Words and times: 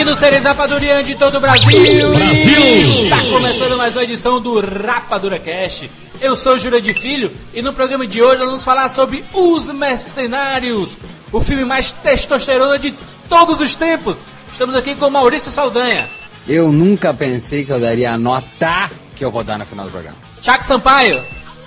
Bem-vindos, 0.00 0.18
seres 0.18 0.44
rapadurianos 0.44 1.04
de 1.04 1.14
todo 1.14 1.36
o 1.36 1.40
Brasil. 1.40 1.68
Brasil! 2.14 2.80
Está 3.04 3.20
começando 3.30 3.76
mais 3.76 3.94
uma 3.94 4.02
edição 4.02 4.40
do 4.40 4.58
Rapadura 4.58 5.38
Cast. 5.38 5.90
Eu 6.22 6.34
sou 6.34 6.56
Júlia 6.56 6.80
de 6.80 6.94
Filho 6.94 7.30
e 7.52 7.60
no 7.60 7.74
programa 7.74 8.06
de 8.06 8.22
hoje 8.22 8.38
nós 8.38 8.46
vamos 8.46 8.64
falar 8.64 8.88
sobre 8.88 9.22
Os 9.34 9.68
Mercenários, 9.68 10.96
o 11.30 11.38
filme 11.42 11.66
mais 11.66 11.90
testosterona 11.90 12.78
de 12.78 12.94
todos 13.28 13.60
os 13.60 13.74
tempos. 13.74 14.24
Estamos 14.50 14.74
aqui 14.74 14.94
com 14.94 15.10
Maurício 15.10 15.50
Saldanha, 15.50 16.08
Eu 16.48 16.72
nunca 16.72 17.12
pensei 17.12 17.66
que 17.66 17.72
eu 17.72 17.78
daria 17.78 18.12
a 18.12 18.18
nota 18.18 18.90
que 19.14 19.22
eu 19.22 19.30
vou 19.30 19.44
dar 19.44 19.58
no 19.58 19.66
final 19.66 19.84
do 19.84 19.90
programa. 19.90 20.16
Chuck 20.40 20.64
Sampaio, 20.64 21.22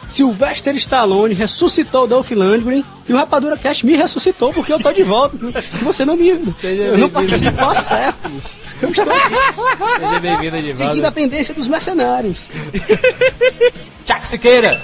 Sylvester 0.07 0.75
Stallone 0.75 1.33
ressuscitou 1.33 2.07
Dolph 2.07 2.31
Lundgren 2.31 2.83
e 3.07 3.13
o 3.13 3.17
Rapadura 3.17 3.57
Cast 3.57 3.85
me 3.85 3.95
ressuscitou 3.95 4.53
porque 4.53 4.71
eu 4.73 4.79
tô 4.79 4.93
de 4.93 5.03
volta. 5.03 5.37
Você 5.83 6.05
não 6.05 6.15
me. 6.15 6.29
Eu 6.29 6.97
não 6.97 7.09
participo 7.09 7.61
há 7.61 7.73
séculos. 7.73 8.43
Eu 8.81 8.89
estou 8.89 9.13
aqui, 9.13 9.99
seja 9.99 10.19
bem-vindo 10.19 10.61
de 10.61 10.73
seguindo 10.73 11.05
a 11.05 11.11
tendência 11.11 11.53
dos 11.53 11.67
mercenários. 11.67 12.49
Chuck 14.05 14.27
Siqueira, 14.27 14.81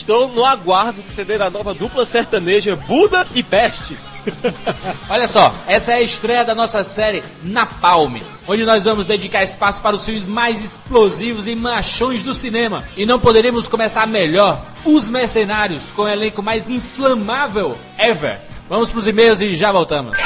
Estou 0.00 0.28
no 0.28 0.44
aguardo 0.46 1.02
de 1.02 1.14
ceder 1.14 1.42
a 1.42 1.50
nova 1.50 1.74
dupla 1.74 2.06
sertaneja 2.06 2.74
Buda 2.74 3.26
e 3.34 3.42
Peste. 3.42 3.96
Olha 5.08 5.26
só, 5.26 5.54
essa 5.66 5.92
é 5.92 5.96
a 5.96 6.00
estreia 6.02 6.44
da 6.44 6.54
nossa 6.54 6.82
série 6.84 7.22
Napalm, 7.42 8.20
onde 8.46 8.64
nós 8.64 8.84
vamos 8.84 9.06
dedicar 9.06 9.42
espaço 9.42 9.80
para 9.82 9.96
os 9.96 10.04
filmes 10.04 10.26
mais 10.26 10.64
explosivos 10.64 11.46
e 11.46 11.54
machões 11.54 12.22
do 12.22 12.34
cinema. 12.34 12.84
E 12.96 13.06
não 13.06 13.18
poderíamos 13.18 13.68
começar 13.68 14.06
melhor, 14.06 14.62
Os 14.84 15.08
Mercenários, 15.08 15.90
com 15.92 16.02
o 16.02 16.08
elenco 16.08 16.42
mais 16.42 16.68
inflamável 16.70 17.76
ever. 17.98 18.38
Vamos 18.68 18.90
pros 18.92 19.06
e-mails 19.06 19.40
e 19.40 19.54
já 19.54 19.72
voltamos. 19.72 20.16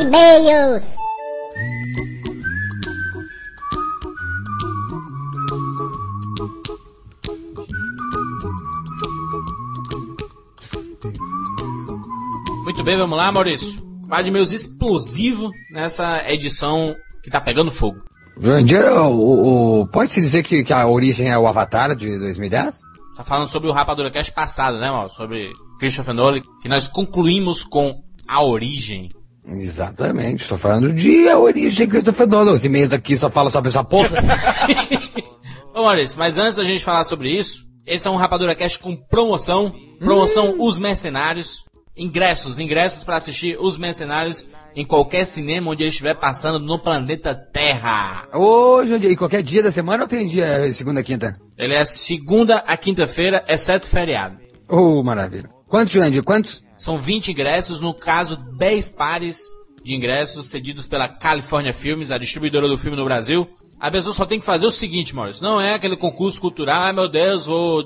E-mails. 0.00 0.96
Muito 12.62 12.82
bem, 12.84 12.96
vamos 12.96 13.16
lá, 13.16 13.30
Maurício. 13.32 13.82
Quadro 14.06 14.24
de 14.24 14.30
e-mails 14.30 14.52
explosivo 14.52 15.50
nessa 15.70 16.22
edição 16.30 16.94
que 17.22 17.30
tá 17.30 17.40
pegando 17.40 17.70
fogo. 17.70 17.98
Jurandir, 18.38 18.82
o, 18.84 19.80
o- 19.82 19.86
pode-se 19.88 20.20
dizer 20.20 20.42
que, 20.42 20.62
que 20.64 20.72
a 20.72 20.86
origem 20.86 21.28
é 21.30 21.38
o 21.38 21.46
Avatar 21.46 21.94
de 21.94 22.18
2010? 22.18 22.80
Tá 23.16 23.22
falando 23.22 23.48
sobre 23.48 23.68
o 23.68 23.72
Rapadura 23.72 24.10
Cast 24.10 24.32
passado, 24.32 24.78
né, 24.78 24.90
Mauro? 24.90 25.10
Sobre 25.10 25.50
Christopher 25.78 26.14
Nolan, 26.14 26.40
que 26.60 26.68
nós 26.68 26.88
concluímos 26.88 27.62
com 27.64 28.02
A 28.26 28.42
Origem. 28.42 29.08
Exatamente, 29.46 30.42
estou 30.42 30.56
falando 30.56 30.92
de 30.94 31.28
a 31.28 31.36
origem 31.38 31.86
que 31.86 31.92
Christopher 31.92 32.26
Nolan. 32.28 32.52
Os 32.52 32.64
e-mails 32.64 32.92
aqui 32.92 33.16
só 33.16 33.28
falam 33.28 33.50
sobre 33.50 33.68
essa 33.68 33.82
porra. 33.84 34.08
Ô 35.74 35.82
Maurício, 35.82 36.18
mas 36.18 36.38
antes 36.38 36.56
da 36.56 36.64
gente 36.64 36.84
falar 36.84 37.04
sobre 37.04 37.30
isso, 37.36 37.64
esse 37.86 38.06
é 38.06 38.10
um 38.10 38.16
Rapadura 38.16 38.54
Cast 38.54 38.78
com 38.78 38.94
promoção. 38.96 39.72
Promoção 39.98 40.56
Os 40.58 40.78
Mercenários. 40.78 41.64
Ingressos, 41.94 42.58
ingressos 42.58 43.04
para 43.04 43.16
assistir 43.16 43.58
Os 43.60 43.76
Mercenários 43.76 44.46
em 44.74 44.84
qualquer 44.84 45.26
cinema 45.26 45.70
onde 45.70 45.82
ele 45.82 45.90
estiver 45.90 46.14
passando 46.14 46.58
no 46.58 46.78
planeta 46.78 47.34
Terra. 47.34 48.26
Jurandir, 48.32 49.10
e 49.10 49.16
qualquer 49.16 49.42
dia 49.42 49.62
da 49.62 49.70
semana 49.70 50.04
ou 50.04 50.08
tem 50.08 50.26
dia 50.26 50.72
segunda, 50.72 51.02
quinta? 51.02 51.38
Ele 51.58 51.74
é 51.74 51.84
segunda 51.84 52.58
a 52.58 52.76
quinta-feira, 52.78 53.44
exceto 53.46 53.90
feriado. 53.90 54.38
Ô, 54.68 55.02
maravilha. 55.02 55.50
Quantos, 55.68 55.92
Jurandir, 55.92 56.22
quantos? 56.22 56.64
São 56.76 56.96
20 56.96 57.32
ingressos, 57.32 57.80
no 57.80 57.92
caso, 57.92 58.36
10 58.36 58.88
pares 58.90 59.42
de 59.84 59.94
ingressos 59.94 60.48
cedidos 60.48 60.86
pela 60.86 61.08
California 61.08 61.74
Filmes, 61.74 62.10
a 62.10 62.16
distribuidora 62.16 62.68
do 62.68 62.78
filme 62.78 62.96
no 62.96 63.04
Brasil. 63.04 63.48
A 63.78 63.90
pessoa 63.90 64.14
só 64.14 64.24
tem 64.24 64.40
que 64.40 64.46
fazer 64.46 64.64
o 64.64 64.70
seguinte, 64.70 65.14
Maurício. 65.14 65.42
Não 65.42 65.60
é 65.60 65.74
aquele 65.74 65.96
concurso 65.96 66.40
cultural, 66.40 66.82
ai 66.82 66.92
meu 66.92 67.08
Deus, 67.08 67.46
vou 67.46 67.84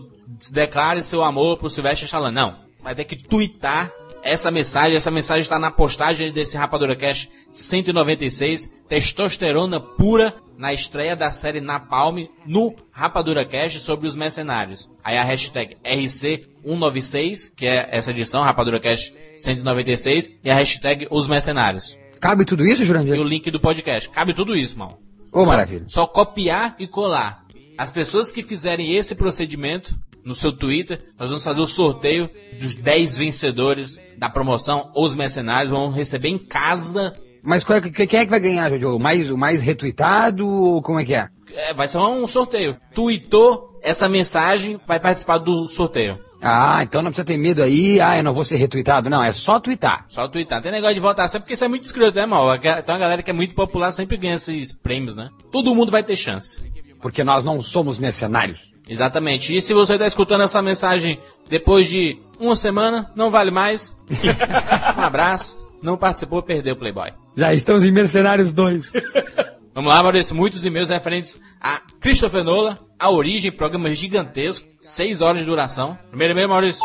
declare 0.53 1.03
seu 1.03 1.25
amor 1.25 1.59
pro 1.59 1.71
Sylvester 1.71 2.07
Stallone. 2.07 2.35
Não. 2.35 2.66
Vai 2.87 2.95
ter 2.95 3.05
que 3.05 3.17
twittar 3.17 3.91
essa 4.23 4.49
mensagem. 4.49 4.97
Essa 4.97 5.11
mensagem 5.11 5.41
está 5.41 5.59
na 5.59 5.73
postagem 5.73 6.31
desse 6.31 6.57
Rapadura 6.57 6.95
Cash 6.95 7.29
196. 7.51 8.73
Testosterona 8.89 9.81
pura 9.81 10.33
na 10.57 10.73
estreia 10.73 11.17
da 11.17 11.33
série 11.33 11.61
Napalm 11.61 12.29
no 12.47 12.73
Rapadura 12.93 13.45
Cash 13.45 13.81
sobre 13.81 14.07
os 14.07 14.15
mercenários. 14.15 14.89
Aí 15.03 15.19
a 15.19 15.25
hashtag 15.25 15.77
RC196, 15.85 17.51
que 17.57 17.67
é 17.67 17.89
essa 17.91 18.13
edição, 18.13 18.45
Rapadura 18.45 18.79
Cash 18.79 19.13
196, 19.37 20.37
e 20.45 20.49
a 20.49 20.55
hashtag 20.55 21.09
os 21.11 21.27
mercenários. 21.27 21.99
Cabe 22.21 22.45
tudo 22.45 22.65
isso, 22.65 22.83
E 22.83 22.85
o 22.85 22.87
Jurandir? 22.87 23.21
link 23.21 23.51
do 23.51 23.59
podcast. 23.59 24.09
Cabe 24.11 24.33
tudo 24.33 24.55
isso, 24.55 24.79
mal. 24.79 25.01
Ô, 25.33 25.41
Só- 25.43 25.51
maravilha. 25.51 25.85
Só 25.89 26.07
copiar 26.07 26.77
e 26.79 26.87
colar. 26.87 27.45
As 27.77 27.91
pessoas 27.91 28.31
que 28.31 28.45
fizerem 28.45 28.97
esse 28.97 29.17
procedimento 29.17 29.93
no 30.27 30.35
seu 30.35 30.53
Twitter, 30.53 30.99
nós 31.19 31.31
vamos 31.31 31.45
fazer 31.45 31.61
o 31.61 31.67
sorteio 31.67 32.29
dos 32.61 32.75
10 32.75 33.17
vencedores 33.17 33.99
da 34.19 34.29
promoção 34.29 34.91
Os 34.95 35.15
Mercenários. 35.15 35.71
Vão 35.71 35.91
receber 35.91 36.29
em 36.29 36.39
casa. 36.39 37.15
Mas 37.43 37.63
qual 37.63 37.79
é, 37.79 37.81
que- 37.81 38.07
quem 38.07 38.19
é 38.21 38.25
que 38.25 38.31
vai 38.31 38.41
ganhar, 38.41 38.65
Jurandir? 38.69 38.89
O 38.89 38.99
mais, 38.99 39.31
o 39.31 39.39
mais 39.39 39.63
retweetado 39.63 40.47
ou 40.47 40.83
como 40.83 40.99
é 40.99 41.05
que 41.05 41.15
é? 41.15 41.29
É, 41.55 41.73
vai 41.73 41.87
ser 41.87 41.99
um 41.99 42.27
sorteio. 42.27 42.77
Tweetou 42.93 43.79
essa 43.83 44.09
mensagem, 44.09 44.81
vai 44.87 44.99
participar 44.99 45.39
do 45.39 45.67
sorteio. 45.69 46.19
Ah, 46.43 46.81
então 46.83 47.01
não 47.03 47.11
precisa 47.11 47.25
ter 47.25 47.37
medo 47.39 47.63
aí, 47.63 47.99
ah, 48.01 48.19
eu 48.19 48.23
não 48.25 48.33
vou 48.33 48.45
ser 48.45 48.57
retweetado. 48.57 49.09
Não, 49.09 49.23
é 49.23 49.33
só 49.33 49.59
tweetar. 49.61 50.05
Só 50.09 50.29
tweetar. 50.29 50.61
Tem 50.61 50.71
negócio 50.73 50.95
de 50.95 51.01
votação, 51.01 51.41
porque 51.41 51.55
isso 51.55 51.65
é 51.65 51.69
muito 51.69 51.85
escroto, 51.85 52.17
né, 52.17 52.27
mal? 52.27 52.53
Então 52.57 52.95
a 52.95 52.99
galera 52.99 53.23
que 53.23 53.31
é 53.31 53.33
muito 53.33 53.55
popular 53.55 53.91
sempre 53.93 54.17
ganha 54.17 54.35
esses 54.35 54.73
prêmios, 54.73 55.15
né? 55.17 55.29
Todo 55.51 55.75
mundo 55.75 55.91
vai 55.91 56.03
ter 56.03 56.17
chance. 56.17 56.61
Porque 57.01 57.23
nós 57.25 57.45
não 57.45 57.61
somos 57.61 57.97
mercenários. 57.97 58.73
Exatamente. 58.89 59.55
E 59.57 59.61
se 59.61 59.75
você 59.75 59.95
está 59.95 60.07
escutando 60.07 60.43
essa 60.43 60.63
mensagem 60.63 61.19
depois 61.49 61.89
de 61.89 62.19
uma 62.39 62.55
semana, 62.55 63.11
não 63.17 63.31
vale 63.31 63.51
mais. 63.51 63.97
um 64.97 65.01
abraço. 65.03 65.67
Não 65.83 65.97
participou, 65.97 66.43
perdeu 66.43 66.75
o 66.75 66.77
Playboy. 66.77 67.13
Já 67.37 67.53
estamos 67.53 67.85
em 67.85 67.93
Mercenários 67.93 68.55
2. 68.55 68.93
Vamos 69.75 69.93
lá, 69.93 70.03
Maurício. 70.03 70.35
Muitos 70.35 70.65
e-mails 70.65 70.89
referentes 70.89 71.39
a 71.61 71.83
Christopher 72.01 72.43
Nolan, 72.43 72.79
a 72.99 73.11
origem, 73.11 73.53
programa 73.53 73.95
gigantesco, 73.95 74.67
6 74.81 75.21
horas 75.21 75.41
de 75.41 75.47
duração. 75.47 75.99
Primeiro 76.09 76.33
e-mail, 76.33 76.49
Maurício. 76.49 76.83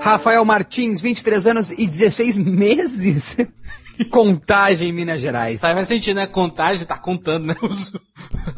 Rafael 0.00 0.42
Martins, 0.44 1.02
23 1.02 1.46
anos 1.46 1.70
e 1.70 1.86
16 1.86 2.38
meses. 2.38 3.36
Contagem 4.10 4.90
em 4.90 4.92
Minas 4.92 5.20
Gerais. 5.20 5.60
Sai, 5.60 5.74
vai 5.74 5.84
sentir, 5.84 6.14
né? 6.14 6.26
Contagem, 6.26 6.86
tá 6.86 6.98
contando, 6.98 7.46
né? 7.46 7.56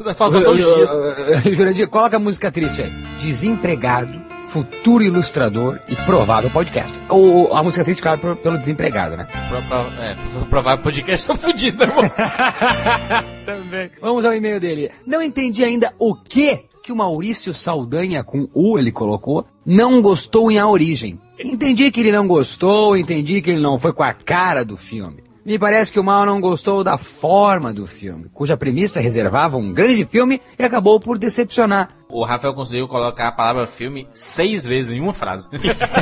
Tá 0.03 0.13
faltando 0.13 0.51
um 0.51 0.57
X. 0.57 1.55
Jurandir, 1.55 1.87
coloca 1.87 2.17
a 2.17 2.19
música 2.19 2.51
triste 2.51 2.81
aí. 2.81 2.91
Desempregado, 3.19 4.19
futuro 4.49 5.03
ilustrador 5.03 5.79
e 5.87 5.95
provável 5.95 6.49
podcast. 6.49 6.93
Ou 7.09 7.53
a 7.53 7.63
música 7.63 7.83
triste, 7.83 8.01
claro, 8.01 8.35
pelo 8.37 8.57
desempregado, 8.57 9.15
né? 9.15 9.27
Pro, 9.49 9.61
pro, 9.63 10.03
é, 10.03 10.15
pro 10.31 10.45
provável 10.47 10.83
podcast 10.83 11.27
tá 11.27 11.35
fudido, 11.35 11.85
né? 11.85 11.93
Também. 13.45 13.91
Vamos 14.01 14.25
ao 14.25 14.33
e-mail 14.33 14.59
dele. 14.59 14.91
Não 15.05 15.21
entendi 15.21 15.63
ainda 15.63 15.93
o 15.99 16.15
que 16.15 16.65
que 16.87 16.91
o 16.93 16.95
Maurício 16.95 17.53
Saldanha, 17.53 18.23
com 18.23 18.47
U 18.53 18.79
ele 18.79 18.93
colocou, 18.93 19.45
não 19.65 20.01
gostou 20.01 20.49
em 20.49 20.57
A 20.57 20.65
Origem. 20.65 21.19
Entendi 21.37 21.91
que 21.91 21.99
ele 21.99 22.13
não 22.13 22.25
gostou, 22.25 22.95
entendi 22.95 23.41
que 23.41 23.51
ele 23.51 23.61
não 23.61 23.77
foi 23.77 23.91
com 23.91 24.03
a 24.03 24.13
cara 24.13 24.63
do 24.63 24.77
filme. 24.77 25.26
Me 25.47 25.57
parece 25.57 25.93
que 25.93 25.99
o 25.99 26.03
Mal 26.03 26.25
não 26.25 26.41
gostou 26.41 26.83
da 26.83 26.97
forma 26.97 27.73
do 27.73 27.87
filme, 27.87 28.27
cuja 28.33 28.57
premissa 28.57 28.99
reservava 28.99 29.55
um 29.55 29.71
grande 29.71 30.03
filme 30.03 30.41
e 30.59 30.61
acabou 30.61 30.99
por 30.99 31.17
decepcionar. 31.17 31.87
O 32.09 32.25
Rafael 32.25 32.53
conseguiu 32.53 32.85
colocar 32.85 33.29
a 33.29 33.31
palavra 33.31 33.65
filme 33.65 34.09
seis 34.11 34.65
vezes 34.65 34.91
em 34.91 34.99
uma 34.99 35.13
frase. 35.13 35.47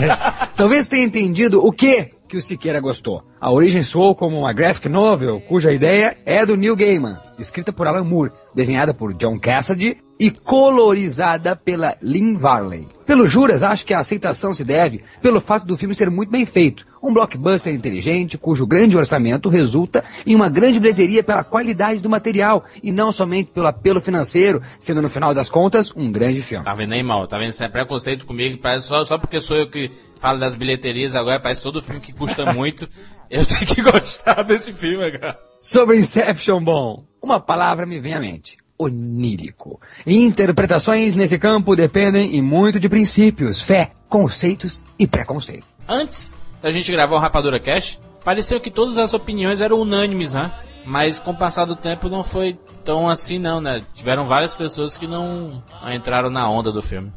Talvez 0.57 0.88
tenha 0.88 1.06
entendido 1.06 1.63
o 1.63 1.71
que 1.71 2.09
que 2.27 2.36
o 2.36 2.42
Siqueira 2.42 2.80
gostou. 2.80 3.24
A 3.39 3.51
origem 3.51 3.83
soou 3.83 4.15
como 4.15 4.36
uma 4.36 4.51
graphic 4.51 4.89
novel, 4.89 5.39
cuja 5.42 5.71
ideia 5.71 6.18
é 6.25 6.44
do 6.44 6.57
Neil 6.57 6.75
Gaiman, 6.75 7.19
escrita 7.38 7.71
por 7.71 7.86
Alan 7.86 8.03
Moore, 8.03 8.31
desenhada 8.56 8.95
por 8.95 9.13
John 9.13 9.38
Cassidy 9.38 9.98
e 10.19 10.31
colorizada 10.31 11.56
pela 11.56 11.97
Lynn 12.01 12.38
Varley. 12.38 12.88
Pelo 13.06 13.27
juras, 13.27 13.62
acho 13.62 13.85
que 13.85 13.94
a 13.94 14.00
aceitação 14.00 14.53
se 14.53 14.63
deve 14.63 15.03
pelo 15.21 15.39
fato 15.39 15.65
do 15.65 15.77
filme 15.77 15.94
ser 15.94 16.09
muito 16.09 16.31
bem 16.31 16.45
feito. 16.45 16.85
Um 17.03 17.13
blockbuster 17.13 17.71
inteligente, 17.71 18.38
cujo 18.38 18.65
grande 18.65 18.97
orçamento 18.97 19.47
resulta 19.47 20.03
em 20.25 20.33
uma 20.33 20.50
grande 20.50 20.79
bilheteria 20.79 21.23
pela 21.23 21.44
qualidade 21.44 22.01
do 22.01 22.09
material 22.09 22.65
e 22.81 22.91
não 22.91 23.12
somente 23.12 23.51
pelo 23.51 23.67
apelo 23.67 24.01
financeiro, 24.01 24.59
sendo 24.79 25.03
no 25.03 25.09
final 25.09 25.33
das 25.33 25.50
contas 25.50 25.91
um 25.95 26.12
grande 26.12 26.41
filme. 26.41 26.65
Tá 26.65 26.73
vendo 26.73 26.94
aí, 26.94 27.03
mal? 27.03 27.27
Tá 27.27 27.38
vendo? 27.38 27.51
Isso 27.51 27.63
é 27.63 27.67
preconceito 27.67 28.25
comigo. 28.25 28.57
Parece 28.57 28.88
só, 28.88 29.06
só 29.06 29.19
porque 29.19 29.39
sou 29.39 29.57
eu 29.57 29.69
que 29.69 29.91
falo 30.19 30.39
das 30.39 30.56
bilheterias 30.56 31.15
agora, 31.15 31.39
parece 31.39 31.62
todo 31.62 31.81
filme 31.81 32.01
que 32.01 32.12
custa 32.12 32.51
muito. 32.53 32.89
Eu 33.29 33.45
tenho 33.45 33.67
que 33.67 33.81
gostar 33.83 34.41
desse 34.41 34.73
filme, 34.73 35.12
cara. 35.12 35.38
Sobre 35.62 35.97
Inception, 35.97 36.63
bom, 36.63 37.06
uma 37.21 37.39
palavra 37.39 37.85
me 37.85 38.00
vem 38.00 38.13
à 38.13 38.19
mente. 38.19 38.64
Onírico. 38.77 39.80
Interpretações 40.06 41.16
nesse 41.16 41.39
campo 41.39 41.75
dependem 41.75 42.36
e 42.36 42.42
muito 42.42 42.80
de 42.80 42.89
princípios, 42.89 43.62
fé, 43.62 43.92
conceitos 44.10 44.83
e 44.98 45.07
preconceito. 45.07 45.66
Antes 45.88 46.36
da 46.62 46.72
gente 46.72 46.92
gravar 46.92 47.16
o 47.16 47.19
Rapadura 47.19 47.60
Cash, 47.60 48.00
pareceu 48.24 48.60
que 48.60 48.72
todas 48.72 48.98
as 48.98 49.13
opiniões 49.13 49.62
eram 49.62 49.80
unânimes, 49.80 50.31
né? 50.31 50.51
Mas 50.86 51.19
com 51.19 51.31
o 51.31 51.38
passar 51.38 51.66
do 51.66 51.75
tempo 51.75 52.10
não 52.10 52.24
foi 52.24 52.57
tão 52.83 53.10
assim 53.10 53.39
não, 53.39 53.60
né? 53.60 53.81
Tiveram 53.94 54.27
várias 54.27 54.54
pessoas 54.54 54.98
que 54.98 55.07
não 55.07 55.63
entraram 55.94 56.30
na 56.30 56.50
onda 56.50 56.72
do 56.72 56.81
filme. 56.81 57.12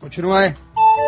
Continua 0.00 0.40
aí. 0.40 0.56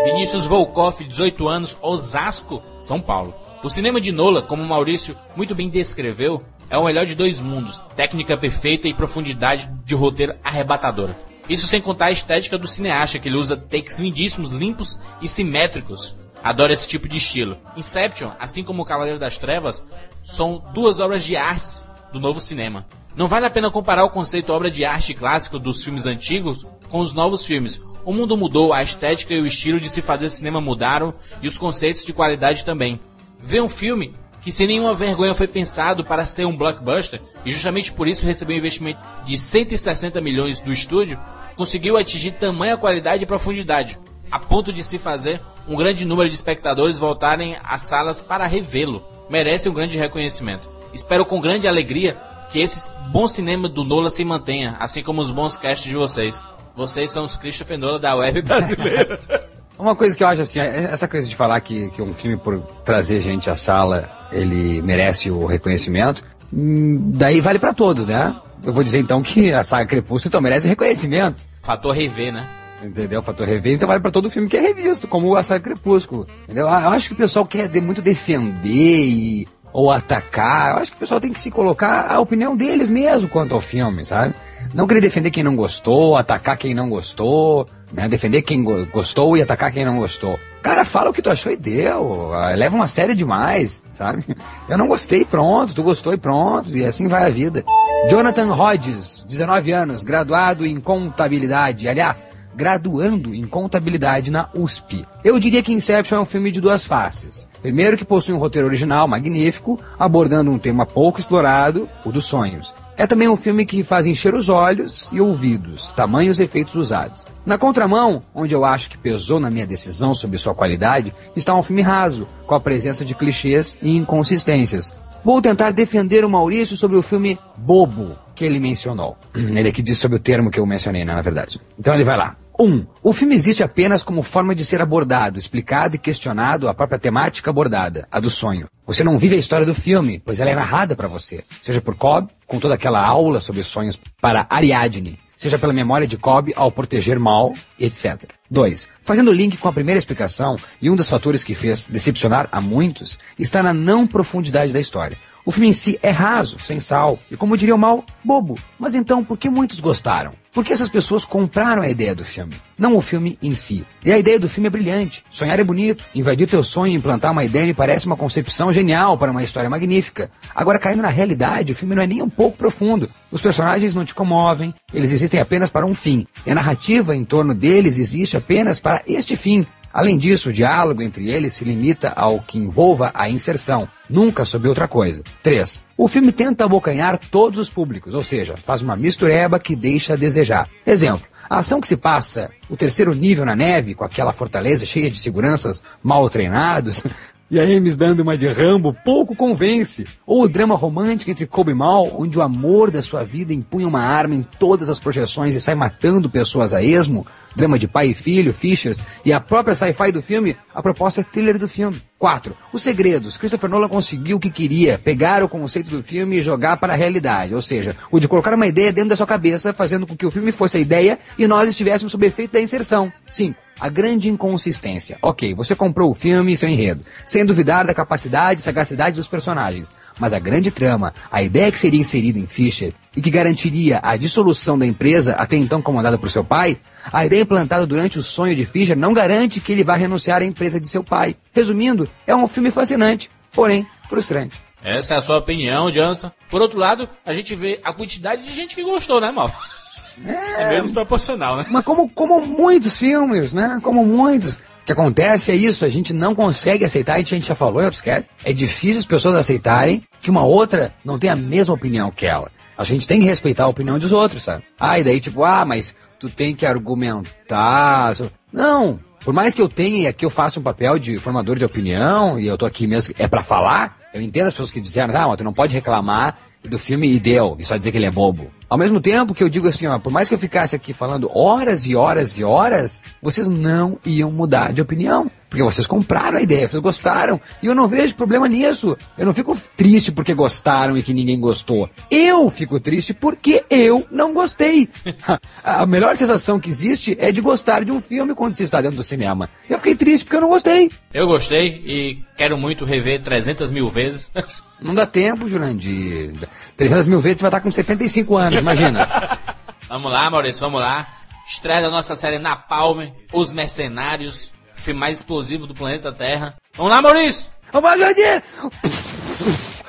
Vinícius 0.05 0.47
Volkov, 0.47 1.03
18 1.03 1.49
anos, 1.49 1.79
Osasco, 1.83 2.63
São 2.81 3.01
Paulo. 3.01 3.35
O 3.63 3.71
cinema 3.71 3.99
de 3.99 4.13
Nola, 4.13 4.43
como 4.43 4.63
Maurício 4.63 5.17
muito 5.35 5.55
bem 5.55 5.71
descreveu, 5.71 6.45
é 6.75 6.79
o 6.79 6.85
melhor 6.85 7.07
de 7.07 7.15
dois 7.15 7.41
mundos, 7.41 7.85
técnica 7.95 8.37
perfeita 8.37 8.89
e 8.89 8.95
profundidade 8.95 9.71
de 9.85 9.95
roteiro 9.95 10.35
arrebatadora. 10.43 11.17
Isso 11.49 11.69
sem 11.69 11.81
contar 11.81 12.07
a 12.07 12.11
estética 12.11 12.59
do 12.59 12.67
cineasta, 12.67 13.19
que 13.21 13.29
ele 13.29 13.37
usa 13.37 13.57
takes 13.57 13.99
lindíssimos, 14.01 14.51
limpos 14.51 14.99
e 15.23 15.29
simétricos. 15.29 16.17
Adoro 16.43 16.73
esse 16.73 16.89
tipo 16.89 17.07
de 17.07 17.19
estilo. 17.19 17.57
Inception, 17.77 18.33
assim 18.41 18.65
como 18.65 18.83
o 18.83 18.85
Cavaleiro 18.85 19.21
das 19.21 19.39
Trevas, 19.39 19.87
são 20.25 20.65
duas 20.75 20.99
obras 20.99 21.23
de 21.23 21.37
arte 21.37 21.87
do 22.13 22.19
novo 22.19 22.41
cinema. 22.41 22.85
Não 23.15 23.29
vale 23.29 23.47
a 23.47 23.51
pena 23.51 23.71
comparar 23.71 24.05
o 24.05 24.11
conceito 24.11 24.53
obra 24.53 24.69
de 24.69 24.85
arte 24.85 25.15
clássico 25.15 25.61
dos 25.61 25.85
filmes 25.85 26.07
antigos 26.07 26.67
com 26.89 26.99
os 26.99 27.15
novos 27.15 27.47
filmes. 27.47 27.81
O 28.05 28.13
mundo 28.13 28.37
mudou, 28.37 28.73
a 28.73 28.83
estética 28.83 29.33
e 29.33 29.41
o 29.41 29.47
estilo 29.47 29.79
de 29.79 29.89
se 29.89 30.03
fazer 30.03 30.29
cinema 30.29 30.61
mudaram 30.61 31.15
e 31.41 31.47
os 31.47 31.57
conceitos 31.57 32.05
de 32.05 32.13
qualidade 32.13 32.65
também. 32.65 32.99
Ver 33.39 33.63
um 33.63 33.69
filme 33.69 34.13
que 34.45 34.53
sem 34.53 34.67
nenhuma 34.67 34.95
vergonha 34.95 35.35
foi 35.35 35.49
pensado 35.49 36.05
para 36.05 36.27
ser 36.27 36.45
um 36.45 36.55
blockbuster 36.55 37.21
e 37.47 37.51
justamente 37.51 37.91
por 37.91 38.07
isso 38.07 38.27
recebeu 38.27 38.55
um 38.55 38.59
investimento 38.59 39.01
de 39.25 39.39
160 39.39 40.21
milhões 40.21 40.61
do 40.61 40.71
estúdio, 40.71 41.19
conseguiu 41.57 41.97
atingir 41.97 42.33
tamanha 42.33 42.77
qualidade 42.77 43.25
e 43.25 43.27
profundidade, 43.27 43.99
a 44.31 44.39
ponto 44.39 44.71
de 44.71 44.85
se 44.85 44.99
fazer 44.99 45.41
um 45.67 45.75
grande 45.77 46.05
número 46.05 46.29
de 46.29 46.35
espectadores 46.35 46.99
voltarem 46.99 47.57
às 47.65 47.83
salas 47.83 48.21
para 48.21 48.47
revê-lo. 48.47 49.03
Merece 49.31 49.71
um 49.71 49.73
grande 49.73 49.99
reconhecimento. 49.99 50.69
Espero 50.93 51.25
com 51.25 51.41
grande 51.41 51.67
alegria 51.67 52.17
que 52.51 52.61
esse 52.61 52.91
bom 53.09 53.27
cinema 53.27 53.67
do 53.67 53.83
Nola 53.83 54.11
se 54.11 54.25
mantenha, 54.27 54.77
assim 54.79 55.03
como 55.03 55.23
os 55.23 55.31
bons 55.31 55.57
casts 55.57 55.89
de 55.89 55.97
vocês. 55.97 56.43
Vocês 56.77 57.11
são 57.11 57.25
os 57.25 57.37
Christopher 57.39 57.79
Nolan 57.79 57.99
da 57.99 58.15
web 58.15 58.43
brasileira. 58.43 59.19
Uma 59.79 59.97
coisa 59.97 60.17
que 60.17 60.23
eu 60.23 60.29
acho 60.29 60.43
assim, 60.43 60.61
é- 60.61 60.85
essa 60.85 61.09
coisa 61.09 61.29
de 61.29 61.35
falar 61.35 61.61
que, 61.61 61.91
que 61.91 62.01
um 62.01 62.15
filme 62.15 62.37
por 62.37 62.61
trazer 62.85 63.21
gente 63.21 63.51
à 63.51 63.57
sala, 63.57 64.09
ele 64.35 64.83
merece 64.83 65.31
o 65.31 65.47
reconhecimento, 65.47 66.23
hum, 66.53 67.13
daí 67.15 67.41
vale 67.41 67.59
pra 67.59 67.73
todos, 67.73 68.07
né? 68.07 68.35
Eu 68.65 68.73
vou 68.73 68.83
dizer 68.83 68.99
então 68.99 69.23
que 69.23 69.53
a 69.53 69.63
saga 69.63 69.87
Crepúsculo 69.87 70.29
então 70.29 70.41
merece 70.41 70.67
reconhecimento. 70.67 71.45
Fator 71.63 71.95
rever, 71.95 72.33
né? 72.33 72.47
Entendeu? 72.83 73.21
O 73.21 73.23
fator 73.23 73.47
rever, 73.47 73.75
então 73.75 73.87
vale 73.87 74.01
pra 74.01 74.11
todo 74.11 74.31
filme 74.31 74.49
que 74.49 74.57
é 74.57 74.61
revisto, 74.61 75.07
como 75.07 75.35
a 75.37 75.43
saga 75.43 75.63
Crepúsculo. 75.63 76.27
Entendeu? 76.45 76.69
Ah, 76.69 76.83
Eu 76.85 76.91
acho 76.91 77.09
que 77.09 77.15
o 77.15 77.17
pessoal 77.17 77.47
quer 77.47 77.71
muito 77.81 78.03
defender 78.03 78.69
e, 78.71 79.49
ou 79.73 79.91
atacar. 79.91 80.73
Eu 80.73 80.77
acho 80.79 80.91
que 80.93 80.97
o 80.97 81.01
pessoal 81.01 81.21
tem 81.21 81.33
que 81.33 81.41
se 81.41 81.51
colocar 81.51 82.11
a 82.11 82.19
opinião 82.21 82.57
deles 82.57 82.89
mesmo 82.89 83.29
quanto 83.29 83.55
ao 83.55 83.61
filme, 83.61 84.05
sabe? 84.05 84.35
Não 84.73 84.87
querer 84.87 85.01
defender 85.01 85.31
quem 85.31 85.43
não 85.45 85.57
gostou, 85.57 86.17
atacar 86.17 86.57
quem 86.57 86.75
não 86.75 86.89
gostou, 86.89 87.67
né? 87.95 88.09
Defender 88.09 88.43
quem 88.43 88.63
go- 88.63 88.85
gostou 88.93 89.37
e 89.37 89.43
atacar 89.43 89.73
quem 89.73 89.85
não 89.85 89.99
gostou. 89.99 90.39
Cara, 90.63 90.85
fala 90.85 91.11
o 91.11 91.13
que 91.13 91.21
tu 91.23 91.31
achou 91.31 91.53
e 91.53 91.57
deu. 91.57 92.33
Ah, 92.35 92.51
Leva 92.55 92.75
uma 92.75 92.87
série 92.89 93.15
demais, 93.15 93.83
sabe? 93.91 94.25
Eu 94.69 94.77
não 94.79 94.89
gostei, 94.89 95.25
pronto. 95.25 95.75
Tu 95.75 95.83
gostou 95.83 96.13
e 96.13 96.17
pronto. 96.19 96.69
E 96.77 96.85
assim 96.85 97.07
vai 97.09 97.27
a 97.27 97.31
vida. 97.31 97.63
Jonathan 98.11 98.53
Hodges, 98.55 99.25
19 99.29 99.73
anos, 99.73 100.03
graduado 100.05 100.67
em 100.67 100.81
contabilidade. 100.81 101.89
Aliás, 101.89 102.27
graduando 102.55 103.35
em 103.35 103.45
contabilidade 103.47 104.31
na 104.31 104.49
USP. 104.55 105.05
Eu 105.23 105.39
diria 105.39 105.63
que 105.63 105.73
Inception 105.73 106.19
é 106.19 106.21
um 106.23 106.27
filme 106.27 106.51
de 106.51 106.61
duas 106.61 106.85
faces. 106.85 107.49
Primeiro 107.61 107.97
que 107.97 108.05
possui 108.05 108.35
um 108.35 108.39
roteiro 108.39 108.69
original 108.69 109.09
magnífico, 109.09 109.81
abordando 109.99 110.51
um 110.51 110.59
tema 110.59 110.85
pouco 110.87 111.19
explorado, 111.19 111.89
o 112.05 112.13
dos 112.13 112.27
sonhos. 112.27 112.75
É 112.97 113.07
também 113.07 113.29
um 113.29 113.37
filme 113.37 113.67
que 113.67 113.83
faz 113.83 114.07
encher 114.07 114.35
os 114.35 114.49
olhos 114.49 115.11
e 115.13 115.21
ouvidos, 115.21 115.93
tamanhos 115.93 116.39
efeitos 116.39 116.75
usados. 116.77 117.27
Na 117.45 117.59
contramão, 117.59 118.23
onde 118.33 118.55
eu 118.55 118.65
acho 118.65 118.89
que 118.89 118.97
pesou 118.97 119.41
na 119.41 119.51
minha 119.51 119.67
decisão 119.67 120.15
sobre 120.15 120.39
sua 120.39 120.55
qualidade, 120.55 121.13
está 121.35 121.55
um 121.55 121.63
filme 121.63 121.83
raso, 121.83 122.29
com 122.47 122.55
a 122.55 122.61
presença 122.61 123.05
de 123.05 123.15
clichês 123.15 123.77
e 123.83 123.97
inconsistências. 123.97 124.97
Vou 125.25 125.43
tentar 125.43 125.73
defender 125.73 126.25
o 126.25 126.31
Maurício 126.31 126.77
sobre 126.77 126.97
o 126.97 127.03
filme 127.03 127.39
Bobo, 127.57 128.17
que 128.35 128.45
ele 128.45 128.61
mencionou. 128.61 129.17
Ele 129.35 129.69
aqui 129.69 129.83
diz 129.83 129.99
sobre 129.99 130.19
o 130.19 130.21
termo 130.21 130.51
que 130.51 130.61
eu 130.61 130.67
mencionei, 130.67 131.05
né, 131.05 131.15
na 131.15 131.23
verdade. 131.23 131.61
Então 131.79 131.95
ele 131.95 132.05
vai 132.05 132.17
lá. 132.17 132.37
1. 132.59 132.65
Um, 132.65 132.87
o 133.03 133.13
filme 133.13 133.35
existe 133.35 133.63
apenas 133.63 134.03
como 134.03 134.23
forma 134.23 134.55
de 134.55 134.65
ser 134.65 134.81
abordado, 134.81 135.39
explicado 135.39 135.97
e 135.97 135.99
questionado 135.99 136.69
a 136.69 136.75
própria 136.75 136.99
temática 136.99 137.51
abordada, 137.51 138.07
a 138.11 138.21
do 138.21 138.31
sonho. 138.31 138.69
Você 138.87 139.03
não 139.03 139.19
vive 139.19 139.35
a 139.35 139.39
história 139.39 139.67
do 139.67 139.75
filme, 139.75 140.23
pois 140.25 140.41
ela 140.41 140.51
é 140.51 140.55
narrada 140.55 140.95
para 140.95 141.09
você, 141.09 141.43
seja 141.61 141.81
por 141.81 141.97
Cobb, 141.97 142.31
com 142.47 142.59
toda 142.59 142.75
aquela 142.75 143.05
aula 143.05 143.41
sobre 143.41 143.63
sonhos 143.63 143.99
para 144.21 144.47
Ariadne, 144.49 145.19
seja 145.35 145.59
pela 145.59 145.73
memória 145.73 146.07
de 146.07 146.17
Cobb 146.17 146.53
ao 146.55 146.71
proteger 146.71 147.19
Mal, 147.19 147.55
etc. 147.79 148.25
2. 148.51 148.89
Fazendo 149.03 149.33
link 149.33 149.57
com 149.57 149.69
a 149.69 149.73
primeira 149.73 149.99
explicação, 149.99 150.57
e 150.81 150.91
um 150.91 150.97
dos 150.97 151.09
fatores 151.09 151.43
que 151.43 151.55
fez 151.55 151.87
decepcionar 151.87 152.49
a 152.53 152.61
muitos, 152.61 153.19
está 153.39 153.63
na 153.63 153.73
não 153.73 154.07
profundidade 154.07 154.73
da 154.73 154.81
história. 154.81 155.17
O 155.47 155.53
filme 155.53 155.69
em 155.69 155.73
si 155.75 155.99
é 156.03 156.09
raso, 156.09 156.59
sem 156.59 156.81
sal, 156.81 157.19
e 157.31 157.37
como 157.37 157.57
diria 157.57 157.75
o 157.75 157.79
mal, 157.79 158.03
bobo. 158.25 158.59
Mas 158.79 158.95
então, 158.95 159.23
por 159.23 159.37
que 159.37 159.51
muitos 159.51 159.79
gostaram? 159.79 160.33
Porque 160.55 160.73
essas 160.73 160.89
pessoas 160.89 161.25
compraram 161.25 161.83
a 161.83 161.89
ideia 161.89 162.15
do 162.15 162.25
filme, 162.25 162.55
não 162.79 162.97
o 162.97 163.01
filme 163.01 163.37
em 163.43 163.55
si. 163.55 163.85
E 164.03 164.11
a 164.11 164.19
ideia 164.19 164.39
do 164.39 164.49
filme 164.49 164.69
é 164.69 164.71
brilhante. 164.71 165.23
Sonhar 165.29 165.61
é 165.61 165.65
bonito. 165.65 166.05
Invadir 166.15 166.49
teu 166.49 166.63
sonho 166.63 166.93
e 166.93 166.97
implantar 166.97 167.33
uma 167.33 167.45
ideia 167.45 167.67
me 167.67 167.75
parece 167.75 168.07
uma 168.07 168.17
concepção 168.17 168.73
genial 168.73 169.19
para 169.19 169.33
uma 169.33 169.43
história 169.43 169.69
magnífica. 169.69 170.31
Agora, 170.55 170.79
caindo 170.79 171.03
na 171.03 171.09
realidade, 171.09 171.73
o 171.73 171.75
filme 171.75 171.95
não 171.95 172.03
é 172.03 172.07
nem 172.07 172.23
um 172.23 172.31
pouco 172.31 172.57
profundo. 172.57 173.11
Os 173.31 173.43
personagens 173.43 173.95
não 173.95 174.05
te 174.05 174.15
comovem, 174.15 174.73
eles 174.95 175.13
existem 175.13 175.41
apenas 175.41 175.69
para 175.69 175.85
um 175.85 175.95
fim. 175.95 176.27
E 176.47 176.53
a 176.53 176.55
narrativa 176.55 177.15
em 177.15 177.25
torno 177.25 177.53
deles 177.53 177.99
existe 177.99 178.37
apenas 178.37 178.81
para 178.81 179.03
este 179.07 179.37
fim. 179.37 179.67
Além 179.95 180.19
disso, 180.19 180.49
o 180.49 180.53
diálogo 180.53 181.03
entre 181.03 181.31
eles 181.31 181.55
se 181.55 181.65
limita 181.65 182.13
ao 182.17 182.41
que 182.41 182.59
envolva 182.59 183.13
a 183.15 183.31
inserção, 183.31 183.89
nunca 184.11 184.45
sobre 184.45 184.69
outra 184.69 184.89
coisa. 184.89 185.23
3. 185.41 185.85
O 185.97 186.09
filme 186.09 186.33
tenta 186.33 186.65
abocanhar 186.65 187.17
todos 187.17 187.61
os 187.61 187.71
públicos, 187.71 188.13
ou 188.13 188.25
seja, 188.25 188.57
faz 188.57 188.83
uma 188.83 188.97
mistureba 188.97 189.61
que 189.61 189.77
deixa 189.77 190.15
a 190.15 190.17
desejar. 190.17 190.69
Exemplo, 190.85 191.25
a 191.49 191.59
ação 191.59 191.81
que 191.81 191.87
se 191.87 191.97
passa 191.97 192.51
o 192.69 192.77
terceiro 192.77 193.15
nível 193.15 193.45
na 193.45 193.55
neve, 193.55 193.95
com 193.95 194.03
aquela 194.03 194.33
fortaleza 194.33 194.85
cheia 194.85 195.09
de 195.09 195.17
seguranças 195.17 195.81
mal 196.03 196.29
treinados, 196.29 197.05
e 197.49 197.61
a 197.61 197.63
Ames 197.63 197.97
dando 197.97 198.19
uma 198.21 198.37
de 198.37 198.49
Rambo 198.49 198.97
pouco 199.05 199.37
convence. 199.37 200.07
Ou 200.27 200.43
o 200.43 200.49
drama 200.49 200.75
romântico 200.75 201.31
entre 201.31 201.47
Kobe 201.47 201.71
e 201.71 201.75
Mal, 201.75 202.21
onde 202.21 202.37
o 202.37 202.43
amor 202.43 202.91
da 202.91 203.01
sua 203.01 203.23
vida 203.23 203.55
empunha 203.55 203.87
uma 203.87 204.01
arma 204.01 204.35
em 204.35 204.43
todas 204.59 204.89
as 204.89 204.99
projeções 204.99 205.55
e 205.55 205.61
sai 205.61 205.77
matando 205.77 206.29
pessoas 206.29 206.73
a 206.75 206.83
esmo. 206.83 207.25
Drama 207.55 207.79
de 207.79 207.87
pai 207.87 208.09
e 208.09 208.15
filho, 208.15 208.53
Fishers, 208.53 209.01
e 209.25 209.33
a 209.33 209.41
própria 209.41 209.75
sci-fi 209.75 210.11
do 210.11 210.21
filme, 210.21 210.57
a 210.75 210.83
proposta 210.83 211.21
é 211.21 211.25
thriller 211.25 211.59
do 211.59 211.69
filme. 211.69 212.01
4. 212.19 212.57
Os 212.73 212.83
segredos. 212.83 213.37
Christopher 213.37 213.69
Nolan 213.69 213.89
conseguiu 213.89 214.39
o 214.39 214.41
que 214.41 214.51
queria, 214.51 214.99
pegar 214.99 215.43
o 215.43 215.49
conceito 215.49 215.91
do 215.91 216.03
filme 216.03 216.39
e 216.39 216.43
jogar 216.43 216.79
para 216.79 216.95
a 216.95 216.97
realidade. 216.97 217.55
Ou 217.55 217.63
seja, 217.63 217.97
o 218.11 218.19
de 218.19 218.27
colocar 218.27 218.55
uma 218.55 218.67
ideia 218.67 218.93
dentro 218.93 219.11
da 219.11 219.17
sua 219.17 219.27
cabeça, 219.27 219.73
fazendo 219.73 220.07
com 220.07 220.17
que 220.17 220.27
o 220.27 220.31
filme 220.31 220.51
fosse 220.51 220.79
a 220.79 220.81
ideia 220.81 221.19
e 221.39 221.47
nós 221.47 221.69
estivéssemos 221.69 222.11
sob 222.11 222.27
efeito 222.27 222.53
da 222.53 222.61
inserção. 222.61 223.13
5. 223.27 223.64
A 223.79 223.89
grande 223.89 224.29
inconsistência. 224.29 225.19
Ok, 225.21 225.55
você 225.55 225.75
comprou 225.75 226.11
o 226.11 226.15
filme 226.15 226.53
e 226.53 226.57
seu 226.57 226.69
enredo, 226.69 227.05
sem 227.27 227.45
duvidar 227.45 227.87
da 227.87 227.95
capacidade 227.95 228.61
e 228.61 228.63
sagacidade 228.63 229.17
dos 229.17 229.27
personagens, 229.27 229.95
mas 230.19 230.33
a 230.33 230.39
grande 230.39 230.71
trama, 230.71 231.13
a 231.31 231.43
ideia 231.43 231.71
que 231.71 231.79
seria 231.79 232.01
inserida 232.01 232.39
em 232.39 232.47
Fisher 232.47 232.93
e 233.17 233.21
que 233.21 233.31
garantiria 233.31 234.01
a 234.03 234.17
dissolução 234.17 234.79
da 234.79 234.87
empresa 234.87 235.35
até 235.35 235.57
então 235.57 235.83
comandada 235.83 236.19
por 236.19 236.31
seu 236.31 236.45
pai, 236.45 236.79
a 237.13 237.25
ideia 237.25 237.43
implantada 237.43 237.87
durante 237.87 238.19
o 238.19 238.23
sonho 238.23 238.57
de 238.57 238.65
Fisher 238.65 238.97
não 238.97 239.13
garante 239.13 239.61
que 239.61 239.73
ele 239.73 239.85
vá 239.85 239.95
renunciar 239.97 240.43
à 240.43 240.45
empresa 240.45 240.81
de 240.81 240.89
seu 240.89 241.05
pai. 241.05 241.37
Resumindo, 241.53 242.09
é 242.27 242.35
um 242.35 242.49
filme 242.49 242.71
fascinante, 242.71 243.31
porém 243.53 243.87
frustrante. 244.09 244.63
Essa 244.83 245.15
é 245.15 245.17
a 245.17 245.23
sua 245.23 245.39
opinião, 245.39 245.91
Jonathan. 245.91 246.31
Por 246.51 246.61
outro 246.61 246.79
lado, 246.79 247.09
a 247.25 247.33
gente 247.33 247.55
vê 247.55 247.81
a 247.83 247.93
quantidade 247.93 248.43
de 248.43 248.53
gente 248.53 248.75
que 248.75 248.83
gostou, 248.83 249.21
né, 249.21 249.31
mal? 249.31 249.51
É, 250.27 250.69
meio 250.71 250.83
desproporcional, 250.83 251.57
né? 251.57 251.67
Mas 251.71 251.85
como, 251.85 252.09
como 252.09 252.41
muitos 252.41 252.97
filmes, 252.97 253.53
né? 253.53 253.79
Como 253.83 254.05
muitos. 254.05 254.57
O 254.57 254.87
que 254.87 254.93
acontece 254.93 255.51
é 255.51 255.55
isso, 255.55 255.85
a 255.85 255.89
gente 255.89 256.13
não 256.13 256.35
consegue 256.35 256.85
aceitar, 256.85 257.15
a 257.15 257.23
gente 257.23 257.47
já 257.47 257.55
falou 257.55 257.81
em 257.81 257.87
outros 257.87 258.03
casos, 258.03 258.27
é 258.45 258.53
difícil 258.53 258.99
as 258.99 259.07
pessoas 259.07 259.35
aceitarem 259.35 260.03
que 260.21 260.31
uma 260.31 260.45
outra 260.45 260.95
não 261.03 261.19
tem 261.19 261.31
a 261.31 261.37
mesma 261.37 261.73
opinião 261.73 262.11
que 262.11 262.27
ela. 262.27 262.51
A 262.77 262.85
gente 262.85 263.09
tem 263.09 263.19
que 263.19 263.25
respeitar 263.25 263.65
a 263.65 263.69
opinião 263.69 263.99
dos 263.99 264.13
outros, 264.13 264.43
sabe? 264.43 264.63
Ah, 264.79 264.99
e 264.99 265.05
daí 265.05 265.21
tipo, 265.21 265.43
ah, 265.43 265.65
mas 265.65 265.95
tu 266.19 266.29
tem 266.29 266.55
que 266.55 266.67
argumentar. 266.67 268.15
Não, 268.53 269.01
por 269.25 269.33
mais 269.33 269.55
que 269.55 269.63
eu 269.63 269.71
tenha 269.71 270.11
aqui 270.11 270.27
eu 270.27 270.31
faça 270.31 270.61
um 270.61 270.63
papel 270.63 270.99
de 270.99 271.19
formador 271.19 271.57
de 271.57 271.65
opinião 271.65 272.39
e 272.39 272.47
eu 272.47 272.59
tô 272.59 272.67
aqui 272.67 272.87
mesmo 272.87 273.15
é 273.19 273.27
para 273.27 273.43
falar, 273.43 273.97
eu 274.13 274.21
entendo 274.21 274.49
as 274.49 274.53
pessoas 274.53 274.71
que 274.71 274.83
disseram, 274.83 275.17
ah, 275.17 275.29
mas 275.29 275.39
tu 275.39 275.45
não 275.45 275.55
pode 275.55 275.75
reclamar 275.75 276.37
do 276.63 276.79
filme 276.79 277.11
e 277.11 277.19
deu, 277.19 277.57
e 277.59 277.65
só 277.65 277.77
dizer 277.77 277.91
que 277.91 277.99
ele 277.99 278.07
é 278.07 278.11
bobo. 278.11 278.51
Ao 278.75 278.79
mesmo 278.79 279.01
tempo 279.01 279.33
que 279.33 279.45
eu 279.45 279.49
digo 279.49 279.69
assim, 279.69 279.87
ó, 279.87 280.01
por 280.01 280.11
mais 280.11 280.29
que 280.29 280.35
eu 280.35 280.39
ficasse 280.39 280.75
aqui 280.75 280.93
falando 280.93 281.31
horas 281.33 281.87
e 281.87 281.95
horas 281.95 282.37
e 282.37 282.43
horas, 282.43 283.05
vocês 283.23 283.49
não 283.49 284.01
iam 284.05 284.33
mudar 284.33 284.73
de 284.73 284.81
opinião. 284.81 285.31
Porque 285.49 285.63
vocês 285.63 285.87
compraram 285.87 286.39
a 286.39 286.43
ideia, 286.43 286.67
vocês 286.67 286.83
gostaram. 286.83 287.41
E 287.63 287.67
eu 287.67 287.75
não 287.77 287.87
vejo 287.87 288.17
problema 288.17 288.49
nisso. 288.49 288.99
Eu 289.17 289.27
não 289.27 289.33
fico 289.33 289.57
triste 289.77 290.11
porque 290.11 290.35
gostaram 290.35 290.99
e 290.99 291.05
que 291.05 291.15
ninguém 291.15 291.39
gostou. 291.39 291.89
Eu 292.11 292.51
fico 292.51 292.81
triste 292.81 293.15
porque 293.15 293.65
eu 293.71 294.05
não 294.11 294.35
gostei. 294.35 294.89
a 295.63 295.87
melhor 295.87 296.17
sensação 296.17 296.59
que 296.59 296.69
existe 296.69 297.17
é 297.21 297.31
de 297.31 297.41
gostar 297.41 297.85
de 297.85 297.93
um 297.93 298.01
filme 298.03 298.35
quando 298.35 298.55
você 298.55 298.65
está 298.65 298.81
dentro 298.81 298.97
do 298.97 299.05
cinema. 299.05 299.49
Eu 299.71 299.79
fiquei 299.79 299.95
triste 299.95 300.25
porque 300.25 300.37
eu 300.39 300.41
não 300.41 300.49
gostei. 300.49 300.91
Eu 301.13 301.29
gostei 301.29 301.81
e 301.87 302.25
quero 302.37 302.59
muito 302.59 302.85
rever 302.85 303.23
300 303.23 303.71
mil 303.71 303.89
vezes. 303.89 304.33
Não 304.81 304.95
dá 304.95 305.07
tempo, 305.07 305.49
Jurandir. 305.49 306.33
300 306.77 307.07
mil 307.07 307.21
vezes 307.21 307.41
vai 307.41 307.49
estar 307.49 307.61
com 307.61 307.71
75 307.71 308.37
anos, 308.37 308.59
imagina. 308.59 309.09
vamos 309.89 310.13
lá, 310.13 310.29
Maurício, 310.31 310.61
vamos 310.61 310.81
lá. 310.81 311.07
Estreia 311.47 311.83
da 311.83 311.91
nossa 311.91 312.17
série 312.17 312.39
Napalm, 312.39 313.11
Os 313.33 313.53
Mercenários, 313.53 314.53
filme 314.75 314.99
mais 314.99 315.19
explosivo 315.19 315.67
do 315.67 315.75
planeta 315.75 316.11
Terra. 316.13 316.55
Vamos 316.75 316.91
lá, 316.91 317.03
Maurício! 317.03 317.47
Vamos 317.73 317.91
lá, 317.91 317.97
Jurandir! 317.97 318.43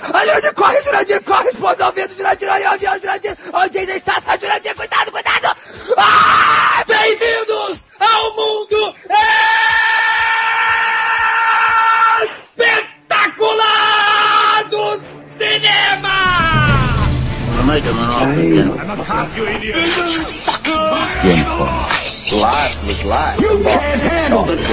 Jurandir, 0.05 0.53
corre, 0.53 0.83
Jurandir, 0.83 1.23
corre, 1.23 1.49
esposa 1.49 1.85
ao 1.85 1.93
vento, 1.93 2.15
Jurandir, 2.15 2.49
olha 2.49 2.69
o 2.69 2.73
avião, 2.73 2.99
Jurandir, 2.99 3.37
onde 3.53 3.77
ainda 3.77 3.95
está, 3.95 4.21
Jurandir, 4.39 4.75
cuidado, 4.75 5.11
cuidado! 5.11 5.57
Ah, 5.97 6.83
bem-vindos 6.87 7.87
ao 7.99 8.35
mundo 8.35 8.95
espetacular 9.15 9.94
James 21.21 21.49
Bond. 21.49 21.91
Life 22.31 22.77
was 22.85 23.03
life. 23.03 23.41
You 23.41 23.63
can't 23.63 24.01
handle 24.01 24.43
the 24.43 24.55
truth, 24.55 24.69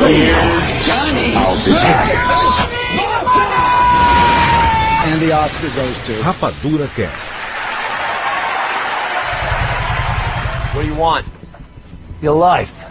Johnny. 0.85 1.35
I'll 1.35 1.57
be 1.65 1.73
back. 1.73 2.13
And 5.07 5.21
the 5.23 5.33
Oscar 5.33 5.71
goes 5.75 6.07
to 6.07 6.13
Rapadura 6.23 6.89
Cast. 6.95 7.33
What 10.77 10.83
do 10.83 10.89
you 10.89 10.95
want? 10.95 11.27
Your 12.21 12.37
life. 12.37 12.85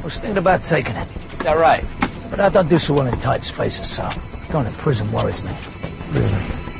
I 0.00 0.02
was 0.02 0.18
thinking 0.18 0.38
about 0.38 0.64
taking 0.64 0.96
it. 0.96 1.08
Is 1.32 1.38
that 1.40 1.58
right? 1.58 1.84
But 2.30 2.40
I 2.40 2.48
don't 2.48 2.68
do 2.68 2.78
so 2.78 2.94
well 2.94 3.06
in 3.06 3.18
tight 3.20 3.44
spaces, 3.44 3.88
so 3.90 4.10
going 4.48 4.64
to 4.64 4.72
prison 4.78 5.12
worries 5.12 5.42
me. 5.42 5.52
Really. 6.12 6.77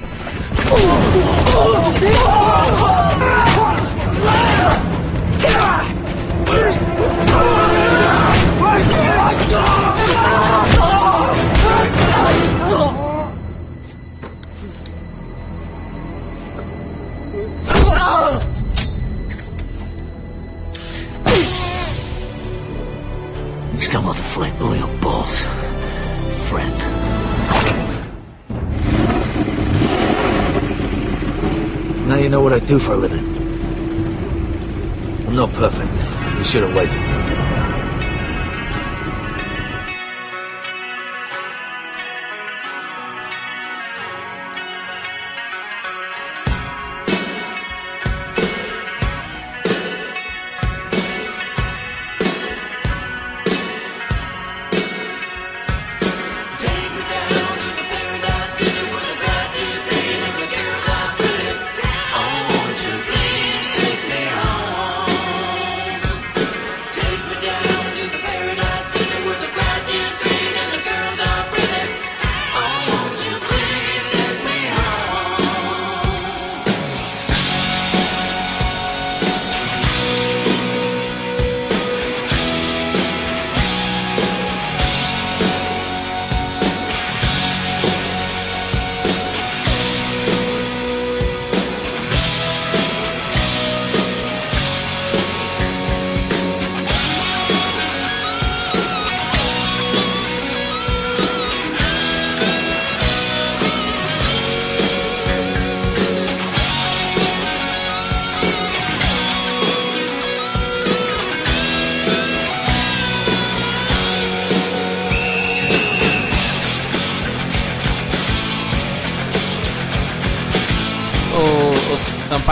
He's 23.89 23.91
talking 23.91 24.07
about 24.07 24.17
the 24.17 24.23
flight 24.23 24.61
oil 24.61 24.87
balls. 25.01 25.45
Friend. 26.49 27.18
Now 32.09 32.17
you 32.17 32.31
know 32.31 32.41
what 32.41 32.55
I 32.55 32.59
do 32.59 32.79
for 32.79 32.93
a 32.93 32.97
living. 32.97 33.23
I'm 35.27 35.37
not 35.37 35.53
perfect. 35.53 35.93
You 36.38 36.45
should 36.45 36.62
have 36.62 36.75
waited. 36.75 37.48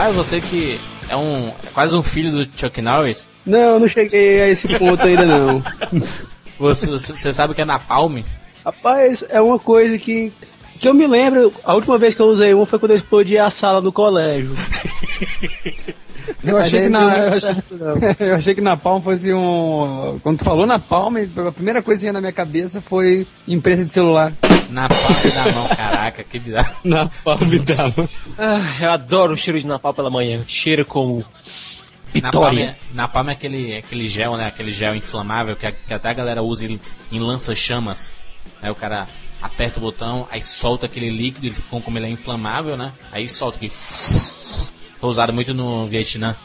Sampaio, 0.07 0.13
você 0.13 0.41
que 0.41 0.79
é 1.09 1.15
um 1.15 1.49
é 1.49 1.69
quase 1.73 1.95
um 1.95 2.03
filho 2.03 2.31
do 2.31 2.47
Chuck 2.57 2.81
Norris, 2.81 3.29
Não, 3.45 3.59
eu 3.59 3.79
não 3.79 3.87
cheguei 3.87 4.41
a 4.41 4.47
esse 4.49 4.77
ponto 4.77 5.01
ainda 5.01 5.25
não. 5.25 5.63
você, 6.57 6.89
você 6.91 7.33
sabe 7.33 7.51
o 7.51 7.55
que 7.55 7.61
é 7.61 7.65
Napalm? 7.65 8.21
Rapaz, 8.63 9.23
é 9.27 9.41
uma 9.41 9.59
coisa 9.59 9.97
que, 9.97 10.31
que 10.79 10.87
eu 10.87 10.93
me 10.93 11.07
lembro, 11.07 11.53
a 11.63 11.73
última 11.73 11.97
vez 11.97 12.13
que 12.13 12.21
eu 12.21 12.27
usei 12.27 12.53
uma 12.53 12.65
foi 12.65 12.79
quando 12.79 12.91
eu 12.91 12.97
explodi 12.97 13.37
a 13.37 13.49
sala 13.49 13.81
do 13.81 13.91
colégio. 13.91 14.53
Eu 16.47 16.57
achei, 16.57 16.81
que 16.83 16.89
na, 16.89 17.17
eu, 17.17 17.33
achei, 17.33 17.55
eu 18.19 18.35
achei 18.35 18.55
que 18.55 18.61
na 18.61 18.77
Palm 18.77 19.01
fosse 19.01 19.33
um. 19.33 20.19
Quando 20.23 20.39
tu 20.39 20.43
falou 20.45 20.65
na 20.65 20.79
Palm, 20.79 21.15
a 21.47 21.51
primeira 21.51 21.81
coisa 21.81 21.99
que 21.99 22.03
veio 22.05 22.13
na 22.13 22.21
minha 22.21 22.31
cabeça 22.33 22.81
foi 22.81 23.27
empresa 23.47 23.83
de 23.83 23.91
celular. 23.91 24.31
Na 24.69 24.87
palma 24.89 25.31
da 25.45 25.51
mão, 25.53 25.67
caraca, 25.69 26.23
que 26.23 26.39
bizarro. 26.39 26.75
Na 26.83 27.07
palma 27.23 27.45
da 27.45 27.83
mão. 27.83 28.07
Ah, 28.37 28.77
eu 28.81 28.91
adoro 28.91 29.33
o 29.33 29.37
cheiro 29.37 29.59
de 29.61 29.65
napalm 29.65 29.95
pela 29.95 30.09
manhã. 30.09 30.43
Cheiro 30.47 30.85
como 30.85 31.23
Na 32.13 32.31
palma, 32.31 32.47
é- 32.61 32.75
na 32.93 33.07
palma 33.07 33.31
é 33.31 33.33
aquele, 33.33 33.77
aquele 33.77 34.07
gel, 34.09 34.35
né? 34.35 34.47
Aquele 34.47 34.71
gel 34.73 34.93
inflamável 34.95 35.55
que, 35.55 35.65
a- 35.65 35.71
que 35.71 35.93
até 35.93 36.09
a 36.09 36.13
galera 36.13 36.41
usa 36.43 36.65
em, 36.65 36.79
em 37.11 37.19
lança-chamas. 37.19 38.11
Aí 38.61 38.69
o 38.69 38.75
cara 38.75 39.07
aperta 39.41 39.77
o 39.77 39.81
botão, 39.81 40.27
aí 40.31 40.41
solta 40.41 40.85
aquele 40.87 41.09
líquido, 41.09 41.47
ele, 41.47 41.55
como 41.69 41.97
ele 41.97 42.07
é 42.07 42.09
inflamável, 42.09 42.75
né? 42.75 42.91
Aí 43.11 43.29
solta 43.29 43.55
aquele. 43.57 43.71
Foi 44.99 45.09
usado 45.09 45.31
muito 45.31 45.53
no 45.53 45.85
Vietnã. 45.85 46.35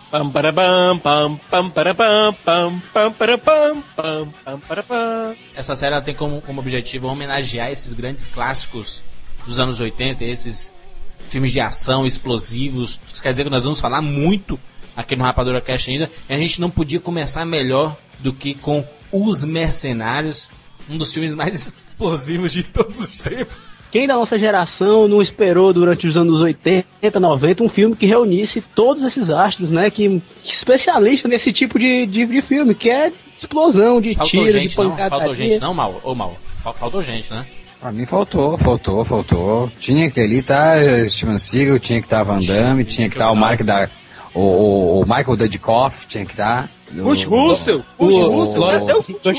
Essa 5.54 5.74
série 5.74 6.00
tem 6.02 6.14
como, 6.14 6.40
como 6.42 6.60
objetivo 6.60 7.08
homenagear 7.08 7.70
esses 7.70 7.92
grandes 7.94 8.26
clássicos 8.26 9.02
dos 9.46 9.58
anos 9.58 9.80
80, 9.80 10.24
esses 10.24 10.74
filmes 11.18 11.50
de 11.50 11.60
ação 11.60 12.06
explosivos. 12.06 13.00
Isso 13.12 13.22
quer 13.22 13.30
dizer 13.30 13.44
que 13.44 13.50
nós 13.50 13.64
vamos 13.64 13.80
falar 13.80 14.02
muito 14.02 14.60
aqui 14.94 15.16
no 15.16 15.24
Rapadura 15.24 15.60
Cast 15.60 15.90
ainda. 15.90 16.10
E 16.28 16.34
a 16.34 16.38
gente 16.38 16.60
não 16.60 16.70
podia 16.70 17.00
começar 17.00 17.44
melhor 17.44 17.96
do 18.18 18.32
que 18.32 18.54
com 18.54 18.86
Os 19.10 19.44
Mercenários, 19.44 20.50
um 20.88 20.98
dos 20.98 21.12
filmes 21.12 21.34
mais 21.34 21.72
explosivos 21.88 22.52
de 22.52 22.62
todos 22.64 23.00
os 23.00 23.18
tempos. 23.20 23.70
Quem 23.92 24.06
da 24.06 24.14
nossa 24.14 24.38
geração 24.38 25.06
não 25.06 25.20
esperou 25.20 25.70
durante 25.72 26.06
os 26.08 26.16
anos 26.16 26.40
80, 26.40 27.20
90 27.20 27.62
um 27.62 27.68
filme 27.68 27.94
que 27.94 28.06
reunisse 28.06 28.64
todos 28.74 29.02
esses 29.02 29.28
astros, 29.28 29.70
né? 29.70 29.90
Que, 29.90 30.20
que 30.42 30.50
especialista 30.52 31.28
nesse 31.28 31.52
tipo 31.52 31.78
de, 31.78 32.06
de, 32.06 32.24
de 32.24 32.40
filme, 32.42 32.74
que 32.74 32.88
é 32.88 33.12
explosão, 33.36 34.00
de 34.00 34.14
Faltou 34.14 34.30
tiro, 34.30 34.46
de 34.46 34.52
gente, 34.52 34.78
não? 34.78 34.90
pancadaria. 34.90 35.18
Faltou 35.18 35.34
gente, 35.34 35.60
não, 35.60 35.74
mal? 35.74 36.00
Ô, 36.02 36.14
mal. 36.14 36.34
Fal- 36.62 36.74
Faltou 36.74 37.02
gente, 37.02 37.30
né? 37.30 37.44
Pra 37.78 37.92
mim 37.92 38.06
faltou, 38.06 38.56
faltou, 38.56 39.04
faltou. 39.04 39.70
Tinha 39.78 40.10
que 40.10 40.20
ali 40.20 40.40
tá 40.40 40.74
Steven 41.06 41.36
Seagal, 41.36 41.78
tinha 41.78 42.00
que 42.00 42.06
estar 42.06 42.22
Van 42.22 42.38
Damme, 42.38 42.84
tinha 42.84 43.08
que 43.08 43.14
estar 43.16 43.30
o 43.30 43.36
Mark 43.36 43.62
da. 43.62 43.90
O, 44.32 45.00
o, 45.00 45.04
Michael 45.04 45.36
Dudikoff 45.36 46.06
tinha 46.06 46.24
que 46.24 46.30
estar. 46.32 46.70
Kurt 47.02 47.24
Russell, 47.24 47.82
O, 47.98 48.06
Kurt 48.06 48.56
Russell, 48.56 49.02
Kurt 49.22 49.38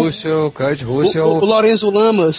Russell, 0.00 0.50
Kurt 0.50 0.82
o, 0.82 0.86
Russell. 0.86 1.26
o, 1.28 1.38
Lorenzo 1.44 1.90
Lamas. 1.90 2.38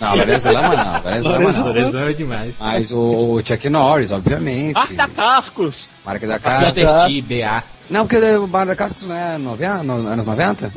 Não, 0.00 0.14
Lorenzo 0.16 0.50
Lama 0.52 0.76
não, 0.84 1.02
Lorenzo 1.02 1.28
Lama 1.28 1.52
não. 1.52 1.66
Lorenzo 1.66 1.98
é 1.98 2.12
demais. 2.12 2.56
Mas 2.60 2.92
o 2.92 3.40
Chuck 3.44 3.68
Norris, 3.68 4.12
obviamente. 4.12 4.76
Arta 4.76 5.08
Cascos. 5.08 5.86
Marca 6.04 6.26
da 6.26 6.38
Casa. 6.38 6.78
Mr. 6.78 7.06
T, 7.08 7.22
BA. 7.22 7.64
Não, 7.90 8.06
porque 8.06 8.22
o 8.36 8.46
Bar 8.46 8.66
da 8.66 8.76
Cascos 8.76 9.06
não 9.06 9.16
é 9.16 9.38
90, 9.38 9.82
no- 9.82 10.06
anos 10.08 10.26
90? 10.26 10.72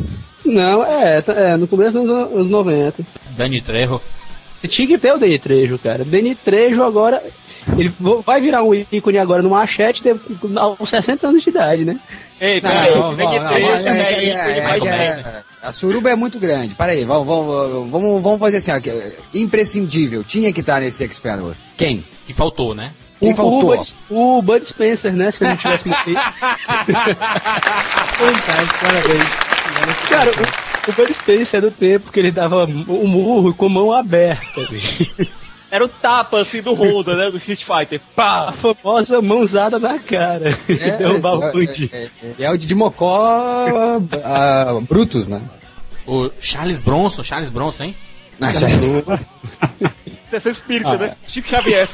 Não, 0.46 0.84
é, 0.86 1.22
tá- 1.22 1.34
é, 1.34 1.58
no 1.58 1.68
começo 1.68 2.00
dos 2.02 2.10
anos 2.10 2.34
anos 2.34 2.50
90. 2.50 3.04
Dani 3.38 3.62
Trejo. 3.62 4.02
Tinha 4.68 4.88
que 4.88 4.98
ter 4.98 5.12
o 5.14 5.18
Danny 5.18 5.40
Trejo, 5.40 5.80
cara. 5.80 6.04
Danny 6.06 6.36
Trejo 6.36 6.84
agora. 6.84 7.22
Ele 7.78 7.94
vai 8.26 8.42
virar 8.42 8.64
um 8.64 8.74
ícone 8.74 9.18
agora 9.18 9.42
no 9.42 9.52
machete 9.52 10.02
aos 10.56 10.90
60 10.90 11.28
anos 11.28 11.44
de 11.44 11.50
idade, 11.50 11.86
né? 11.86 12.00
Ei, 12.40 12.60
peraí, 12.60 12.96
não, 12.96 13.12
não, 13.12 13.16
não, 13.16 13.34
A 15.62 15.72
suruba 15.72 16.10
é 16.10 16.16
muito 16.16 16.40
grande. 16.40 16.74
Peraí, 16.74 17.04
vamos, 17.04 17.28
vamos, 17.28 17.92
vamos, 17.92 18.24
vamos 18.24 18.40
fazer 18.40 18.58
assim, 18.58 18.72
ó, 18.72 18.80
que- 18.80 19.14
imprescindível. 19.36 20.24
Tinha 20.24 20.52
que 20.52 20.62
estar 20.62 20.82
nesse 20.82 21.04
Expendables. 21.04 21.58
Quem? 21.78 22.04
Que 22.26 22.34
faltou, 22.34 22.74
né? 22.74 22.94
Quem 23.20 23.34
o, 23.34 23.36
faltou? 23.36 23.74
O 23.74 23.78
Bud, 23.78 23.96
o 24.10 24.42
Bud 24.42 24.66
Spencer, 24.66 25.14
né? 25.14 25.30
Se 25.30 25.44
ele 25.44 25.52
não 25.52 25.58
tivesse 25.58 25.88
morrido. 25.88 26.20
Fantástico, 28.18 28.80
parabéns. 28.82 29.30
Cara, 30.10 30.32
o, 30.32 30.90
o 30.90 30.94
Bud 30.96 31.14
Spencer 31.14 31.58
é 31.60 31.62
do 31.62 31.70
tempo 31.72 32.12
que 32.12 32.20
ele 32.20 32.32
dava 32.32 32.66
o 32.66 33.08
murro 33.08 33.54
com 33.54 33.70
mão 33.70 33.92
aberta. 33.92 34.42
Era 35.72 35.86
o 35.86 35.88
tapa 35.88 36.42
assim 36.42 36.62
do 36.62 36.74
Honda, 36.74 37.16
né? 37.16 37.32
Do 37.32 37.38
Street 37.38 37.64
Fighter. 37.64 38.02
A 38.12 38.16
Pá! 38.16 38.52
famosa 38.52 39.22
mãozada 39.22 39.80
na 39.80 39.98
cara. 39.98 40.60
É, 40.68 40.98
Derrubar 40.98 41.38
o 41.38 41.44
é, 41.46 41.52
Bud. 41.54 41.90
é, 41.94 42.10
é, 42.38 42.44
é 42.44 42.52
o 42.52 42.58
de 42.58 42.76
Mocó 42.76 43.24
ah, 44.24 44.80
Brutus, 44.82 45.30
né? 45.30 45.42
O 46.06 46.30
Charles 46.42 46.82
Bronson, 46.82 47.24
Charles 47.24 47.50
Bronson, 47.50 47.86
hein? 47.86 47.96
Ah, 48.42 48.52
já- 48.52 48.68
Esse 48.68 50.48
é 50.48 50.52
espírita, 50.52 50.98
né? 50.98 51.16
Chico 51.28 51.48
Xavier. 51.48 51.88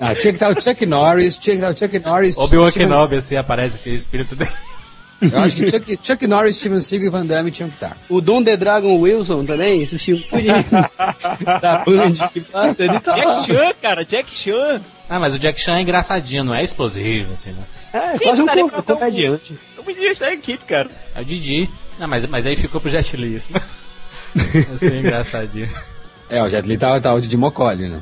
ah, 0.00 0.14
tinha 0.14 0.32
que 0.32 0.36
estar 0.36 0.50
o 0.50 0.60
Chuck 0.60 0.86
Norris, 0.86 1.36
tinha 1.36 1.56
que 1.56 1.62
estar 1.64 1.74
o 1.74 1.76
Chuck 1.76 1.98
Norris. 1.98 2.38
Obi-Wan 2.38 2.70
Kenobi, 2.70 3.16
assim, 3.16 3.36
aparece 3.36 3.76
esse 3.76 3.94
espírito 3.94 4.34
dele. 4.34 4.50
Eu 5.20 5.38
acho 5.40 5.56
que 5.56 5.68
Chuck, 5.70 5.98
Chuck 6.00 6.26
Norris, 6.28 6.56
Steven 6.56 6.80
Seagal 6.80 7.06
e 7.08 7.10
Van 7.10 7.26
Damme 7.26 7.50
tinham 7.50 7.68
que 7.68 7.74
estar. 7.76 7.96
O 8.08 8.20
Don 8.20 8.42
The 8.44 8.56
Dragon 8.56 8.96
Wilson 9.00 9.44
também, 9.44 9.82
esse 9.82 9.98
filme 9.98 10.24
da 11.60 11.78
Band 11.84 12.28
que 12.32 12.40
passa, 12.40 12.82
ele 12.84 13.00
tá. 13.00 13.14
Jack 13.16 13.46
Chan, 13.46 13.72
cara, 13.82 14.04
Jack 14.04 14.34
Chan. 14.34 14.80
Ah, 15.10 15.18
mas 15.18 15.34
o 15.34 15.38
Jack 15.38 15.60
Chan 15.60 15.76
é 15.76 15.80
engraçadinho, 15.80 16.44
não 16.44 16.54
é 16.54 16.62
explosivo, 16.62 17.34
assim, 17.34 17.50
né? 17.50 17.62
É, 17.92 18.12
Sim, 18.18 18.24
quase 18.24 18.42
um 18.42 18.44
um- 18.64 18.68
comediante. 18.70 19.58
Eu 19.76 19.84
me 19.84 19.94
disse 19.94 20.20
da 20.20 20.32
equipe, 20.32 20.64
cara. 20.64 20.88
É 21.14 21.20
o 21.20 21.24
Didi. 21.24 21.68
Não, 21.98 22.06
mas, 22.06 22.26
mas 22.26 22.46
aí 22.46 22.54
ficou 22.54 22.80
pro 22.80 22.90
Jet 22.90 23.16
Li, 23.16 23.34
isso, 23.34 23.52
né? 23.52 23.60
Assim, 24.74 24.86
é 24.88 24.98
engraçadinho. 25.00 25.68
É, 26.30 26.42
o 26.42 26.48
Jet 26.50 26.68
Li 26.68 26.76
tá, 26.78 27.00
tá 27.00 27.14
o 27.14 27.20
de 27.20 27.36
Mocó 27.36 27.66
ali, 27.68 27.88
né? 27.88 28.00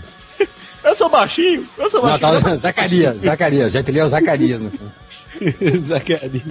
Eu 0.84 0.94
sou 0.96 1.08
baixinho, 1.08 1.66
eu 1.78 1.88
sou 1.88 2.02
Não, 2.02 2.18
baixinho. 2.18 2.42
tá 2.42 2.50
o 2.52 2.56
Zacarias, 2.56 3.16
Zacarias. 3.22 3.72
Jet 3.72 3.90
Li 3.90 4.00
é 4.00 4.04
o 4.04 4.08
Zacarias 4.08 4.60
no 4.60 4.70
filme. 4.70 4.92
Zacarias. 5.86 6.42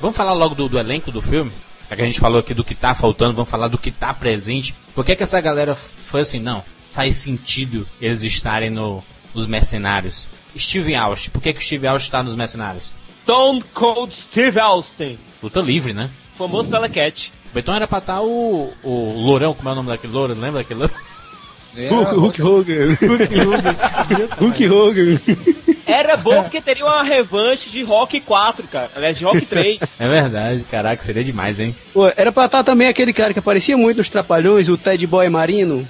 Vamos 0.00 0.16
falar 0.16 0.32
logo 0.32 0.54
do, 0.54 0.68
do 0.68 0.78
elenco 0.78 1.10
do 1.10 1.20
filme? 1.22 1.52
Já 1.88 1.96
que 1.96 2.02
a 2.02 2.04
gente 2.04 2.20
falou 2.20 2.40
aqui 2.40 2.52
do 2.52 2.64
que 2.64 2.74
tá 2.74 2.94
faltando, 2.94 3.34
vamos 3.34 3.50
falar 3.50 3.68
do 3.68 3.78
que 3.78 3.90
tá 3.90 4.12
presente. 4.12 4.74
Por 4.94 5.04
que, 5.04 5.16
que 5.16 5.22
essa 5.22 5.40
galera 5.40 5.74
foi 5.74 6.20
assim, 6.20 6.38
não? 6.38 6.62
Faz 6.90 7.16
sentido 7.16 7.86
eles 8.00 8.22
estarem 8.22 8.70
no, 8.70 9.02
nos 9.34 9.46
mercenários. 9.46 10.28
Steven 10.56 10.96
Austin, 10.96 11.30
por 11.30 11.40
que, 11.40 11.52
que 11.52 11.60
o 11.60 11.62
Steve 11.62 11.86
Austin 11.86 12.10
tá 12.10 12.22
nos 12.22 12.34
mercenários? 12.34 12.92
Stone 13.22 13.62
Cold 13.74 14.14
Steve 14.14 14.58
Austin. 14.58 15.18
Luta 15.42 15.60
livre, 15.60 15.92
né? 15.92 16.10
Famoso 16.36 16.70
telecat. 16.70 17.30
O 17.50 17.54
Betão 17.54 17.74
era 17.74 17.86
pra 17.86 17.98
estar 17.98 18.22
o, 18.22 18.72
o 18.82 19.22
Lourão, 19.22 19.54
como 19.54 19.68
é 19.68 19.72
o 19.72 19.74
nome 19.74 19.88
daquele 19.88 20.12
louro? 20.12 20.34
Lembra 20.34 20.62
daquele 20.62 20.80
louro? 20.80 20.94
Hulk, 21.74 22.40
Hulk 22.40 22.42
Hogan. 22.42 22.98
Hulk 24.38 24.68
Hogan. 24.68 25.20
Era 25.88 26.18
bom 26.18 26.42
porque 26.42 26.60
teria 26.60 26.84
uma 26.84 27.02
revanche 27.02 27.70
de 27.70 27.82
Rock 27.82 28.20
4, 28.20 28.68
cara. 28.68 28.90
Aliás, 28.94 29.16
de 29.16 29.24
Rock 29.24 29.46
3. 29.46 29.78
É 29.98 30.06
verdade, 30.08 30.64
caraca, 30.70 31.02
seria 31.02 31.24
demais, 31.24 31.58
hein? 31.58 31.74
Pô, 31.92 32.06
era 32.14 32.30
pra 32.30 32.44
estar 32.44 32.62
também 32.62 32.86
aquele 32.88 33.12
cara 33.12 33.32
que 33.32 33.38
aparecia 33.38 33.76
muito 33.76 33.96
nos 33.96 34.08
Trapalhões, 34.08 34.68
o 34.68 34.76
Ted 34.76 35.04
Boy 35.06 35.28
Marino. 35.28 35.86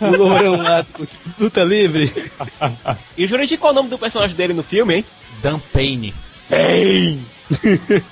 O 0.00 0.06
lourão 0.16 0.56
lá, 0.56 0.84
luta 1.38 1.62
livre. 1.62 2.12
E 3.16 3.24
o 3.24 3.28
Jurandir, 3.28 3.58
qual 3.58 3.70
é 3.70 3.72
o 3.72 3.76
nome 3.76 3.88
do 3.88 3.98
personagem 3.98 4.36
dele 4.36 4.52
no 4.52 4.62
filme, 4.62 4.96
hein? 4.96 5.04
Dan 5.40 5.58
Payne. 5.72 6.12
Bem! 6.50 7.24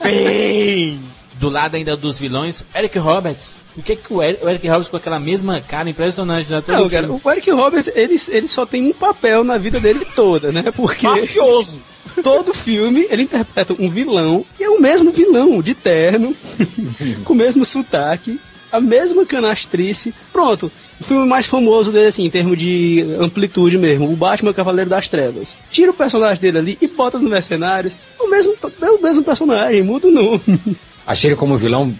Bem! 0.03 1.01
Do 1.38 1.49
lado 1.51 1.77
ainda 1.77 1.96
dos 1.96 2.18
vilões, 2.18 2.64
Eric 2.75 2.99
Roberts. 2.99 3.57
Por 3.75 3.85
que, 3.85 3.96
que 3.96 4.12
o, 4.12 4.22
Eric, 4.22 4.44
o 4.44 4.49
Eric 4.49 4.66
Roberts 4.68 4.88
com 4.88 4.96
aquela 4.96 5.20
mesma 5.20 5.61
cara 5.61 5.88
impressionante, 5.88 6.51
né? 6.51 6.62
Todo 6.62 6.77
Não, 6.77 6.88
cara, 6.88 7.07
filme. 7.07 7.20
o 7.22 7.31
Eric 7.31 7.51
Roberts, 7.51 7.92
ele, 7.94 8.20
ele 8.29 8.49
só 8.49 8.64
tem 8.64 8.87
um 8.87 8.92
papel 8.92 9.44
na 9.44 9.59
vida 9.59 9.79
dele 9.79 10.05
toda, 10.14 10.51
né? 10.51 10.72
Porque 10.75 11.07
Mafioso! 11.07 11.81
todo 12.22 12.55
filme 12.55 13.07
ele 13.11 13.25
interpreta 13.25 13.75
um 13.79 13.90
vilão, 13.90 14.44
e 14.59 14.64
é 14.64 14.70
o 14.70 14.81
mesmo 14.81 15.11
vilão, 15.11 15.61
de 15.61 15.75
terno, 15.75 16.35
com 17.25 17.33
o 17.35 17.37
mesmo 17.37 17.64
sotaque, 17.64 18.40
a 18.72 18.81
mesma 18.81 19.27
canastrice. 19.27 20.14
Pronto, 20.33 20.72
o 21.01 21.05
filme 21.05 21.27
mais 21.27 21.46
famoso 21.46 21.92
dele, 21.92 22.07
assim, 22.07 22.25
em 22.25 22.31
termos 22.31 22.59
de 22.59 23.05
amplitude 23.20 23.77
mesmo, 23.77 24.11
o 24.11 24.16
Batman 24.16 24.55
Cavaleiro 24.55 24.88
das 24.88 25.09
Trevas. 25.09 25.55
Tira 25.70 25.90
o 25.90 25.94
personagem 25.94 26.40
dele 26.40 26.59
ali 26.59 26.79
e 26.81 26.87
bota 26.87 27.18
nos 27.18 27.31
mercenários, 27.31 27.94
é 28.18 28.22
o 28.22 28.31
mesmo, 28.31 28.55
é 28.81 28.90
o 28.90 29.03
mesmo 29.03 29.22
personagem, 29.22 29.83
muda 29.83 30.09
o 30.09 30.11
nome. 30.11 30.40
Achei 31.07 31.31
ele 31.31 31.37
como 31.37 31.57
vilão, 31.57 31.95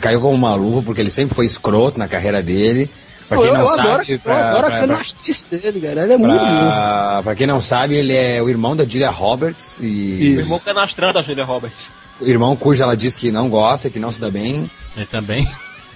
caiu 0.00 0.20
como 0.20 0.34
uma 0.34 0.54
luva, 0.54 0.82
porque 0.82 1.00
ele 1.00 1.10
sempre 1.10 1.34
foi 1.34 1.46
escroto 1.46 1.98
na 1.98 2.08
carreira 2.08 2.42
dele. 2.42 2.90
Pra 3.28 3.36
quem 3.38 3.46
eu, 3.48 3.52
não 3.54 3.60
eu 3.60 3.68
sabe, 3.68 3.88
adoro, 3.88 4.04
eu 4.08 4.18
pra, 4.20 4.48
adoro 4.50 4.66
pra- 4.66 4.76
a 4.76 4.80
canastrice 4.80 5.44
dele, 5.50 5.80
cara, 5.80 6.02
ele 6.04 6.12
é 6.14 6.16
muito 6.16 6.32
bom. 6.32 6.38
pra- 6.46 7.20
pra 7.24 7.34
quem 7.34 7.46
não 7.46 7.60
sabe, 7.60 7.94
ele 7.94 8.16
é 8.16 8.42
o 8.42 8.48
irmão 8.48 8.74
da 8.74 8.84
Julia 8.86 9.10
Roberts 9.10 9.78
O 9.80 9.84
e 9.84 10.28
irmão 10.38 10.58
canastrão 10.58 11.12
da 11.12 11.20
Julia 11.20 11.44
Roberts. 11.44 11.90
o 12.22 12.26
irmão 12.26 12.56
cujo 12.56 12.82
ela 12.82 12.96
diz 12.96 13.14
que 13.14 13.30
não 13.30 13.50
gosta, 13.50 13.90
que 13.90 13.98
não 13.98 14.10
se 14.10 14.18
dá 14.20 14.30
bem. 14.30 14.70
Ele 14.96 15.04
também. 15.06 15.46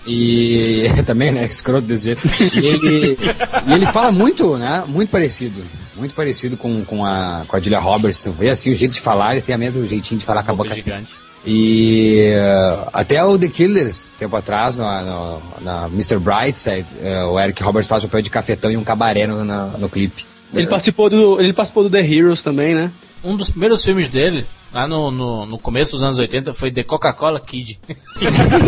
E 0.07 0.85
também, 1.07 1.33
né, 1.33 1.45
escroto 1.47 1.87
desse 1.87 2.05
jeito. 2.05 2.29
E 2.57 2.67
ele, 2.67 3.19
e 3.67 3.73
ele 3.73 3.87
fala 3.87 4.13
muito, 4.13 4.57
né, 4.59 4.85
muito 4.87 5.09
parecido. 5.11 5.63
Muito 5.97 6.15
parecido 6.15 6.57
com, 6.57 6.85
com, 6.85 7.05
a, 7.05 7.45
com 7.49 7.57
a 7.57 7.61
Julia 7.61 7.79
Roberts. 7.79 8.21
Tu 8.21 8.31
vê 8.33 8.51
assim 8.51 8.73
o 8.73 8.75
jeito 8.75 8.93
de 8.93 9.01
falar, 9.01 9.33
ele 9.33 9.41
tem 9.43 9.55
o 9.55 9.59
mesmo 9.59 9.87
jeitinho 9.87 10.19
de 10.19 10.27
falar 10.27 10.43
com 10.43 10.53
a 10.53 10.55
Boca 10.55 10.75
gigante. 10.75 11.15
E 11.45 12.33
uh, 12.37 12.89
até 12.93 13.23
o 13.25 13.37
The 13.39 13.49
Killers, 13.49 14.13
tempo 14.17 14.37
atrás, 14.37 14.77
no, 14.77 14.85
no, 14.85 15.43
na 15.61 15.87
Mr. 15.87 16.19
Brightside, 16.19 16.87
uh, 17.03 17.31
o 17.33 17.41
Eric 17.41 17.63
Roberts 17.63 17.89
faz 17.89 18.05
o 18.05 18.07
papel 18.09 18.23
de 18.23 18.31
cafetão 18.31 18.71
e 18.71 18.77
um 18.77 18.85
cabaré 18.85 19.27
no, 19.27 19.45
no, 19.45 19.79
no 19.79 19.89
clipe. 19.89 20.25
Ele 20.55 20.67
participou, 20.67 21.09
do, 21.11 21.41
ele 21.41 21.53
participou 21.53 21.83
do 21.83 21.91
The 21.91 22.01
Heroes 22.07 22.43
também, 22.43 22.75
né? 22.75 22.91
Um 23.25 23.37
dos 23.37 23.51
primeiros 23.51 23.85
filmes 23.85 24.09
dele, 24.09 24.47
lá 24.73 24.87
no, 24.87 25.11
no, 25.11 25.47
no 25.47 25.59
começo 25.59 25.93
dos 25.93 26.03
anos 26.05 26.19
80, 26.19 26.53
foi 26.55 26.71
The 26.71 26.83
Coca-Cola 26.85 27.41
Kid. 27.41 27.81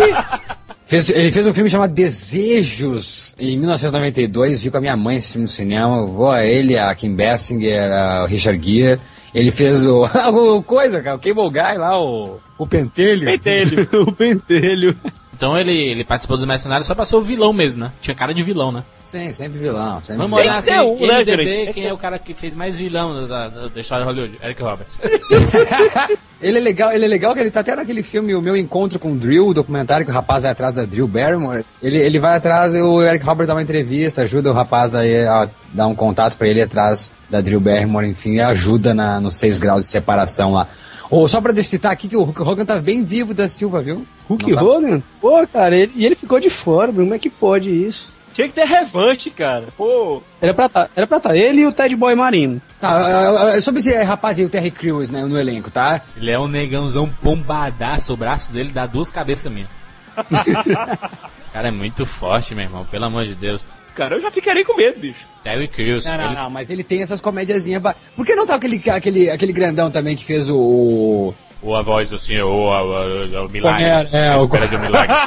Fez- 0.87 1.09
ele 1.09 1.31
fez 1.31 1.47
um 1.47 1.53
filme 1.55 1.71
chamado 1.71 1.95
Desejos 1.95 3.35
em 3.39 3.57
1992. 3.57 4.63
Vi 4.65 4.71
com 4.71 4.77
a 4.77 4.81
minha 4.81 4.97
mãe 4.97 5.17
esse 5.17 5.33
filme 5.33 5.45
no 5.45 5.49
cinema. 5.49 6.05
Vou 6.07 6.31
a 6.31 6.45
ele, 6.45 6.77
a 6.77 6.95
Kim 6.95 7.17
Basinger, 7.17 7.91
a- 7.91 8.27
Richard 8.27 8.61
Gere. 8.63 9.01
Ele 9.35 9.51
fez 9.51 9.85
o, 9.87 10.05
o 10.33 10.63
coisa, 10.63 11.03
cara, 11.03 11.17
o 11.17 11.19
Cable 11.19 11.51
Guy 11.51 11.79
lá, 11.79 12.01
o, 12.01 12.39
o 12.57 12.67
Pentelho. 12.67 13.27
Pentelho. 13.27 13.89
o 14.07 14.13
pentelho. 14.13 14.97
Então 15.37 15.59
ele, 15.59 15.73
ele 15.73 16.05
participou 16.05 16.37
dos 16.37 16.47
Mercenários 16.47 16.87
só 16.87 16.95
pra 16.95 17.05
ser 17.05 17.17
o 17.17 17.21
vilão 17.21 17.53
mesmo, 17.53 17.85
né? 17.85 17.93
Tinha 18.01 18.15
cara 18.15 18.33
de 18.33 18.43
vilão, 18.43 18.71
né? 18.71 18.85
Sim, 19.03 19.33
sempre 19.33 19.59
vilão. 19.59 20.01
Sempre 20.01 20.23
Vamos 20.23 20.39
vilão. 20.39 20.41
olhar 20.41 20.63
que 20.63 20.71
assim, 20.71 20.81
um, 20.81 21.07
né, 21.07 21.19
MDB, 21.19 21.73
quem 21.73 21.87
é 21.87 21.93
o 21.93 21.99
cara 21.99 22.19
que 22.19 22.33
fez 22.33 22.55
mais 22.55 22.79
vilão 22.79 23.27
da, 23.27 23.49
da, 23.49 23.69
da 23.69 23.81
história 23.81 24.05
de 24.05 24.11
Hollywood? 24.11 24.39
Eric 24.43 24.63
Roberts. 24.63 24.99
ele 26.41 26.59
é 26.59 26.61
legal, 26.61 26.93
ele 26.93 27.05
é 27.05 27.09
legal 27.09 27.35
que 27.35 27.41
ele 27.41 27.51
tá 27.51 27.61
até 27.61 27.75
naquele 27.75 28.03
filme 28.03 28.35
O 28.35 28.41
Meu 28.41 28.57
Encontro 28.57 28.99
com 28.99 29.13
o 29.13 29.17
Drill, 29.17 29.49
o 29.49 29.55
documentário 29.55 30.07
que 30.07 30.11
o 30.11 30.15
rapaz 30.15 30.43
vai 30.45 30.53
atrás 30.53 30.73
da 30.73 30.85
Drill 30.85 31.09
Barrymore. 31.09 31.65
Ele, 31.83 31.99
ele 31.99 32.19
vai 32.19 32.37
atrás, 32.37 32.75
o 32.75 33.03
Eric 33.03 33.25
Roberts 33.25 33.49
dá 33.49 33.55
uma 33.55 33.63
entrevista, 33.63 34.23
ajuda 34.23 34.51
o 34.51 34.55
rapaz 34.55 34.95
aí 34.95 35.27
a 35.27 35.49
dar 35.73 35.89
um 35.89 35.95
contato 35.95 36.37
pra 36.39 36.47
ele 36.47 36.63
atrás 36.63 37.13
da 37.29 37.41
Drill 37.41 37.61
Barrymore, 37.61 38.07
enfim, 38.07 38.35
e 38.35 38.41
ajuda 38.41 38.95
na, 38.95 39.21
nos 39.21 39.37
seis 39.37 39.59
graus 39.59 39.83
de 39.83 39.89
separação 39.89 40.53
lá. 40.53 40.69
Ou 41.11 41.29
só 41.29 41.41
pra 41.41 41.55
citar 41.63 41.93
aqui 41.93 42.09
que 42.09 42.17
o 42.17 42.23
Hulk 42.23 42.43
Hogan 42.43 42.65
tá 42.65 42.79
bem 42.81 43.05
vivo 43.05 43.35
da 43.35 43.47
Silva, 43.47 43.83
viu? 43.83 44.07
Hulk 44.29 44.55
tá- 44.55 44.63
Hogan? 44.63 45.03
Pô, 45.21 45.47
cara, 45.47 45.77
ele, 45.77 45.93
e 45.97 46.07
ele 46.07 46.15
ficou 46.15 46.41
de 46.41 46.51
fora, 46.51 46.91
meu, 46.93 47.03
como 47.05 47.15
é 47.15 47.19
que 47.19 47.29
pode 47.31 47.71
isso? 47.71 48.13
Tinha 48.35 48.49
que 48.49 48.55
ter 48.55 48.67
revanche, 48.67 49.31
cara. 49.31 49.67
Pô, 49.77 50.21
Era 50.41 50.53
pra 50.53 50.69
tá, 50.69 50.89
era 50.97 51.07
pra 51.07 51.21
tá 51.21 51.37
ele 51.37 51.61
e 51.61 51.67
o 51.67 51.73
Ted 51.73 51.95
Boy 51.95 52.15
Marino. 52.17 52.61
Tá, 52.81 53.49
é, 53.53 53.57
é, 53.59 53.61
sobre 53.61 53.79
esse 53.81 53.97
rapaz 54.03 54.39
aí, 54.39 54.45
o 54.45 54.49
Terry 54.49 54.73
Crews, 54.73 55.09
né, 55.11 55.25
no 55.25 55.39
elenco, 55.39 55.71
tá? 55.71 56.01
Ele 56.17 56.31
é 56.33 56.39
um 56.39 56.49
negãozão 56.49 57.09
bombadaço, 57.23 58.13
o 58.13 58.17
braço 58.17 58.53
dele 58.53 58.71
dá 58.73 58.87
duas 58.87 59.09
cabeças 59.09 59.53
minhas. 59.53 59.69
o 60.19 61.53
cara 61.53 61.69
é 61.69 61.71
muito 61.71 62.05
forte, 62.05 62.55
meu 62.55 62.65
irmão, 62.65 62.85
pelo 62.87 63.05
amor 63.05 63.25
de 63.25 63.35
Deus. 63.35 63.69
cara, 63.95 64.17
eu 64.17 64.21
já 64.23 64.31
ficaria 64.31 64.65
com 64.65 64.77
medo, 64.77 64.99
bicho. 65.01 65.25
Terry 65.43 65.69
Crews, 65.69 66.07
Não, 66.07 66.17
não, 66.17 66.25
ele- 66.25 66.35
não, 66.35 66.51
mas 66.51 66.71
ele 66.71 66.83
tem 66.83 67.03
essas 67.03 67.21
comédiazinhas. 67.21 67.81
ba- 67.83 67.95
Por 68.17 68.25
que 68.27 68.35
não 68.35 68.47
tá 68.47 68.55
aquele, 68.55 68.83
aquele, 68.91 69.31
aquele 69.31 69.53
grandão 69.53 69.91
também 69.91 70.17
que 70.17 70.25
fez 70.25 70.49
o. 70.51 71.33
ou 71.65 71.75
a 71.77 71.83
voz 71.83 72.13
assim, 72.13 72.39
ou 72.39 72.73
a- 72.73 72.79
a- 72.79 73.39
a- 73.39 73.45
o 73.47 73.49
milagre. 73.51 73.85
Homero, 73.85 74.09
é, 74.13 74.29
A 74.29 74.37
o- 74.37 74.43
espera 74.45 74.69
de 74.69 74.77
um 74.77 74.81
milagre. 74.81 75.17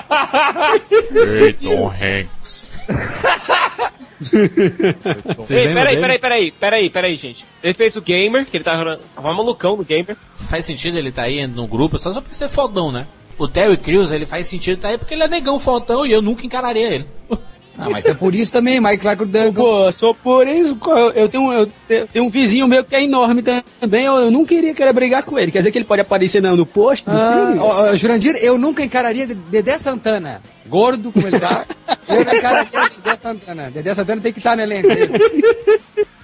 Ei, 1.44 1.54
Tom 1.54 1.90
Hanks. 1.92 2.78
Ei, 4.34 5.74
peraí, 5.74 5.96
dele? 5.96 6.02
peraí, 6.02 6.20
peraí, 6.20 6.52
peraí, 6.52 6.90
peraí, 6.90 7.18
gente. 7.18 7.46
Ele 7.64 7.74
fez 7.74 7.96
o 7.96 8.02
Gamer, 8.02 8.46
que 8.46 8.58
ele 8.58 8.64
tava, 8.64 9.00
tava 9.16 9.34
malucão 9.34 9.76
no 9.78 9.84
Gamer. 9.84 10.16
Faz 10.36 10.66
sentido 10.66 10.98
ele 10.98 11.12
tá 11.12 11.24
aí 11.24 11.46
no 11.48 11.68
grupo 11.68 11.98
só, 11.98 12.12
só 12.14 12.22
porque 12.22 12.36
ser 12.36 12.50
fodão, 12.50 12.92
né? 12.92 13.06
O 13.38 13.48
Terry 13.48 13.78
Crews, 13.78 14.12
ele 14.12 14.26
faz 14.26 14.48
sentido 14.48 14.80
tá 14.82 14.88
aí 14.90 14.98
porque 14.98 15.14
ele 15.14 15.24
é 15.24 15.28
negão 15.28 15.60
fodão 15.60 16.06
e 16.06 16.12
eu 16.12 16.22
nunca 16.22 16.46
encararia 16.46 16.88
ele. 16.96 17.06
Ah, 17.80 17.90
mas 17.90 18.06
é 18.06 18.14
por 18.14 18.34
isso 18.34 18.52
também, 18.52 18.80
Mike 18.82 18.98
Clark 18.98 19.24
Duncan. 19.26 19.54
Pô, 19.54 19.92
sou 19.92 20.14
por 20.16 20.48
isso, 20.48 20.78
eu 21.14 21.30
tenho, 21.30 21.54
eu 21.54 22.08
tenho 22.12 22.26
um 22.26 22.30
vizinho 22.30 22.68
meu 22.68 22.84
que 22.84 22.96
é 22.96 23.04
enorme 23.04 23.44
também, 23.80 24.06
eu, 24.06 24.16
eu 24.16 24.32
não 24.32 24.44
queria 24.46 24.74
querer 24.74 24.92
brigar 24.94 25.24
com 25.24 25.38
ele. 25.38 25.52
Quer 25.52 25.60
dizer 25.60 25.72
que 25.72 25.78
ele 25.78 25.86
pode 25.86 26.02
aparecer 26.02 26.42
no, 26.42 26.56
no 26.56 26.66
post 26.66 27.06
do 27.06 27.12
Ah, 27.12 27.54
ó, 27.60 27.90
ó, 27.92 27.96
Jurandir, 27.96 28.36
eu 28.38 28.58
nunca 28.58 28.84
encararia 28.84 29.28
De- 29.28 29.36
Dedé 29.36 29.78
Santana. 29.78 30.42
Gordo 30.68 31.12
como 31.12 31.28
ele 31.28 31.40
tá. 31.40 31.66
Eu 32.10 32.26
não 32.26 32.34
encararia 32.34 32.90
Dedé 32.90 33.16
Santana. 33.16 33.70
Dedé 33.72 33.94
Santana 33.94 34.22
tem 34.22 34.34
que 34.34 34.40
estar 34.40 34.56
no 34.58 34.64
elenco. 34.64 34.90
é. 34.92 35.08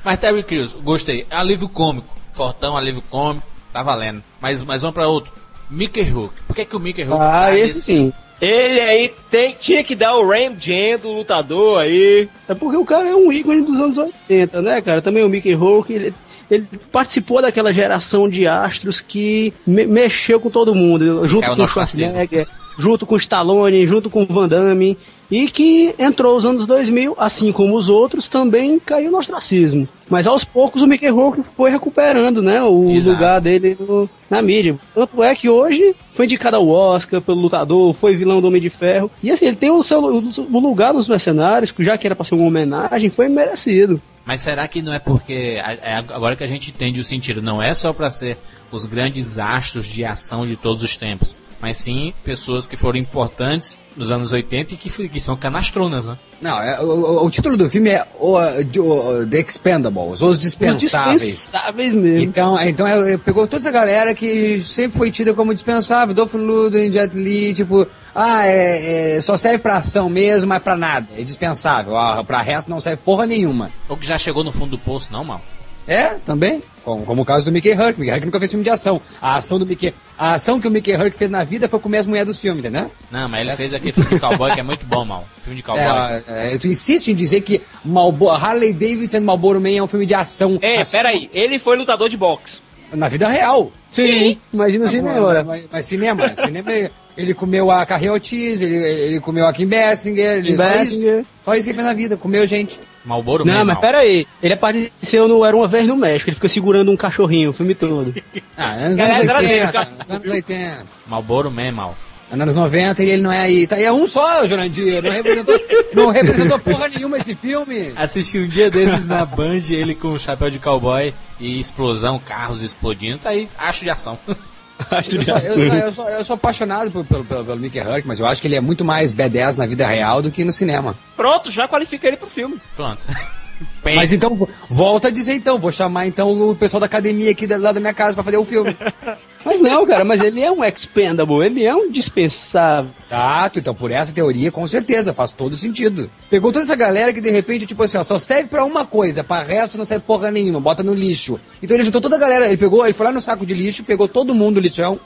Mas 0.04 0.20
Terry 0.20 0.44
Crews, 0.44 0.74
gostei. 0.84 1.26
É 1.30 1.36
alívio 1.36 1.70
cômico. 1.70 2.08
Fortão, 2.32 2.76
alívio 2.76 3.02
cômico. 3.10 3.46
Tá 3.72 3.84
valendo. 3.84 4.22
Mas, 4.42 4.62
mas 4.64 4.82
vamos 4.82 4.94
pra 4.94 5.08
outro. 5.08 5.32
Mickey 5.70 6.04
Rourke. 6.04 6.36
Por 6.48 6.56
que, 6.56 6.66
que 6.66 6.76
o 6.76 6.80
Mickey 6.80 7.04
Rourke 7.04 7.24
Ah, 7.24 7.42
tá 7.44 7.52
esse 7.56 7.64
nesse- 7.64 7.82
sim. 7.82 8.14
Ele 8.46 8.82
aí 8.82 9.12
tem, 9.32 9.56
tinha 9.60 9.84
que 9.84 9.96
dar 9.96 10.16
o 10.18 10.28
Ram 10.28 10.54
Jam 10.60 11.00
do 11.02 11.12
lutador 11.14 11.80
aí. 11.80 12.28
É 12.50 12.54
porque 12.54 12.76
o 12.78 12.84
cara 12.86 13.08
é 13.08 13.16
um 13.16 13.32
ícone 13.32 13.62
dos 13.62 13.80
anos 13.80 13.98
80, 13.98 14.62
né, 14.62 14.82
cara? 14.82 15.02
Também 15.02 15.24
o 15.24 15.30
Mickey 15.30 15.54
Rourke, 15.54 15.94
ele, 15.94 16.14
ele 16.52 16.68
participou 16.92 17.42
daquela 17.42 17.72
geração 17.74 18.28
de 18.28 18.46
astros 18.46 19.00
que 19.00 19.54
me- 19.66 19.86
mexeu 19.88 20.40
com 20.40 20.50
todo 20.50 20.76
mundo, 20.76 21.26
junto 21.28 21.42
Caiu 21.42 21.56
com 21.56 21.64
o 21.64 21.68
Schwarzenegger, 21.68 22.48
junto 22.78 23.06
com 23.06 23.16
o 23.16 23.18
Stallone, 23.18 23.86
junto 23.88 24.10
com 24.10 24.24
o 24.24 24.26
Van 24.26 24.48
Damme, 24.48 24.98
e 25.32 25.48
que 25.50 25.96
entrou 25.98 26.38
os 26.38 26.46
anos 26.46 26.68
2000, 26.68 27.16
assim 27.18 27.52
como 27.52 27.76
os 27.76 27.90
outros, 27.90 28.28
também 28.28 28.78
caiu 28.80 29.10
no 29.12 29.18
ostracismo. 29.18 29.88
Mas 30.10 30.28
aos 30.28 30.44
poucos 30.44 30.82
o 30.84 30.88
Mickey 30.88 31.10
Rourke 31.10 31.42
foi 31.56 31.72
recuperando, 31.72 32.42
né, 32.42 32.62
o 32.62 32.92
Exato. 32.92 33.16
lugar 33.16 33.42
dele 33.42 33.76
no- 33.80 34.08
na 34.30 34.42
mídia. 34.42 34.78
Tanto 34.94 35.24
é 35.24 35.34
que 35.34 35.50
hoje 35.50 35.96
foi 36.14 36.26
indicado 36.26 36.58
ao 36.58 36.68
Oscar 36.68 37.20
pelo 37.22 37.40
lutador, 37.42 37.94
foi 37.94 38.16
vilão 38.16 38.40
do 38.42 38.48
Homem 38.48 38.62
de 38.62 38.70
Ferro. 38.70 39.10
E 39.24 39.32
assim, 39.32 39.46
ele 39.46 39.56
tem 39.56 39.72
o 39.72 39.82
seu 39.82 40.00
o 40.04 40.60
lugar 40.60 40.94
nos 40.94 41.08
mercenários, 41.10 41.74
já 41.80 41.98
que 41.98 42.06
era 42.06 42.16
pra 42.16 42.26
ser 42.26 42.36
uma 42.36 42.46
homenagem, 42.46 43.10
foi 43.10 43.28
merecido. 43.28 44.00
Mas 44.26 44.40
será 44.42 44.68
que 44.68 44.82
não 44.82 44.94
é 44.94 45.00
porque. 45.00 45.34
é 45.62 45.96
agora 46.14 46.36
que 46.36 46.44
a 46.44 46.48
gente 46.48 46.70
entende 46.70 47.00
o 47.00 47.04
sentido, 47.04 47.42
não 47.42 47.62
é 47.62 47.74
só 47.74 47.92
pra 47.92 48.10
ser 48.10 48.38
os 48.72 48.86
grandes 48.86 49.38
astros 49.40 49.86
de 49.86 50.06
ação 50.06 50.46
de 50.46 50.56
todos 50.56 50.82
os 50.84 50.96
tempos. 50.96 51.36
Mas 51.64 51.78
sim 51.78 52.14
pessoas 52.26 52.68
que 52.68 52.76
foram 52.76 53.00
importantes 53.00 53.80
nos 53.96 54.12
anos 54.12 54.34
80 54.34 54.74
e 54.74 54.78
que, 54.78 55.08
que 55.08 55.18
são 55.20 55.38
canastronas, 55.38 56.04
né? 56.04 56.18
Não, 56.42 56.62
é, 56.62 56.82
o, 56.82 57.24
o- 57.26 57.32
título 57.32 57.56
do 57.56 57.70
filme 57.70 57.90
é 57.92 58.06
o, 58.20 58.38
de- 58.66 58.82
o, 58.82 59.26
The 59.26 59.40
Expendables, 59.40 60.22
Os 60.22 60.22
Os 60.22 60.40
Dispensáveis. 60.40 61.22
dispensáveis 61.22 61.94
mesmo. 61.94 62.20
Então, 62.22 62.60
então 62.60 62.86
é, 62.86 63.14
é, 63.14 63.18
pegou 63.18 63.48
toda 63.48 63.62
essa 63.62 63.72
galera 63.72 64.14
que 64.14 64.60
sempre 64.60 64.98
foi 64.98 65.10
tida 65.10 65.34
como 65.34 65.54
dispensável, 65.54 66.14
Dolph 66.14 66.34
Lundgren, 66.34 66.92
Jet 66.92 67.16
Li, 67.18 67.54
tipo, 67.54 67.88
ah, 68.14 68.46
é, 68.46 69.16
é, 69.16 69.22
só 69.22 69.38
serve 69.38 69.60
pra 69.60 69.78
ação 69.78 70.10
mesmo, 70.10 70.50
mas 70.50 70.62
pra 70.62 70.76
nada, 70.76 71.08
é 71.18 71.24
dispensável, 71.24 71.96
ah, 71.98 72.22
pra 72.26 72.42
resto 72.42 72.70
não 72.70 72.82
serve 72.82 73.02
porra 73.06 73.26
nenhuma. 73.26 73.72
Ou 73.88 73.96
que 73.96 74.06
já 74.06 74.18
chegou 74.18 74.44
no 74.44 74.52
fundo 74.52 74.72
do 74.72 74.80
poço, 74.80 75.14
não, 75.14 75.24
mal. 75.24 75.40
É, 75.88 76.16
também. 76.26 76.64
Como, 76.84 77.06
como 77.06 77.22
o 77.22 77.26
caso 77.26 77.46
do 77.46 77.52
Mickey 77.52 77.72
Hurk. 77.72 77.98
Mickey 78.00 78.12
Hurk 78.12 78.26
nunca 78.26 78.40
fez 78.40 78.52
filme 78.52 78.64
de 78.64 78.70
ação. 78.70 79.02
A 79.22 79.38
ação 79.38 79.58
do 79.58 79.66
Mickey, 79.66 79.94
a 80.18 80.34
ação 80.34 80.60
que 80.60 80.68
o 80.68 80.72
Mickey 80.72 80.94
Hurk 80.94 81.16
fez 81.18 81.32
na 81.32 81.44
vida 81.44 81.70
foi 81.70 81.80
comer 81.80 82.00
as 82.00 82.08
mulheres 82.08 82.28
dos 82.28 82.40
filmes, 82.40 82.60
entendeu? 82.66 82.92
Não, 83.10 83.30
mas 83.30 83.42
ele 83.42 83.56
fez 83.56 83.74
aquele 83.74 83.94
filme 83.94 84.10
de 84.10 84.20
cowboy 84.20 84.54
que 84.54 84.60
é 84.60 84.64
muito 84.64 84.86
bom, 84.86 85.06
mal. 85.06 85.26
Filme 85.42 85.56
de 85.58 85.64
cowboy. 85.64 85.84
É, 85.86 86.54
é, 86.54 86.58
tu 86.58 86.68
insiste 86.68 87.08
em 87.10 87.16
dizer 87.16 87.40
que 87.42 87.62
Malbo 87.86 88.30
Harley 88.30 88.74
Davidson 88.74 89.18
e 89.18 89.20
Marlboro 89.22 89.62
Man 89.62 89.72
é 89.78 89.82
um 89.82 89.88
filme 89.88 90.06
de 90.06 90.14
ação. 90.14 90.60
É, 90.62 90.82
Assim, 90.82 90.98
peraí, 90.98 91.30
ele 91.34 91.58
foi 91.58 91.78
lutador 91.78 92.10
de 92.10 92.18
boxe. 92.18 92.58
Na 92.92 93.08
vida 93.08 93.28
real. 93.28 93.72
Sim, 93.90 94.38
imagina 94.52 94.86
assim, 94.86 95.02
Mas, 95.02 95.14
cinema. 95.16 95.44
mas, 95.44 95.70
mas 95.72 95.86
cinema, 95.86 96.36
cinema 96.36 96.72
ele, 96.72 96.92
ele 97.18 97.34
comeu 97.34 97.72
a 97.72 97.86
Carrie 97.86 98.10
Ortiz, 98.10 98.62
ele, 98.62 98.76
ele 98.76 99.20
comeu 99.20 99.48
a 99.48 99.54
Kim 99.54 99.68
Basinger, 99.68 100.38
ele, 100.38 100.58
só, 100.58 100.68
isso, 100.70 100.78
Basinger. 100.78 101.26
só 101.46 101.54
isso 101.56 101.64
que 101.64 101.70
ele 101.70 101.76
fez 101.78 101.88
na 101.88 101.94
vida, 101.94 102.18
comeu 102.18 102.46
gente. 102.46 102.80
Malboro 103.06 103.44
Não, 103.46 103.54
Man, 103.54 103.66
mas 103.66 103.76
mal. 103.76 103.82
pera 103.82 103.98
aí. 104.00 104.26
Ele 104.42 104.54
apareceu 104.54 105.28
no 105.28 105.44
Era 105.44 105.56
Uma 105.56 105.68
Vez 105.68 105.88
no 105.88 105.96
México. 105.98 106.30
Ele 106.30 106.36
fica 106.36 106.48
segurando 106.48 106.92
um 106.92 106.96
cachorrinho 106.98 107.50
o 107.50 107.54
filme 107.54 107.76
todo. 107.76 108.14
Ah, 108.56 108.72
anos, 108.74 109.00
É, 109.00 109.04
anos 109.06 109.28
era 109.28 109.40
80, 109.40 109.42
dele, 109.48 109.72
cara. 109.72 109.90
anos 110.10 110.30
80. 110.32 110.86
Malboro 111.08 111.50
Man, 111.52 111.72
mal. 111.72 111.98
Anos 112.32 112.56
90 112.56 113.04
e 113.04 113.10
ele 113.10 113.22
não 113.22 113.32
é 113.32 113.40
aí. 113.42 113.68
Tá, 113.68 113.80
e 113.80 113.84
é 113.84 113.92
um 113.92 114.08
só, 114.08 114.46
Jurandir. 114.46 115.04
Não 115.04 115.12
representou, 115.12 115.60
não 115.94 116.10
representou 116.10 116.60
porra 116.60 116.88
nenhuma 116.88 117.18
esse 117.18 117.36
filme. 117.36 117.92
Assisti 117.96 118.40
um 118.40 118.48
dia 118.48 118.70
desses 118.72 119.06
na 119.08 119.26
Band, 119.26 119.60
ele 119.72 119.94
com 119.96 120.10
o 120.10 120.20
chapéu 120.20 120.50
de 120.50 120.60
cowboy 120.60 121.14
e 121.40 121.60
explosão, 121.60 122.20
carros 122.20 122.62
explodindo, 122.62 123.18
tá 123.20 123.30
aí, 123.30 123.50
acho 123.58 123.84
de 123.84 123.90
ação. 123.90 124.18
Acho 124.92 125.12
Eu 125.16 125.20
que 125.20 125.26
sou, 125.26 125.38
eu, 125.38 125.58
não, 125.58 125.76
eu 125.76 125.92
sou, 125.94 126.10
eu 126.10 126.26
sou 126.26 126.34
apaixonado 126.36 126.92
por- 126.92 127.06
pelo, 127.06 127.24
pelo, 127.24 127.46
pelo 127.46 127.60
Mickey 127.60 127.80
Hurk, 127.80 128.08
mas 128.08 128.20
eu 128.20 128.26
acho 128.26 128.42
que 128.42 128.48
ele 128.48 128.56
é 128.56 128.62
muito 128.62 128.84
mais 128.84 129.14
B10 129.14 129.58
na 129.58 129.66
vida 129.66 129.86
real 129.88 130.22
do 130.22 130.32
que 130.32 130.44
no 130.44 130.52
cinema. 130.52 130.96
Pronto, 131.16 131.52
já 131.52 131.68
qualifica 131.68 132.08
ele 132.08 132.18
pro 132.18 132.28
filme. 132.28 132.60
Pronto. 132.76 133.02
Mas 133.84 134.14
então, 134.14 134.36
vo- 134.36 134.48
volta 134.70 135.08
a 135.08 135.12
dizer 135.12 135.34
então, 135.34 135.58
vou 135.60 135.72
chamar 135.72 136.08
então 136.08 136.50
o 136.50 136.56
pessoal 136.56 136.80
da 136.80 136.86
academia 136.86 137.32
aqui 137.32 137.46
da- 137.48 137.58
lá 137.58 137.72
da 137.72 137.80
minha 137.80 137.94
casa 137.94 138.14
pra 138.16 138.24
fazer 138.24 138.38
o 138.38 138.46
filme. 138.46 138.76
Mas 139.46 139.60
não, 139.60 139.86
cara, 139.86 140.06
mas 140.06 140.22
ele 140.22 140.42
é 140.42 140.50
um 140.50 140.64
expendable, 140.64 141.46
ele 141.46 141.66
é 141.66 141.76
um 141.76 141.92
dispensável. 141.92 142.92
Exato, 142.98 143.60
então 143.60 143.76
por 143.76 143.92
essa 143.92 144.14
teoria, 144.14 144.50
com 144.50 144.66
certeza, 144.66 145.14
faz 145.14 145.34
todo 145.34 145.58
sentido. 145.58 146.10
Pegou 146.30 146.50
toda 146.54 146.64
essa 146.64 146.78
galera 146.78 147.12
que 147.12 147.20
de 147.20 147.30
repente, 147.30 147.66
tipo 147.66 147.84
assim, 147.84 147.98
ó, 147.98 148.04
só 148.04 148.18
serve 148.18 148.48
pra 148.48 148.64
uma 148.64 148.86
coisa, 148.86 149.22
pra 149.22 149.44
resto 149.44 149.78
não 149.78 149.84
serve 149.84 150.06
porra 150.08 150.32
nenhuma, 150.32 150.62
bota 150.62 150.82
no 150.82 150.94
lixo. 150.94 151.38
Então 151.62 151.76
ele 151.76 151.84
juntou 151.84 152.00
toda 152.00 152.16
a 152.16 152.20
galera, 152.20 152.48
ele 152.48 152.56
pegou, 152.56 152.86
ele 152.86 152.94
foi 152.94 153.06
lá 153.06 153.12
no 153.12 153.22
saco 153.22 153.46
de 153.46 153.54
lixo, 153.54 153.84
pegou 153.84 154.08
todo 154.08 154.34
mundo 154.34 154.56
do 154.56 154.60
lixão. 154.62 154.98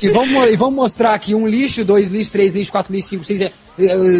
E, 0.00 0.08
vamos, 0.08 0.30
mo- 0.30 0.44
e 0.46 0.56
vamos 0.56 0.74
mostrar 0.74 1.14
aqui 1.14 1.34
um 1.34 1.46
lixo, 1.46 1.84
dois 1.84 2.08
lixos, 2.08 2.30
três 2.30 2.52
lixos, 2.54 2.70
quatro 2.70 2.92
lixos, 2.92 3.10
cinco, 3.10 3.24
seis, 3.24 3.40
eh, 3.40 3.52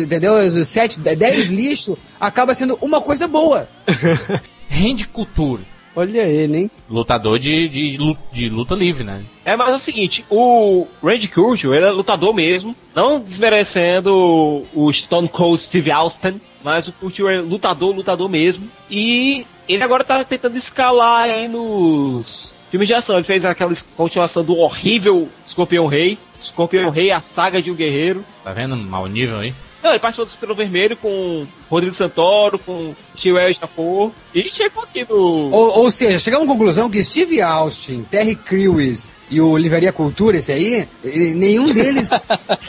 entendeu? 0.03 0.35
Sete, 0.65 1.01
de- 1.01 1.17
dez 1.17 1.51
lixo, 1.51 1.97
acaba 2.21 2.55
sendo 2.55 2.79
uma 2.81 3.01
coisa 3.01 3.27
boa. 3.27 3.69
Randy 4.69 5.07
Couture, 5.09 5.63
Olha 5.95 6.23
ele, 6.25 6.57
hein? 6.59 6.71
lutador 6.91 7.39
de, 7.39 7.69
de, 7.69 7.97
de 8.33 8.49
luta 8.51 8.75
livre, 8.75 9.03
né? 9.05 9.23
É, 9.45 9.57
mas 9.57 9.73
é 9.73 9.77
o 9.77 9.81
seguinte, 9.81 10.25
o 10.29 10.87
Randy 11.03 11.29
Couture, 11.29 11.75
ele 11.77 11.87
é 11.87 11.91
lutador 11.91 12.35
mesmo, 12.35 12.75
não 12.95 13.19
desmerecendo 13.21 14.13
o 14.75 14.93
Stone 14.93 15.29
Cold 15.29 15.63
Steve 15.63 15.91
Austin, 15.91 16.41
mas 16.63 16.87
o 16.89 16.93
Couture 16.93 17.37
é 17.37 17.39
lutador, 17.41 17.95
lutador 17.95 18.29
mesmo, 18.29 18.69
e 18.91 19.45
ele 19.69 19.83
agora 19.83 20.05
tá 20.05 20.23
tentando 20.25 20.59
escalar 20.59 21.23
aí 21.31 21.49
nos 21.49 22.53
filmes 22.77 22.89
de 22.89 22.95
ação. 22.95 23.17
Ele 23.17 23.25
fez 23.25 23.45
aquela 23.45 23.73
continuação 23.97 24.45
do 24.45 24.57
horrível 24.57 25.29
Escorpião 25.47 25.87
Rei, 25.87 26.19
Escorpião 26.43 26.91
Rei, 26.91 27.11
a 27.11 27.21
saga 27.21 27.61
de 27.63 27.71
um 27.71 27.75
guerreiro. 27.75 28.25
Tá 28.45 28.53
vendo? 28.53 28.77
Mal 28.77 29.07
nível 29.07 29.39
aí. 29.39 29.55
Não, 29.83 29.91
ele 29.93 30.01
participou 30.01 30.27
do 30.27 30.31
Estrela 30.31 30.55
Vermelho 30.55 30.97
com 30.97 31.47
Rodrigo 31.71 31.95
Santoro, 31.95 32.59
com 32.59 32.93
Chihuahua 33.15 33.53
Japor. 33.53 34.11
E 34.35 34.51
chegou 34.51 34.83
aqui 34.83 35.07
no. 35.09 35.17
Ou, 35.53 35.79
ou 35.81 35.91
seja, 35.91 36.19
chegamos 36.19 36.47
à 36.49 36.51
conclusão 36.51 36.91
que 36.91 37.03
Steve 37.05 37.41
Austin, 37.41 38.03
Terry 38.03 38.35
Crews 38.35 39.09
e 39.31 39.41
o 39.41 39.57
Livraria 39.57 39.93
Cultura, 39.93 40.39
esse 40.39 40.51
aí, 40.51 40.89
ele- 41.05 41.35
nenhum 41.35 41.67
deles 41.67 42.11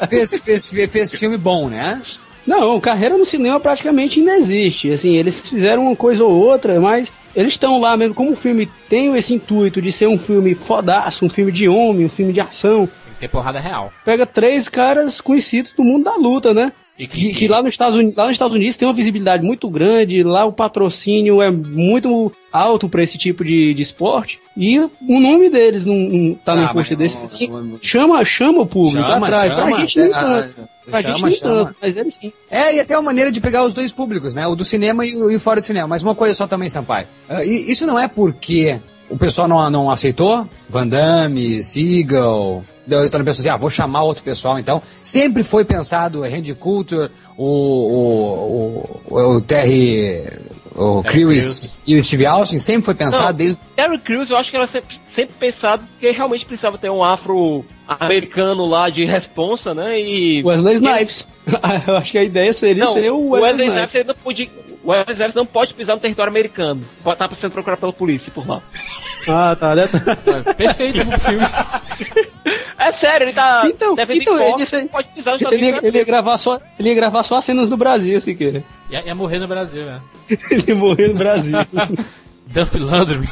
fez, 0.10 0.38
fez, 0.42 0.68
fez, 0.70 0.92
fez 0.92 1.16
filme 1.18 1.38
bom, 1.38 1.68
né? 1.70 2.02
Não, 2.48 2.80
carreira 2.80 3.18
no 3.18 3.26
cinema 3.26 3.60
praticamente 3.60 4.20
ainda 4.20 4.38
existe. 4.38 4.90
Assim, 4.92 5.16
eles 5.18 5.42
fizeram 5.42 5.84
uma 5.88 5.96
coisa 5.96 6.24
ou 6.24 6.32
outra, 6.32 6.80
mas 6.80 7.12
eles 7.36 7.54
estão 7.54 7.78
lá 7.80 7.98
mesmo. 7.98 8.16
Como 8.16 8.32
o 8.32 8.36
filme 8.38 8.68
tem 8.90 9.14
esse 9.18 9.34
intuito 9.34 9.82
de 9.82 9.92
ser 9.92 10.08
um 10.08 10.18
filme 10.18 10.56
fodaço, 10.56 11.26
um 11.26 11.30
filme 11.30 11.52
de 11.52 11.68
homem, 11.68 12.06
um 12.06 12.10
filme 12.10 12.32
de 12.32 12.40
ação, 12.40 12.88
Tem 13.20 13.28
porrada 13.28 13.60
real. 13.60 13.92
pega 14.06 14.26
três 14.26 14.70
caras 14.70 15.20
conhecidos 15.20 15.74
do 15.74 15.84
mundo 15.84 16.06
da 16.06 16.16
luta, 16.16 16.54
né? 16.54 16.72
E 17.00 17.06
Que, 17.06 17.32
que 17.34 17.48
lá, 17.48 17.62
nos 17.62 17.74
Estados 17.76 17.96
Unidos, 17.96 18.16
lá 18.18 18.24
nos 18.26 18.32
Estados 18.34 18.56
Unidos 18.56 18.76
tem 18.76 18.88
uma 18.88 18.94
visibilidade 18.94 19.44
muito 19.46 19.70
grande, 19.70 20.24
lá 20.24 20.46
o 20.46 20.52
patrocínio 20.52 21.42
é 21.44 21.52
muito 21.52 22.32
alto 22.52 22.90
para 22.90 23.04
esse 23.04 23.18
tipo 23.20 23.44
de, 23.46 23.74
de 23.76 23.82
esporte, 23.84 24.40
e 24.58 24.80
o 24.80 24.90
nome 25.20 25.48
deles 25.50 25.86
não, 25.86 25.94
não 25.94 26.34
tá 26.34 26.54
Ah, 26.54 26.56
no 26.56 26.74
post 26.74 26.92
não- 26.94 26.98
desse. 26.98 27.16
não- 27.16 27.24
assim, 27.24 27.48
não- 27.48 27.80
chama, 27.82 28.26
chama 28.26 28.62
o 28.62 28.66
público 28.66 29.08
Chama, 29.08 29.28
atrás. 29.28 29.52
chama, 29.54 29.68
pra 29.68 29.80
gente 29.80 30.00
nem 30.00 30.14
até- 30.14 30.42
tanto. 30.42 30.70
Pra 30.90 31.02
chama, 31.02 31.14
gente 31.18 31.24
nem 31.26 31.32
chama. 31.38 31.54
tanto, 31.66 31.76
mas 31.82 31.98
eles 31.98 32.14
sim. 32.16 32.34
É, 32.50 32.76
e 32.76 32.80
até 32.80 32.96
uma 32.98 33.04
maneira 33.04 33.32
de 33.32 33.42
pegar 33.42 33.64
os 33.66 33.74
dois 33.76 33.92
públicos, 33.92 34.34
né? 34.34 34.48
O 34.48 34.56
do 34.56 34.64
cinema 34.64 35.06
e 35.06 35.16
o, 35.16 35.30
e 35.30 35.38
fora 35.38 35.60
do 35.60 35.66
cinema. 35.66 35.88
Mas 35.88 36.02
uma 36.02 36.16
coisa 36.16 36.34
só 36.34 36.48
também, 36.48 36.70
Sampaio. 36.70 37.06
E 37.46 37.70
isso 37.72 37.86
não 37.86 38.00
é 38.00 38.08
porque 38.08 38.80
o 39.10 39.18
pessoal 39.18 39.48
não, 39.48 39.70
não 39.70 39.92
aceitou? 39.92 40.48
Van 40.70 40.88
Damme, 40.88 41.62
Seagal... 41.62 42.64
Deu 42.88 43.04
estão 43.04 43.24
pensando 43.24 43.42
assim, 43.42 43.50
ah, 43.50 43.58
vou 43.58 43.70
chamar 43.70 44.04
outro 44.04 44.24
pessoal 44.24 44.58
então. 44.58 44.82
Sempre 45.02 45.44
foi 45.44 45.66
pensado 45.66 46.22
Randy 46.22 46.56
Coulter, 46.56 47.12
o, 47.36 47.46
o, 47.46 49.02
o, 49.10 49.36
o 49.36 49.42
Terry, 49.42 50.26
o 50.74 51.04
Terry 51.04 51.14
Crews 51.14 51.74
e 51.86 51.98
o 51.98 52.04
Steve 52.04 52.26
Austin, 52.26 52.60
sempre 52.60 52.84
foi 52.84 52.96
pensado 52.96 53.32
Não. 53.32 53.34
desde... 53.34 53.60
Terry 53.76 54.00
Crews, 54.00 54.30
eu 54.30 54.38
acho 54.38 54.50
que 54.50 54.56
era 54.56 54.68
sempre, 54.68 55.00
sempre 55.14 55.36
pensado 55.38 55.84
que 56.00 56.10
realmente 56.12 56.46
precisava 56.46 56.78
ter 56.78 56.90
um 56.90 57.04
afro-americano 57.04 58.66
lá 58.66 58.90
de 58.90 59.04
responsa, 59.04 59.74
né? 59.74 60.00
E. 60.00 60.42
Wesley 60.46 60.76
Snipes. 60.76 61.28
Eu 61.88 61.96
acho 61.96 62.12
que 62.12 62.18
a 62.18 62.24
ideia 62.24 62.52
seria 62.52 62.86
Não, 62.86 62.94
ser 62.94 63.10
o 63.10 63.18
o 63.18 63.30
Wesley, 63.32 63.52
Wesley 63.52 63.68
Snipes. 63.70 63.94
Snipes 63.94 64.08
não 64.08 64.16
podia. 64.16 64.50
O 64.84 64.92
Wesley 64.92 65.14
Snipes 65.14 65.36
não 65.36 65.46
pode 65.46 65.74
pisar 65.74 65.96
no 65.96 66.02
território 66.02 66.30
americano. 66.30 66.82
Pode 67.04 67.16
estar 67.24 67.36
sendo 67.36 67.52
procurado 67.52 67.80
pela 67.80 67.94
polícia 67.94 68.32
por 68.34 68.48
lá. 68.48 68.62
Ah, 69.30 69.56
tá. 69.56 69.76
né? 69.76 69.84
Perfeito 70.58 71.06
pro 71.06 71.20
filme. 71.20 71.46
É 72.88 72.94
sério, 72.94 73.26
ele 73.26 73.34
tá. 73.34 73.64
Então, 73.66 73.96
então, 73.98 74.40
ele 74.40 74.60
ia 74.60 74.66
ser- 74.66 74.82
não 74.82 74.88
pode 74.88 75.08
pisar 75.10 75.34
nos 75.34 75.42
Ele, 75.52 75.66
ia- 75.66 75.80
ele 75.84 75.98
ia 75.98 76.06
gravar 76.06 76.38
só, 76.38 76.60
ele 76.80 76.90
ia 76.90 76.96
gravar 76.96 77.24
só 77.24 77.38
as 77.38 77.46
cenas 77.46 77.68
do 77.70 77.76
Brasil, 77.78 78.20
se 78.22 78.34
queira. 78.34 78.64
Ia, 78.90 79.06
ia 79.06 79.14
morrer 79.16 79.40
no 79.40 79.48
Brasil, 79.50 79.86
né? 79.86 80.00
Ele 80.50 80.64
ia 80.70 80.76
morrer 80.76 81.10
no 81.10 81.16
Brasil. 81.16 81.58
Duff 82.48 82.80
Landry. 82.80 83.28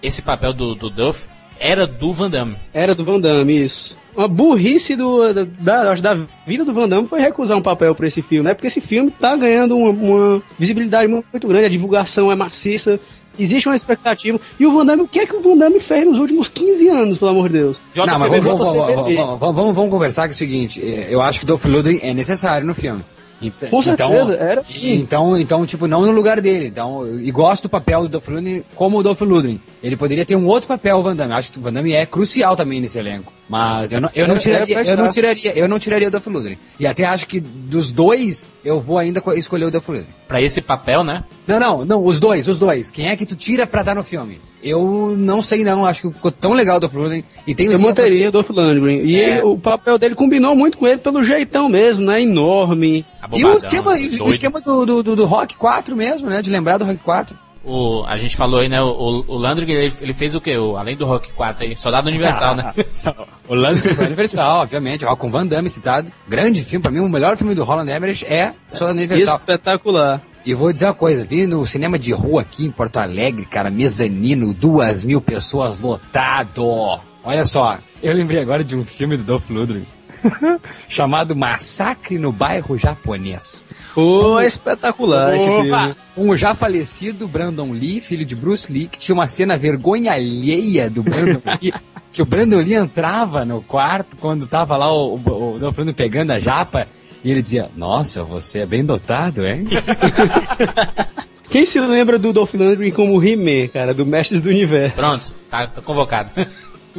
Esse 0.00 0.22
papel 0.22 0.52
do, 0.52 0.76
do 0.76 0.88
Duff 0.88 1.26
era 1.58 1.86
do 1.88 2.12
Van 2.12 2.30
Damme. 2.30 2.56
Era 2.72 2.94
do 2.94 3.04
Van 3.04 3.20
Damme, 3.20 3.64
isso. 3.64 3.96
Uma 4.16 4.28
burrice 4.28 4.94
do, 4.94 5.32
da, 5.32 5.94
da, 5.94 6.26
vida 6.46 6.64
do 6.64 6.72
Van 6.72 6.88
Damme 6.88 7.08
foi 7.08 7.20
recusar 7.20 7.56
um 7.56 7.62
papel 7.62 7.94
pra 7.94 8.06
esse 8.06 8.20
filme, 8.22 8.44
né? 8.44 8.54
Porque 8.54 8.66
esse 8.66 8.80
filme 8.80 9.10
tá 9.10 9.34
ganhando 9.36 9.76
uma, 9.76 9.90
uma 9.90 10.42
visibilidade 10.58 11.08
muito 11.08 11.48
grande, 11.48 11.64
a 11.66 11.70
divulgação 11.70 12.30
é 12.30 12.34
maciça, 12.34 13.00
existe 13.38 13.68
uma 13.68 13.76
expectativa. 13.76 14.38
E 14.58 14.66
o 14.66 14.72
Van 14.74 14.84
Damme, 14.86 15.02
o 15.02 15.08
que 15.08 15.20
é 15.20 15.26
que 15.26 15.34
o 15.36 15.40
Van 15.40 15.56
Damme 15.56 15.80
fez 15.80 16.06
nos 16.06 16.18
últimos 16.18 16.48
15 16.48 16.88
anos, 16.88 17.18
pelo 17.18 17.30
amor 17.30 17.48
de 17.48 17.58
Deus? 17.58 17.76
Não, 17.94 18.04
mas 18.18 18.30
vamos, 18.30 18.44
vamos, 18.44 18.60
vamos, 18.64 18.76
vamos, 18.76 19.16
vamos, 19.16 19.40
vamos- 19.56 19.74
vamos 19.76 19.90
conversar 19.90 20.22
que 20.24 20.32
é 20.32 20.34
o 20.34 20.38
seguinte, 20.38 20.80
eh, 20.82 21.08
eu 21.10 21.20
acho 21.22 21.40
que 21.40 21.46
Dolph 21.46 21.64
Lundgren 21.64 22.00
é 22.02 22.12
necessário 22.14 22.66
no 22.66 22.74
filme. 22.74 23.02
Ent- 23.42 23.68
Com 23.70 23.82
certeza, 23.82 24.34
era 24.36 24.62
sim. 24.64 24.94
Então, 24.94 25.36
então, 25.36 25.66
tipo, 25.66 25.86
não 25.86 26.02
no 26.06 26.12
lugar 26.12 26.40
dele. 26.40 26.66
Então, 26.68 27.06
e 27.18 27.30
gosto 27.30 27.64
do 27.64 27.68
papel 27.68 28.02
do 28.02 28.08
Dolph 28.08 28.28
Lundgren 28.28 28.64
como 28.74 28.98
o 28.98 29.02
Dolph 29.02 29.20
Lundgren. 29.22 29.60
Ele 29.82 29.96
poderia 29.96 30.24
ter 30.24 30.36
um 30.36 30.46
outro 30.46 30.68
papel, 30.68 30.96
o 30.98 31.02
Van 31.02 31.16
Damme. 31.16 31.32
Acho 31.34 31.52
que 31.52 31.58
o 31.58 31.62
Van 31.62 31.72
Damme 31.72 31.92
é 31.92 32.06
crucial 32.06 32.54
também 32.56 32.80
nesse 32.80 32.98
elenco. 32.98 33.32
Mas 33.48 33.92
eu 33.92 34.00
não, 34.00 34.08
eu 34.14 34.26
não 34.26 34.36
É, 34.36 34.38
tiraria, 34.38 34.78
é 34.82 34.90
eu 34.92 34.96
não 34.96 35.08
tiraria, 35.10 35.58
eu 35.58 35.68
não 35.68 35.78
tiraria 35.78 36.08
o 36.08 36.10
Dolph 36.10 36.26
Lundgren. 36.26 36.56
E 36.80 36.86
até 36.86 37.04
acho 37.04 37.26
que 37.26 37.40
dos 37.40 37.92
dois, 37.92 38.46
eu 38.64 38.80
vou 38.80 38.96
ainda 38.98 39.20
co- 39.20 39.32
escolher 39.34 39.64
o 39.66 39.70
Dolph 39.70 39.88
Lundgren. 39.88 40.08
Pra 40.28 40.40
esse 40.40 40.60
papel, 40.62 41.02
né? 41.04 41.24
Não, 41.46 41.58
não, 41.60 41.84
não, 41.84 42.04
os 42.04 42.18
dois, 42.20 42.48
os 42.48 42.58
dois. 42.58 42.90
Quem 42.90 43.08
é 43.08 43.16
que 43.16 43.26
tu 43.26 43.34
tira 43.36 43.66
pra 43.66 43.80
estar 43.80 43.94
no 43.94 44.02
filme? 44.02 44.40
Eu 44.62 45.14
não 45.18 45.42
sei 45.42 45.64
não, 45.64 45.84
acho 45.84 46.02
que 46.02 46.12
ficou 46.12 46.30
tão 46.30 46.52
legal 46.52 46.76
o 46.76 46.80
Dolph 46.80 46.94
Lundgren. 46.94 47.24
E 47.46 47.54
tem 47.54 47.68
o 47.68 47.72
Eu 47.72 47.80
manteria 47.80 48.28
o 48.28 48.32
Dolph 48.32 48.50
Lundgren. 48.50 49.00
E 49.04 49.16
É. 49.20 49.30
ele- 49.34 49.42
o 49.42 49.58
papel 49.58 49.98
dele 49.98 50.14
combinou 50.14 50.54
muito 50.54 50.78
com 50.78 50.86
ele 50.86 50.98
pelo 50.98 51.22
jeitão 51.24 51.68
mesmo, 51.68 52.04
né? 52.06 52.22
Enorme. 52.22 52.98
E 52.98 53.02
o 53.02 53.24
Abobadão, 53.24 53.56
esquema, 53.56 53.98
e 53.98 54.20
o 54.20 54.28
esquema 54.30 54.60
do, 54.60 54.86
do, 54.86 55.02
do, 55.02 55.16
do 55.16 55.24
Rock 55.26 55.56
4 55.56 55.96
mesmo, 55.96 56.28
né? 56.30 56.40
De 56.42 56.50
lembrar 56.50 56.78
do 56.78 56.84
Rock 56.84 56.98
4. 56.98 57.36
O, 57.64 58.02
a 58.08 58.16
gente 58.16 58.36
falou 58.36 58.58
aí, 58.58 58.68
né? 58.68 58.82
O, 58.82 59.24
o 59.28 59.36
Landry, 59.36 59.70
ele, 59.70 59.92
ele 60.00 60.12
fez 60.12 60.34
o 60.34 60.40
quê? 60.40 60.56
O, 60.56 60.76
além 60.76 60.96
do 60.96 61.04
Rock 61.06 61.32
4 61.32 61.64
aí, 61.64 61.76
Soldado 61.76 62.08
Universal, 62.08 62.56
né? 62.56 62.72
O 63.48 63.54
Lando 63.54 63.80
fez 63.80 63.98
Universal, 64.00 64.62
obviamente. 64.62 65.04
Ó, 65.04 65.14
com 65.14 65.28
Van 65.28 65.46
Damme 65.46 65.68
citado. 65.68 66.10
Grande 66.26 66.62
filme, 66.62 66.82
pra 66.82 66.90
mim, 66.90 67.00
o 67.00 67.08
melhor 67.08 67.36
filme 67.36 67.54
do 67.54 67.64
Roland 67.64 67.90
Emmerich 67.94 68.24
é 68.24 68.52
Soldado 68.72 68.98
Universal. 68.98 69.36
Espetacular. 69.36 70.22
E 70.44 70.54
vou 70.54 70.72
dizer 70.72 70.86
uma 70.86 70.94
coisa, 70.94 71.24
vi 71.24 71.46
no 71.46 71.64
cinema 71.64 71.98
de 71.98 72.12
rua 72.12 72.42
aqui 72.42 72.66
em 72.66 72.70
Porto 72.70 72.96
Alegre, 72.96 73.46
cara, 73.46 73.70
mezanino, 73.70 74.52
duas 74.52 75.04
mil 75.04 75.20
pessoas 75.20 75.78
lotado. 75.78 77.00
Olha 77.22 77.44
só, 77.44 77.78
eu 78.02 78.12
lembrei 78.12 78.40
agora 78.40 78.64
de 78.64 78.74
um 78.74 78.84
filme 78.84 79.16
do 79.16 79.22
Dolph 79.22 79.48
Lundgren. 79.50 79.86
chamado 80.88 81.34
Massacre 81.34 82.18
no 82.18 82.32
Bairro 82.32 82.78
Japonês. 82.78 83.66
Pô, 83.94 84.38
é 84.38 84.46
espetacular 84.46 85.34
esse 85.36 85.44
filme. 85.44 85.94
O 86.16 86.36
já 86.36 86.54
falecido 86.54 87.28
Brandon 87.28 87.72
Lee, 87.72 88.00
filho 88.00 88.24
de 88.24 88.36
Bruce 88.36 88.72
Lee, 88.72 88.88
que 88.88 88.98
tinha 88.98 89.14
uma 89.14 89.26
cena 89.26 89.56
vergonha 89.56 90.12
alheia 90.12 90.90
do 90.90 91.02
Brandon 91.02 91.40
Lee, 91.60 91.72
que 92.12 92.22
o 92.22 92.26
Brandon 92.26 92.58
Lee 92.60 92.74
entrava 92.74 93.44
no 93.44 93.62
quarto 93.62 94.16
quando 94.16 94.46
tava 94.46 94.76
lá 94.76 94.92
o, 94.92 95.16
o, 95.16 95.54
o 95.54 95.58
Dolph 95.58 95.78
Lundgren 95.78 95.94
pegando 95.94 96.32
a 96.32 96.38
japa, 96.38 96.86
e 97.24 97.30
ele 97.30 97.42
dizia, 97.42 97.70
nossa, 97.76 98.22
você 98.24 98.60
é 98.60 98.66
bem 98.66 98.84
dotado, 98.84 99.46
hein? 99.46 99.64
Quem 101.50 101.66
se 101.66 101.78
lembra 101.80 102.18
do 102.18 102.32
Dolph 102.32 102.54
Lundgren 102.54 102.90
como 102.90 103.22
He-Man, 103.22 103.68
cara, 103.68 103.92
do 103.92 104.06
Mestres 104.06 104.40
do 104.40 104.48
Universo? 104.48 104.96
Pronto, 104.96 105.34
tá, 105.50 105.66
tá 105.66 105.82
convocado. 105.82 106.30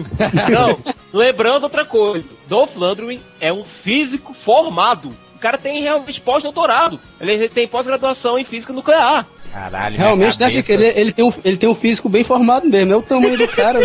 Não, 0.52 0.78
lembrando 1.12 1.64
outra 1.64 1.86
coisa. 1.86 2.28
Dolph 2.48 2.76
Lundgren 2.76 3.20
é 3.42 3.52
um 3.52 3.64
físico 3.84 4.36
formado. 4.46 5.10
O 5.36 5.40
cara 5.40 5.58
tem 5.58 5.82
realmente 5.82 6.22
pós-doutorado. 6.22 7.00
Ele 7.20 7.50
tem 7.50 7.68
pós-graduação 7.68 8.38
em 8.38 8.46
física 8.46 8.72
nuclear. 8.72 9.26
Caralho, 9.52 9.98
Realmente, 9.98 10.40
né, 10.40 10.48
cabeça- 10.48 10.62
Chico, 10.62 10.72
ele, 10.84 11.00
ele, 11.00 11.12
tem 11.12 11.26
um, 11.26 11.34
ele 11.46 11.58
tem 11.58 11.70
um 11.70 11.76
físico 11.76 12.10
bem 12.10 12.24
formado 12.24 12.68
mesmo, 12.68 12.94
é 12.94 12.96
o 12.96 13.02
tamanho 13.04 13.38
do 13.38 13.48
cara. 13.48 13.80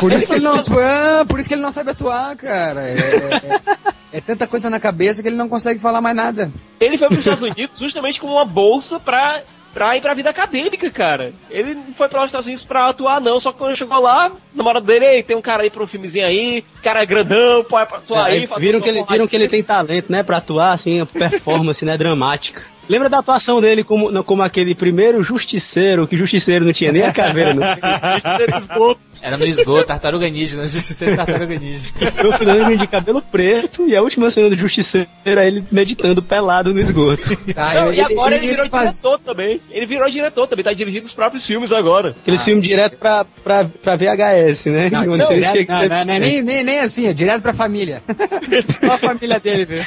Por 0.00 0.12
isso 0.12 0.28
que 0.28 0.34
ele 0.36 0.44
não, 0.44 0.56
por 1.28 1.38
isso 1.38 1.48
que 1.48 1.54
ele 1.54 1.60
não 1.62 1.72
sabe 1.72 1.90
atuar, 1.90 2.34
cara. 2.36 2.80
É, 2.88 2.94
é- 2.94 3.54
é 3.54 3.97
tanta 4.20 4.46
coisa 4.46 4.70
na 4.70 4.80
cabeça 4.80 5.22
que 5.22 5.28
ele 5.28 5.36
não 5.36 5.48
consegue 5.48 5.78
falar 5.80 6.00
mais 6.00 6.16
nada. 6.16 6.50
Ele 6.80 6.96
foi 6.98 7.08
para 7.08 7.14
os 7.18 7.24
Estados 7.26 7.42
Unidos 7.50 7.78
justamente 7.78 8.20
com 8.20 8.26
uma 8.28 8.44
bolsa 8.44 8.98
pra, 8.98 9.42
pra 9.74 9.96
ir 9.96 10.00
pra 10.00 10.14
vida 10.14 10.30
acadêmica, 10.30 10.90
cara. 10.90 11.32
Ele 11.50 11.74
não 11.74 11.94
foi 11.96 12.08
para 12.08 12.20
os 12.20 12.26
Estados 12.26 12.46
Unidos 12.46 12.64
pra 12.64 12.88
atuar, 12.88 13.20
não. 13.20 13.38
Só 13.38 13.52
que 13.52 13.58
quando 13.58 13.76
chegou 13.76 14.00
lá, 14.00 14.32
na 14.54 14.64
hora 14.64 14.80
dele, 14.80 15.04
"Ei, 15.06 15.22
tem 15.22 15.36
um 15.36 15.42
cara 15.42 15.62
aí 15.62 15.70
pra 15.70 15.82
um 15.84 15.86
filmezinho 15.86 16.26
aí, 16.26 16.64
cara 16.82 17.02
é 17.02 17.06
grandão, 17.06 17.62
pode 17.64 17.92
atuar 17.94 18.26
aí. 18.26 18.40
Aí 18.40 18.46
fazer 18.46 18.60
viram 18.60 18.80
que 18.80 18.88
ele, 18.88 19.02
viram 19.04 19.26
que 19.28 19.36
ele 19.36 19.48
tem 19.48 19.62
talento, 19.62 20.10
né, 20.10 20.22
pra 20.22 20.38
atuar, 20.38 20.72
assim, 20.72 21.00
a 21.00 21.06
performance, 21.06 21.84
né, 21.84 21.96
dramática. 21.98 22.62
Lembra 22.88 23.10
da 23.10 23.18
atuação 23.18 23.60
dele 23.60 23.84
como, 23.84 24.10
não, 24.10 24.22
como 24.22 24.42
aquele 24.42 24.74
primeiro 24.74 25.22
justiceiro, 25.22 26.08
que 26.08 26.16
justiceiro 26.16 26.64
não 26.64 26.72
tinha 26.72 26.90
nem 26.90 27.02
a 27.02 27.12
caveira, 27.12 27.52
não. 27.52 27.66
Era 29.20 29.36
no 29.36 29.44
esgoto, 29.46 29.84
tartaruga 29.86 30.28
ninja, 30.28 30.56
né? 30.56 30.66
Justiceiro 30.68 31.16
tartaruga 31.16 31.58
ninja. 31.58 31.86
Eu 32.22 32.32
fui 32.32 32.76
de 32.76 32.86
cabelo 32.86 33.20
preto 33.22 33.86
e 33.88 33.96
a 33.96 34.02
última 34.02 34.30
cena 34.30 34.48
do 34.48 34.56
justiceiro 34.56 35.08
é 35.24 35.46
ele 35.46 35.64
meditando 35.70 36.22
pelado 36.22 36.72
no 36.72 36.80
esgoto. 36.80 37.22
Tá, 37.54 37.74
Não, 37.74 37.88
ele- 37.88 37.96
e 37.96 38.00
agora 38.00 38.36
ele, 38.36 38.46
ele- 38.46 38.54
virou 38.54 38.70
faz- 38.70 38.90
diretor 38.92 39.20
também. 39.20 39.60
Ele 39.70 39.86
virou 39.86 40.10
diretor 40.10 40.46
também, 40.46 40.64
tá 40.64 40.72
dirigindo 40.72 41.06
os 41.06 41.12
próprios 41.14 41.44
filmes 41.46 41.72
agora. 41.72 42.14
Aquele 42.20 42.38
filme 42.38 42.60
direto 42.62 42.96
pra, 42.96 43.24
pra, 43.42 43.64
pra 43.64 43.96
VHS, 43.96 44.66
né? 44.66 44.90
Não, 44.90 45.04
não, 45.04 45.28
direto- 45.28 45.68
não, 45.68 45.80
não, 45.88 46.04
não 46.04 46.18
nem, 46.18 46.42
nem, 46.42 46.62
nem 46.64 46.78
assim, 46.80 47.06
é 47.06 47.12
direto 47.12 47.42
pra 47.42 47.52
família. 47.52 48.02
Só 48.76 48.94
a 48.94 48.98
família 48.98 49.38
dele, 49.40 49.64
viu? 49.64 49.84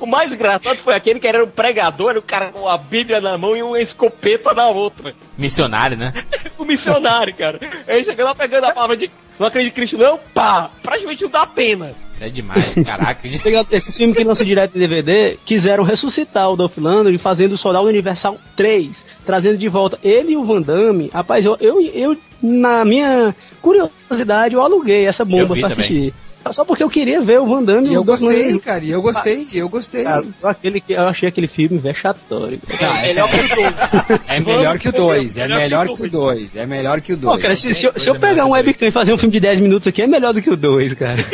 O 0.00 0.06
mais 0.06 0.32
engraçado 0.32 0.76
foi 0.76 0.94
aquele 0.94 1.18
que 1.20 1.26
era 1.26 1.44
um 1.44 1.48
pregador, 1.48 2.10
era 2.10 2.18
o 2.18 2.22
cara 2.22 2.52
com 2.52 2.68
a 2.68 2.76
Bíblia 2.78 3.20
na 3.20 3.36
mão 3.36 3.56
e 3.56 3.62
uma 3.62 3.80
escopeta 3.80 4.52
na 4.54 4.68
outra. 4.68 5.14
Missionário, 5.36 5.96
né? 5.96 6.12
O 6.58 6.64
missionário, 6.64 7.34
cara. 7.36 7.58
Aí 7.88 8.04
chegou 8.04 8.24
lá 8.24 8.34
pegando 8.36 8.66
a 8.66 8.72
palavra 8.72 8.96
de 8.96 9.10
não 9.38 9.48
acredito 9.48 9.72
em 9.72 9.74
Cristo, 9.74 9.98
não, 9.98 10.20
pá! 10.32 10.70
Praticamente 10.82 11.24
não 11.24 11.30
dá 11.30 11.44
pena. 11.44 11.92
Isso 12.08 12.22
é 12.22 12.28
demais, 12.28 12.72
caraca. 12.86 13.28
Pegando 13.42 13.66
Esses 13.72 13.96
filmes 13.96 14.16
que 14.16 14.22
lançam 14.22 14.46
direto 14.46 14.76
em 14.76 14.78
DVD 14.78 15.36
quiseram 15.44 15.82
ressuscitar 15.82 16.48
o 16.48 16.54
Dolph 16.56 16.76
Lundgren 16.78 17.18
fazendo 17.18 17.52
o 17.52 17.58
Soldado 17.58 17.86
Universal 17.86 18.38
3, 18.54 19.04
trazendo 19.26 19.58
de 19.58 19.68
volta 19.68 19.98
ele 20.04 20.32
e 20.32 20.36
o 20.36 20.44
Van 20.44 20.62
Damme. 20.62 21.10
Rapaz, 21.12 21.44
eu, 21.44 21.56
eu, 21.60 21.80
eu 21.80 22.16
na 22.40 22.84
minha 22.84 23.34
curiosidade, 23.60 24.54
eu 24.54 24.62
aluguei 24.62 25.06
essa 25.06 25.22
Eu 25.22 25.26
bomba 25.26 25.54
vi 25.54 25.60
pra 25.60 25.70
também. 25.70 25.84
assistir. 25.84 26.14
Só 26.50 26.64
porque 26.64 26.82
eu 26.82 26.90
queria 26.90 27.20
ver 27.20 27.40
o 27.40 27.46
Van 27.46 27.62
Damme. 27.62 27.88
E 27.90 27.94
eu 27.94 28.00
o 28.02 28.04
Dolph 28.04 28.20
gostei, 28.20 28.58
cara, 28.58 28.84
e 28.84 28.90
eu 28.90 29.00
gostei, 29.02 29.46
e 29.52 29.58
eu 29.58 29.68
gostei. 29.68 30.04
Cara, 30.04 30.24
aquele, 30.42 30.80
que- 30.80 30.92
eu 30.92 31.02
achei 31.02 31.28
aquele 31.28 31.46
filme 31.46 31.78
vexatório. 31.78 32.58
É 32.68 33.02
melhor 33.02 33.28
que 33.28 33.38
o 33.38 33.48
dois. 33.56 34.16
É 34.28 34.40
melhor 34.40 34.78
que 34.78 34.88
o 34.88 34.92
2, 34.92 35.36
é 35.38 35.48
Melhor 35.48 35.86
que 35.86 35.92
o 35.92 35.96
que 35.96 36.02
o 36.02 36.10
2, 36.10 36.56
é 36.56 36.66
melhor 36.66 37.00
que 37.00 37.12
o 37.12 37.18
Pô, 37.18 37.30
2. 37.30 37.42
cara, 37.42 37.54
se, 37.54 37.74
se 37.74 37.86
eu, 37.86 37.92
se 37.96 38.08
eu 38.08 38.18
pegar 38.18 38.44
um 38.46 38.50
webcam 38.50 38.88
e 38.88 38.90
fazer 38.90 39.12
um 39.12 39.18
filme 39.18 39.32
de 39.32 39.40
10 39.40 39.60
minutos 39.60 39.86
aqui, 39.88 40.02
é 40.02 40.06
melhor 40.06 40.32
do 40.32 40.40
que 40.42 40.50
o 40.50 40.56
2, 40.56 40.94
cara. 40.94 41.24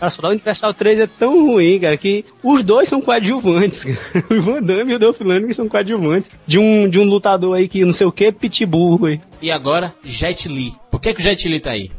Cara, 0.00 0.08
Soldado 0.10 0.32
Universal 0.32 0.72
3 0.72 1.00
é 1.00 1.06
tão 1.06 1.46
ruim, 1.46 1.78
cara, 1.78 1.94
que 1.94 2.24
os 2.42 2.62
dois 2.62 2.88
são 2.88 3.02
coadjuvantes, 3.02 3.84
cara. 3.84 3.98
O 4.30 4.40
Van 4.40 4.62
Damme 4.62 4.92
e 4.92 4.94
o 4.94 4.98
Dolph 4.98 5.20
Lundgren 5.20 5.52
são 5.52 5.68
coadjuvantes 5.68 6.30
de 6.46 6.58
um, 6.58 6.88
de 6.88 6.98
um 6.98 7.04
lutador 7.04 7.54
aí 7.58 7.68
que 7.68 7.84
não 7.84 7.92
sei 7.92 8.06
o 8.06 8.12
que, 8.12 8.32
Pitbull, 8.32 9.04
aí. 9.04 9.20
E 9.42 9.50
agora, 9.50 9.94
Jet 10.02 10.48
Li. 10.48 10.72
Por 10.90 11.00
que, 11.02 11.12
que 11.12 11.20
o 11.20 11.22
Jet 11.22 11.46
Li 11.46 11.60
tá 11.60 11.72
aí? 11.72 11.90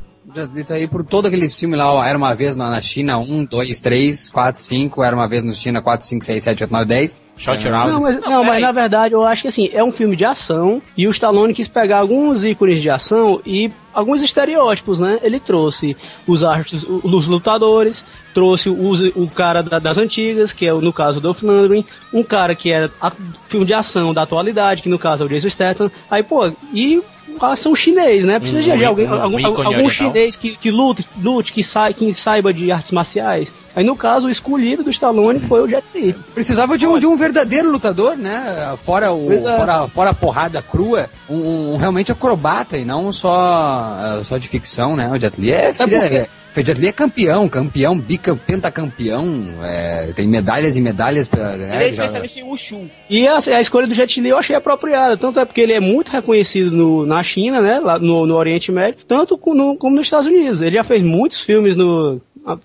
Tá 0.66 0.76
aí 0.76 0.88
por 0.88 1.04
todo 1.04 1.26
aquele 1.28 1.50
filme 1.50 1.76
lá, 1.76 1.92
ó, 1.92 2.04
Era 2.04 2.18
Uma 2.18 2.34
Vez 2.34 2.56
na, 2.56 2.70
na 2.70 2.80
China, 2.82 3.18
1, 3.18 3.44
2, 3.46 3.82
3, 3.82 4.30
4, 4.30 4.62
5, 4.62 5.04
Era 5.04 5.16
Uma 5.16 5.28
Vez 5.28 5.44
na 5.44 5.52
China, 5.54 5.82
4, 5.82 6.06
5, 6.06 6.24
6, 6.24 6.44
7, 6.44 6.64
8, 6.64 6.72
9, 6.72 6.86
10. 6.86 7.18
Shot 7.36 7.68
Round. 7.70 7.92
Não, 7.92 8.02
mas, 8.02 8.22
não, 8.22 8.44
mas 8.44 8.62
na 8.62 8.72
verdade 8.72 9.16
eu 9.16 9.24
acho 9.24 9.42
que 9.42 9.48
assim, 9.48 9.68
é 9.74 9.84
um 9.84 9.92
filme 9.92 10.16
de 10.16 10.24
ação 10.24 10.80
e 10.96 11.08
o 11.08 11.12
Stallone 11.12 11.54
quis 11.56 11.68
pegar 11.68 11.98
alguns 11.98 12.46
ícones 12.46 12.80
de 12.80 12.88
ação 12.90 13.42
e 13.44 13.72
alguns 13.92 14.22
estereótipos, 14.22 15.00
né? 15.00 15.18
Ele 15.24 15.40
trouxe 15.40 15.98
os 16.28 16.44
astros, 16.44 16.86
os 16.88 17.26
lutadores, 17.26 18.06
trouxe 18.34 18.70
os- 18.70 19.02
o 19.16 19.28
cara 19.28 19.64
da- 19.64 19.80
das 19.80 19.98
antigas, 19.98 20.54
que 20.54 20.68
é 20.68 20.74
no 20.74 20.94
caso 20.94 21.18
o 21.18 21.22
Dolph 21.22 21.42
Lundgren, 21.42 21.84
um 22.14 22.24
cara 22.24 22.54
que 22.54 22.72
é 22.72 22.88
a- 23.02 23.12
filme 23.48 23.66
de 23.66 23.74
ação 23.74 24.14
da 24.14 24.22
atualidade, 24.22 24.84
que 24.84 24.90
no 24.90 25.00
caso 25.00 25.24
é 25.24 25.26
o 25.26 25.30
Jason 25.30 25.50
Statham. 25.50 25.92
Aí, 26.12 26.22
pô, 26.22 26.52
e 26.72 27.02
ação 27.48 27.76
chinês, 27.76 28.24
né? 28.26 28.40
Precisa 28.40 28.62
Um 28.62 28.78
de 28.78 28.86
alguém, 28.86 29.08
um 29.08 29.22
algum, 29.22 29.48
algum 29.48 29.90
chinês 29.90 30.36
que, 30.36 30.56
que 30.56 30.70
lute, 30.72 31.08
lute 31.22 31.52
que, 31.52 31.64
sai, 31.64 31.94
que 31.94 32.14
saiba 32.14 32.54
de 32.54 32.72
artes 32.72 32.92
marciais. 32.92 33.50
Aí 33.76 33.86
no 33.86 33.96
caso, 33.96 34.28
o 34.28 34.30
escolhido 34.30 34.84
do 34.84 34.90
Stallone 34.90 35.40
foi 35.40 35.62
o 35.62 35.68
Jet 35.68 35.84
Li. 35.96 36.14
Precisava 36.34 36.78
de 36.78 36.86
um, 36.86 37.00
de 37.00 37.06
um 37.06 37.16
verdadeiro 37.16 37.72
lutador, 37.72 38.18
né? 38.18 38.76
Fora, 38.78 39.14
o, 39.14 39.32
é. 39.32 39.40
fora, 39.40 39.88
fora 39.88 40.10
a 40.10 40.14
porrada 40.14 40.62
crua, 40.62 41.10
um, 41.30 41.74
um 41.74 41.78
realmente 41.78 42.12
acrobata 42.12 42.78
e 42.78 42.84
não 42.84 43.14
só, 43.14 44.20
só 44.24 44.38
de 44.38 44.48
ficção, 44.50 44.96
né? 44.96 45.10
O 45.10 45.18
Jet 45.18 45.40
Li 45.40 45.52
é, 45.52 45.74
filha, 45.74 46.00
porque- 46.02 46.16
é, 46.16 46.28
o 46.60 46.64
Jet 46.66 46.80
Li 46.82 46.88
é 46.88 46.92
campeão, 46.92 47.48
campeão, 47.48 47.98
bicam, 47.98 48.36
pentacampeão, 48.38 49.26
é, 49.64 50.12
tem 50.16 50.28
medalhas 50.28 50.76
e 50.78 50.82
medalhas. 50.82 51.28
Pra, 51.28 51.54
Ele 51.54 51.64
né, 51.66 51.88
é 51.88 51.92
já- 51.92 52.06
especialista 52.06 52.40
em 52.40 52.44
Wushu. 52.44 52.90
E 53.10 53.28
a, 53.28 53.38
a 53.38 53.62
escolha 53.62 53.88
do 53.88 53.94
Jet 53.94 54.20
Li 54.20 54.30
eu 54.30 54.38
achei 54.38 54.56
apropriada, 54.56 55.16
tanto 55.18 55.40
é 55.40 55.46
porque 55.46 55.62
ele 55.62 55.74
é 55.74 55.80
muito 55.80 56.10
reconhecido 56.10 56.72
no- 56.72 57.06
na 57.06 57.24
China, 57.24 57.62
né, 57.62 57.80
lá 57.80 57.98
no, 57.98 58.26
no 58.26 58.36
Oriente 58.36 58.72
Médio, 58.72 59.00
tanto 59.08 59.40
no- 59.54 59.76
como 59.78 59.96
nos 59.96 60.08
Estados 60.08 60.28
Unidos. 60.28 60.62
Ele 60.62 60.76
já 60.76 60.84
fez 60.84 61.02
muitos 61.02 61.40
filmes 61.42 61.76
no 61.76 62.20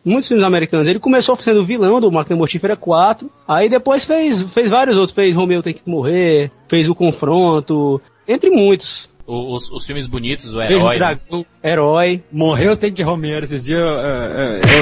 muitos 0.04 0.28
filmes 0.28 0.44
americanos. 0.44 0.88
Ele 0.88 0.98
começou 0.98 1.36
sendo 1.36 1.62
vilão 1.64 2.00
do 2.00 2.10
Máquina 2.10 2.34
Mortífera 2.34 2.76
4, 2.76 3.30
aí 3.46 3.68
depois 3.68 4.04
fez 4.04 4.42
fez 4.44 4.70
vários 4.70 4.96
outros, 4.96 5.14
fez 5.14 5.34
Romeu 5.36 5.62
tem 5.62 5.74
que 5.74 5.82
morrer, 5.84 6.50
fez 6.66 6.88
o 6.88 6.94
Confronto, 6.94 8.00
entre 8.26 8.48
muitos. 8.50 9.08
Os, 9.26 9.72
os 9.72 9.84
filmes 9.84 10.06
bonitos, 10.06 10.54
o 10.54 10.62
herói. 10.62 10.98
né? 10.98 10.98
Dragão, 10.98 11.46
Herói. 11.64 12.22
Morreu 12.30 12.76
tem 12.76 12.92
que 12.92 13.02
Romero. 13.02 13.44
Esses 13.44 13.64
dias 13.64 13.80
eu. 13.80 13.86
eu, 13.86 13.96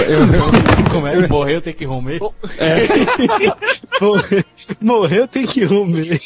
eu, 0.06 0.20
eu- 0.34 0.90
como 0.92 1.06
é? 1.06 1.26
Morreu, 1.28 1.60
tem 1.62 1.72
que 1.72 1.84
romper. 1.86 2.20
Morreu 4.80 5.26
tem 5.26 5.46
que 5.46 5.64
Romeu. 5.64 6.18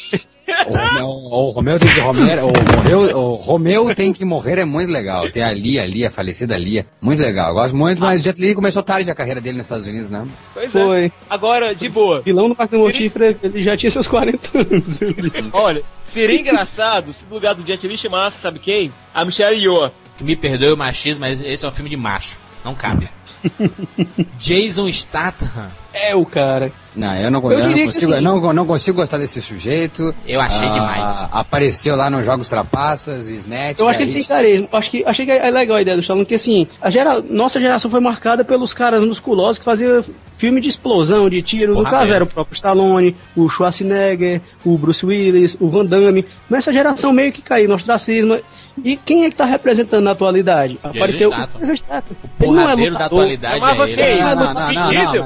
O, 0.67 0.75
Romeu- 0.77 1.05
o 1.07 1.49
Romeu 1.51 1.79
tem 1.79 1.93
que 1.93 1.99
Romero, 1.99 2.47
o, 2.47 2.75
morreu, 2.75 3.17
o 3.17 3.35
Romeu 3.35 3.95
tem 3.95 4.11
que 4.13 4.25
morrer 4.25 4.59
é 4.59 4.65
muito 4.65 4.91
legal. 4.91 5.29
Tem 5.29 5.41
a 5.43 5.51
Lia, 5.51 5.83
a 5.83 5.85
Lia, 5.85 6.07
a 6.07 6.11
falecida 6.11 6.57
Lia. 6.57 6.85
Muito 7.01 7.21
legal. 7.21 7.53
Gosto 7.53 7.75
muito, 7.75 7.99
mas 8.01 8.19
o 8.19 8.23
Jet 8.23 8.39
Li 8.39 8.53
começou 8.53 8.83
tarde 8.83 9.09
a 9.09 9.15
carreira 9.15 9.39
dele 9.39 9.57
nos 9.57 9.65
Estados 9.65 9.87
Unidos, 9.87 10.09
né? 10.09 10.25
Pois 10.53 10.65
é. 10.67 10.69
Foi. 10.69 11.11
Agora, 11.29 11.73
de 11.73 11.87
boa. 11.89 12.21
Vilão 12.21 12.49
do 12.49 12.55
Máquina 12.57 12.79
Mortífera, 12.79 13.35
ele 13.41 13.63
já 13.63 13.77
tinha 13.77 13.89
seus 13.91 14.07
40 14.07 14.57
anos. 14.57 14.99
Olha, 15.53 15.81
seria 16.13 16.39
engraçado 16.39 17.13
se 17.13 17.23
no 17.29 17.35
lugar 17.35 17.55
do 17.55 17.65
Jet 17.65 17.87
Li 17.87 17.97
chamasse, 17.97 18.41
sabe 18.41 18.59
quem? 18.59 18.91
A 19.13 19.23
Michelle 19.23 19.55
Yeoh. 19.57 19.91
Que 20.17 20.23
me 20.23 20.35
perdoe 20.35 20.73
o 20.73 20.77
machismo, 20.77 21.21
mas 21.21 21.41
esse 21.41 21.65
é 21.65 21.67
um 21.69 21.71
filme 21.71 21.89
de 21.89 21.95
macho. 21.97 22.37
Não 22.63 22.75
cabe. 22.75 23.09
Jason 24.37 24.87
Statham. 24.91 25.67
É 25.93 26.15
o 26.15 26.25
cara. 26.25 26.71
Não, 26.95 27.15
eu 27.15 27.31
não, 27.31 27.41
Eu 27.51 27.59
eu 27.59 27.67
não 27.67 27.73
que 27.73 27.85
consigo, 27.85 28.13
assim- 28.13 28.25
eu 28.25 28.39
não, 28.41 28.53
não 28.53 28.65
consigo 28.65 28.97
gostar 28.97 29.17
desse 29.17 29.41
sujeito. 29.41 30.13
Eu 30.27 30.39
achei 30.41 30.67
Ah, 30.67 30.71
demais. 30.73 31.27
Apareceu 31.31 31.95
lá 31.95 32.09
nos 32.09 32.25
Jogos 32.25 32.47
Trapaças, 32.49 33.27
Snatch. 33.27 33.79
Eu 33.79 33.87
acho 33.87 33.97
que 33.97 34.03
ele 34.03 34.13
tem 34.13 34.23
carisma. 34.23 34.67
Acho 34.71 34.91
que, 34.91 35.03
achei 35.05 35.25
que 35.25 35.31
é 35.31 35.49
legal 35.49 35.77
a 35.77 35.81
ideia 35.81 35.95
do 35.97 36.01
Stallone, 36.01 36.25
porque 36.25 36.35
assim, 36.35 36.67
a 36.81 36.89
gera, 36.89 37.21
nossa 37.21 37.59
geração 37.59 37.89
foi 37.89 37.99
marcada 37.99 38.43
pelos 38.43 38.73
caras 38.73 39.03
musculosos 39.03 39.57
que 39.57 39.65
faziam 39.65 40.03
filme 40.37 40.61
de 40.61 40.69
explosão, 40.69 41.29
de 41.29 41.41
tiro. 41.41 41.69
No 41.73 41.77
Porradeiro. 41.77 41.99
caso 42.01 42.13
era 42.13 42.23
o 42.23 42.27
próprio 42.27 42.55
Stallone, 42.55 43.15
o 43.35 43.49
Schwarzenegger, 43.49 44.41
o 44.63 44.77
Bruce 44.77 45.05
Willis, 45.05 45.57
o 45.59 45.69
Van 45.69 45.85
Damme. 45.85 46.25
Mas 46.49 46.59
essa 46.59 46.73
geração 46.73 47.11
meio 47.13 47.31
que 47.31 47.41
caiu 47.41 47.67
no 47.69 47.75
ostracismo. 47.75 48.37
E 48.83 48.95
quem 48.97 49.25
é 49.25 49.29
que 49.29 49.35
tá 49.35 49.45
representando 49.45 50.03
na 50.03 50.11
atualidade? 50.11 50.77
Apareceu 50.83 51.29
Statham. 51.31 51.61
o 51.61 51.75
Statham. 51.77 52.17
Porradeiro 52.37 52.93
da 52.95 53.05
lutador. 53.05 53.19
atualidade 53.23 53.65
é 53.65 53.95
quem? 53.95 54.05
ele. 54.05 54.19
Não, 54.21 54.35
não, 54.35 54.53
não, 54.53 54.73
não, 54.73 54.89
Diesel? 54.89 55.23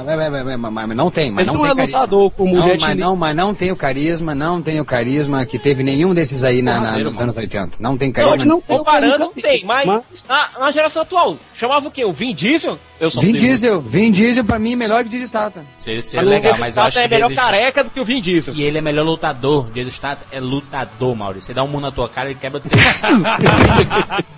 não, 0.58 0.70
mas, 0.70 0.88
não 0.96 1.10
tem, 1.10 1.30
mas 1.30 1.46
não, 1.46 1.54
não 1.54 1.62
tem 1.62 1.70
é 1.70 1.74
carisma. 1.74 1.98
lutador 2.00 2.30
como 2.32 2.54
o 2.54 2.56
não, 2.58 2.66
mas 2.80 2.96
não, 2.96 3.16
mas 3.16 3.36
não 3.36 3.54
tem 3.54 3.70
o 3.72 3.76
carisma, 3.76 4.34
não 4.34 4.62
tem 4.62 4.80
o 4.80 4.84
carisma 4.84 5.44
que 5.46 5.58
teve 5.58 5.82
nenhum 5.82 6.14
desses 6.14 6.42
aí 6.44 6.62
na, 6.62 6.74
na- 6.74 6.80
Porradeiro, 6.80 7.10
nos 7.10 7.20
anos 7.20 7.36
80. 7.36 7.78
Não 7.80 7.96
tem 7.96 8.10
carisma. 8.12 8.44
não 8.44 8.60
tem 8.60 8.76
o 8.76 8.78
Comparando, 8.78 9.18
não 9.18 9.32
tem, 9.32 9.64
mas, 9.64 9.86
mas- 9.86 10.28
Na, 10.28 10.50
na 10.58 10.72
geração 10.72 11.02
atual, 11.02 11.36
chamava 11.56 11.88
o 11.88 11.90
quê? 11.90 12.04
O 12.04 12.12
Vin 12.12 12.34
Diesel? 12.34 12.78
Eu 13.00 13.10
só 13.10 13.20
Vin 13.20 13.32
Diesel, 13.32 13.80
Vin 13.82 14.10
Diesel 14.10 14.44
pra 14.44 14.58
mim 14.58 14.72
é 14.72 14.76
melhor 14.76 15.02
que 15.04 15.10
Jason 15.10 15.26
Statham. 15.26 15.62
Seria, 15.78 16.00
seria 16.02 16.26
o 16.26 16.30
legal, 16.30 16.56
mas 16.58 16.78
acho 16.78 16.98
que 16.98 17.04
é 17.04 17.08
melhor 17.08 17.34
careca 17.34 17.84
do 17.84 17.90
que 17.90 18.00
o 18.00 18.04
Vin 18.04 18.20
Diesel. 18.22 18.54
E 18.54 18.62
ele 18.62 18.78
é 18.78 18.80
melhor 18.80 19.04
lutador. 19.04 19.70
Jason 19.72 19.90
Statham 19.90 20.26
é 20.32 20.40
lutador, 20.40 21.14
Maurício. 21.14 21.48
Você 21.48 21.54
dá 21.54 21.62
um 21.62 21.68
mundo 21.68 21.82
na 21.82 21.92
tua 21.92 22.08
cara 22.08 22.30
e 22.30 22.34
quebra 22.34 22.60
teus 22.60 22.72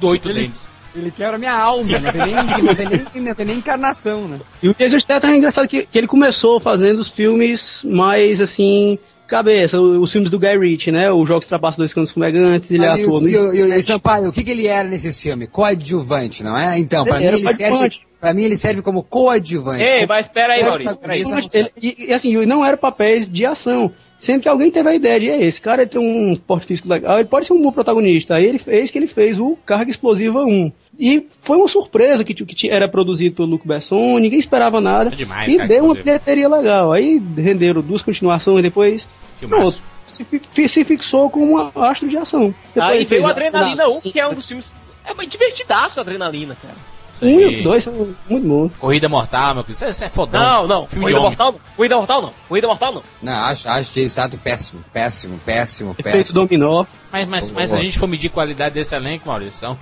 oito 0.02 0.32
dentes. 0.32 0.68
Ele 0.94 1.10
quebra 1.10 1.36
minha 1.36 1.52
alma, 1.54 1.98
não 1.98 2.10
tem 2.10 2.22
nem, 2.22 2.34
não 2.34 2.74
tem 2.74 2.86
nem, 2.88 3.22
não 3.22 3.34
tem 3.34 3.46
nem 3.46 3.56
encarnação, 3.58 4.26
né? 4.26 4.38
E 4.62 4.68
o 4.70 4.74
Jason 4.74 4.98
Statham 4.98 5.30
é 5.30 5.36
engraçado 5.36 5.68
que, 5.68 5.84
que 5.84 5.98
ele 5.98 6.06
começou 6.06 6.58
fazendo 6.58 6.98
os 7.00 7.08
filmes 7.08 7.82
mais 7.84 8.40
assim. 8.40 8.98
Cabeça, 9.26 9.78
o- 9.80 10.00
os 10.00 10.12
filmes 10.12 10.30
do 10.30 10.38
Guy 10.38 10.56
Ritchie, 10.56 10.92
né? 10.92 11.10
Os 11.10 11.26
Jogos 11.28 11.46
Trapaços 11.46 11.76
Dois 11.76 11.92
Canos 11.92 12.12
Fumegantes, 12.12 12.70
ele 12.70 12.86
Aí, 12.86 13.02
atuou 13.02 13.18
o, 13.18 13.20
no. 13.20 13.28
e, 13.28 13.36
o- 13.36 13.52
e, 13.54 13.62
o- 13.64 13.74
e 13.74 13.78
o 13.78 13.82
Sampaio, 13.82 14.28
o 14.28 14.32
que, 14.32 14.44
que 14.44 14.50
ele 14.52 14.68
era 14.68 14.88
nesse 14.88 15.12
filme? 15.20 15.48
Coadjuvante, 15.48 16.44
não 16.44 16.56
é? 16.56 16.78
Então, 16.78 17.04
pra 17.04 17.20
Ele 17.20 17.32
mim 17.32 17.38
ele 17.40 17.54
serve. 17.54 17.90
Pra 18.20 18.32
mim 18.32 18.44
ele 18.44 18.56
serve 18.56 18.82
como 18.82 19.02
coadjuvante. 19.02 19.82
Ei, 19.82 20.06
mas 20.06 20.26
espera 20.26 20.54
aí, 20.54 20.62
Maurício, 20.64 20.90
aí. 21.02 21.22
protagonista. 21.24 21.58
Ele- 21.58 21.70
e, 21.82 22.04
e, 22.08 22.14
assim, 22.14 22.46
não 22.46 22.64
eram 22.64 22.78
papéis 22.78 23.28
de 23.28 23.44
ação. 23.44 23.90
Sendo 24.18 24.40
que 24.42 24.48
alguém 24.48 24.70
teve 24.70 24.88
a 24.88 24.94
ideia 24.94 25.20
de, 25.20 25.26
"Ei, 25.28 25.42
esse 25.44 25.60
cara 25.60 25.82
ele 25.82 25.90
tem 25.90 26.00
um 26.00 26.36
porte 26.36 26.66
físico 26.66 26.88
legal, 26.88 27.16
ele 27.18 27.28
pode 27.28 27.46
ser 27.46 27.52
um 27.52 27.62
bom 27.62 27.70
protagonista. 27.72 28.34
Aí 28.36 28.46
ele 28.46 28.58
fez 28.58 28.90
que 28.90 28.98
ele 28.98 29.06
fez 29.06 29.38
o 29.38 29.56
Carga 29.66 29.90
Explosiva 29.90 30.42
1. 30.44 30.72
E 30.98 31.26
foi 31.30 31.58
uma 31.58 31.68
surpresa 31.68 32.24
que, 32.24 32.32
que 32.32 32.70
era 32.70 32.88
produzido 32.88 33.36
pelo 33.36 33.48
Luc 33.48 33.66
Besson, 33.66 34.18
ninguém 34.18 34.38
esperava 34.38 34.80
nada. 34.80 35.10
É 35.12 35.14
demais, 35.16 35.52
e 35.52 35.56
Carga 35.58 35.74
deu 35.74 35.84
uma 35.84 35.94
bilheteria 36.02 36.48
legal. 36.48 36.92
Aí 36.92 37.22
renderam 37.36 37.82
duas 37.82 38.00
continuações 38.00 38.62
depois. 38.62 39.06
Pronto, 39.46 39.82
se, 40.06 40.24
fi- 40.24 40.68
se 40.68 40.84
fixou 40.84 41.28
como 41.28 41.52
um 41.52 41.82
astro 41.82 42.08
de 42.08 42.16
ação. 42.16 42.54
Depois 42.74 42.92
veio 42.94 43.06
fez 43.06 43.22
o 43.24 43.28
Adrenalina 43.28 43.84
a- 43.84 43.90
1, 43.90 44.00
que 44.00 44.18
é 44.18 44.26
um 44.26 44.34
dos 44.34 44.48
filmes. 44.48 44.74
É 45.04 45.12
bem 45.12 45.28
divertidaço 45.28 46.00
a 46.00 46.02
Adrenalina, 46.02 46.56
cara. 46.60 46.74
Um 47.22 47.40
e 47.40 47.62
dois 47.62 47.84
são 47.84 47.92
muito 47.92 48.46
bons. 48.46 48.72
Corrida 48.78 49.08
Mortal, 49.08 49.54
meu 49.54 49.64
filho. 49.64 49.88
Isso 49.88 50.04
é, 50.04 50.08
fodão. 50.08 50.40
Não, 50.40 50.66
não. 50.66 50.86
Filme 50.86 51.06
de 51.06 51.12
Corrida 51.12 51.18
homem. 51.20 51.30
Mortal 51.30 51.52
não. 51.52 51.60
Corrida 51.76 51.96
Mortal 51.96 52.22
não. 52.22 52.32
Corrida 52.48 52.66
Mortal 52.68 52.92
não. 52.94 53.02
Não, 53.22 53.32
acho, 53.44 53.68
acho 53.68 53.92
Jason 53.92 54.12
Statham 54.12 54.38
péssimo, 54.38 54.84
péssimo, 54.92 55.40
péssimo, 55.44 55.96
Efeito 55.98 56.16
péssimo. 56.16 56.46
dominó. 56.46 56.84
Mas, 57.12 57.28
mas, 57.28 57.50
mas 57.52 57.70
se 57.70 57.76
a 57.76 57.78
gente 57.78 57.98
for 57.98 58.06
medir 58.06 58.28
qualidade 58.30 58.74
desse 58.74 58.94
elenco, 58.94 59.28
Maurício, 59.28 59.56
então... 59.56 59.78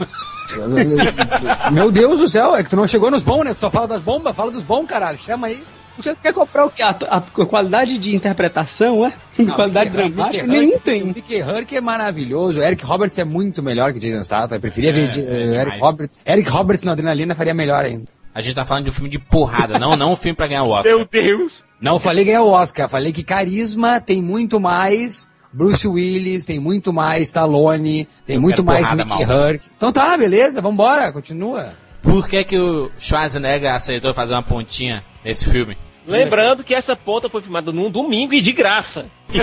Meu 1.72 1.90
Deus 1.90 2.20
do 2.20 2.28
céu, 2.28 2.54
é 2.54 2.62
que 2.62 2.70
tu 2.70 2.76
não 2.76 2.86
chegou 2.86 3.10
nos 3.10 3.24
bons, 3.24 3.44
né? 3.44 3.54
Tu 3.54 3.58
só 3.60 3.70
fala 3.70 3.88
das 3.88 4.02
bombas, 4.02 4.36
fala 4.36 4.50
dos 4.50 4.62
bons, 4.62 4.86
caralho. 4.86 5.18
Chama 5.18 5.46
aí. 5.46 5.64
Você 5.96 6.14
quer 6.20 6.32
comprar 6.32 6.66
o 6.66 6.70
quê? 6.70 6.82
A, 6.82 6.90
a- 7.08 7.16
a 7.18 7.46
qualidade 7.46 7.98
de 7.98 8.14
interpretação, 8.14 9.06
é? 9.06 9.12
Não, 9.38 9.52
qualidade 9.54 9.90
Mickey- 9.90 10.08
dramática? 10.10 10.44
Mickey 10.46 10.58
Nenhum 10.66 10.78
tem. 10.80 11.02
O 11.02 11.06
Mickey 11.08 11.42
Hurk 11.42 11.76
é 11.76 11.80
maravilhoso. 11.80 12.60
O 12.60 12.62
Eric 12.62 12.84
Roberts 12.84 13.18
é 13.18 13.24
muito 13.24 13.62
melhor 13.62 13.92
que 13.92 13.98
Jason 14.00 14.22
Statham. 14.24 14.56
Eu 14.56 14.60
preferia 14.60 14.92
ver 14.92 15.08
de- 15.10 15.22
é 15.24 15.50
eh. 15.56 15.60
Eric 15.62 15.78
Roberts. 15.80 16.18
Eric 16.26 16.48
Roberts 16.50 16.82
no 16.84 16.92
Adrenalina 16.92 17.34
faria 17.34 17.54
melhor 17.54 17.84
ainda. 17.84 18.04
A 18.34 18.40
gente 18.40 18.54
tá 18.56 18.64
falando 18.64 18.84
de 18.84 18.90
um 18.90 18.92
filme 18.92 19.08
de 19.08 19.18
porrada, 19.18 19.78
não, 19.78 19.96
não 19.96 20.12
um 20.12 20.16
filme 20.16 20.34
pra 20.36 20.48
ganhar 20.48 20.64
o 20.64 20.70
Oscar. 20.70 20.96
Meu 20.96 21.06
Deus. 21.10 21.64
Não 21.80 21.98
falei 22.00 22.24
ganhar 22.24 22.42
o 22.42 22.50
Oscar, 22.50 22.88
falei 22.88 23.12
que 23.12 23.22
carisma 23.22 24.00
tem 24.00 24.20
muito 24.20 24.58
mais 24.58 25.28
Bruce 25.52 25.86
Willis, 25.86 26.44
tem 26.44 26.58
muito 26.58 26.92
mais 26.92 27.28
Stallone, 27.28 28.08
tem 28.26 28.34
Eu 28.36 28.42
muito 28.42 28.64
mais 28.64 28.90
Mickey. 28.92 29.24
Hurk. 29.24 29.64
Então 29.76 29.92
tá, 29.92 30.16
beleza, 30.16 30.60
vambora, 30.60 31.12
continua. 31.12 31.68
Por 32.02 32.26
que 32.28 32.42
que 32.42 32.58
o 32.58 32.90
Schwarzenegger 32.98 33.72
aceitou 33.72 34.12
fazer 34.12 34.34
uma 34.34 34.42
pontinha 34.42 35.04
nesse 35.24 35.48
filme? 35.50 35.76
Lembrando 36.06 36.62
que 36.62 36.74
essa 36.74 36.94
ponta 36.94 37.30
foi 37.30 37.40
filmada 37.40 37.72
num 37.72 37.90
domingo 37.90 38.34
e 38.34 38.42
de 38.42 38.52
graça. 38.52 39.06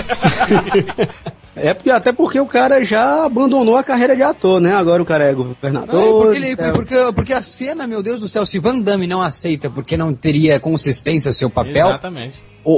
É 1.54 1.74
porque, 1.74 1.90
até 1.90 2.12
porque 2.12 2.40
o 2.40 2.46
cara 2.46 2.82
já 2.82 3.26
abandonou 3.26 3.76
a 3.76 3.84
carreira 3.84 4.16
de 4.16 4.22
ator, 4.22 4.58
né? 4.58 4.74
Agora 4.74 5.02
o 5.02 5.04
cara 5.04 5.24
é 5.24 5.34
governador. 5.34 5.94
Não, 5.94 6.18
porque, 6.22 6.36
ele- 6.38 6.52
é- 6.52 6.72
porque, 6.72 6.94
porque 7.14 7.32
a 7.34 7.42
cena, 7.42 7.86
meu 7.86 8.02
Deus 8.02 8.18
do 8.20 8.26
céu, 8.26 8.46
se 8.46 8.58
Van 8.58 8.78
Damme 8.78 9.06
não 9.06 9.20
aceita 9.20 9.68
porque 9.68 9.94
não 9.94 10.14
teria 10.14 10.58
consistência 10.58 11.30
seu 11.30 11.50
papel, 11.50 11.88
Exatamente. 11.88 12.42
O, 12.64 12.72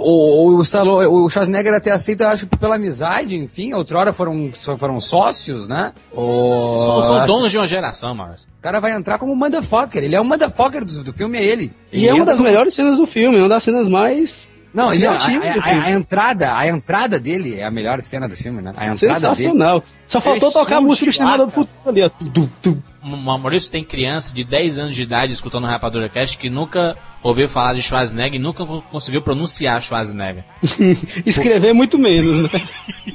o, 0.52 0.56
o, 0.56 0.62
Stallone, 0.62 1.06
o 1.06 1.28
Schwarzenegger 1.28 1.74
até 1.74 1.90
aceita, 1.92 2.28
acho 2.28 2.46
que 2.46 2.56
pela 2.56 2.76
amizade, 2.76 3.36
enfim, 3.36 3.72
outrora 3.74 4.12
foram, 4.12 4.50
foram 4.78 5.00
sócios, 5.00 5.68
né? 5.68 5.92
O, 6.12 6.78
São, 6.78 7.02
são 7.02 7.26
donos 7.26 7.50
de 7.50 7.58
uma 7.58 7.66
geração, 7.66 8.14
Maurício. 8.14 8.48
O 8.58 8.62
cara 8.62 8.80
vai 8.80 8.92
entrar 8.92 9.18
como 9.18 9.34
motherfucker, 9.36 10.02
ele 10.02 10.14
é 10.14 10.20
o 10.20 10.24
motherfucker 10.24 10.84
do, 10.84 11.04
do 11.04 11.12
filme, 11.12 11.38
é 11.38 11.44
ele. 11.44 11.72
E 11.92 12.06
é 12.08 12.12
uma 12.12 12.20
entra 12.20 12.26
das 12.26 12.36
como- 12.36 12.48
melhores 12.48 12.72
cenas 12.74 12.96
do 12.96 13.06
filme, 13.06 13.36
é 13.38 13.40
uma 13.42 13.48
das 13.48 13.62
cenas 13.62 13.86
mais. 13.88 14.48
Não, 14.72 14.92
ele, 14.92 15.06
a, 15.06 15.10
do 15.12 15.16
a- 15.16 15.20
filme. 15.20 15.46
a- 15.46 15.82
a 15.84 15.90
entrada, 15.92 16.56
a 16.56 16.66
entrada 16.66 17.20
dele 17.20 17.60
é 17.60 17.64
a 17.64 17.70
melhor 17.70 18.00
cena 18.00 18.28
do 18.28 18.36
filme, 18.36 18.60
né? 18.60 18.72
A 18.76 18.86
entrada 18.88 19.20
dele. 19.20 19.36
Sensacional. 19.36 19.84
Só 20.06 20.20
faltou 20.20 20.48
Ele 20.48 20.58
tocar 20.58 20.78
a 20.78 20.80
música 20.80 21.06
do 21.06 21.10
Exterminador 21.10 21.46
do 21.46 21.52
Futuro 21.52 21.78
ali, 21.86 22.02
ó. 22.02 22.08
Tum, 22.08 22.48
tum. 22.60 22.76
O 23.04 23.16
Maurício 23.38 23.70
tem 23.70 23.84
criança 23.84 24.32
de 24.32 24.42
10 24.44 24.78
anos 24.78 24.94
de 24.96 25.02
idade 25.02 25.32
escutando 25.32 25.64
o 25.64 25.66
Rapadura 25.66 26.08
Cast 26.08 26.38
que 26.38 26.48
nunca 26.48 26.96
ouviu 27.22 27.46
falar 27.48 27.74
de 27.74 27.82
Schwarzenegger 27.82 28.36
e 28.36 28.42
nunca 28.42 28.64
co- 28.64 28.82
conseguiu 28.90 29.20
pronunciar 29.20 29.82
Schwarzenegger. 29.82 30.44
Escrever 31.26 31.74
muito 31.74 31.98
menos, 31.98 32.44
né? 32.44 32.60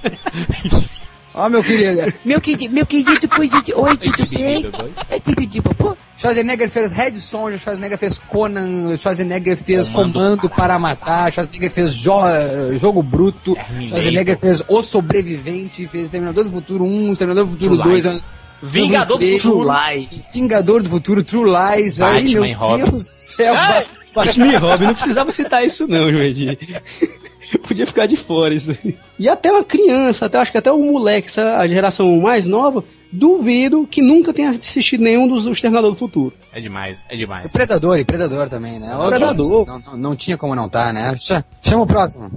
Ó, 1.33 1.47
meu 1.47 1.63
querido. 1.63 2.13
Meu 2.25 2.41
querido, 2.41 2.73
meu 2.73 2.85
querido. 2.85 3.11
Oi, 3.75 3.97
tudo 3.97 4.25
bem? 4.27 4.65
É 5.09 5.19
tipo 5.19 5.45
de 5.45 5.61
pô. 5.61 5.95
Schwarzenegger 6.17 6.69
fez 6.69 6.91
Red 6.91 7.15
Sonja, 7.15 7.57
Schwarzenegger 7.57 7.97
fez 7.97 8.17
Conan, 8.17 8.97
Schwarzenegger 8.97 9.55
fez 9.55 9.87
Comando 9.87 10.13
Comando, 10.13 10.49
para 10.49 10.77
Matar, 10.77 11.31
Schwarzenegger 11.31 11.71
fez 11.71 11.93
jo 11.93 12.11
Jogo 12.77 13.01
Bruto, 13.01 13.53
Terminator. 13.53 13.87
Schwarzenegger 13.87 14.37
fez 14.37 14.63
O 14.67 14.81
Sobrevivente, 14.81 15.87
fez 15.87 16.05
Exterminador 16.05 16.43
do 16.43 16.51
Futuro 16.51 16.83
1, 16.83 17.11
Exterminador 17.13 17.45
do 17.45 17.51
Futuro 17.51 17.77
True 17.77 17.89
2, 17.91 18.05
Lies. 18.05 18.23
Vingador 18.61 19.17
do 19.17 19.25
True 19.25 19.39
Futuro. 19.39 19.69
Lies. 19.71 20.31
Vingador 20.33 20.83
do 20.83 20.89
Futuro, 20.89 21.23
True 21.23 21.49
Lies, 21.51 22.01
aí 22.01 22.21
Batman 22.23 22.41
meu 22.41 22.45
e 22.45 22.53
Robin. 22.53 22.83
Deus 22.89 23.05
do 23.05 23.11
céu. 23.13 23.53
Ai! 23.55 23.85
Batman 24.13 24.47
e 24.47 24.55
Robin, 24.55 24.85
não 24.85 24.93
precisava 24.93 25.31
citar 25.31 25.65
isso 25.65 25.87
não, 25.87 26.09
Jurandir. 26.11 26.57
Podia 27.67 27.87
ficar 27.87 28.05
de 28.05 28.15
fora 28.15 28.53
isso 28.53 28.71
aí. 28.83 28.95
E 29.17 29.27
até 29.27 29.51
uma 29.51 29.63
criança, 29.63 30.25
até 30.27 30.37
acho 30.37 30.51
que 30.51 30.57
até 30.57 30.71
um 30.71 30.91
moleque, 30.91 31.29
essa, 31.29 31.57
a 31.57 31.67
geração 31.67 32.19
mais 32.21 32.45
nova, 32.45 32.83
duvido 33.11 33.87
que 33.89 34.01
nunca 34.03 34.31
tenha 34.31 34.51
assistido 34.51 35.03
nenhum 35.03 35.27
dos 35.27 35.47
Exterminador 35.47 35.91
do 35.91 35.97
Futuro. 35.97 36.33
É 36.53 36.59
demais, 36.61 37.05
é 37.09 37.15
demais. 37.15 37.51
Predador 37.51 37.97
e 37.97 38.05
Predador 38.05 38.49
também, 38.49 38.79
né? 38.79 38.91
Ó, 38.95 39.07
Predador. 39.07 39.65
Não, 39.65 39.79
não, 39.79 39.97
não 39.97 40.15
tinha 40.15 40.37
como 40.37 40.53
não 40.55 40.69
tá, 40.69 40.93
né? 40.93 41.15
Cha- 41.17 41.43
Chama 41.63 41.83
o 41.83 41.87
próximo. 41.87 42.29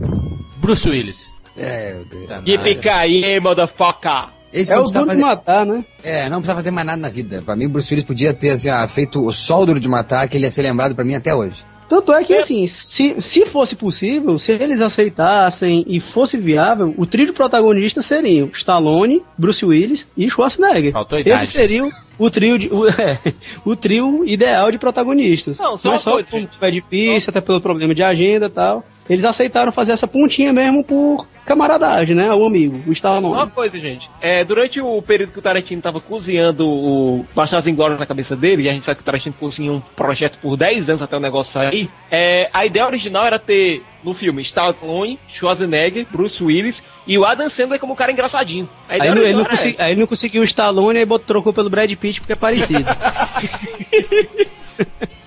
Bruce 0.56 0.88
Willis. 0.88 1.26
É, 1.58 1.92
meu 1.94 2.04
Deus. 2.06 2.30
Yippee 2.46 3.38
motherfucker. 3.40 4.28
Esse 4.52 4.72
É 4.72 4.76
não 4.76 4.84
o 4.84 4.86
duro 4.86 5.00
de 5.00 5.06
fazer, 5.06 5.20
matar, 5.22 5.66
né? 5.66 5.84
é, 6.04 6.28
não 6.28 6.38
precisa 6.38 6.54
fazer 6.54 6.70
mais 6.70 6.86
nada 6.86 7.00
na 7.00 7.08
vida. 7.08 7.40
Pra 7.44 7.56
mim, 7.56 7.68
Bruce 7.68 7.92
Willis 7.92 8.04
podia 8.04 8.34
ter 8.34 8.50
assim, 8.50 8.68
ah, 8.68 8.86
feito 8.86 9.24
o 9.24 9.32
sol 9.32 9.64
duro 9.64 9.80
de 9.80 9.88
matar, 9.88 10.28
que 10.28 10.36
ele 10.36 10.44
ia 10.44 10.50
ser 10.50 10.62
lembrado 10.62 10.94
pra 10.94 11.04
mim 11.04 11.14
até 11.14 11.34
hoje. 11.34 11.64
Tanto 11.88 12.10
é 12.12 12.24
que, 12.24 12.32
assim, 12.34 12.66
se, 12.66 13.20
se 13.20 13.44
fosse 13.44 13.76
possível, 13.76 14.38
se 14.38 14.50
eles 14.52 14.80
aceitassem 14.80 15.84
e 15.86 16.00
fosse 16.00 16.38
viável, 16.38 16.94
o 16.96 17.04
trio 17.04 17.26
de 17.26 17.32
protagonistas 17.32 18.06
seriam 18.06 18.48
Stallone, 18.54 19.22
Bruce 19.36 19.62
Willis 19.64 20.06
e 20.16 20.30
Schwarzenegger. 20.30 20.90
Faltou 20.92 21.18
idade. 21.18 21.44
Esse 21.44 21.52
seria 21.52 21.86
o, 22.18 22.30
trio 22.30 22.58
de, 22.58 22.68
o, 22.72 22.88
é, 22.98 23.18
o 23.62 23.76
trio 23.76 24.24
ideal 24.26 24.70
de 24.70 24.78
protagonistas. 24.78 25.58
Não, 25.58 25.76
só 25.76 25.90
Mas 25.90 26.00
só 26.00 26.12
coisa, 26.12 26.30
como 26.30 26.42
gente. 26.42 26.56
é 26.62 26.70
difícil, 26.70 27.28
até 27.30 27.42
pelo 27.42 27.60
problema 27.60 27.94
de 27.94 28.02
agenda 28.02 28.46
e 28.46 28.50
tal. 28.50 28.82
Eles 29.08 29.24
aceitaram 29.24 29.72
fazer 29.72 29.92
essa 29.92 30.06
pontinha 30.06 30.52
mesmo 30.52 30.84
por 30.84 31.26
camaradagem, 31.44 32.14
né? 32.14 32.32
O 32.32 32.46
amigo, 32.46 32.76
o 32.76 32.82
Uma 32.86 32.92
Stallone. 32.92 33.50
coisa, 33.50 33.76
gente. 33.76 34.08
É, 34.20 34.44
durante 34.44 34.80
o 34.80 35.02
período 35.02 35.32
que 35.32 35.40
o 35.40 35.42
Tarantino 35.42 35.82
tava 35.82 36.00
cozinhando 36.00 36.68
o 36.68 37.26
Bastardos 37.34 37.66
Inglórios 37.66 37.98
na 37.98 38.06
cabeça 38.06 38.36
dele, 38.36 38.62
e 38.62 38.68
a 38.68 38.72
gente 38.72 38.84
sabe 38.86 38.96
que 38.98 39.02
o 39.02 39.04
Tarantino 39.04 39.34
cozinha 39.40 39.72
um 39.72 39.80
projeto 39.80 40.38
por 40.40 40.56
10 40.56 40.88
anos 40.88 41.02
até 41.02 41.16
o 41.16 41.20
negócio 41.20 41.52
sair, 41.52 41.90
é, 42.10 42.48
a 42.52 42.64
ideia 42.64 42.86
original 42.86 43.26
era 43.26 43.40
ter 43.40 43.82
no 44.04 44.14
filme 44.14 44.40
Stallone, 44.42 45.18
Schwarzenegger, 45.34 46.06
Bruce 46.10 46.42
Willis 46.42 46.80
e 47.04 47.18
o 47.18 47.24
Adam 47.24 47.50
Sandler 47.50 47.80
como 47.80 47.94
um 47.94 47.96
cara 47.96 48.12
engraçadinho. 48.12 48.68
Aí, 48.88 48.98
ideia 48.98 49.10
ele, 49.10 49.32
não 49.34 49.44
consegui- 49.44 49.76
aí 49.82 49.96
não 49.96 50.06
conseguiu 50.06 50.42
o 50.42 50.44
Stallone, 50.44 50.98
aí 51.00 51.04
botou, 51.04 51.26
trocou 51.26 51.52
pelo 51.52 51.68
Brad 51.68 51.92
Pitt 51.96 52.20
porque 52.20 52.34
é 52.34 52.36
parecido. 52.36 52.84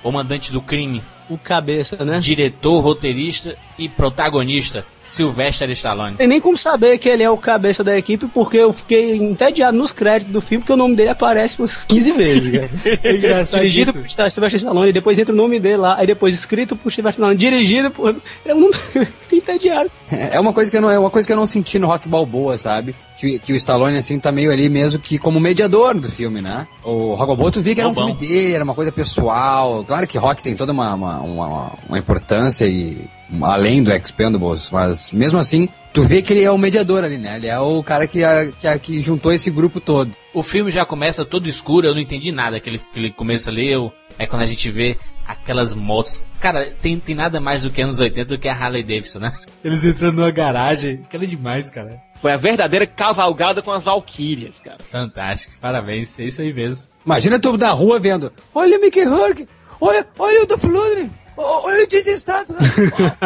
O 0.06 0.12
mandante 0.12 0.52
do 0.52 0.62
crime, 0.62 1.02
o 1.30 1.38
cabeça, 1.38 1.98
né? 2.04 2.20
diretor, 2.20 2.80
roteirista 2.80 3.56
e 3.78 3.90
protagonista, 3.90 4.86
Sylvester 5.04 5.70
Stallone. 5.72 6.16
tem 6.18 6.28
nem 6.28 6.40
como 6.40 6.58
saber 6.58 6.98
que 6.98 7.10
ele 7.10 7.24
é 7.24 7.30
o 7.30 7.38
cabeça 7.38 7.84
da 7.84 7.98
equipe, 7.98 8.28
porque 8.28 8.58
eu 8.58 8.72
fiquei 8.72 9.16
entediado 9.16 9.78
nos 9.78 9.92
créditos 9.92 10.34
do 10.34 10.42
filme, 10.42 10.62
porque 10.62 10.74
o 10.74 10.78
nome 10.78 10.96
dele 10.96 11.10
aparece 11.10 11.60
umas 11.60 11.84
15 11.84 12.12
vezes, 12.14 12.52
cara. 12.52 13.00
É 13.04 13.16
engraçado 13.16 13.60
Dirigido 13.62 13.92
isso. 13.92 14.00
por 14.00 14.10
Sylvester 14.32 14.56
Stallone, 14.56 14.94
depois 14.94 15.20
entra 15.20 15.34
o 15.34 15.38
nome 15.38 15.60
dele 15.60 15.78
lá, 15.78 15.98
aí 15.98 16.08
depois 16.08 16.34
escrito 16.34 16.76
por 16.76 16.92
Sylvester 16.92 17.20
Stallone, 17.20 17.38
dirigido 17.38 17.92
por... 17.92 18.16
Eu 18.46 18.56
não... 18.56 18.72
fiquei 19.26 19.40
entediado. 19.40 19.92
É 20.12 20.40
uma 20.40 20.54
coisa 20.54 20.70
que 20.70 20.78
eu 20.78 20.82
não, 20.82 20.90
é 20.90 21.00
uma 21.00 21.10
coisa 21.10 21.26
que 21.26 21.34
eu 21.34 21.38
não 21.38 21.46
senti 21.48 21.80
no 21.80 21.88
Rock 21.88 22.08
Balboa, 22.08 22.58
sabe? 22.58 22.96
Que, 23.18 23.40
que 23.40 23.54
o 23.54 23.56
Stallone, 23.56 23.98
assim, 23.98 24.20
tá 24.20 24.32
meio 24.32 24.52
ali 24.52 24.70
mesmo 24.70 25.00
que 25.00 25.18
como 25.18 25.40
mediador 25.40 26.00
do 26.00 26.12
filme, 26.12 26.42
né? 26.42 26.68
O 26.84 27.14
Rock 27.14 27.28
Balboa, 27.28 27.52
tu 27.52 27.62
via 27.62 27.74
que 27.74 27.80
era 27.80 27.90
um 27.90 27.94
filme 27.94 28.14
dele, 28.14 28.54
era 28.54 28.64
uma 28.64 28.76
coisa 28.76 28.92
pessoal. 28.92 29.84
Claro 29.96 30.08
que 30.08 30.18
Rock 30.18 30.44
tem 30.44 30.58
toda 30.58 30.74
uma, 30.74 30.94
uma, 30.94 31.20
uma, 31.22 31.72
uma 31.88 31.98
importância 31.98 32.66
e 32.68 33.08
além 33.42 33.82
do 33.82 33.94
Expendables, 33.94 34.70
mas 34.70 35.14
mesmo 35.14 35.40
assim, 35.40 35.70
tu 35.94 36.04
vê 36.04 36.22
que 36.22 36.34
ele 36.34 36.44
é 36.44 36.52
o 36.52 36.58
mediador 36.58 37.02
ali, 37.06 37.18
né? 37.18 37.38
Ele 37.38 37.48
é 37.48 37.58
o 37.58 37.82
cara 37.82 38.06
que, 38.06 38.22
a- 38.22 38.52
que, 38.52 38.68
a- 38.68 38.78
que 38.78 39.00
juntou 39.02 39.32
esse 39.32 39.50
grupo 39.50 39.80
todo. 39.80 40.12
O 40.34 40.44
filme 40.44 40.70
já 40.70 40.84
começa 40.86 41.24
todo 41.24 41.48
escuro, 41.48 41.88
eu 41.88 41.94
não 41.94 42.02
entendi 42.02 42.30
nada. 42.34 42.58
Aquele, 42.58 42.76
aquele 42.92 43.10
começo 43.10 43.48
ali, 43.50 43.72
eu, 43.72 43.90
é 44.20 44.28
quando 44.28 44.42
a 44.42 44.46
gente 44.46 44.70
vê 44.70 44.98
aquelas 45.26 45.74
motos. 45.74 46.22
Cara, 46.42 46.66
tem, 46.82 47.00
tem 47.00 47.16
nada 47.16 47.40
mais 47.40 47.64
do 47.64 47.70
que 47.72 47.82
anos 47.82 48.02
80 48.02 48.26
do 48.36 48.38
que 48.38 48.50
a 48.50 48.54
Harley 48.54 48.84
Davidson, 48.84 49.20
né? 49.20 49.32
Eles 49.64 49.86
entrando 49.86 50.18
numa 50.18 50.30
garagem. 50.32 51.00
Aquilo 51.06 51.24
é 51.24 51.28
demais, 51.28 51.70
cara. 51.70 52.02
Foi 52.22 52.34
a 52.34 52.38
verdadeira 52.38 52.86
cavalgada 52.86 53.62
com 53.62 53.72
as 53.72 53.82
Valkyrias, 53.86 54.60
cara. 54.60 54.78
Fantástico, 54.84 55.54
parabéns. 55.62 56.20
É 56.20 56.24
isso 56.26 56.42
aí 56.42 56.54
mesmo. 56.54 56.94
Imagina 57.06 57.40
tu 57.40 57.56
na 57.58 57.72
rua 57.72 58.00
vendo, 58.00 58.32
olha 58.54 58.78
o 58.78 58.82
Mickey 58.82 59.04
Rourke, 59.04 59.48
olha, 59.80 60.06
olha 60.18 60.42
o 60.44 60.48
Dolph 60.48 60.64
Lundgren, 60.64 61.12
olha 61.38 61.84
o 61.84 61.88
Jason 61.88 62.18
Statham, 62.18 62.58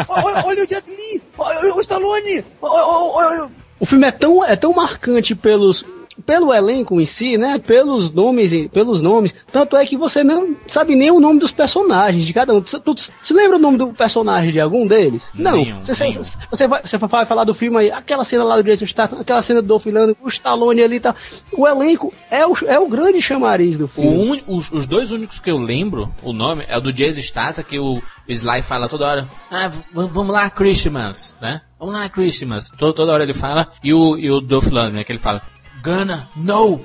olha, 0.08 0.46
olha 0.46 0.64
o 0.64 0.68
Jet 0.68 0.84
Li, 0.90 1.22
olha 1.38 1.76
o 1.76 1.82
Stallone, 1.82 2.44
olha, 2.62 2.84
olha, 2.84 3.52
O 3.80 3.86
filme 3.86 4.06
é 4.08 4.12
tão, 4.12 4.44
é 4.44 4.56
tão 4.58 4.74
marcante 4.74 5.34
pelos 5.34 5.86
pelo 6.26 6.54
elenco 6.54 7.00
em 7.00 7.06
si, 7.06 7.38
né? 7.38 7.58
Pelos 7.60 8.12
nomes, 8.12 8.54
e- 8.54 8.68
pelos 8.70 9.02
nomes. 9.02 9.34
Tanto 9.52 9.76
é 9.78 9.86
que 9.86 9.98
você 9.98 10.24
não 10.24 10.56
sabe 10.68 10.96
nem 10.96 11.12
o 11.12 11.20
nome 11.20 11.40
dos 11.40 11.52
personagens 11.52 12.26
de 12.26 12.34
cada 12.34 12.54
um. 12.54 12.62
Tu, 12.62 12.80
tu- 12.80 12.96
se 12.98 13.34
lembra 13.34 13.58
o 13.58 13.60
nome 13.60 13.78
do 13.78 13.88
personagem 13.88 14.52
de 14.52 14.60
algum 14.60 14.86
deles? 14.88 15.30
Não. 15.34 15.52
Nenhum, 15.54 15.82
Você, 15.82 16.04
nenhum. 16.04 16.24
você, 16.24 16.38
você 16.50 16.68
vai, 16.68 16.82
você 16.84 16.98
vai 16.98 17.26
falar 17.26 17.44
do 17.44 17.54
filme 17.54 17.78
aí, 17.78 17.92
aquela 17.92 18.24
cena 18.24 18.44
lá 18.44 18.56
do 18.58 18.64
Jason 18.64 18.86
Statham, 18.86 19.20
aquela 19.22 19.42
cena 19.42 19.62
do 19.62 19.68
Dolph 19.68 19.86
Lundgren, 19.86 20.16
o 20.22 20.30
Stallone 20.30 20.82
ali 20.84 20.96
e 20.98 21.00
tal. 21.00 21.16
O 21.52 21.68
elenco 21.68 22.14
é 22.30 22.46
o, 22.46 22.54
é 22.66 22.80
o 22.80 22.88
grande 22.88 23.22
chamariz 23.22 23.78
do 23.78 23.88
filme. 23.88 24.10
un- 24.10 24.56
os, 24.56 24.72
os 24.72 24.88
dois 24.88 25.12
únicos 25.12 25.40
que 25.40 25.50
eu 25.52 25.58
lembro, 25.58 26.12
o 26.24 26.34
nome, 26.34 26.66
é 26.68 26.78
o 26.78 26.82
do 26.82 26.92
Jason 26.94 27.22
Statham, 27.22 27.64
que 27.64 27.80
o 27.80 28.02
Sly 28.28 28.62
fala 28.62 28.88
toda 28.90 29.08
hora. 29.08 29.28
Ah, 29.52 29.72
vamos 29.94 30.34
lá, 30.34 30.50
Christmas, 30.50 31.38
né? 31.42 31.62
Vamos 31.80 31.94
lá, 31.94 32.10
Christmas. 32.10 32.70
Toda, 32.78 32.94
toda 32.94 33.12
hora 33.14 33.24
ele 33.24 33.34
fala. 33.34 33.70
E 33.84 33.94
o, 33.94 34.18
e 34.18 34.30
o 34.30 34.42
Dolph 34.42 34.68
Lundgren, 34.70 35.04
que 35.04 35.12
ele 35.12 35.20
fala. 35.20 35.42
Gana, 35.82 36.28
no! 36.36 36.82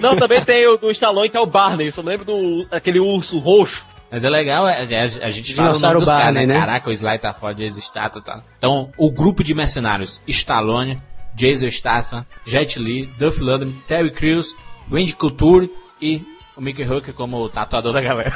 Não, 0.00 0.16
também 0.16 0.42
tem 0.44 0.66
o 0.68 0.76
do 0.76 0.90
Stallone, 0.90 1.30
que 1.30 1.36
é 1.36 1.40
o 1.40 1.46
Barney. 1.46 1.88
Eu 1.88 1.92
só 1.92 2.02
lembro 2.02 2.24
do 2.24 2.66
aquele 2.70 3.00
urso 3.00 3.38
roxo. 3.38 3.82
Mas 4.10 4.24
é 4.24 4.30
legal, 4.30 4.68
é- 4.68 4.84
é- 4.84 5.00
a, 5.00 5.30
gente 5.30 5.54
fala 5.54 5.76
o 5.76 5.80
nome 5.80 5.98
dos 6.00 6.08
caras, 6.08 6.26
né? 6.26 6.32
Barney, 6.32 6.46
né? 6.46 6.58
Caraca, 6.58 6.90
o 6.90 6.92
Sly 6.92 7.18
tá 7.18 7.34
foda, 7.34 7.54
Jason 7.54 7.80
Statham 7.80 8.20
tá. 8.22 8.42
Então, 8.58 8.92
o 8.96 9.10
grupo 9.10 9.42
de 9.42 9.54
mercenários, 9.54 10.22
Stallone, 10.28 11.00
Jason 11.34 11.70
Statham, 11.70 12.24
Jet 12.46 12.78
Li, 12.78 13.06
Duff 13.18 13.42
Lundgren, 13.42 13.74
Terry 13.88 14.10
Crews, 14.10 14.54
Randy 14.90 15.14
Couture 15.14 15.70
e 16.00 16.22
o 16.56 16.60
Mickey 16.60 16.84
Rourke 16.84 17.12
como 17.12 17.38
o 17.38 17.48
tatuador 17.48 17.92
da 17.92 18.00
galera. 18.00 18.32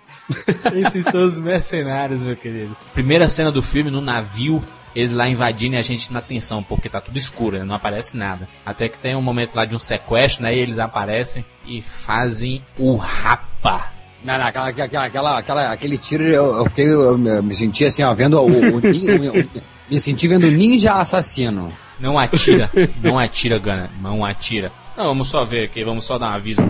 Esses 0.72 1.04
são 1.06 1.26
os 1.26 1.38
mercenários, 1.38 2.22
meu 2.22 2.36
querido. 2.36 2.74
Primeira 2.94 3.28
cena 3.28 3.52
do 3.52 3.62
filme, 3.62 3.90
no 3.90 4.00
navio, 4.00 4.62
eles 4.94 5.12
lá 5.12 5.28
invadindo 5.28 5.74
e 5.74 5.78
a 5.78 5.82
gente 5.82 6.12
na 6.12 6.20
tensão, 6.20 6.62
porque 6.62 6.88
tá 6.88 7.00
tudo 7.00 7.18
escuro, 7.18 7.58
né? 7.58 7.64
não 7.64 7.74
aparece 7.74 8.16
nada. 8.16 8.48
Até 8.64 8.88
que 8.88 8.98
tem 8.98 9.14
um 9.16 9.22
momento 9.22 9.54
lá 9.56 9.64
de 9.64 9.74
um 9.74 9.78
sequestro, 9.78 10.42
né? 10.44 10.54
E 10.54 10.58
eles 10.58 10.78
aparecem 10.78 11.44
e 11.66 11.80
fazem 11.82 12.62
o 12.78 12.96
rapa. 12.96 13.86
Não, 14.24 14.38
não, 14.38 14.44
aquela, 14.46 14.68
aquela, 14.68 15.38
aquela, 15.38 15.72
aquele 15.72 15.98
tiro, 15.98 16.22
eu, 16.24 16.56
eu 16.58 16.64
fiquei, 16.66 16.86
eu 16.86 17.18
me 17.18 17.54
senti 17.54 17.84
assim, 17.84 18.02
ó, 18.04 18.14
vendo 18.14 18.38
o, 18.38 18.46
o, 18.46 18.76
o- 18.76 18.78
o- 18.78 19.62
me 19.90 19.98
senti 19.98 20.28
vendo 20.28 20.46
o 20.46 20.50
ninja 20.50 20.92
assassino. 20.94 21.68
Não 21.98 22.18
atira, 22.18 22.70
não 23.02 23.18
atira, 23.18 23.58
Gana, 23.58 23.90
não 24.00 24.24
atira. 24.24 24.70
Não, 24.96 25.06
vamos 25.06 25.28
só 25.28 25.44
ver 25.44 25.64
aqui, 25.64 25.84
vamos 25.84 26.04
só 26.04 26.18
dar 26.18 26.30
um 26.30 26.34
aviso. 26.34 26.62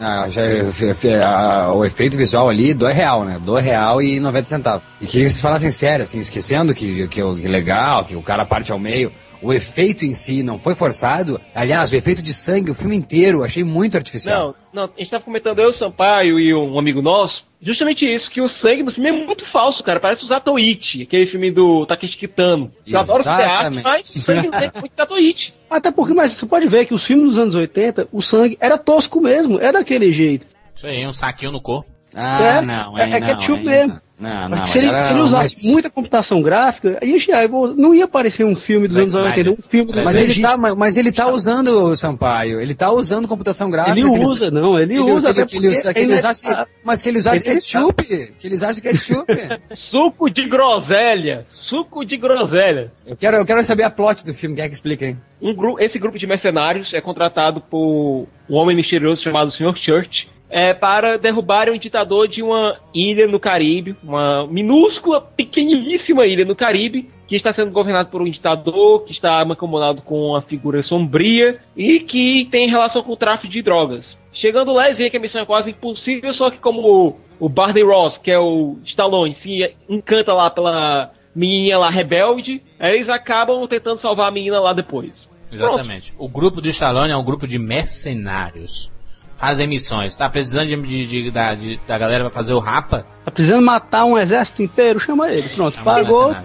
Ah, 0.00 0.28
já, 0.28 0.42
fe- 0.70 0.94
fe- 0.94 1.14
a- 1.22 1.72
o 1.72 1.84
efeito 1.84 2.16
visual 2.16 2.48
ali, 2.48 2.72
do 2.74 2.86
real, 2.86 3.24
né? 3.24 3.38
Do 3.44 3.54
real 3.56 4.00
e 4.02 4.20
90 4.20 4.48
centavos. 4.48 4.82
E 5.00 5.06
queria 5.06 5.26
que 5.26 5.30
vocês 5.30 5.40
falassem 5.42 5.70
sério, 5.70 6.02
assim, 6.04 6.18
esquecendo 6.18 6.74
que, 6.74 7.08
que, 7.08 7.20
que 7.20 7.48
legal, 7.48 8.04
que 8.04 8.14
o 8.16 8.22
cara 8.22 8.44
parte 8.44 8.70
ao 8.72 8.78
meio. 8.78 9.12
O 9.40 9.52
efeito 9.52 10.04
em 10.04 10.14
si 10.14 10.42
não 10.42 10.58
foi 10.58 10.74
forçado. 10.74 11.40
Aliás, 11.54 11.92
o 11.92 11.96
efeito 11.96 12.22
de 12.22 12.32
sangue, 12.32 12.70
o 12.70 12.74
filme 12.74 12.96
inteiro, 12.96 13.44
achei 13.44 13.62
muito 13.62 13.96
artificial. 13.96 14.54
Não, 14.72 14.86
não, 14.86 14.92
a 14.94 14.98
gente 14.98 15.10
tava 15.10 15.24
comentando 15.24 15.58
eu, 15.60 15.68
o 15.68 15.72
Sampaio 15.72 16.38
e 16.38 16.52
um 16.54 16.78
amigo 16.78 17.00
nosso, 17.00 17.44
justamente 17.60 18.06
isso, 18.06 18.30
que 18.30 18.40
o 18.40 18.48
sangue 18.48 18.82
do 18.82 18.92
filme 18.92 19.08
é 19.08 19.12
muito 19.12 19.46
falso, 19.46 19.82
cara. 19.82 20.00
Parece 20.00 20.24
o 20.24 20.28
Zatoichi, 20.28 21.02
aquele 21.02 21.26
filme 21.26 21.50
do 21.50 21.86
Takeshi 21.86 22.16
Kitano. 22.16 22.72
Eu 22.86 22.98
adoro 22.98 23.20
esse 23.20 23.28
teatro, 23.28 23.78
Exatamente. 23.78 23.84
mas 23.84 24.10
o 24.10 24.18
sangue 24.18 24.48
é 24.52 24.80
muito 24.80 24.96
Zatoichi. 24.96 25.54
Até 25.70 25.90
porque, 25.90 26.14
mas 26.14 26.32
você 26.32 26.46
pode 26.46 26.68
ver 26.68 26.86
que 26.86 26.94
os 26.94 27.04
filmes 27.04 27.26
dos 27.26 27.38
anos 27.38 27.54
80, 27.54 28.08
o 28.12 28.20
sangue 28.20 28.56
era 28.60 28.76
tosco 28.76 29.20
mesmo, 29.20 29.60
é 29.60 29.70
daquele 29.70 30.12
jeito. 30.12 30.46
Isso 30.74 30.86
aí, 30.86 31.06
um 31.06 31.12
saquinho 31.12 31.52
no 31.52 31.60
corpo. 31.60 31.97
Ah, 32.14 32.42
É, 32.58 32.60
não, 32.62 32.98
é- 32.98 33.02
é 33.10 33.20
não, 33.20 33.26
ketchup 33.26 33.58
hein, 33.60 33.64
mesmo. 33.66 34.00
Não, 34.18 34.48
não, 34.48 34.66
se, 34.66 34.78
ele, 34.78 35.00
se 35.00 35.12
ele 35.12 35.20
usasse 35.20 35.62
mas- 35.62 35.72
muita 35.72 35.88
computação 35.88 36.42
gráfica, 36.42 36.98
aí 37.00 37.16
já, 37.20 37.46
não 37.46 37.94
ia 37.94 38.08
parecer 38.08 38.42
um 38.44 38.56
filme 38.56 38.88
dos 38.88 38.94
Zack 38.96 39.04
anos 39.04 39.14
80, 39.14 39.38
Snyder. 39.40 39.52
um 39.52 39.70
filme 39.70 39.92
do 39.92 40.02
Mas 40.04 40.16
ele, 40.18 40.42
tá, 40.42 40.56
mas, 40.56 40.76
mas 40.76 40.96
ele 40.96 41.12
tá 41.12 41.28
usando, 41.30 41.94
Sampaio, 41.94 42.60
ele 42.60 42.74
tá 42.74 42.90
usando 42.90 43.28
computação 43.28 43.70
gráfica. 43.70 43.96
Ele 43.96 44.10
que 44.10 44.16
ele- 44.16 44.24
usa, 44.24 44.50
não, 44.50 44.76
ele, 44.76 44.94
que 44.94 45.00
usa. 45.00 45.32
que 45.46 45.56
ele, 45.56 45.68
usa- 45.68 45.94
que 45.94 46.00
ele 46.00 46.10
ele- 46.10 46.18
usasse, 46.18 46.46
mas 46.84 47.00
que 47.00 47.08
ele 47.10 47.18
usasse 47.20 47.46
ele- 47.48 47.54
ketchup, 47.60 48.02
que 48.36 48.46
ele 48.48 48.54
usasse 48.56 48.82
ketchup. 48.82 49.24
Suco 49.72 50.28
de 50.28 50.48
groselha. 50.48 51.44
Suco 51.48 52.04
de 52.04 52.16
groselha. 52.16 52.90
eu, 53.06 53.16
quero, 53.16 53.36
eu 53.36 53.46
quero 53.46 53.62
saber 53.62 53.84
a 53.84 53.90
plot 53.90 54.26
do 54.26 54.34
filme, 54.34 54.56
quem 54.56 54.64
é 54.64 54.68
que 54.68 54.74
explica, 54.74 55.06
hein? 55.06 55.16
Um 55.40 55.54
gru 55.54 55.76
esse 55.78 55.96
grupo 55.96 56.18
de 56.18 56.26
mercenários 56.26 56.92
é 56.92 57.00
contratado 57.00 57.60
por 57.60 58.26
um 58.50 58.54
homem 58.56 58.74
misterioso 58.76 59.22
chamado 59.22 59.52
Sr. 59.52 59.76
Church 59.76 60.28
é, 60.50 60.72
para 60.72 61.18
derrubarem 61.18 61.74
um 61.74 61.78
ditador 61.78 62.28
de 62.28 62.42
uma 62.42 62.78
ilha 62.94 63.26
no 63.26 63.38
Caribe, 63.38 63.96
uma 64.02 64.46
minúscula, 64.46 65.20
pequeniníssima 65.20 66.26
ilha 66.26 66.44
no 66.44 66.56
Caribe, 66.56 67.10
que 67.26 67.36
está 67.36 67.52
sendo 67.52 67.70
governado 67.70 68.08
por 68.08 68.22
um 68.22 68.30
ditador, 68.30 69.04
que 69.04 69.12
está 69.12 69.44
mancomunado 69.44 70.00
com 70.00 70.30
uma 70.30 70.40
figura 70.40 70.82
sombria 70.82 71.60
e 71.76 72.00
que 72.00 72.46
tem 72.50 72.68
relação 72.68 73.02
com 73.02 73.12
o 73.12 73.16
tráfico 73.16 73.52
de 73.52 73.60
drogas. 73.60 74.18
Chegando 74.32 74.72
lá, 74.72 74.86
eles 74.86 74.98
veem 74.98 75.10
que 75.10 75.18
a 75.18 75.20
missão 75.20 75.42
é 75.42 75.46
quase 75.46 75.70
impossível, 75.70 76.32
só 76.32 76.50
que 76.50 76.58
como 76.58 76.80
o, 76.80 77.16
o 77.38 77.48
Barney 77.48 77.84
Ross, 77.84 78.16
que 78.16 78.30
é 78.30 78.38
o 78.38 78.78
Stallone, 78.82 79.34
se 79.34 79.74
encanta 79.88 80.32
lá 80.32 80.48
pela 80.48 81.12
menininha 81.34 81.78
lá 81.78 81.90
rebelde, 81.90 82.62
eles 82.80 83.10
acabam 83.10 83.66
tentando 83.68 83.98
salvar 83.98 84.28
a 84.28 84.32
menina 84.32 84.58
lá 84.58 84.72
depois. 84.72 85.28
Exatamente. 85.52 86.14
O 86.18 86.28
grupo 86.28 86.60
do 86.60 86.68
Stallone 86.68 87.12
é 87.12 87.16
um 87.16 87.24
grupo 87.24 87.46
de 87.46 87.58
mercenários. 87.58 88.90
Fazem 89.38 89.66
missões. 89.68 90.14
Tá 90.16 90.28
precisando 90.28 90.66
de, 90.66 90.76
de- 90.82 91.06
de- 91.06 91.30
da, 91.30 91.54
de- 91.54 91.80
da 91.86 91.96
galera 91.96 92.24
pra 92.24 92.32
fazer 92.32 92.52
o 92.54 92.58
rapa? 92.58 93.06
Tá 93.24 93.30
precisando 93.30 93.62
matar 93.64 94.04
um 94.04 94.18
exército 94.18 94.62
inteiro, 94.62 94.98
chama 94.98 95.30
ele. 95.30 95.48
Pronto, 95.50 95.72
Chama 95.74 95.84
pagou, 95.84 96.36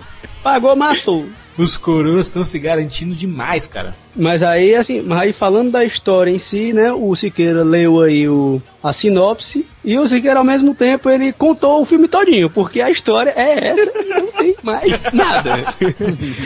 pagou, 0.43 0.75
matou. 0.75 1.25
Os 1.55 1.77
coroas 1.77 2.27
estão 2.27 2.43
se 2.43 2.57
garantindo 2.57 3.13
demais, 3.13 3.67
cara. 3.67 3.93
Mas 4.15 4.41
aí, 4.41 4.73
assim, 4.73 5.01
mas 5.03 5.19
aí 5.19 5.33
falando 5.33 5.69
da 5.71 5.85
história 5.85 6.31
em 6.31 6.39
si, 6.39 6.73
né, 6.73 6.91
o 6.91 7.15
Siqueira 7.15 7.63
leu 7.63 8.01
aí 8.01 8.27
o, 8.27 8.59
a 8.83 8.91
sinopse, 8.91 9.63
e 9.85 9.95
o 9.97 10.07
Siqueira, 10.07 10.39
ao 10.39 10.43
mesmo 10.45 10.73
tempo, 10.73 11.09
ele 11.11 11.31
contou 11.31 11.81
o 11.81 11.85
filme 11.85 12.07
todinho, 12.07 12.49
porque 12.49 12.81
a 12.81 12.89
história 12.89 13.31
é 13.35 13.67
essa 13.69 13.91
não 14.19 14.27
tem 14.31 14.55
mais 14.63 14.91
nada. 15.13 15.75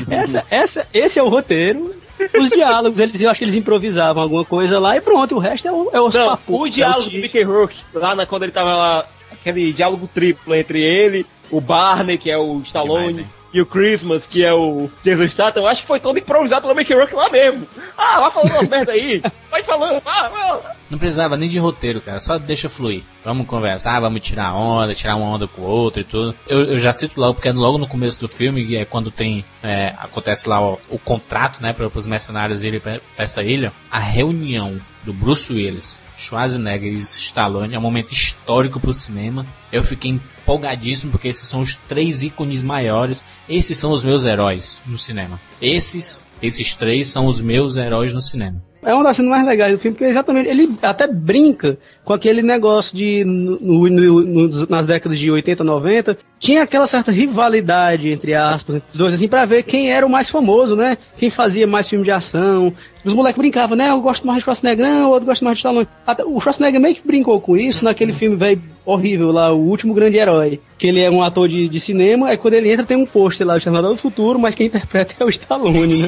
essa, 0.10 0.44
essa, 0.50 0.88
esse 0.94 1.20
é 1.20 1.24
o 1.24 1.30
roteiro. 1.30 1.96
Os 2.40 2.50
diálogos, 2.50 3.00
eles, 3.00 3.22
eu 3.22 3.30
acho 3.30 3.40
que 3.40 3.46
eles 3.46 3.56
improvisavam 3.56 4.24
alguma 4.24 4.46
coisa 4.46 4.80
lá 4.80 4.96
e 4.98 5.02
pronto, 5.02 5.36
o 5.36 5.40
resto 5.40 5.68
é 5.68 5.72
o, 5.72 5.90
é 5.94 6.02
os 6.02 6.14
Não, 6.14 6.30
papos, 6.30 6.44
o 6.48 6.66
é 6.66 6.70
diálogo 6.70 7.04
do 7.04 7.10
teaser. 7.10 7.22
Mickey 7.22 7.44
Rourke, 7.44 7.76
lá 7.94 8.16
na, 8.16 8.26
quando 8.26 8.44
ele 8.44 8.52
tava 8.52 8.76
lá, 8.76 9.06
aquele 9.32 9.72
diálogo 9.72 10.10
triplo 10.14 10.56
entre 10.56 10.82
ele, 10.82 11.26
o 11.52 11.62
Barney, 11.62 12.18
que 12.18 12.30
é 12.30 12.38
o 12.38 12.62
Stallone, 12.66 13.14
Demais? 13.14 13.37
E 13.54 13.62
o 13.62 13.66
Christmas, 13.66 14.26
que 14.26 14.44
é 14.44 14.54
o 14.54 14.90
Jason 15.04 15.30
Statham, 15.30 15.66
acho 15.68 15.82
que 15.82 15.88
foi 15.88 16.00
todo 16.00 16.20
improvisado 16.20 16.64
pelo 16.64 16.76
Mickey 16.76 16.94
Rourke 16.94 17.16
lá 17.16 17.30
mesmo. 17.30 17.68
Ah, 17.98 18.20
vai 18.22 18.32
falando 18.32 18.52
umas 18.52 18.70
merda 18.70 18.92
aí, 18.92 19.22
vai 19.50 19.64
falando, 19.64 20.02
ah. 20.06 20.62
Não 20.90 20.98
precisava 20.98 21.36
nem 21.36 21.50
de 21.50 21.60
roteiro, 21.60 22.00
cara. 22.00 22.20
Só 22.20 22.38
deixa 22.38 22.70
fluir. 22.70 23.04
Vamos 23.24 23.48
conversar, 23.48 24.00
vamos 24.00 24.22
tirar 24.22 24.54
onda, 24.54 24.94
tirar 24.94 25.16
uma 25.16 25.28
onda 25.28 25.48
com 25.48 25.62
o 25.62 25.66
outro 25.66 26.02
e 26.02 26.04
tudo. 26.04 26.36
Eu, 26.48 26.64
eu 26.64 26.80
já 26.80 26.94
cito 26.94 27.20
logo, 27.20 27.34
porque 27.34 27.50
é 27.50 27.54
logo 27.54 27.78
no 27.78 27.88
começo 27.88 28.20
do 28.20 28.30
filme, 28.30 28.76
é 28.76 28.86
quando 28.86 29.12
tem. 29.12 29.44
é, 29.62 29.94
acontece 29.98 30.48
lá 30.48 30.62
o, 30.62 30.80
o 30.90 31.00
contrato, 31.00 31.62
né, 31.62 31.74
para 31.74 31.88
os 31.88 32.08
mercenários 32.08 32.64
irem 32.64 32.80
pra, 32.80 33.00
pra 33.16 33.24
essa 33.24 33.44
ilha. 33.44 33.74
A 33.92 34.00
reunião 34.00 34.80
do 35.04 35.14
Bruce 35.14 35.52
Willis, 35.52 36.00
Schwarzenegger 36.18 36.92
e 36.92 36.98
Stallone 36.98 37.76
é 37.76 37.78
um 37.78 37.82
momento 37.82 38.14
histórico 38.14 38.80
pro 38.80 38.94
cinema. 38.94 39.46
Eu 39.72 39.84
fiquei 39.84 40.20
empolgadíssimo, 40.48 41.12
porque 41.12 41.28
esses 41.28 41.48
são 41.50 41.60
os 41.60 41.76
três 41.76 42.24
ícones 42.24 42.64
maiores. 42.64 43.22
Esses 43.50 43.78
são 43.78 43.92
os 43.92 44.04
meus 44.04 44.26
heróis 44.26 44.82
no 44.86 44.98
cinema. 44.98 45.40
Esses, 45.62 46.26
esses 46.42 46.74
três 46.74 47.10
são 47.10 47.26
os 47.26 47.42
meus 47.42 47.76
heróis 47.76 48.14
no 48.14 48.22
cinema. 48.22 48.64
É 48.82 48.94
uma 48.94 49.04
das 49.04 49.18
cenas 49.18 49.32
mais 49.32 49.46
legais 49.46 49.74
do 49.74 49.80
filme, 49.80 49.96
porque 49.96 50.10
exatamente 50.10 50.48
ele 50.48 50.78
até 50.82 51.08
brinca 51.08 51.78
com 52.08 52.14
aquele 52.14 52.42
negócio 52.42 52.96
de 52.96 53.26
no- 53.26 53.90
no- 53.90 54.22
no- 54.24 54.66
nas 54.70 54.86
décadas 54.88 55.20
de 55.20 55.30
80, 55.30 55.62
90, 55.62 56.18
tinha 56.40 56.64
aquela 56.64 56.88
certa 56.88 57.12
rivalidade 57.12 58.10
entre 58.10 58.34
aspas, 58.34 58.78
entre 58.78 58.88
os 58.94 58.98
dois, 58.98 59.14
assim, 59.14 59.28
pra 59.28 59.44
ver 59.44 59.64
quem 59.64 59.92
era 59.92 60.06
o 60.06 60.10
mais 60.10 60.30
famoso, 60.30 60.74
né? 60.74 60.98
Quem 61.18 61.30
fazia 61.30 61.68
mais 61.68 61.90
filme 61.90 62.06
de 62.06 62.12
ação. 62.12 62.72
Os 63.04 63.14
moleques 63.14 63.38
brincavam, 63.38 63.76
né? 63.76 63.90
Eu 63.90 64.00
gosto 64.00 64.26
mais 64.26 64.38
de 64.40 64.44
Schwarzenegger, 64.46 64.86
não, 64.86 65.08
o 65.10 65.12
outro 65.12 65.26
gosta 65.26 65.44
mais 65.44 65.58
de 65.58 65.60
Stallone. 65.60 65.86
Até, 66.06 66.24
o 66.24 66.40
Schwarzenegger 66.40 66.80
meio 66.80 66.96
que 66.96 67.06
brincou 67.06 67.42
com 67.42 67.58
isso 67.58 67.84
naquele 67.84 68.14
filme 68.14 68.38
velho 68.38 68.62
horrível 68.86 69.30
lá, 69.34 69.52
O 69.52 69.60
Último 69.60 69.94
Grande 69.94 70.16
Herói. 70.16 70.62
Que 70.78 70.88
ele 70.88 71.02
é 71.02 71.12
um 71.12 71.22
ator 71.22 71.50
de, 71.50 71.68
de 71.68 71.80
cinema, 71.82 72.30
aí 72.30 72.38
quando 72.38 72.54
ele 72.54 72.72
entra 72.72 72.86
tem 72.86 72.96
um 72.96 73.06
pôster 73.06 73.46
lá, 73.46 73.56
o 73.56 73.58
Exterminador 73.58 73.92
do 73.92 73.98
Futuro, 73.98 74.40
mas 74.40 74.56
quem 74.56 74.68
interpreta 74.68 75.14
é 75.20 75.26
o 75.26 75.30
Stallone, 75.30 76.04
né? 76.04 76.08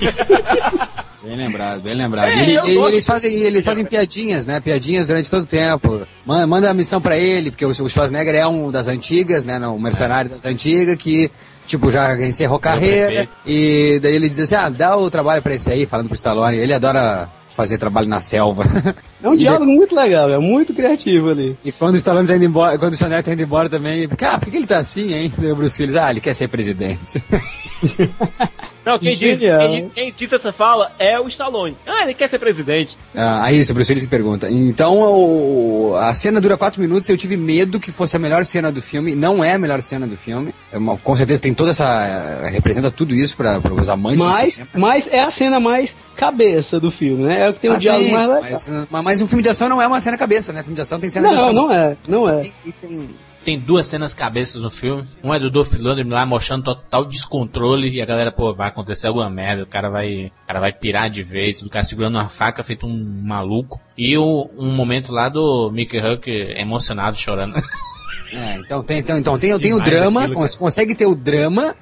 Bem 1.20 1.36
lembrado, 1.36 1.82
bem 1.82 1.94
lembrado. 1.96 2.28
É, 2.30 2.42
Ele- 2.42 2.52
e- 2.52 2.74
gosto 2.76 2.92
eles, 2.92 3.04
fazem, 3.06 3.32
eles 3.42 3.64
fazem 3.64 3.84
piadinhas, 3.84 4.46
né? 4.46 4.60
Piadinhas 4.60 5.08
durante 5.08 5.28
todo 5.28 5.37
o 5.42 5.46
tempo. 5.46 6.02
Manda, 6.24 6.46
manda 6.46 6.70
a 6.70 6.74
missão 6.74 7.00
pra 7.00 7.16
ele, 7.16 7.50
porque 7.50 7.64
o, 7.64 7.70
o 7.70 7.88
Schwarzenegger 7.88 8.34
é 8.34 8.46
um 8.46 8.70
das 8.70 8.88
antigas, 8.88 9.44
né? 9.44 9.58
não, 9.58 9.76
Um 9.76 9.80
mercenário 9.80 10.30
das 10.30 10.44
antigas 10.44 10.96
que, 10.96 11.30
tipo, 11.66 11.90
já 11.90 12.14
encerrou 12.20 12.58
carreira. 12.58 13.28
E 13.46 13.98
daí 14.02 14.14
ele 14.14 14.28
diz 14.28 14.40
assim: 14.40 14.54
ah, 14.54 14.68
dá 14.68 14.96
o 14.96 15.10
trabalho 15.10 15.42
pra 15.42 15.54
esse 15.54 15.70
aí, 15.70 15.86
falando 15.86 16.06
pro 16.08 16.16
Stallone. 16.16 16.56
Ele 16.56 16.72
adora 16.72 17.28
fazer 17.54 17.76
trabalho 17.76 18.08
na 18.08 18.20
selva. 18.20 18.64
É 19.20 19.28
um 19.28 19.34
E 19.34 19.38
diálogo 19.38 19.66
muito 19.66 19.96
legal, 19.96 20.30
é 20.30 20.38
muito 20.38 20.72
criativo 20.72 21.30
ali. 21.30 21.58
E 21.64 21.72
quando 21.72 21.94
o 21.94 21.96
Stallone 21.96 22.28
tá 22.28 22.36
indo 22.36 22.44
embora, 22.44 22.78
quando 22.78 22.92
o 22.92 22.96
Schwarzenegger 22.96 23.24
tá 23.24 23.32
indo 23.32 23.42
embora 23.42 23.68
também, 23.68 24.08
fica, 24.08 24.30
ah, 24.30 24.38
por 24.38 24.48
que 24.48 24.56
ele 24.56 24.66
tá 24.66 24.78
assim, 24.78 25.12
hein? 25.12 25.32
O 25.36 25.56
Bruce 25.56 25.82
Willis, 25.82 25.96
ah, 25.96 26.08
ele 26.08 26.20
quer 26.20 26.34
ser 26.34 26.46
presidente. 26.46 27.20
Não, 28.88 28.98
quem 28.98 29.16
diz, 29.16 29.38
quem, 29.38 29.88
quem 29.90 30.14
diz 30.16 30.32
essa 30.32 30.50
fala 30.52 30.90
é 30.98 31.20
o 31.20 31.28
Stallone. 31.28 31.76
Ah, 31.86 32.04
ele 32.04 32.14
quer 32.14 32.30
ser 32.30 32.38
presidente. 32.38 32.96
Ah, 33.14 33.44
aí 33.44 33.58
isso, 33.58 33.72
o 33.72 33.74
Bruce 33.74 33.90
Willis 33.92 34.04
que 34.04 34.08
pergunta. 34.10 34.48
Então, 34.50 34.98
o- 34.98 35.94
a 35.96 36.12
cena 36.14 36.40
dura 36.40 36.56
quatro 36.56 36.80
minutos, 36.80 37.08
eu 37.10 37.16
tive 37.18 37.36
medo 37.36 37.78
que 37.78 37.92
fosse 37.92 38.16
a 38.16 38.18
melhor 38.18 38.44
cena 38.46 38.72
do 38.72 38.80
filme, 38.80 39.14
não 39.14 39.44
é 39.44 39.52
a 39.52 39.58
melhor 39.58 39.82
cena 39.82 40.06
do 40.06 40.16
filme. 40.16 40.54
É 40.72 40.78
uma- 40.78 40.96
com 40.96 41.14
certeza 41.14 41.42
tem 41.42 41.52
toda 41.52 41.70
essa... 41.70 42.40
eh, 42.46 42.50
representa 42.50 42.90
tudo 42.90 43.14
isso 43.14 43.36
para 43.36 43.58
os 43.74 43.88
amantes 43.90 44.20
do 44.22 44.24
Mas, 44.28 44.54
cinema. 44.54 44.70
mas 44.74 45.12
é 45.12 45.20
a 45.20 45.30
cena 45.30 45.60
mais 45.60 45.94
cabeça 46.16 46.80
do 46.80 46.90
filme, 46.90 47.24
né? 47.24 47.42
É 47.46 47.50
o 47.50 47.54
que 47.54 47.60
tem 47.60 47.70
o 47.70 47.74
Ah, 47.74 47.76
diálogo 47.76 48.04
sim, 48.06 48.12
mais 48.14 48.26
legal. 48.28 48.42
mas, 48.50 48.68
mas, 48.90 49.04
mas 49.04 49.20
um 49.22 49.26
filme 49.26 49.42
de 49.42 49.48
ação 49.50 49.68
não 49.68 49.82
é 49.82 49.86
uma 49.86 50.00
cena 50.00 50.16
cabeça, 50.16 50.52
né? 50.52 50.62
Filme 50.62 50.76
de 50.76 50.80
ação 50.82 50.98
tem 50.98 51.10
cena 51.10 51.28
de 51.28 51.34
Não, 51.34 51.42
ação. 51.42 51.52
não 51.52 51.72
é, 51.72 51.96
não 52.08 52.28
é. 52.28 52.40
Tem- 52.42 52.52
tem- 52.80 53.08
Tem 53.48 53.58
duas 53.58 53.86
cenas 53.86 54.12
cabeças 54.12 54.60
no 54.60 54.70
filme. 54.70 55.08
Um 55.24 55.32
é 55.32 55.38
do 55.40 55.50
Dolph 55.50 55.72
Lundgren 55.72 56.06
lá 56.10 56.26
mostrando 56.26 56.64
total 56.64 57.06
descontrole 57.06 57.88
e 57.88 58.02
a 58.02 58.04
galera, 58.04 58.30
pô, 58.30 58.54
vai 58.54 58.68
acontecer 58.68 59.06
alguma 59.06 59.30
merda, 59.30 59.62
o 59.62 59.66
cara 59.66 59.88
vai, 59.88 60.26
o 60.26 60.46
cara 60.46 60.60
vai 60.60 60.70
pirar 60.70 61.08
de 61.08 61.22
vez, 61.22 61.62
o 61.62 61.70
cara 61.70 61.82
segurando 61.82 62.16
uma 62.16 62.28
faca 62.28 62.62
feito 62.62 62.86
um 62.86 63.22
maluco. 63.24 63.80
E 63.96 64.18
o- 64.18 64.50
um 64.54 64.70
momento 64.74 65.10
lá 65.12 65.30
do 65.30 65.70
Mickey 65.72 65.98
Huck 65.98 66.28
emocionado, 66.30 67.16
chorando. 67.16 67.54
É, 68.30 68.56
então 68.58 68.82
tem, 68.82 68.98
então, 68.98 69.16
então 69.18 69.38
tem, 69.38 69.56
tem 69.58 69.72
o 69.72 69.80
drama, 69.82 70.24
aquilo, 70.24 70.36
cons- 70.36 70.54
consegue 70.54 70.94
ter 70.94 71.06
o 71.06 71.14
drama, 71.14 71.74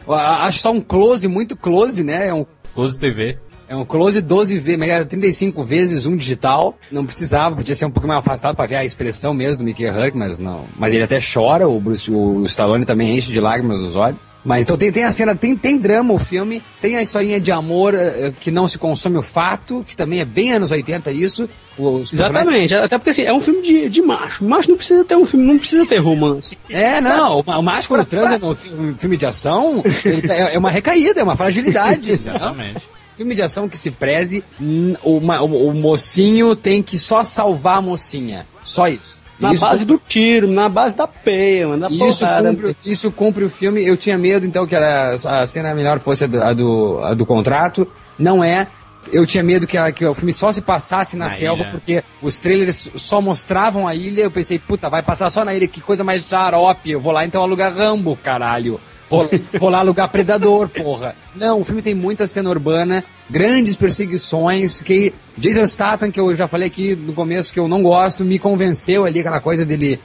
acho 0.43 0.61
só 0.61 0.71
um 0.71 0.81
close, 0.81 1.27
muito 1.27 1.57
close, 1.57 2.05
né? 2.05 2.29
É 2.29 2.33
um 2.33 2.47
Close 2.73 2.97
TV. 3.01 3.37
É 3.69 3.75
um 3.75 3.85
close 3.85 4.21
12 4.21 4.59
vezes, 4.59 5.07
35 5.09 5.65
vezes 5.65 6.07
um 6.07 6.15
digital. 6.17 6.79
Não 6.91 7.05
precisava, 7.05 7.57
podia 7.57 7.75
ser 7.75 7.85
um 7.87 7.91
pouco 7.91 8.07
mais 8.07 8.21
afastado 8.21 8.55
para 8.55 8.67
ver 8.67 8.77
a 8.77 8.85
expressão 8.85 9.35
mesmo 9.35 9.59
do 9.59 9.65
Mickey 9.65 9.87
Rourke, 9.89 10.17
mas 10.17 10.39
não. 10.39 10.65
Mas 10.79 10.93
ele 10.93 11.03
até 11.03 11.19
chora, 11.21 11.69
o 11.69 11.81
Bruce, 11.81 12.11
o 12.11 12.43
Stallone 12.45 12.85
também 12.85 13.17
enche 13.17 13.33
de 13.33 13.41
lágrimas 13.41 13.81
os 13.81 13.97
olhos. 13.97 14.21
Mas 14.45 14.65
então 14.65 14.77
tem, 14.79 14.93
tem 14.93 15.03
a 15.03 15.11
cena, 15.11 15.35
tem, 15.35 15.57
tem 15.57 15.77
drama 15.77 16.15
o 16.15 16.21
filme, 16.21 16.63
tem 16.81 16.95
a 16.97 17.03
historinha 17.03 17.41
de 17.41 17.51
amor 17.51 17.93
eh, 17.97 18.33
que 18.39 18.53
não 18.53 18.69
se 18.69 18.79
consome 18.79 19.19
o 19.19 19.23
fato, 19.23 19.85
que 19.85 19.97
também 19.97 20.21
é 20.21 20.25
bem 20.25 20.53
anos 20.53 20.71
80 20.71 21.11
isso. 21.11 21.49
Os 21.77 22.13
personagens- 22.13 22.47
Exatamente, 22.47 22.75
até 22.77 22.97
porque 22.97 23.11
assim, 23.11 23.23
é 23.23 23.33
um 23.33 23.41
filme 23.41 23.61
de, 23.63 23.89
de 23.89 24.01
macho. 24.01 24.45
Macho 24.45 24.69
não 24.71 24.77
precisa 24.77 25.05
ter 25.05 25.17
um 25.17 25.27
filme, 25.27 25.45
não 25.45 25.59
precisa 25.59 25.85
ter 25.85 25.97
romance. 25.97 26.57
É, 26.71 27.01
não, 27.01 27.41
o, 27.41 27.41
o 27.41 27.63
macho 27.63 27.89
quando 27.89 28.05
transa 28.05 28.39
no 28.39 28.55
fi- 28.55 28.71
um 28.73 28.97
filme 28.97 29.17
de 29.17 29.27
ação, 29.27 29.83
ele 30.05 30.23
tá- 30.23 30.35
é 30.37 30.55
é 30.55 30.59
uma 30.59 30.71
recaída, 30.71 31.19
é 31.19 31.25
uma 31.25 31.35
fragilidade. 31.35 32.13
Exatamente. 32.15 32.89
Filme 33.17 33.35
de 33.35 33.43
ação 33.43 33.69
que 33.69 33.79
se 33.79 33.91
preze, 33.91 34.45
o, 35.03 35.19
o- 35.19 35.69
o 35.71 35.75
mocinho 35.75 36.55
tem 36.55 36.83
que 36.83 36.99
só 36.99 37.25
salvar 37.25 37.79
a 37.79 37.81
mocinha. 37.83 38.47
Só 38.63 38.89
isso. 38.89 39.25
Na 39.41 39.53
Isso- 39.53 39.61
base 39.65 39.85
do 39.85 39.99
tiro, 40.09 40.49
na 40.49 40.69
base 40.69 40.97
da 40.97 41.07
peia, 41.07 41.69
mano, 41.69 41.83
da 41.83 41.89
isso 41.95 42.21
porrada. 42.21 42.49
cumpre, 42.51 42.77
isso 42.85 43.11
cumpre 43.13 43.45
o 43.45 43.51
filme. 43.51 43.87
Eu 43.87 43.97
tinha 43.97 44.17
medo, 44.17 44.47
então, 44.47 44.67
que 44.67 44.75
era, 44.75 45.13
a 45.15 45.47
cena 45.47 45.75
melhor 45.75 45.99
fosse 45.99 46.25
a 46.25 46.27
do, 46.27 46.43
a 46.43 46.53
do, 46.55 47.01
a 47.03 47.15
do 47.15 47.27
contrato. 47.27 47.87
Não 48.19 48.43
é. 48.43 48.67
Eu 49.13 49.25
tinha 49.27 49.45
medo 49.45 49.67
que, 49.67 49.77
a- 49.79 49.93
que 49.93 50.05
o 50.07 50.15
filme 50.15 50.33
só 50.33 50.51
se 50.51 50.63
passasse 50.63 51.17
na, 51.19 51.27
Na 51.27 51.31
selva, 51.31 51.63
ilha. 51.63 51.71
porque 51.71 52.05
os 52.23 52.39
trailers 52.39 52.91
só 52.97 53.21
mostravam 53.21 53.87
a 53.87 53.95
ilha. 53.95 54.23
Eu 54.23 54.31
pensei, 54.31 54.59
puta, 54.59 54.89
vai 54.89 55.03
passar 55.03 55.29
só 55.31 55.45
na 55.45 55.55
ilha, 55.55 55.69
que 55.69 55.81
coisa 55.83 56.03
mais 56.03 56.25
xarope. 56.27 56.91
Eu 56.91 57.01
vou 57.01 57.13
lá 57.13 57.25
então 57.25 57.43
alugar 57.43 57.73
Rambo, 57.75 58.17
caralho. 58.23 58.81
Lá 59.61 59.79
alugar 59.81 60.09
Predador, 60.09 60.69
porra. 60.69 61.15
Não, 61.35 61.61
o 61.61 61.65
filme 61.65 61.83
tem 61.83 61.95
muita 61.95 62.27
cena 62.27 62.49
urbana, 62.49 63.03
grandes 63.31 63.77
perseguições, 63.77 64.81
que 64.83 65.13
Jason 65.37 65.67
Statham, 65.67 66.11
que 66.11 66.19
eu 66.19 66.35
já 66.35 66.49
falei 66.49 66.69
aqui 66.69 66.97
no 66.97 67.13
começo 67.13 67.53
que 67.53 67.61
eu 67.61 67.69
não 67.69 67.83
gosto, 67.83 68.25
me 68.25 68.39
convenceu 68.39 69.05
ali 69.05 69.21
aquela 69.21 69.39
coisa 69.41 69.65
dele, 69.65 70.01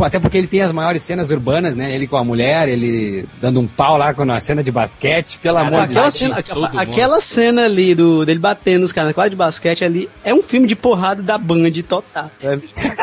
até 0.00 0.18
porque 0.18 0.38
ele 0.38 0.46
tem 0.46 0.62
as 0.62 0.72
maiores 0.72 1.02
cenas 1.02 1.30
urbanas, 1.30 1.76
né? 1.76 1.94
Ele 1.94 2.06
com 2.06 2.16
a 2.16 2.24
mulher, 2.24 2.66
ele 2.66 3.26
dando 3.42 3.60
um 3.60 3.66
pau 3.66 3.98
lá 3.98 4.14
na 4.24 4.40
cena 4.40 4.62
de 4.64 4.70
basquete, 4.70 5.38
pelo 5.38 5.58
amor 5.58 5.86
de 5.86 5.92
Aquela 5.98 6.02
Deus. 6.04 6.14
cena, 6.14 6.44
mundo. 6.54 6.78
aquela 6.78 7.20
cena 7.20 7.64
ali 7.66 7.94
do, 7.94 8.24
dele 8.24 8.38
batendo 8.40 8.84
os 8.84 8.92
caras 8.92 9.08
na 9.10 9.14
quadra 9.14 9.30
de 9.30 9.36
basquete 9.36 9.84
ali 9.84 10.08
é 10.24 10.32
um 10.32 10.42
filme 10.42 10.66
de 10.66 10.74
porrada 10.74 11.22
da 11.22 11.36
Band 11.36 11.70
total. 11.86 12.30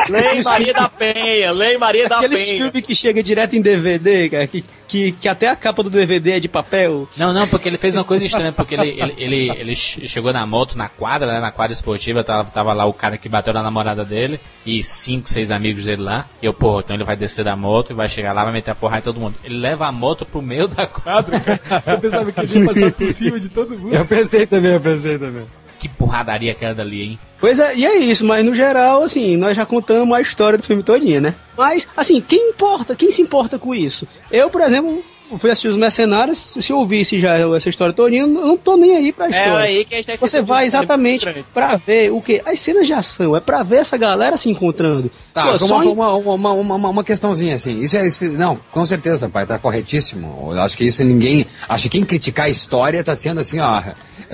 Lei 0.08 0.42
Maria 0.42 0.72
da 0.72 0.88
Penha, 0.88 1.52
Lei 1.52 1.78
Maria 1.78 2.08
da 2.08 2.16
Aqueles 2.16 2.44
Penha. 2.44 2.64
filmes 2.64 2.86
que 2.86 2.94
chega 2.94 3.22
direto 3.22 3.54
em 3.54 3.60
DVD, 3.62 4.28
cara, 4.28 4.46
que, 4.48 4.64
que, 4.88 5.12
que 5.12 5.28
até 5.28 5.48
a 5.48 5.54
capa 5.54 5.82
do 5.82 5.90
DVD 5.90 6.32
é 6.32 6.40
de 6.40 6.48
papel. 6.48 7.08
Não, 7.16 7.32
não, 7.32 7.46
porque 7.46 7.68
ele 7.68 7.76
fez 7.78 7.94
uma 7.94 8.04
coisa 8.04 8.24
estranha, 8.24 8.50
porque 8.52 8.74
ele, 8.74 8.88
ele, 9.00 9.14
ele, 9.18 9.50
ele 9.50 9.74
che- 9.74 10.08
chegou 10.08 10.32
na 10.32 10.44
moto, 10.46 10.76
na 10.76 10.88
quadra, 10.88 11.30
né, 11.34 11.40
na 11.40 11.52
quadra 11.52 11.72
esportiva, 11.74 12.24
tava, 12.24 12.50
tava 12.50 12.72
lá 12.72 12.86
o 12.86 12.92
cara 12.92 13.18
que 13.18 13.28
bateu 13.28 13.52
na 13.52 13.62
namorada 13.62 14.04
dele, 14.04 14.40
e 14.64 14.82
cinco, 14.82 15.28
seis 15.28 15.50
amigos 15.50 15.84
dele 15.84 16.02
lá, 16.02 16.26
e 16.42 16.46
eu, 16.46 16.54
pô, 16.54 16.80
então 16.80 16.96
ele 16.96 17.04
vai 17.04 17.14
descer 17.16 17.44
da 17.44 17.54
moto 17.54 17.90
e 17.90 17.94
vai 17.94 18.08
chegar 18.08 18.32
lá, 18.32 18.44
vai 18.44 18.52
meter 18.52 18.70
a 18.70 18.74
porrada 18.74 19.00
em 19.00 19.04
todo 19.04 19.20
mundo. 19.20 19.34
Ele 19.44 19.58
leva 19.58 19.86
a 19.86 19.92
moto 19.92 20.24
pro 20.24 20.40
meio 20.42 20.66
da 20.66 20.86
quadra, 20.86 21.38
cara. 21.38 21.82
Eu 21.86 21.98
pensava 21.98 22.32
que 22.32 22.40
ele 22.40 22.58
ia 22.60 22.64
passar 22.66 22.90
por 22.92 23.08
cima 23.08 23.38
de 23.38 23.48
todo 23.50 23.78
mundo. 23.78 23.94
Eu 23.94 24.06
pensei 24.06 24.46
também, 24.46 24.72
eu 24.72 24.80
pensei 24.80 25.18
também. 25.18 25.44
Que 25.78 25.88
porradaria 25.88 26.50
aquela 26.52 26.74
dali, 26.74 27.02
hein? 27.02 27.18
Pois 27.38 27.58
é, 27.60 27.76
e 27.76 27.86
é 27.86 27.96
isso, 27.98 28.24
mas 28.24 28.44
no 28.44 28.52
geral, 28.54 29.02
assim, 29.04 29.36
nós 29.36 29.54
já 29.56 29.64
contamos 29.64 30.16
a 30.16 30.20
história 30.20 30.58
do 30.58 30.64
filme 30.64 30.82
todinha, 30.82 31.20
né? 31.20 31.34
Mas, 31.58 31.86
assim, 31.96 32.20
quem 32.20 32.50
importa, 32.50 32.94
quem 32.94 33.10
se 33.10 33.20
importa 33.20 33.58
com 33.58 33.74
isso? 33.74 34.06
Eu, 34.30 34.48
por 34.48 34.60
exemplo, 34.62 35.02
fui 35.38 35.50
assistir 35.50 35.68
Os 35.68 35.76
Mercenários, 35.76 36.38
se 36.38 36.70
eu 36.72 36.78
ouvisse 36.78 37.20
já 37.20 37.36
essa 37.54 37.68
história 37.68 37.92
todinha, 37.92 38.22
eu 38.22 38.26
não 38.28 38.56
tô 38.56 38.76
nem 38.76 38.96
aí 38.96 39.12
pra 39.12 39.26
É 39.26 39.30
história. 39.30 39.58
aí 39.58 39.84
que 39.84 39.94
a 39.94 40.00
gente 40.02 40.18
Você 40.20 40.40
vai 40.40 40.64
exatamente 40.64 41.26
pra 41.52 41.76
ver 41.76 42.10
o 42.12 42.22
que? 42.22 42.40
As 42.46 42.58
cenas 42.60 42.86
de 42.86 42.92
ação, 42.94 43.36
é 43.36 43.40
pra 43.40 43.62
ver 43.62 43.76
essa 43.80 43.96
galera 43.98 44.36
se 44.38 44.48
encontrando. 44.48 45.10
Tá, 45.34 45.42
Pô, 45.42 45.48
uma, 45.50 45.58
só 45.58 45.82
em- 45.82 45.88
uma, 45.88 46.14
uma, 46.16 46.52
uma, 46.52 46.52
uma, 46.76 46.88
uma 46.90 47.04
questãozinha 47.04 47.56
assim. 47.56 47.80
Isso 47.80 47.96
é. 47.96 48.06
Isso, 48.06 48.24
não, 48.30 48.56
com 48.70 48.86
certeza, 48.86 49.28
pai, 49.28 49.44
tá 49.44 49.58
corretíssimo. 49.58 50.50
Eu 50.52 50.60
acho 50.62 50.76
que 50.76 50.84
isso 50.84 51.04
ninguém. 51.04 51.44
Acho 51.68 51.84
que 51.84 51.90
quem 51.90 52.04
criticar 52.04 52.46
a 52.46 52.50
história 52.50 53.02
tá 53.04 53.14
sendo 53.14 53.40
assim, 53.40 53.58
ó, 53.60 53.82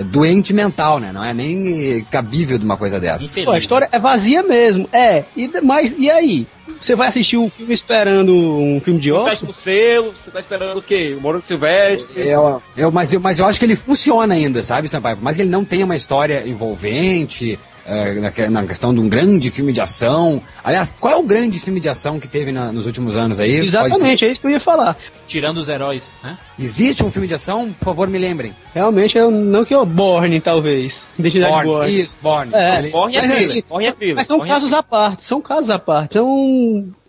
doente 0.05 0.53
mental, 0.53 1.01
né? 1.01 1.11
Não 1.13 1.25
é 1.25 1.33
nem 1.35 2.05
cabível 2.11 2.59
de 2.59 2.65
uma 2.65 2.77
coisa 2.77 3.01
dessa. 3.01 3.43
Pô, 3.45 3.51
a 3.53 3.59
história 3.59 3.89
é 3.91 3.99
vazia 3.99 4.43
mesmo, 4.43 4.89
é. 4.93 5.25
E, 5.37 5.51
mas, 5.63 5.95
e 5.99 6.11
aí? 6.11 6.47
Você 6.81 6.95
vai 6.95 7.09
assistir 7.09 7.37
um 7.37 7.51
filme 7.51 7.75
esperando 7.75 8.35
um 8.35 8.81
filme 8.81 9.01
de 9.01 9.13
Oscar? 9.13 9.33
Sétimo 9.33 9.53
selo, 9.53 10.13
você 10.15 10.31
tá 10.31 10.41
esperando 10.41 10.79
o 10.79 10.83
quê? 10.83 11.15
O 11.17 11.21
Moro 11.21 11.43
Silvestre. 11.47 12.29
Eu, 12.29 12.63
eu, 12.77 12.91
mas, 12.91 13.13
eu, 13.13 13.21
mas 13.21 13.39
eu 13.39 13.47
acho 13.47 13.59
que 13.59 13.65
ele 13.65 13.77
funciona 13.77 14.35
ainda, 14.35 14.63
sabe, 14.63 14.89
Sampaio? 14.89 15.17
Que 15.17 15.43
ele 15.43 15.51
não 15.51 15.65
tenha 15.65 15.85
uma 15.85 15.97
história 15.97 16.47
envolvente, 16.47 17.59
eh, 17.87 18.15
na, 18.15 18.31
que- 18.31 18.49
na 18.49 18.65
questão 18.65 18.95
de 18.95 19.01
um 19.01 19.09
grande 19.09 19.51
filme 19.51 19.73
de 19.73 19.81
ação. 19.81 20.41
Aliás, 20.63 20.95
qual 20.99 21.15
é 21.15 21.17
o 21.17 21.23
grande 21.23 21.59
filme 21.61 21.81
de 21.81 21.89
ação 21.89 22.19
que 22.21 22.27
teve 22.29 22.51
na- 22.53 22.73
nos 22.73 22.87
últimos 22.87 23.17
anos 23.17 23.39
aí? 23.41 23.57
Exatamente, 23.57 24.25
é 24.25 24.31
isso 24.31 24.41
que 24.41 24.47
eu 24.47 24.51
ia 24.51 24.61
falar. 24.61 24.97
Tirando 25.27 25.59
os 25.59 25.69
heróis, 25.69 26.13
né? 26.23 26.37
Existe 26.59 27.03
um 27.05 27.11
filme 27.11 27.27
de 27.29 27.35
ação? 27.35 27.73
Por 27.79 27.85
favor, 27.87 28.09
me 28.09 28.19
lembrem. 28.19 28.55
Realmente, 28.75 29.17
eu, 29.17 29.31
não 29.31 29.65
que 29.65 29.75
eu 29.75 29.85
Borne, 29.87 30.41
talvez. 30.41 31.03
Identidade 31.19 31.53
Borne. 31.53 31.69
Borne. 31.71 32.01
Isso, 32.01 32.19
Borne. 32.23 32.55
É, 32.55 32.77
Beleza. 32.77 32.93
Borne 32.97 33.17
é 33.17 33.21
Mas, 33.27 33.51
assim, 33.51 33.63
Borne 33.69 33.87
é 33.87 33.93
thriller. 33.93 34.17
Mas 34.17 34.27
são 34.27 34.37
Borne 34.39 34.51
é 34.51 34.55
casos 34.55 34.73
à 34.73 34.83
parte, 34.83 35.25
são 35.25 35.41
casos 35.41 35.71
à 35.71 35.79
parte. 35.79 36.15
São. 36.15 36.27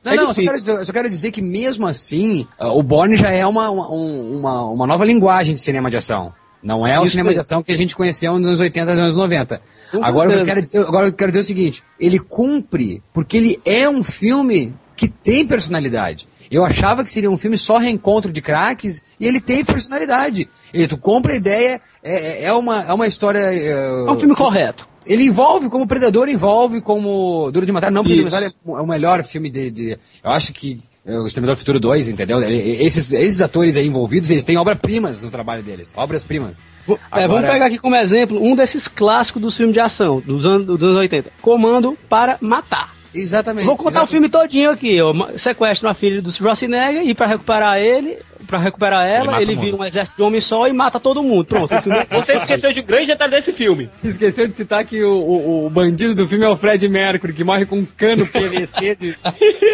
Não, 0.03 0.11
é 0.11 0.15
não, 0.15 0.23
eu 0.27 0.33
só, 0.35 0.41
quero 0.41 0.57
dizer, 0.59 0.71
eu 0.71 0.85
só 0.85 0.93
quero 0.93 1.09
dizer 1.09 1.31
que 1.31 1.41
mesmo 1.41 1.87
assim, 1.87 2.45
ah, 2.59 2.71
o 2.71 2.83
Bourne 2.83 3.15
já 3.17 3.31
é 3.31 3.45
uma, 3.45 3.69
uma, 3.71 3.91
um- 3.91 4.37
uma, 4.37 4.63
uma 4.65 4.87
nova 4.87 5.03
linguagem 5.03 5.55
de 5.55 5.61
cinema 5.61 5.89
de 5.89 5.97
ação. 5.97 6.31
Não 6.65 6.85
é 6.85 6.99
o 6.99 7.03
Isso 7.03 7.11
cinema 7.11 7.31
de 7.31 7.39
ação 7.39 7.61
que 7.61 7.71
a 7.71 7.77
gente 7.77 7.95
conheceu 7.95 8.33
nos 8.39 8.47
anos 8.47 8.59
80 8.59 8.91
e 8.91 8.95
nos 8.95 9.03
anos 9.03 9.15
90. 9.17 9.61
Com 9.91 10.03
Agora 10.03 10.29
o, 10.29 10.33
que 10.33 10.39
eu 10.39 10.45
quero 10.45 10.61
dizer, 10.61 10.79
agora 10.79 11.07
eu 11.07 11.13
quero 11.13 11.29
dizer 11.29 11.39
é 11.39 11.43
o 11.43 11.45
seguinte, 11.45 11.83
ele 11.99 12.17
cumpre 12.19 13.03
porque 13.13 13.37
ele 13.37 13.61
é 13.63 13.87
um 13.87 14.03
filme 14.03 14.73
que 14.95 15.07
tem 15.07 15.45
personalidade. 15.45 16.27
Eu 16.49 16.65
achava 16.65 17.03
que 17.03 17.11
seria 17.11 17.29
um 17.29 17.37
filme 17.37 17.57
só 17.57 17.77
reencontro 17.77 18.31
de 18.31 18.41
craques 18.41 19.03
e 19.19 19.27
ele 19.27 19.39
tem 19.39 19.63
personalidade. 19.63 20.49
E 20.73 20.87
tu 20.87 20.97
compra 20.97 21.33
a 21.33 21.35
ideia, 21.35 21.79
é, 22.03 22.43
é- 22.43 22.45
é 22.45 22.53
uma, 22.53 22.81
é 22.83 22.93
uma 22.93 23.05
história... 23.05 23.39
É 23.39 24.11
um 24.11 24.17
filme 24.19 24.35
correto. 24.35 24.87
Ele 25.05 25.25
envolve 25.25 25.69
como 25.69 25.85
Predador 25.85 26.27
envolve, 26.29 26.81
como 26.81 27.51
Duro 27.51 27.65
de 27.65 27.71
Matar. 27.71 27.91
Não, 27.91 28.01
porque 28.03 28.15
Isso. 28.15 28.23
Predador 28.29 28.53
é 28.67 28.81
o 28.81 28.87
melhor 28.87 29.23
filme 29.23 29.51
de. 29.51 29.69
de- 29.69 29.99
eu 30.23 30.31
acho 30.31 30.51
que 30.51 30.81
é 30.91 30.94
o 31.05 31.27
Exterminador 31.27 31.57
Futuro 31.57 31.79
2, 31.79 32.09
entendeu? 32.09 32.41
Esses, 32.41 33.13
esses 33.13 33.41
atores 33.41 33.77
aí 33.77 33.85
envolvidos, 33.85 34.31
eles 34.31 34.43
têm 34.43 34.57
obras-primas 34.57 35.21
no 35.21 35.29
trabalho 35.29 35.61
deles. 35.61 35.93
Obras-primas. 35.95 36.59
V- 36.87 36.97
é, 37.11 37.27
vamos 37.27 37.47
pegar 37.49 37.65
aqui 37.67 37.77
como 37.77 37.95
exemplo 37.95 38.41
um 38.43 38.55
desses 38.55 38.87
clássicos 38.87 39.41
dos 39.41 39.55
filmes 39.55 39.73
de 39.73 39.79
ação, 39.79 40.19
dos 40.25 40.45
anos, 40.45 40.65
dos 40.65 40.81
anos 40.81 40.95
80. 40.97 41.31
Comando 41.41 41.95
para 42.09 42.37
Matar. 42.41 42.94
Exatamente. 43.15 43.65
Vou 43.65 43.77
contar 43.77 44.03
o 44.03 44.07
filme 44.07 44.27
todinho 44.29 44.69
aqui. 44.69 45.01
ó. 45.01 45.13
Ma- 45.13 45.37
Sequestra 45.37 45.87
uma 45.87 45.95
filha 45.95 46.21
do 46.21 46.31
Schwarzenegger 46.31 47.01
e 47.07 47.15
pra 47.15 47.25
recuperar 47.25 47.79
ele, 47.79 48.17
para 48.45 48.59
recuperar 48.59 49.05
ela, 49.07 49.41
ele, 49.41 49.55
mundo. 49.55 49.63
vira 49.65 49.77
um 49.77 49.83
exército 49.85 50.17
de 50.17 50.23
homem 50.23 50.41
só 50.41 50.67
e 50.67 50.73
mata 50.73 50.99
todo 50.99 51.23
mundo. 51.23 51.45
Pronto, 51.45 51.73
o 51.73 51.81
filme 51.81 51.99
é 51.99 52.05
Você 52.15 52.33
esqueceu 52.33 52.73
de 52.73 52.81
um 52.81 52.85
grande 52.85 53.07
detalhe 53.07 53.31
desse 53.31 53.53
filme. 53.53 53.89
Esqueceu 54.03 54.47
de 54.47 54.55
citar 54.55 54.83
que 54.83 55.01
o, 55.03 55.13
o, 55.17 55.65
o 55.65 55.69
bandido 55.69 56.13
do 56.13 56.27
filme 56.27 56.45
é 56.45 56.49
o 56.49 56.55
Fred 56.55 56.87
Mercury, 56.89 57.33
que 57.33 57.43
morre 57.43 57.65
com 57.65 57.77
um 57.79 57.85
cano 57.85 58.25
PVC 58.27 58.95
de 58.95 59.13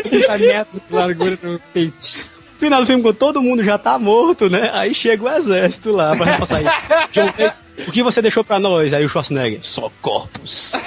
30 0.04 0.38
metros 0.38 0.82
de 0.88 0.94
largura 0.94 1.38
no 1.42 1.60
peito. 1.74 2.20
final 2.60 2.82
do 2.82 2.86
filme, 2.86 3.02
quando 3.02 3.16
todo 3.16 3.42
mundo 3.42 3.64
já 3.64 3.78
tá 3.78 3.98
morto, 3.98 4.50
né? 4.50 4.70
Aí 4.72 4.94
chega 4.94 5.24
o 5.24 5.30
exército 5.30 5.92
lá 5.92 6.16
pra 6.16 6.26
repassar 6.34 6.62
isso. 6.62 7.52
O 7.88 7.92
que 7.92 8.04
você 8.04 8.22
deixou 8.22 8.44
pra 8.44 8.60
nós? 8.60 8.94
Aí 8.94 9.04
o 9.04 9.10
Schwarzenegger, 9.10 9.60
só 9.64 9.92
corpos. 10.02 10.74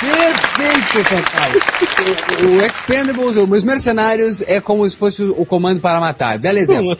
Perfeito, 0.00 1.08
Sampaio. 1.08 1.60
O, 2.48 2.56
o 2.62 2.64
Expendables, 2.66 3.36
os 3.36 3.62
Mercenários, 3.64 4.42
é 4.42 4.60
como 4.60 4.88
se 4.88 4.96
fosse 4.96 5.22
o 5.22 5.44
comando 5.44 5.80
para 5.80 6.00
matar. 6.00 6.38
Belo 6.38 6.58
exemplo. 6.58 6.96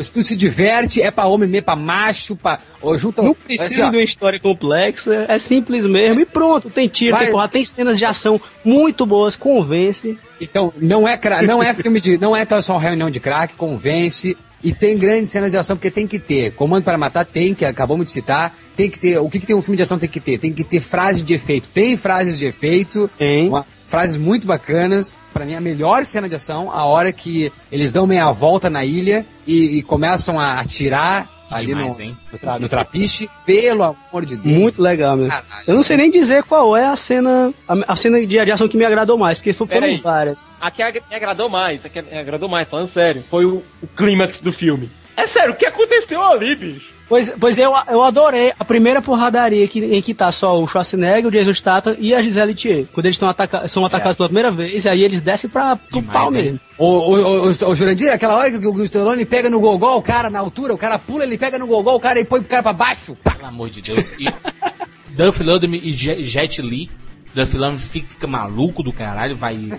Se 0.00 0.12
tu 0.12 0.22
se 0.22 0.36
diverte, 0.36 1.00
é 1.00 1.10
pra 1.10 1.26
homem 1.26 1.48
mesmo, 1.48 1.64
pra 1.64 1.76
macho, 1.76 2.36
pra. 2.36 2.58
Ou 2.82 2.98
junta, 2.98 3.22
Não 3.22 3.30
assim, 3.30 3.56
precisa 3.56 3.86
ó, 3.86 3.90
de 3.90 3.96
uma 3.96 4.02
história 4.02 4.38
complexa, 4.40 5.24
é 5.28 5.38
simples 5.38 5.86
mesmo 5.86 6.20
e 6.20 6.26
pronto. 6.26 6.68
Tem 6.68 6.88
tiro, 6.88 7.12
Vai. 7.12 7.24
tem 7.24 7.32
porrada, 7.32 7.52
tem 7.52 7.64
cenas 7.64 7.96
de 7.98 8.04
ação 8.04 8.40
muito 8.64 9.06
boas, 9.06 9.36
convence. 9.36 10.18
Então, 10.40 10.72
não 10.76 11.06
é, 11.08 11.16
cra- 11.16 11.42
não 11.42 11.62
é 11.62 11.72
filme 11.72 12.00
de. 12.00 12.18
Não 12.18 12.36
é 12.36 12.44
só 12.60 12.74
uma 12.74 12.80
reunião 12.82 13.08
de 13.08 13.20
crack, 13.20 13.54
convence. 13.54 14.36
E 14.64 14.72
tem 14.72 14.96
grandes 14.96 15.28
cenas 15.30 15.52
de 15.52 15.58
ação, 15.58 15.76
porque 15.76 15.90
tem 15.90 16.06
que 16.06 16.18
ter. 16.18 16.52
Comando 16.52 16.82
para 16.84 16.96
Matar 16.96 17.24
tem, 17.26 17.54
que 17.54 17.64
acabamos 17.66 18.06
de 18.06 18.12
citar. 18.12 18.56
Tem 18.74 18.88
que 18.90 18.98
ter. 18.98 19.18
O 19.18 19.28
que, 19.28 19.38
que 19.38 19.46
tem 19.46 19.54
um 19.54 19.60
filme 19.60 19.76
de 19.76 19.82
ação 19.82 19.98
tem 19.98 20.08
que 20.08 20.18
ter? 20.18 20.38
Tem 20.38 20.52
que 20.52 20.64
ter 20.64 20.80
frases 20.80 21.22
de 21.22 21.34
efeito. 21.34 21.68
Tem 21.68 21.96
frases 21.98 22.38
de 22.38 22.46
efeito. 22.46 23.08
Tem. 23.18 23.48
uma- 23.48 23.66
frases 23.86 24.16
muito 24.16 24.46
bacanas. 24.46 25.14
Pra 25.32 25.44
mim, 25.44 25.54
a 25.54 25.60
melhor 25.60 26.04
cena 26.06 26.28
de 26.28 26.34
ação, 26.34 26.70
a 26.72 26.84
hora 26.84 27.12
que 27.12 27.52
eles 27.70 27.92
dão 27.92 28.06
meia 28.06 28.32
volta 28.32 28.70
na 28.70 28.84
ilha 28.84 29.26
e, 29.46 29.78
e 29.78 29.82
começam 29.82 30.40
a 30.40 30.58
atirar 30.60 31.28
ali 31.58 31.66
demais, 31.66 31.98
no, 31.98 32.04
hein? 32.04 32.16
no, 32.32 32.38
tra- 32.38 32.58
no 32.58 32.68
trapiche. 32.68 33.28
Pelo 33.46 33.82
amor 33.82 34.24
de 34.24 34.36
Deus. 34.36 34.56
Muito 34.56 34.80
legal 34.82 35.16
mesmo. 35.16 35.30
Caralho. 35.30 35.64
Eu 35.66 35.74
não 35.74 35.82
sei 35.82 35.96
nem 35.96 36.10
dizer 36.10 36.42
qual 36.44 36.76
é 36.76 36.84
a 36.86 36.96
cena, 36.96 37.52
a, 37.68 37.92
a 37.92 37.96
cena 37.96 38.18
de, 38.20 38.26
de 38.26 38.50
ação 38.50 38.68
que 38.68 38.76
me 38.76 38.84
agradou 38.84 39.18
mais, 39.18 39.38
porque 39.38 39.52
fo- 39.52 39.66
Pera 39.66 39.80
foram 39.80 39.92
aí. 39.94 40.00
várias. 40.00 40.44
A 40.60 40.70
que 40.70 40.82
me 41.10 41.16
agradou 41.16 41.48
mais, 41.48 41.84
a 41.84 41.88
que 41.88 42.00
me 42.02 42.16
agradou 42.18 42.48
mais, 42.48 42.68
falando 42.68 42.88
sério, 42.88 43.24
foi 43.30 43.44
o, 43.44 43.62
o 43.82 43.86
clímax 43.96 44.40
do 44.40 44.52
filme. 44.52 44.88
É 45.16 45.26
sério, 45.26 45.52
o 45.52 45.56
que 45.56 45.66
aconteceu 45.66 46.22
ali, 46.22 46.56
bicho? 46.56 46.93
Pois, 47.06 47.28
pois 47.38 47.58
eu, 47.58 47.72
eu 47.90 48.02
adorei 48.02 48.52
a 48.58 48.64
primeira 48.64 49.02
porradaria 49.02 49.68
que, 49.68 49.78
em 49.78 50.00
que 50.00 50.14
tá 50.14 50.32
só 50.32 50.58
o 50.58 50.66
Schwarzenegger, 50.66 51.26
o 51.26 51.30
Jason 51.30 51.52
Statham 51.52 51.94
e 51.98 52.14
a 52.14 52.22
Gisele 52.22 52.54
Thier. 52.54 52.86
Quando 52.92 53.04
eles 53.06 53.22
ataca 53.22 53.68
são 53.68 53.84
atacados 53.84 54.16
pela 54.16 54.28
primeira 54.28 54.50
vez, 54.50 54.86
aí 54.86 55.02
eles 55.04 55.20
descem 55.20 55.50
pra, 55.50 55.76
pro 55.76 56.00
Demais, 56.00 56.12
pau 56.18 56.30
mesmo. 56.30 56.58
O, 56.78 56.86
o, 56.86 57.14
o, 57.16 57.46
o, 57.46 57.48
o 57.50 57.74
Jurandir, 57.76 58.10
aquela 58.10 58.36
hora 58.36 58.50
que 58.50 58.66
o, 58.66 58.72
o 58.72 58.82
Stallone 58.84 59.26
pega 59.26 59.50
no 59.50 59.60
gogol 59.60 59.98
o 59.98 60.02
cara 60.02 60.30
na 60.30 60.38
altura, 60.38 60.72
o 60.72 60.78
cara 60.78 60.98
pula, 60.98 61.24
ele 61.24 61.36
pega 61.36 61.58
no 61.58 61.66
gogol 61.66 61.96
o 61.96 62.00
cara 62.00 62.18
e 62.18 62.24
põe 62.24 62.40
o 62.40 62.44
cara 62.44 62.62
pra 62.62 62.72
baixo. 62.72 63.14
Pá. 63.22 63.32
Pelo 63.32 63.48
amor 63.48 63.68
de 63.68 63.82
Deus. 63.82 64.12
E 64.18 64.26
Duff 65.14 65.42
Lundgren 65.42 65.78
e 65.84 65.92
Je- 65.92 66.24
Jet 66.24 66.62
Li. 66.62 66.90
Duff 67.34 67.54
Lundgren 67.56 67.78
fica, 67.78 68.06
fica 68.08 68.26
maluco 68.26 68.82
do 68.82 68.92
caralho, 68.94 69.36
vai... 69.36 69.58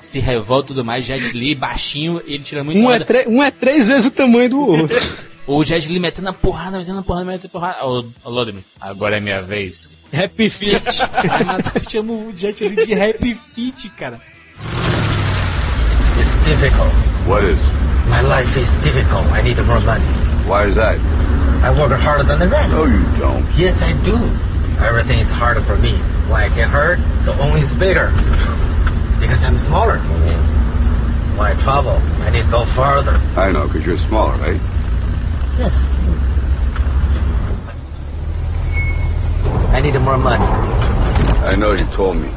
Se 0.00 0.18
revolta 0.18 0.66
e 0.66 0.68
tudo 0.68 0.84
mais. 0.84 1.04
Jet 1.04 1.36
Li, 1.36 1.54
baixinho, 1.54 2.22
ele 2.26 2.42
tira 2.42 2.64
muito 2.64 2.82
Um 2.82 2.90
é, 2.90 2.96
onda. 2.96 3.04
tre- 3.04 3.26
um 3.28 3.42
é 3.42 3.50
três 3.50 3.86
vezes 3.86 4.06
o 4.06 4.10
tamanho 4.10 4.48
do 4.50 4.60
outro. 4.66 4.98
O 5.46 5.64
Jet 5.64 5.86
Li 5.88 5.98
metendo 5.98 6.28
a 6.28 6.32
porrada, 6.32 6.78
metendo 6.78 7.00
a 7.00 7.02
porrada, 7.02 7.24
metendo 7.24 7.46
a 7.46 7.50
porrada. 7.50 7.84
Ô, 7.84 8.04
ô 8.24 8.30
Lodemir, 8.30 8.62
agora 8.80 9.16
é 9.16 9.20
minha 9.20 9.42
vez. 9.42 9.90
Happy 10.12 10.50
Feet. 10.50 10.82
Ai, 11.30 11.44
mas 11.44 11.74
eu 11.74 11.90
chamo 11.90 12.28
o 12.28 12.32
Jet 12.36 12.66
Li 12.68 12.86
de 12.86 12.94
Happy 12.94 13.34
Feet, 13.34 13.90
cara. 13.96 14.20
It's 16.18 16.34
difficult. 16.44 16.92
What 17.26 17.42
is? 17.44 17.58
My 18.08 18.20
life 18.22 18.56
is 18.58 18.74
difficult. 18.76 19.24
I 19.32 19.42
need 19.42 19.58
more 19.64 19.80
money. 19.80 20.04
Why 20.46 20.66
is 20.68 20.74
that? 20.76 20.98
I 21.62 21.70
work 21.70 21.92
harder 22.00 22.24
than 22.24 22.38
the 22.38 22.48
rest. 22.48 22.74
No, 22.74 22.84
you 22.84 23.00
don't. 23.18 23.44
Yes, 23.56 23.82
I 23.82 23.92
do. 24.04 24.16
Everything 24.84 25.20
is 25.20 25.30
harder 25.30 25.60
for 25.60 25.76
me. 25.76 25.92
When 26.28 26.40
I 26.40 26.48
get 26.54 26.68
hurt, 26.68 26.98
the 27.24 27.32
only 27.42 27.60
is 27.60 27.74
bigger. 27.74 28.10
Because 29.20 29.44
I'm 29.44 29.58
smaller. 29.58 29.98
When 29.98 31.46
I 31.46 31.54
travel, 31.54 32.00
I 32.22 32.30
need 32.30 32.44
to 32.44 32.50
go 32.50 32.64
farther. 32.64 33.20
I 33.36 33.52
know, 33.52 33.66
because 33.66 33.86
you're 33.86 33.98
smaller, 33.98 34.36
right? 34.38 34.60
Yes. 35.60 35.84
I 39.76 39.80
need 39.82 40.00
more 40.00 40.16
money. 40.16 40.46
I 41.44 41.54
know 41.54 41.72
you 41.72 41.84
told 41.92 42.16
me. 42.16 42.30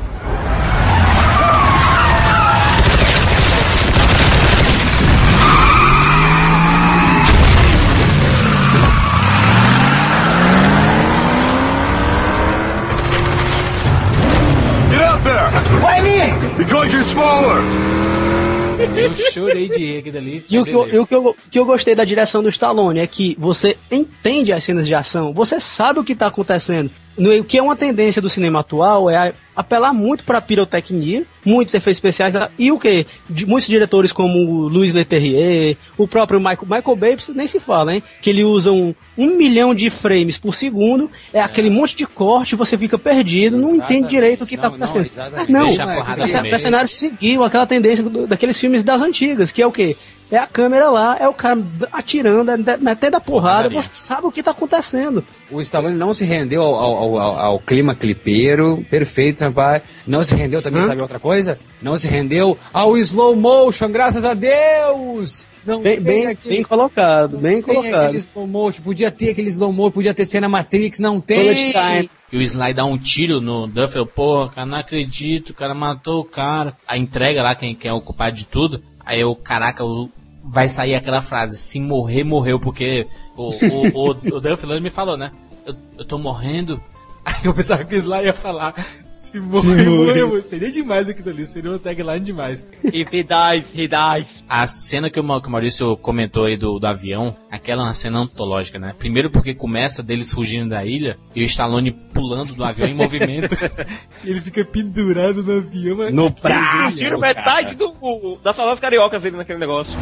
Eu 19.03 19.15
chorei 19.15 19.69
de 19.69 19.79
rir 19.79 19.97
aqui 19.99 20.11
dali. 20.11 20.45
E 20.49 20.59
o, 20.59 20.65
que 20.65 20.71
eu, 20.71 20.87
e 20.87 20.99
o 20.99 21.07
que, 21.07 21.15
eu, 21.15 21.35
que 21.51 21.59
eu 21.59 21.65
gostei 21.65 21.95
da 21.95 22.03
direção 22.03 22.41
do 22.41 22.49
Stallone 22.49 22.99
é 22.99 23.07
que 23.07 23.35
você 23.39 23.77
entende 23.91 24.51
as 24.53 24.63
cenas 24.63 24.87
de 24.87 24.95
ação, 24.95 25.33
você 25.33 25.59
sabe 25.59 25.99
o 25.99 26.03
que 26.03 26.13
está 26.13 26.27
acontecendo. 26.27 26.89
No- 27.17 27.31
O 27.39 27.43
que 27.43 27.57
é 27.57 27.61
uma 27.61 27.75
tendência 27.75 28.21
do 28.21 28.29
cinema 28.29 28.61
atual 28.61 29.09
é 29.09 29.15
a- 29.29 29.33
apelar 29.55 29.93
muito 29.93 30.23
para 30.23 30.41
pirotecnia, 30.41 31.23
muitos 31.45 31.75
efeitos 31.75 31.97
especiais 31.97 32.33
e 32.57 32.71
o 32.71 32.79
que? 32.79 33.05
Muitos 33.45 33.69
diretores 33.69 34.11
como 34.11 34.39
o 34.39 34.67
Louis 34.67 34.93
Leterrier, 34.93 35.77
o 35.97 36.07
próprio 36.07 36.39
Michael, 36.39 36.63
Michael 36.67 36.95
Bay, 36.95 37.17
nem 37.35 37.45
se 37.45 37.59
fala, 37.59 37.93
hein? 37.93 38.01
Que 38.21 38.31
ele 38.31 38.43
usa 38.43 38.71
um, 38.71 38.95
um 39.17 39.37
milhão 39.37 39.75
de 39.75 39.89
frames 39.91 40.37
por 40.37 40.55
segundo, 40.55 41.09
é, 41.31 41.39
aquele 41.39 41.69
monte 41.69 41.95
de 41.95 42.05
corte, 42.07 42.55
você 42.55 42.77
fica 42.77 42.97
perdido, 42.97 43.57
não 43.57 43.75
entende 43.75 44.07
direito 44.09 44.43
o 44.43 44.47
que 44.47 44.55
está 44.55 44.69
Não, 44.69 44.77
não, 44.77 44.85
acontecendo. 44.85 45.11
exatamente. 45.11 45.51
Não, 45.51 45.67
Deixa 45.67 45.83
a 45.83 45.95
porrada 45.95 46.23
essa, 46.23 46.47
esse 46.47 46.59
cenário 46.59 46.87
seguiu 46.87 47.43
aquela 47.43 47.67
tendência 47.67 48.03
daqueles 48.27 48.57
filmes 48.57 48.81
das 48.83 49.01
antigas, 49.01 49.51
que 49.51 49.61
é 49.61 49.67
o 49.67 49.71
quê? 49.71 49.95
É 50.31 50.37
a 50.37 50.47
câmera 50.47 50.89
lá, 50.89 51.15
é 51.19 51.27
o 51.27 51.33
cara 51.33 51.61
atirando, 51.91 52.49
é 52.49 52.57
metendo 52.77 53.17
a 53.17 53.19
porrada, 53.19 53.69
Porradaria. 53.69 53.81
você 53.81 53.89
sabe 53.93 54.25
o 54.27 54.31
que 54.31 54.41
tá 54.41 54.49
acontecendo. 54.51 55.23
O 55.51 55.61
Stallone 55.61 55.95
não 55.95 56.11
se 56.13 56.25
rendeu 56.25 56.63
ao, 56.63 56.73
ao- 56.75 57.19
ao- 57.19 57.39
ao 57.39 57.59
clima 57.59 57.93
clipeiro, 57.93 58.83
perfeito, 58.89 59.37
Sampaio. 59.39 59.81
Não 60.07 60.23
se 60.23 60.33
rendeu 60.33 60.59
também, 60.61 60.81
Hã? 60.81 60.87
sabe 60.87 61.01
outra 61.01 61.19
coisa? 61.19 61.59
Não 61.81 61.95
se 61.97 62.07
rendeu 62.07 62.57
ao 62.73 62.97
slow 62.97 63.35
motion, 63.35 63.89
graças 63.91 64.25
a 64.25 64.33
Deus! 64.33 65.45
Não 65.65 65.81
Bem, 65.81 65.95
tem 65.95 66.03
bem, 66.03 66.27
aquele- 66.27 66.55
bem 66.55 66.63
colocado, 66.63 67.37
bem 67.37 67.61
tem 67.61 67.77
aquele 67.77 67.91
colocado. 67.91 68.15
slow 68.15 68.47
motion, 68.47 68.81
podia 68.83 69.09
ter 69.11 69.29
aquele 69.29 69.47
slow 69.47 69.71
motion, 69.71 69.91
podia 69.91 70.13
ter 70.13 70.25
cena 70.25 70.49
Matrix, 70.49 70.99
não 70.99 71.21
tem! 71.21 72.09
E 72.31 72.37
o 72.37 72.41
Sly 72.41 72.73
dá 72.73 72.83
um 72.83 72.97
tiro 72.97 73.39
no 73.39 73.67
Duff, 73.67 73.95
eu, 73.95 74.05
porra, 74.05 74.49
cara, 74.49 74.65
não 74.65 74.77
acredito, 74.77 75.51
o 75.51 75.53
cara 75.53 75.73
matou 75.75 76.21
o 76.21 76.25
cara. 76.25 76.73
A 76.87 76.97
entrega 76.97 77.43
lá, 77.43 77.53
quem, 77.55 77.75
quem 77.75 77.89
é 77.89 77.93
o 77.93 78.01
culpado 78.01 78.35
de 78.35 78.45
tudo, 78.47 78.83
aí 79.05 79.19
eu, 79.21 79.35
caraca, 79.35 79.83
o- 79.85 80.09
vai 80.43 80.67
sair 80.67 80.95
aquela 80.95 81.21
frase, 81.21 81.57
se 81.57 81.79
morrer, 81.79 82.23
morreu, 82.23 82.59
porque 82.59 83.07
o, 83.37 83.47
o, 83.47 83.87
o, 83.93 84.11
o 84.11 84.67
Lund 84.67 84.81
me 84.81 84.89
falou, 84.89 85.15
né? 85.17 85.31
Eu, 85.65 85.75
eu 85.99 86.05
tô 86.05 86.17
morrendo. 86.17 86.81
Aí 87.25 87.45
eu 87.45 87.53
pensava 87.53 87.83
que 87.85 87.95
o 87.95 87.97
Sly 87.97 88.25
ia 88.25 88.33
falar, 88.33 88.73
se 89.15 89.39
morrer, 89.39 89.89
morreu. 89.89 90.41
Seria 90.43 90.69
demais 90.69 91.07
aquilo 91.07 91.29
ali, 91.29 91.45
seria 91.45 91.69
uma 91.71 91.79
tagline 91.79 92.19
demais. 92.19 92.61
If 92.83 93.07
he 93.13 93.23
dies, 93.23 93.65
he 93.73 93.87
dies. 93.87 94.43
A 94.49 94.67
cena 94.67 95.09
que 95.09 95.19
o, 95.19 95.23
Ma- 95.23 95.41
que 95.41 95.47
o 95.47 95.51
Maurício 95.51 95.95
comentou 95.97 96.45
aí 96.45 96.57
do, 96.57 96.79
do 96.79 96.85
avião, 96.87 97.33
aquela 97.49 97.83
é 97.83 97.85
uma 97.85 97.93
cena 97.93 98.19
antológica, 98.19 98.77
né? 98.77 98.93
Primeiro 98.99 99.29
porque 99.29 99.53
começa 99.53 100.03
deles 100.03 100.33
fugindo 100.33 100.69
da 100.69 100.83
ilha 100.83 101.17
e 101.33 101.41
o 101.41 101.45
Stallone 101.45 101.91
pulando 101.91 102.53
do 102.53 102.63
avião 102.63 102.89
em 102.89 102.93
movimento. 102.93 103.55
ele 104.25 104.41
fica 104.41 104.65
pendurado 104.65 105.41
no 105.43 105.57
avião. 105.59 105.97
mas- 105.97 106.13
No 106.13 106.29
braço! 106.43 106.99
Tiro 106.99 107.19
metade 107.19 107.77
do, 107.77 108.37
das 108.43 108.55
falas 108.55 108.79
cariocas 108.81 109.21
dele 109.21 109.37
naquele 109.37 109.59
negócio. 109.59 109.93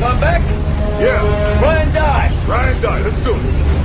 Come 0.00 0.18
back. 0.20 0.69
Yeah, 1.00 1.62
Run 1.62 1.76
and 1.78 1.94
die. 1.94 2.28
try 2.44 2.68
and 2.68 2.82
die. 2.82 3.00
Let's 3.00 3.24
do 3.24 3.34
it. 3.34 3.79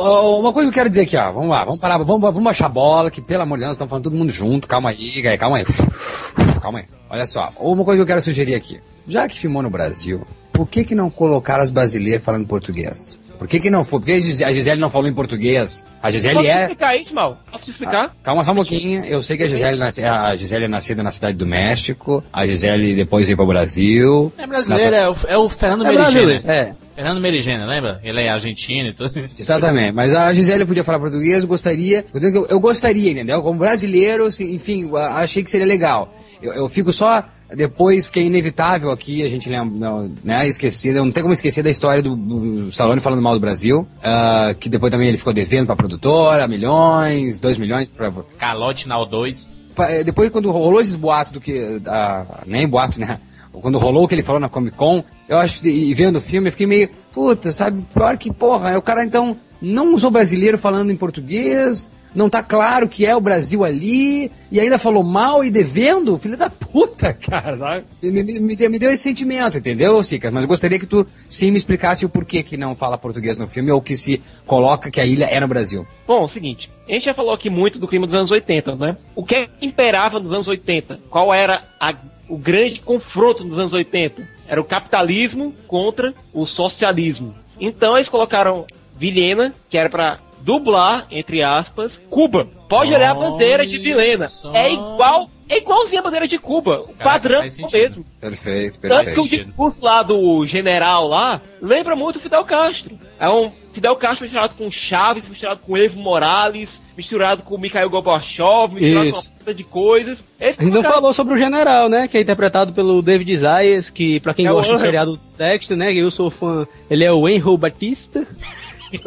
Ó, 0.00 0.40
uma 0.40 0.52
coisa 0.52 0.68
que 0.70 0.74
eu 0.74 0.78
quero 0.80 0.88
dizer 0.90 1.02
aqui, 1.02 1.16
ó. 1.16 1.32
Vamos 1.32 1.48
lá, 1.50 1.64
vamos 1.64 1.78
parar, 1.80 1.98
vamos, 1.98 2.20
vamos 2.20 2.42
baixar 2.42 2.66
a 2.66 2.68
bola, 2.70 3.10
que 3.10 3.20
pelo 3.20 3.42
amor 3.42 3.58
de 3.58 3.64
Deus, 3.64 3.72
estamos 3.72 3.90
falando 3.90 4.04
todo 4.04 4.16
mundo 4.16 4.30
junto. 4.32 4.66
Calma 4.68 4.90
aí, 4.90 5.22
calma 5.38 5.58
aí. 5.58 5.64
Calma 6.60 6.80
aí. 6.80 6.84
Olha 7.08 7.24
só, 7.26 7.50
uma 7.58 7.82
coisa 7.84 7.98
que 7.98 8.02
eu 8.02 8.06
quero 8.06 8.20
sugerir 8.20 8.54
aqui. 8.54 8.78
Já 9.08 9.26
que 9.26 9.38
filmou 9.38 9.62
no 9.62 9.70
Brasil, 9.70 10.22
por 10.52 10.66
que 10.68 10.84
que 10.84 10.94
não 10.94 11.08
colocaram 11.08 11.62
as 11.62 11.70
brasileiras 11.70 12.22
falando 12.22 12.46
português? 12.46 13.18
Por 13.38 13.48
que 13.48 13.58
que 13.58 13.70
não 13.70 13.82
foi? 13.82 13.98
Por 14.00 14.04
que 14.06 14.12
a 14.12 14.18
Gis- 14.20 14.42
a 14.42 14.52
Gisele 14.52 14.78
não 14.78 14.90
falou 14.90 15.08
em 15.08 15.14
português? 15.14 15.86
A 16.02 16.10
Gisele 16.10 16.34
Posso 16.34 16.46
te 16.46 16.50
é... 16.52 16.60
explicar 16.60 16.96
isso, 16.98 17.14
Mal? 17.14 17.38
Posso 17.50 17.64
te 17.64 17.70
explicar? 17.70 18.14
Calma 18.22 18.44
só 18.44 18.52
um 18.52 18.56
pouquinho. 18.56 19.02
Eu 19.06 19.22
sei 19.22 19.38
que 19.38 19.44
a 19.44 19.48
Gisele, 19.48 19.78
nasce, 19.78 20.04
a 20.04 20.36
Gisele 20.36 20.66
é 20.66 20.68
nascida 20.68 21.02
na 21.02 21.10
cidade 21.10 21.38
do 21.38 21.46
México. 21.46 22.22
A 22.30 22.46
Gisele 22.46 22.94
depois 22.94 23.26
veio 23.26 23.38
para 23.38 23.44
o 23.44 23.48
Brasil. 23.48 24.30
É 24.36 24.46
brasileiro, 24.46 24.94
é 24.94 25.08
o, 25.08 25.16
é 25.28 25.38
o 25.38 25.48
Fernando 25.48 25.86
É 25.86 25.88
Merigena. 25.88 26.10
brasileiro, 26.10 26.50
é. 26.50 26.74
Fernando 27.00 27.18
Merigena, 27.20 27.64
lembra? 27.64 27.98
Ele 28.04 28.20
é 28.20 28.28
argentino 28.28 28.90
e 28.90 28.92
tudo. 28.92 29.10
Exatamente, 29.38 29.92
mas 29.92 30.14
a 30.14 30.34
Gisele 30.34 30.66
podia 30.66 30.84
falar 30.84 30.98
português, 31.00 31.40
eu 31.42 31.48
gostaria, 31.48 32.04
eu, 32.12 32.46
eu- 32.46 32.60
gostaria, 32.60 33.10
entendeu? 33.10 33.42
Como 33.42 33.58
brasileiro, 33.58 34.26
assim, 34.26 34.54
enfim, 34.54 34.84
achei 34.94 35.42
que 35.42 35.50
seria 35.50 35.66
legal. 35.66 36.14
Eu, 36.42 36.52
eu 36.52 36.68
fico 36.68 36.92
só 36.92 37.24
depois, 37.56 38.04
porque 38.04 38.20
é 38.20 38.24
inevitável 38.24 38.90
aqui 38.90 39.22
a 39.22 39.28
gente 39.28 39.48
lembra, 39.48 39.78
não, 39.78 40.10
né, 40.22 40.46
esquecer, 40.46 40.94
não 40.94 41.10
tem 41.10 41.22
como 41.22 41.32
esquecer 41.32 41.62
da 41.62 41.70
história 41.70 42.02
do, 42.02 42.14
do 42.14 42.68
Stallone 42.68 43.00
falando 43.00 43.22
mal 43.22 43.32
do 43.32 43.40
Brasil, 43.40 43.88
ah, 44.02 44.54
que 44.60 44.68
depois 44.68 44.90
também 44.90 45.08
ele 45.08 45.16
ficou 45.16 45.32
devendo 45.32 45.66
pra 45.68 45.74
produtora, 45.76 46.46
milhões, 46.46 47.38
dois 47.40 47.56
milhões 47.56 47.88
pra, 47.88 48.12
Calote 48.38 48.86
na 48.86 48.96
O2. 48.98 49.48
Pa- 49.74 49.90
eh, 49.90 50.04
depois 50.04 50.28
quando 50.30 50.50
rolou 50.50 50.82
esses 50.82 50.96
boatos 50.96 51.32
do 51.32 51.40
que. 51.40 51.80
ah, 51.86 52.42
nem 52.46 52.68
boato, 52.68 53.00
né? 53.00 53.18
Quando 53.52 53.78
rolou 53.78 54.04
o 54.04 54.08
que 54.08 54.14
ele 54.14 54.22
falou 54.22 54.40
na 54.40 54.48
Comic 54.48 54.76
Con, 54.76 55.02
eu 55.30 55.38
acho 55.38 55.66
e 55.66 55.94
vendo 55.94 56.16
o 56.16 56.20
filme, 56.20 56.48
eu 56.48 56.52
fiquei 56.52 56.66
meio, 56.66 56.90
puta, 57.14 57.50
sabe? 57.52 57.82
Pior 57.94 58.18
que, 58.18 58.30
porra, 58.32 58.76
o 58.76 58.82
cara 58.82 59.02
então 59.04 59.34
não 59.62 59.94
usou 59.94 60.10
brasileiro 60.10 60.58
falando 60.58 60.90
em 60.90 60.96
português, 60.96 61.92
não 62.14 62.28
tá 62.28 62.42
claro 62.42 62.88
que 62.88 63.06
é 63.06 63.14
o 63.14 63.20
Brasil 63.20 63.64
ali, 63.64 64.32
e 64.50 64.58
ainda 64.58 64.78
falou 64.80 65.04
mal 65.04 65.44
e 65.44 65.50
devendo, 65.50 66.18
filho 66.18 66.36
da 66.36 66.50
puta, 66.50 67.12
cara, 67.20 67.56
sabe? 67.56 67.84
Me, 68.02 68.22
me- 68.24 68.40
me 68.40 68.56
deu, 68.56 68.68
me 68.70 68.78
deu 68.80 68.90
esse 68.90 69.04
sentimento, 69.04 69.58
entendeu, 69.58 70.02
Sicas? 70.02 70.32
Mas 70.32 70.44
gostaria 70.44 70.78
que 70.78 70.86
tu 70.86 71.06
sim 71.28 71.52
me 71.52 71.56
explicasse 71.58 72.04
o 72.04 72.08
porquê 72.08 72.42
que 72.42 72.56
não 72.56 72.74
fala 72.74 72.98
português 72.98 73.38
no 73.38 73.46
filme, 73.46 73.70
ou 73.70 73.80
que 73.80 73.94
se 73.96 74.20
coloca 74.44 74.90
que 74.90 75.00
a 75.00 75.06
ilha 75.06 75.26
é 75.26 75.38
no 75.38 75.46
Brasil. 75.46 75.86
Bom, 76.06 76.22
é 76.22 76.24
o 76.24 76.28
seguinte, 76.28 76.68
a 76.88 76.92
gente 76.92 77.04
já 77.04 77.14
falou 77.14 77.32
aqui 77.32 77.48
muito 77.48 77.78
do 77.78 77.86
clima 77.86 78.06
dos 78.06 78.14
anos 78.16 78.30
80, 78.32 78.74
né? 78.74 78.96
O 79.14 79.24
que 79.24 79.34
é 79.36 79.46
que 79.46 79.64
imperava 79.66 80.18
nos 80.18 80.32
anos 80.32 80.48
80? 80.48 80.98
Qual 81.08 81.32
era 81.32 81.62
a- 81.78 81.94
o 82.28 82.36
grande 82.38 82.80
confronto 82.80 83.44
nos 83.44 83.58
anos 83.58 83.72
80? 83.72 84.39
Era 84.50 84.60
o 84.60 84.64
capitalismo 84.64 85.54
contra 85.68 86.12
o 86.34 86.44
socialismo. 86.44 87.32
Então 87.60 87.94
eles 87.96 88.08
colocaram 88.08 88.66
Vilhena, 88.96 89.54
que 89.70 89.78
era 89.78 89.88
pra 89.88 90.18
dublar, 90.40 91.06
entre 91.08 91.42
aspas, 91.42 92.00
Cuba. 92.10 92.48
Pode 92.68 92.92
olhar 92.92 93.12
a 93.12 93.14
bandeira 93.14 93.64
de 93.64 93.78
Vilhena. 93.78 94.26
só. 94.26 94.52
É 94.52 94.72
igual 94.72 95.30
é 95.48 95.58
igualzinho 95.58 95.98
a 95.98 96.02
bandeira 96.02 96.28
de 96.28 96.38
Cuba. 96.38 96.80
O 96.80 96.94
padrão 96.94 97.40
faz 97.40 97.58
é 97.58 97.78
mesmo. 97.78 98.04
Perfeito, 98.20 98.80
Tanto 98.80 99.04
que 99.04 99.10
o 99.10 99.22
perfeito. 99.24 99.44
discurso 99.46 99.78
lá 99.84 100.02
do 100.02 100.46
general 100.46 101.08
lá 101.08 101.40
lembra 101.60 101.96
muito 101.96 102.16
o 102.16 102.20
Fidel 102.20 102.44
Castro. 102.44 102.96
É 103.18 103.28
um 103.28 103.50
Fidel 103.72 103.96
Castro 103.96 104.24
misturado 104.24 104.54
com 104.56 104.70
Chaves, 104.70 105.28
misturado 105.28 105.60
com 105.60 105.76
Evo 105.76 105.98
Morales, 105.98 106.80
misturado 106.96 107.42
com 107.42 107.58
Mikhail 107.58 107.90
Gorbachev, 107.90 108.74
misturado 108.74 109.08
Isso. 109.08 109.30
com 109.30 109.39
puta 109.50 109.54
de 109.54 109.64
coisas. 109.64 110.18
Esse 110.40 110.60
A 110.60 110.62
gente 110.64 110.72
não 110.72 110.82
cara- 110.82 110.94
falou 110.94 111.12
sobre 111.12 111.34
o 111.34 111.38
general, 111.38 111.88
né? 111.88 112.08
Que 112.08 112.18
é 112.18 112.20
interpretado 112.20 112.72
pelo 112.72 113.02
David 113.02 113.36
Zayas, 113.36 113.90
que 113.90 114.20
pra 114.20 114.32
quem 114.32 114.46
É 114.46 114.50
o 114.50 114.54
gosta 114.54 114.72
do 114.72 114.78
seriado 114.78 115.20
Dexter, 115.36 115.76
né? 115.76 115.92
Eu 115.92 116.10
sou 116.10 116.30
fã. 116.30 116.66
Ele 116.88 117.04
é 117.04 117.12
o 117.12 117.28
Enro 117.28 117.56
Batista. 117.56 118.26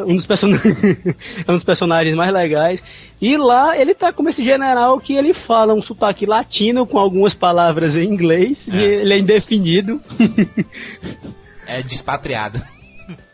Um 0.00 0.16
dos, 0.16 0.24
person... 0.24 0.48
é 1.46 1.50
um 1.50 1.52
dos 1.52 1.62
personagens 1.62 2.14
mais 2.16 2.32
legais. 2.32 2.82
E 3.20 3.36
lá 3.36 3.78
ele 3.78 3.94
tá 3.94 4.14
como 4.14 4.30
esse 4.30 4.42
general 4.42 4.98
que 4.98 5.12
ele 5.12 5.34
fala 5.34 5.74
um 5.74 5.82
sotaque 5.82 6.24
latino 6.24 6.86
com 6.86 6.98
algumas 6.98 7.34
palavras 7.34 7.94
em 7.94 8.04
inglês. 8.04 8.66
E 8.66 8.74
ele 8.76 9.12
é 9.12 9.18
indefinido. 9.18 10.00
É 11.66 11.82
despatriado. 11.82 12.60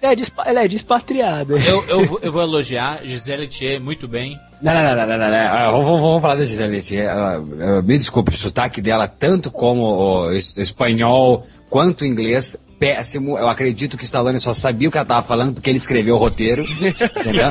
É, 0.02 0.14
dispa- 0.14 0.48
ele 0.48 0.58
é 0.58 0.68
despatriado. 0.68 1.56
Eu, 1.58 1.84
eu, 1.88 2.04
vou, 2.06 2.18
eu 2.22 2.32
vou 2.32 2.42
elogiar 2.42 3.00
Gisele 3.04 3.46
Thier 3.46 3.80
muito 3.80 4.06
bem. 4.08 4.38
Não, 4.62 4.74
não, 4.74 4.82
não, 4.82 4.94
não, 4.96 5.06
não, 5.06 5.18
não. 5.18 5.36
Ah, 5.36 5.70
Vamos, 5.70 6.00
vamos- 6.00 6.22
falar 6.22 6.36
da 6.36 6.44
Gisele 6.44 6.80
Thier. 6.80 7.08
Ah, 7.08 7.36
ah, 7.36 7.82
Me 7.82 7.96
desculpe, 7.98 8.32
o 8.32 8.36
sotaque 8.36 8.80
dela, 8.80 9.06
tanto 9.08 9.50
como 9.50 9.82
o 9.82 10.32
es- 10.32 10.56
espanhol 10.58 11.46
quanto 11.68 12.02
o 12.02 12.06
inglês, 12.06 12.56
péssimo. 12.78 13.36
Eu 13.38 13.48
acredito 13.48 13.96
que 13.98 14.04
Stallone 14.04 14.40
só 14.40 14.52
sabia 14.54 14.88
o 14.88 14.90
que 14.92 14.96
ela 14.98 15.06
tava 15.06 15.22
falando 15.22 15.52
porque 15.54 15.68
ele 15.70 15.78
escreveu 15.78 16.14
o 16.14 16.18
roteiro, 16.18 16.64
entendeu? 16.64 17.50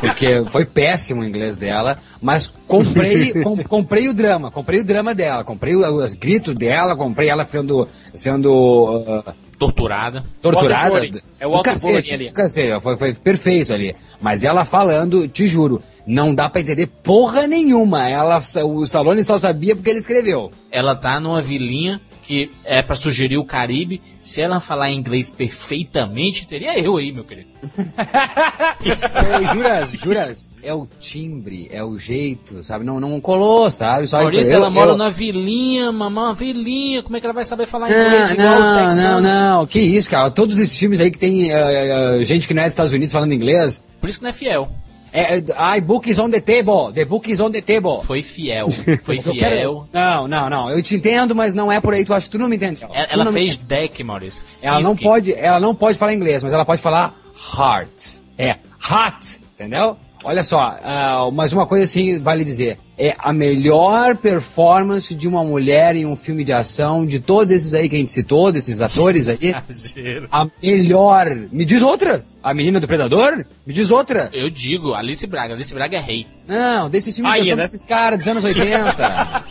Porque 0.00 0.44
foi 0.50 0.64
péssimo 0.66 1.22
o 1.22 1.24
inglês 1.24 1.56
dela, 1.56 1.94
mas 2.20 2.46
comprei, 2.46 3.32
com- 3.42 3.56
comprei 3.64 4.08
o 4.08 4.14
drama, 4.14 4.50
comprei 4.50 4.80
o 4.80 4.84
drama 4.84 5.14
dela, 5.14 5.42
comprei 5.44 5.74
o- 5.74 5.96
os 6.02 6.12
gritos 6.14 6.54
dela, 6.54 6.94
comprei 6.94 7.28
ela 7.28 7.44
sendo, 7.44 7.88
sendo 8.14 9.04
ah, 9.26 9.34
Torturada. 9.58 10.24
torturada. 10.42 11.22
É 11.40 11.46
o 11.46 11.50
Walter 11.52 11.70
cacete, 11.70 12.14
ali. 12.14 12.30
cacete, 12.30 12.80
foi, 12.80 12.96
foi 12.96 13.14
perfeito 13.14 13.72
ali. 13.72 13.94
Mas 14.22 14.44
ela 14.44 14.64
falando, 14.64 15.26
te 15.28 15.46
juro, 15.46 15.82
não 16.06 16.34
dá 16.34 16.48
pra 16.48 16.60
entender 16.60 16.86
porra 17.02 17.46
nenhuma. 17.46 18.08
Ela, 18.08 18.40
o 18.64 18.82
Stallone 18.82 19.24
só 19.24 19.38
sabia 19.38 19.74
porque 19.74 19.90
ele 19.90 19.98
escreveu. 19.98 20.50
Ela 20.70 20.94
tá 20.94 21.18
numa 21.18 21.40
vilinha 21.40 22.00
que 22.26 22.50
é 22.64 22.82
pra 22.82 22.96
sugerir 22.96 23.36
o 23.38 23.44
Caribe. 23.44 24.00
Se 24.20 24.40
ela 24.40 24.58
falar 24.60 24.90
inglês 24.90 25.30
perfeitamente, 25.30 26.46
teria 26.46 26.78
eu 26.78 26.96
aí, 26.96 27.12
meu 27.12 27.22
querido. 27.24 27.48
Juras, 29.52 29.90
juras, 29.92 30.50
é 30.62 30.72
o 30.74 30.86
timbre, 31.00 31.68
é 31.70 31.82
o 31.82 31.98
jeito, 31.98 32.62
sabe? 32.64 32.84
Não, 32.84 32.98
não 33.00 33.20
colou, 33.20 33.70
sabe? 33.70 34.06
Só 34.06 34.18
Maurício, 34.18 34.52
eu- 34.52 34.56
ela 34.58 34.70
mora 34.70 34.92
eu- 34.92 34.96
na 34.96 35.08
vilinha, 35.10 35.90
mamãe, 35.92 36.24
uma 36.24 36.34
vilinha. 36.34 37.02
Como 37.02 37.16
é 37.16 37.20
que 37.20 37.26
ela 37.26 37.32
vai 37.34 37.44
saber 37.44 37.66
falar 37.66 37.90
inglês 37.90 38.28
Não, 38.30 38.34
igual 38.34 38.56
o 38.56 38.60
não, 38.60 38.74
não, 38.74 38.86
texano? 38.90 39.20
não, 39.20 39.66
que 39.66 39.80
isso, 39.80 40.10
cara. 40.10 40.30
Todos 40.30 40.58
esses 40.58 40.76
filmes 40.78 41.00
aí 41.00 41.10
que 41.10 41.18
tem 41.18 41.50
eh, 41.50 42.18
eh, 42.20 42.24
gente 42.24 42.46
que 42.48 42.54
não 42.54 42.62
é 42.62 42.64
dos 42.66 42.72
Estados 42.72 42.92
Unidos 42.92 43.12
falando 43.12 43.32
inglês. 43.32 43.84
Por 44.00 44.08
isso 44.08 44.18
que 44.18 44.24
não 44.24 44.30
é 44.30 44.34
fiel. 44.34 44.68
É, 45.16 45.38
é, 45.38 45.44
ai, 45.56 45.80
book 45.80 46.08
is 46.10 46.18
on 46.18 46.28
the 46.30 46.40
table, 46.40 46.92
the 46.92 47.04
book 47.04 47.30
is 47.30 47.40
on 47.40 47.50
the 47.50 47.60
table. 47.62 48.00
Foi 48.04 48.22
fiel. 48.22 48.68
Foi 49.02 49.18
fiel. 49.18 49.34
quero- 49.34 49.88
Não, 49.92 50.28
não, 50.28 50.48
não. 50.48 50.70
Eu 50.70 50.82
te 50.82 50.94
entendo, 50.94 51.34
mas 51.34 51.54
não 51.54 51.72
é 51.72 51.80
por 51.80 51.94
aí. 51.94 52.04
Tu 52.04 52.12
acha 52.12 52.26
que 52.26 52.32
tu 52.32 52.38
não 52.38 52.48
me 52.48 52.56
entendeu. 52.56 52.88
Ela, 52.92 53.06
ela 53.10 53.32
fez 53.32 53.56
deck, 53.56 54.04
Maurício. 54.04 54.44
Ela 54.60 54.80
não 54.80 54.94
pode, 54.96 55.32
ela 55.32 55.58
não 55.60 55.74
pode 55.74 55.98
falar 55.98 56.12
inglês, 56.14 56.42
mas 56.44 56.52
ela 56.52 56.64
pode 56.64 56.82
falar 56.82 57.14
heart. 57.58 58.18
É, 58.38 58.56
hot, 58.90 59.40
entendeu? 59.54 59.96
Olha 60.26 60.42
só, 60.42 60.76
mas 61.32 61.52
uma 61.52 61.66
coisa 61.66 61.84
assim 61.84 62.18
vale 62.20 62.44
dizer, 62.44 62.78
é 62.98 63.14
a 63.18 63.32
melhor 63.32 64.16
performance 64.16 65.14
de 65.14 65.28
uma 65.28 65.44
mulher 65.44 65.94
em 65.94 66.04
um 66.04 66.16
filme 66.16 66.42
de 66.42 66.52
ação 66.52 67.06
de 67.06 67.20
todos 67.20 67.52
esses 67.52 67.74
aí 67.74 67.88
que 67.88 67.94
a 67.94 67.98
gente 67.98 68.10
citou, 68.10 68.50
desses 68.50 68.80
atores 68.80 69.28
aí. 69.28 69.54
Exagero. 69.68 70.28
A 70.32 70.46
melhor. 70.62 71.34
Me 71.52 71.64
diz 71.64 71.80
outra. 71.80 72.24
A 72.42 72.52
menina 72.52 72.80
do 72.80 72.86
Predador? 72.88 73.44
Me 73.64 73.72
diz 73.72 73.90
outra. 73.90 74.28
Eu 74.32 74.50
digo, 74.50 74.94
Alice 74.94 75.26
Braga. 75.26 75.54
Alice 75.54 75.72
Braga 75.72 75.96
é 75.96 76.00
rei. 76.00 76.26
Não, 76.46 76.90
desses 76.90 77.14
filmes 77.14 77.32
de 77.34 77.40
ação 77.40 77.56
né? 77.56 77.62
desses 77.62 77.84
caras 77.84 78.18
dos 78.18 78.28
anos 78.28 78.44
80. 78.44 79.44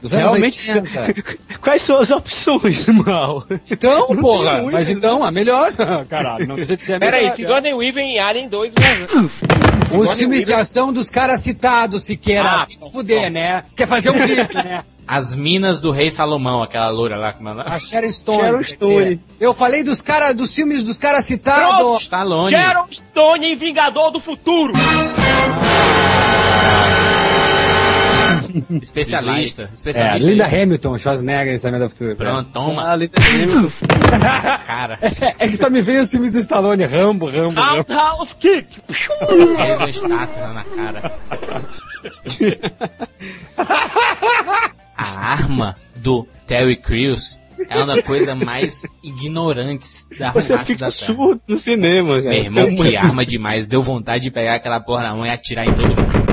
Dos 0.00 0.14
anos 0.14 0.30
Realmente. 0.32 0.70
80. 0.70 1.14
Quais 1.60 1.82
são 1.82 1.98
as 1.98 2.10
opções, 2.10 2.86
mal? 2.86 3.46
Então, 3.70 4.08
Não 4.08 4.16
porra, 4.16 4.62
mas 4.62 4.88
então, 4.88 5.22
a 5.22 5.30
melhor. 5.30 5.72
Caralho, 6.08 6.46
não 6.46 6.56
deixa 6.56 6.76
de 6.76 6.84
ser 6.84 6.94
a 6.94 6.98
melhor. 6.98 7.14
aí, 7.14 7.30
Sigourney 7.32 7.74
Weaver 7.74 8.02
em 8.02 8.18
Alien 8.18 8.48
2 8.48 8.74
né? 8.74 9.06
Os 9.92 10.14
filmes 10.14 10.46
de 10.46 10.54
ação 10.54 10.92
dos 10.92 11.10
caras 11.10 11.40
citados, 11.40 12.02
Siqueira. 12.02 12.48
Ah, 12.48 12.66
Tem 12.66 12.78
que 12.78 12.92
fuder, 12.92 13.30
né? 13.30 13.64
Quer 13.74 13.86
fazer 13.86 14.10
um 14.10 14.14
clipe, 14.14 14.54
né? 14.54 14.84
As 15.06 15.34
minas 15.34 15.80
do 15.80 15.90
rei 15.90 16.08
Salomão, 16.08 16.62
aquela 16.62 16.88
loura 16.88 17.16
lá. 17.16 17.32
Como 17.32 17.48
ela... 17.48 17.64
A 17.66 17.80
Sharon 17.80 18.10
Stone. 18.12 18.42
Sharon. 18.42 18.64
Stone. 18.64 19.20
Eu 19.40 19.52
falei 19.52 19.82
dos 19.82 20.00
cara, 20.00 20.32
dos 20.32 20.54
filmes 20.54 20.84
dos 20.84 21.00
caras 21.00 21.24
citados. 21.24 22.02
Stallone. 22.02 22.52
Sharon 22.56 22.86
Stone 22.92 23.44
em 23.46 23.56
Vingador 23.56 24.12
do 24.12 24.20
Futuro! 24.20 24.72
Especialista. 28.82 29.62
É, 29.70 29.74
Especialista. 29.74 30.30
Linda 30.30 30.44
aí. 30.46 30.62
Hamilton, 30.62 30.98
Schwarzenegger, 30.98 31.54
Exterminador 31.54 31.88
do 31.88 31.90
Futuro. 31.92 32.16
Pronto, 32.16 32.50
toma. 32.52 32.90
Ah, 32.90 32.96
Linda 32.96 33.12
Hamilton. 33.18 33.72
Cara. 34.66 34.98
É 35.38 35.48
que 35.48 35.56
só 35.56 35.70
me 35.70 35.80
veio 35.82 36.02
os 36.02 36.10
filmes 36.10 36.32
do 36.32 36.38
Stallone, 36.38 36.84
Rambo, 36.84 37.26
Rambo, 37.26 37.60
Rambo. 37.60 37.78
Outhouse 37.92 38.34
Kick! 38.36 38.66
Fez 39.56 39.78
uma 39.78 39.90
estátua 39.90 40.48
na 40.52 40.64
cara. 40.64 41.12
A 44.96 45.32
arma 45.32 45.76
do 45.96 46.26
Terry 46.46 46.76
Crews 46.76 47.40
é 47.68 47.76
uma 47.76 47.94
das 47.96 48.04
coisas 48.04 48.34
mais 48.36 48.82
ignorantes 49.02 50.06
da 50.18 50.32
Você 50.32 50.54
face 50.56 50.72
fica 50.72 50.86
da 50.86 50.90
Terra. 50.92 51.14
surdo 51.14 51.40
no 51.46 51.56
cinema, 51.56 52.22
cara. 52.22 52.30
Meu 52.30 52.44
irmão, 52.44 52.74
que 52.74 52.96
arma 52.96 53.24
demais. 53.24 53.66
Deu 53.66 53.82
vontade 53.82 54.24
de 54.24 54.30
pegar 54.30 54.54
aquela 54.54 54.80
porra 54.80 55.02
na 55.02 55.14
mão 55.14 55.26
e 55.26 55.30
atirar 55.30 55.66
em 55.66 55.72
todo 55.74 55.88
mundo. 55.96 56.29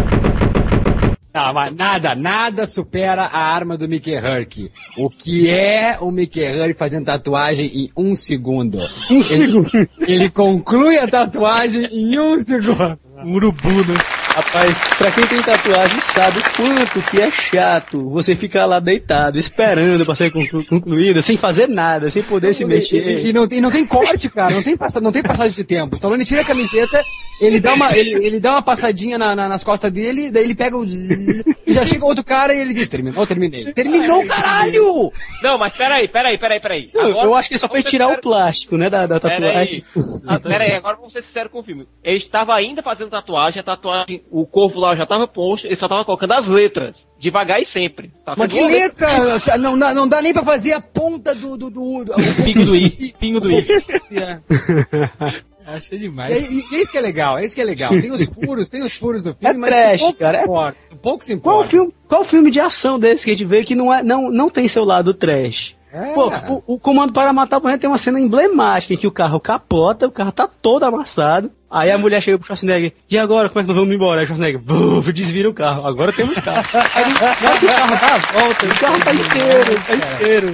Não, 1.38 1.54
mas 1.54 1.72
nada, 1.76 2.16
nada 2.16 2.66
supera 2.66 3.26
a 3.26 3.40
arma 3.40 3.78
do 3.78 3.88
Mickey 3.88 4.16
Herc. 4.16 4.72
O 4.98 5.08
que 5.08 5.48
é 5.48 5.96
o 6.02 6.10
Mickey 6.10 6.42
Herc 6.42 6.74
fazendo 6.74 7.06
tatuagem 7.06 7.68
em 7.68 7.92
um 7.96 8.16
segundo? 8.16 8.80
Um 9.12 9.22
segundo. 9.22 9.70
Ele 10.08 10.32
conclui 10.32 10.98
a 10.98 11.08
tatuagem 11.08 11.86
em 11.92 12.18
um 12.18 12.40
segundo. 12.40 13.00
Um 13.24 13.36
urubu, 13.36 13.70
né? 13.70 14.27
Rapaz, 14.38 14.76
pra 15.00 15.12
quem 15.12 15.26
tem 15.26 15.42
tatuagem 15.42 16.00
sabe 16.14 16.38
o 16.38 16.44
quanto 16.56 17.02
que 17.10 17.20
é 17.20 17.32
chato 17.32 18.08
você 18.12 18.36
ficar 18.36 18.68
lá 18.68 18.80
deitado, 18.80 19.40
esperando 19.40 20.06
pra 20.06 20.14
ser 20.14 20.30
conclu- 20.32 20.64
concluída, 20.68 21.24
sem 21.24 21.36
fazer 21.36 21.68
nada, 21.68 22.08
sem 22.12 22.22
poder 22.22 22.54
se 22.54 22.62
E, 22.62 22.66
mexer. 22.68 22.98
e- 23.24 23.30
e 23.30 23.34
não, 23.34 23.48
e 23.50 23.60
não 23.60 23.72
tem 23.72 23.84
corte, 23.84 24.30
cara. 24.30 24.54
Não 24.54 24.62
tem, 24.62 24.78
passa, 24.78 25.02
não 25.02 25.12
tem 25.12 25.24
passagem 25.24 25.56
de 25.56 25.64
tempo. 25.64 25.94
O 25.94 25.96
Stallone 25.96 26.24
tira 26.24 26.42
a 26.42 26.46
camiseta, 26.46 27.02
ele 27.42 27.60
dá 27.60 27.74
uma, 27.74 27.98
ele, 27.98 28.12
ele 28.24 28.40
dá 28.40 28.52
uma 28.52 28.62
passadinha 28.62 29.18
na- 29.18 29.36
na- 29.36 29.50
nas 29.50 29.64
costas 29.64 29.92
dele, 29.92 30.30
daí 30.30 30.44
ele 30.44 30.54
pega 30.56 30.78
o. 30.78 30.86
zzz, 30.88 31.44
e 31.66 31.74
já 31.74 31.84
chega 31.84 32.06
outro 32.06 32.24
cara 32.24 32.54
e 32.54 32.60
ele 32.60 32.76
diz: 32.76 32.88
Terminou, 32.88 33.26
terminei. 33.26 33.74
Terminou, 33.74 34.24
caralho! 34.28 35.12
Não, 35.42 35.58
mas 35.58 35.76
peraí, 35.76 36.08
peraí, 36.08 36.38
peraí, 36.38 36.60
peraí. 36.60 36.90
Eu- 36.94 37.02
Agora- 37.08 37.26
eu 37.26 37.34
acho 37.36 37.48
que 37.50 37.56
ele 37.56 37.60
só 37.60 37.68
foi 37.68 37.82
tirar 37.82 38.10
o 38.10 38.22
plástico, 38.22 38.78
né, 38.78 38.88
da, 38.88 39.08
da 39.08 39.20
Peraí. 39.20 39.82
tatuagem. 39.82 39.84
Ah, 40.28 40.40
Peraí, 40.40 40.74
agora 40.74 40.96
vamos 40.96 41.12
ser 41.14 41.24
sinceros 41.24 41.52
com 41.52 41.60
o 41.60 41.64
filme. 41.64 41.88
Ele 42.04 42.18
estava 42.18 42.54
ainda 42.54 42.84
fazendo 42.84 43.10
tatuagem, 43.10 43.60
a 43.60 43.64
tatuagem, 43.64 44.22
o 44.32 44.46
corpo 44.46 44.80
lá 44.80 44.96
já 44.96 45.04
estava 45.04 45.28
posto, 45.28 45.68
ele 45.68 45.76
só 45.76 45.86
estava 45.86 46.04
colocando 46.06 46.34
as 46.34 46.48
letras. 46.48 47.06
Devagar 47.20 47.62
e 47.62 47.66
sempre. 47.66 48.12
Tá 48.26 48.36
Mas 48.38 48.52
que 48.52 48.62
letra! 48.62 49.08
Não, 49.58 49.78
dá- 49.78 49.94
não 49.94 50.08
dá 50.08 50.22
nem 50.22 50.34
pra 50.34 50.44
fazer 50.44 50.74
a 50.74 50.82
ponta 50.82 51.34
do. 51.34 51.58
do, 51.58 51.70
do, 51.70 52.04
do- 52.06 52.14
Pingo 52.44 52.66
do 52.66 52.76
I. 52.76 53.16
Pingo 53.20 53.40
do 53.40 53.52
I. 53.52 53.66
Achei 55.66 55.98
demais. 55.98 56.32
é- 56.32 56.50
e 56.50 56.76
é 56.78 56.82
isso 56.82 56.92
que 56.94 56.98
é 56.98 57.02
legal, 57.02 57.38
é 57.38 57.44
isso 57.44 57.54
que 57.54 57.60
é 57.62 57.66
legal. 57.66 57.90
Tem 58.00 58.10
os 58.12 58.24
furos, 58.24 58.70
tem 58.70 58.84
os 58.84 58.96
furos 58.96 59.22
do 59.22 59.34
filme, 59.34 59.54
É 59.54 59.58
mas 59.58 59.74
trash, 59.74 60.00
pouco 60.00 60.20
cara, 60.20 60.38
se 60.38 60.42
é- 60.42 60.46
importa. 60.46 60.78
Pouco 61.02 61.26
se 61.26 61.38
Qual 61.38 61.56
importa. 61.58 61.70
filme, 61.72 61.94
qual 62.08 62.24
filme 62.24 62.52
de 62.52 62.60
ação 62.62 62.98
desse 62.98 63.26
que 63.26 63.32
a 63.32 63.34
gente 63.34 63.46
vê 63.46 63.64
que 63.66 63.76
não, 63.76 63.94
é, 63.94 64.02
não, 64.02 64.32
não 64.32 64.50
tem 64.50 64.66
seu 64.68 64.86
lado 64.86 65.14
trash? 65.14 65.76
É. 65.98 66.14
Pô, 66.14 66.32
o, 66.68 66.76
o 66.76 66.80
Comando 66.80 67.14
para 67.14 67.32
Matar, 67.34 67.60
por 67.60 67.68
exemplo, 67.68 67.82
tem 67.82 67.90
uma 67.90 67.98
cena 67.98 68.20
emblemática 68.20 68.94
em 68.94 68.98
que 68.98 69.08
o 69.08 69.12
carro 69.12 69.40
capota, 69.40 70.08
o 70.08 70.12
carro 70.12 70.32
tá 70.32 70.48
todo 70.62 70.84
amassado. 70.84 71.52
Aí 71.70 71.92
a 71.92 71.98
mulher 71.98 72.22
chega 72.22 72.38
pro 72.38 72.46
Schwarzenegger, 72.48 72.94
e 73.10 73.18
agora, 73.18 73.50
como 73.50 73.60
é 73.60 73.64
que 73.64 73.68
nós 73.68 73.78
vamos 73.78 73.94
embora? 73.94 74.20
Aí 74.20 74.24
o 74.24 74.28
Schwarzenegger, 74.28 74.62
buf, 74.62 75.12
desvira 75.12 75.50
o 75.50 75.54
carro, 75.54 75.86
agora 75.86 76.14
temos 76.16 76.36
carro. 76.36 76.64
Aí 76.96 77.12
o 77.12 77.20
carro 77.68 77.98
dá 78.00 78.14
a 78.14 78.40
volta, 78.40 78.66
o 78.66 78.80
carro 78.80 79.00
tá 79.04 79.14
inteiro, 79.14 79.84
tá 79.86 79.96
inteiro. 79.96 80.54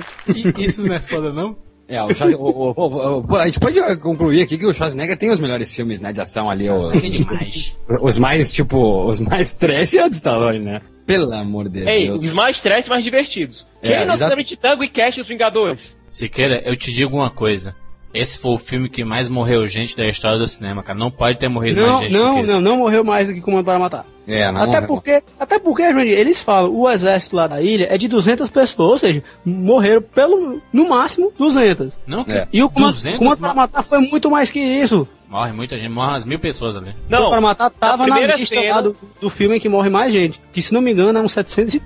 I- 0.60 0.66
Isso 0.66 0.86
não 0.88 0.96
é 0.96 1.00
foda, 1.00 1.32
não? 1.32 1.56
É, 1.88 2.02
o, 2.02 2.08
o- 2.08 2.72
o- 2.72 2.74
o- 2.78 3.26
o- 3.30 3.36
a 3.36 3.46
gente 3.46 3.60
pode 3.60 3.78
concluir 3.98 4.42
aqui 4.42 4.58
que 4.58 4.66
o 4.66 4.74
Schwarzenegger 4.74 5.18
tem 5.18 5.30
os 5.30 5.40
melhores 5.40 5.74
filmes, 5.76 6.00
né, 6.02 6.14
de 6.14 6.22
ação 6.22 6.50
ali. 6.50 6.70
o- 6.70 6.92
É 6.92 6.98
demais. 7.00 7.78
os 8.02 8.18
mais, 8.18 8.52
tipo, 8.54 9.06
os 9.06 9.20
mais 9.20 9.54
trash 9.54 9.96
é 9.96 10.06
o 10.06 10.10
de 10.10 10.16
Stallone, 10.16 10.60
né? 10.60 10.82
Pelo 11.06 11.32
amor 11.34 11.68
de 11.68 11.88
Ei, 11.88 12.08
Deus. 12.08 12.24
os 12.24 12.34
mais 12.34 12.60
trash, 12.62 12.88
mais 12.88 13.04
divertidos. 13.04 13.66
É, 13.82 13.98
Quem 13.98 14.06
não 14.06 14.16
lembra 14.16 14.44
de 14.44 14.56
Tango 14.56 14.84
e 14.84 14.88
Cash 14.90 15.18
e 15.18 15.22
os 15.22 15.28
Vingadores? 15.28 15.96
Siqueira, 16.08 16.62
eu 16.66 16.76
te 16.78 16.92
digo 16.92 17.18
uma 17.18 17.30
coisa. 17.30 17.76
Esse 18.14 18.38
foi 18.40 18.52
o 18.54 18.58
filme 18.58 18.88
que 18.88 19.04
mais 19.04 19.28
morreu 19.28 19.68
gente 19.68 19.98
da 19.98 20.06
história 20.08 20.38
do 20.38 20.48
cinema, 20.48 20.82
cara. 20.84 20.98
Não 20.98 21.12
pode 21.12 21.38
ter 21.38 21.50
morrido 21.50 21.82
Não, 21.82 21.88
mais 21.88 22.00
gente 22.00 22.14
do 22.14 22.18
não, 22.20 22.36
que 22.36 22.42
não, 22.44 22.54
isso. 22.54 22.62
não 22.62 22.78
morreu 22.78 23.04
mais 23.04 23.28
do 23.28 23.34
que 23.34 23.42
Comando 23.42 23.66
para 23.66 23.78
Matar. 23.80 24.06
É, 24.28 24.52
não 24.52 24.62
Até 24.62 24.82
porque, 24.82 25.22
até 25.40 25.60
porque, 25.60 25.82
eles 25.82 26.40
falam, 26.40 26.74
o 26.74 26.90
exército 26.90 27.36
lá 27.36 27.46
da 27.48 27.62
ilha 27.62 27.88
é 27.90 27.98
de 27.98 28.08
200 28.08 28.50
pessoas, 28.50 28.92
ou 28.92 28.98
seja, 28.98 29.24
morreram 29.46 30.02
pelo, 30.02 30.62
no 30.72 30.88
máximo, 30.88 31.32
200. 31.38 32.00
Não, 32.08 32.24
que 32.24 32.32
É. 32.32 32.48
E 32.54 32.64
o 32.64 32.70
comando, 32.70 32.92
200 32.94 33.20
comando 33.20 33.38
para 33.40 33.48
ma- 33.50 33.54
matar 33.54 33.84
foi 33.84 34.00
muito 34.00 34.32
mais 34.32 34.50
que 34.50 34.60
isso. 34.60 35.08
Morre 35.30 35.52
muita 35.52 35.78
gente, 35.78 35.90
morre 35.90 36.12
umas 36.12 36.26
mil 36.26 36.38
pessoas 36.40 36.78
ali. 36.78 36.94
Não, 37.10 37.30
para 37.30 37.42
matar 37.42 37.70
tava 37.72 37.98
na 38.06 38.14
primeira 38.14 38.36
lista 38.38 38.56
cena- 38.56 38.76
lá 38.76 38.82
do, 38.82 38.96
do 39.20 39.30
filme 39.32 39.58
em 39.58 39.60
que 39.60 39.68
morre 39.68 39.90
mais 39.90 40.14
gente. 40.14 40.40
Que 40.52 40.62
se 40.62 40.74
não 40.74 40.80
me 40.80 40.92
engano 40.92 41.18
é 41.18 41.22
uns 41.22 41.32
700 41.34 41.74
e. 41.74 41.82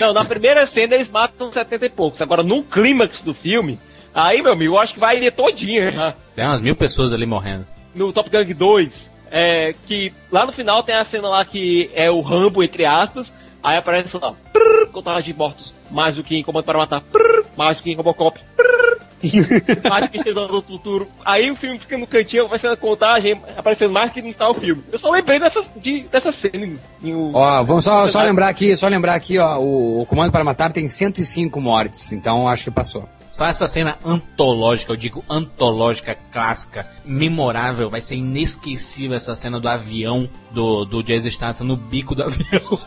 Não, 0.00 0.12
na 0.12 0.24
primeira 0.24 0.64
cena 0.64 0.94
eles 0.94 1.08
matam 1.10 1.52
70 1.52 1.86
e 1.86 1.90
poucos. 1.90 2.22
Agora, 2.22 2.42
no 2.42 2.62
clímax 2.62 3.22
do 3.22 3.34
filme, 3.34 3.78
aí, 4.14 4.40
meu 4.40 4.52
amigo, 4.52 4.74
eu 4.74 4.78
acho 4.78 4.94
que 4.94 5.00
vai 5.00 5.18
ir 5.22 5.32
todinha 5.32 5.90
já. 5.90 6.14
Tem 6.36 6.46
umas 6.46 6.60
mil 6.60 6.76
pessoas 6.76 7.12
ali 7.12 7.26
morrendo. 7.26 7.66
No 7.94 8.12
Top 8.12 8.30
Gun 8.30 8.54
2, 8.54 9.10
é, 9.30 9.74
que 9.86 10.12
lá 10.30 10.44
no 10.46 10.52
final 10.52 10.82
tem 10.82 10.94
a 10.94 11.04
cena 11.04 11.28
lá 11.28 11.44
que 11.44 11.90
é 11.94 12.10
o 12.10 12.20
Rambo, 12.20 12.62
entre 12.62 12.84
aspas, 12.84 13.32
aí 13.62 13.76
aparece 13.76 14.16
lá, 14.18 14.32
prrr, 14.52 14.86
contagem 14.92 15.32
de 15.32 15.38
mortos, 15.38 15.72
mais 15.90 16.16
do 16.16 16.22
que 16.22 16.36
em 16.36 16.42
Comando 16.42 16.64
para 16.64 16.78
Matar, 16.78 17.00
prrr, 17.02 17.44
mais 17.56 17.76
do 17.76 17.82
que 17.82 17.90
em 17.90 17.94
Robocop, 17.96 18.38
prrr, 18.56 18.98
mais 19.90 20.08
do 20.08 20.10
que 20.22 20.32
do 20.32 20.62
Futuro. 20.62 21.08
Aí 21.24 21.50
o 21.50 21.56
filme 21.56 21.76
fica 21.78 21.98
no 21.98 22.06
cantinho, 22.06 22.46
vai 22.46 22.58
sendo 22.58 22.74
a 22.74 22.76
contagem, 22.76 23.40
aparecendo 23.56 23.92
mais 23.92 24.12
que 24.12 24.22
não 24.22 24.32
tá 24.32 24.48
o 24.48 24.54
filme. 24.54 24.82
Eu 24.92 24.98
só 24.98 25.10
lembrei 25.10 25.40
dessa, 25.40 25.60
de, 25.76 26.02
dessa 26.04 26.30
cena. 26.30 26.74
O- 27.04 27.32
Ó, 27.34 27.62
vamos 27.64 27.84
só, 27.84 28.06
só 28.06 28.22
lembrar 28.22 28.48
aqui, 28.48 28.76
só 28.76 28.86
lembrar 28.86 29.14
aqui, 29.14 29.38
ó, 29.38 29.58
o, 29.58 30.02
o 30.02 30.06
Comando 30.06 30.30
para 30.30 30.44
Matar 30.44 30.72
tem 30.72 30.86
105 30.86 31.60
mortes, 31.60 32.12
então 32.12 32.48
acho 32.48 32.62
que 32.64 32.70
passou. 32.70 33.08
Só 33.30 33.46
essa 33.46 33.68
cena 33.68 33.98
antológica, 34.04 34.92
eu 34.92 34.96
digo 34.96 35.24
antológica, 35.28 36.16
clássica, 36.32 36.86
memorável, 37.04 37.90
vai 37.90 38.00
ser 38.00 38.16
inesquecível 38.16 39.16
essa 39.16 39.34
cena 39.34 39.60
do 39.60 39.68
avião 39.68 40.28
do, 40.50 40.84
do 40.84 41.02
Jason 41.02 41.30
Statham 41.30 41.66
no 41.66 41.76
bico 41.76 42.14
do 42.14 42.24
avião. 42.24 42.80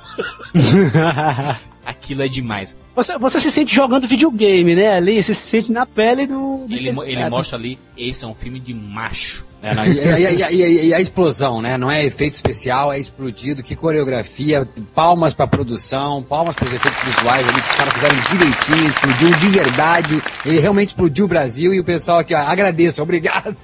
Aquilo 1.86 2.22
é 2.22 2.28
demais. 2.28 2.78
Você, 2.96 3.18
você 3.18 3.39
se 3.39 3.52
sente 3.52 3.74
jogando 3.74 4.08
videogame, 4.08 4.76
né? 4.76 4.96
Ali, 4.96 5.22
você 5.22 5.34
se 5.34 5.50
sente 5.50 5.72
na 5.72 5.86
pele 5.86 6.28
do. 6.28 6.66
do 6.68 6.74
Ele, 6.74 6.89
ele 7.06 7.30
mostra 7.30 7.58
ali, 7.58 7.78
esse 7.98 8.24
é 8.24 8.28
um 8.28 8.36
filme 8.36 8.60
de 8.60 8.74
macho. 8.74 9.48
É, 9.64 10.53
e- 10.53 10.88
e 10.88 10.93
a 10.93 10.99
explosão, 10.99 11.62
né? 11.62 11.78
Não 11.78 11.89
é 11.91 12.03
efeito 12.03 12.34
especial, 12.34 12.91
é 12.91 12.99
explodido, 12.99 13.62
que 13.62 13.76
coreografia, 13.76 14.68
palmas 14.95 15.34
pra 15.34 15.45
produção, 15.45 16.24
palmas 16.24 16.55
pros 16.55 16.74
efeitos 16.74 16.99
visuais 17.03 17.47
ali, 17.47 17.62
que 17.62 17.70
os 17.70 17.76
caras 17.76 17.93
fizeram 17.93 18.16
direitinho, 18.32 18.88
explodiu 18.89 19.30
de 19.38 19.47
verdade, 19.49 20.24
ele 20.45 20.59
realmente 20.59 20.88
explodiu 20.89 21.26
o 21.26 21.28
Brasil 21.28 21.74
e 21.74 21.80
o 21.80 21.84
pessoal 21.84 22.20
aqui, 22.20 22.34
ó, 22.34 22.39
agradeço, 22.39 23.01
obrigado. 23.03 23.55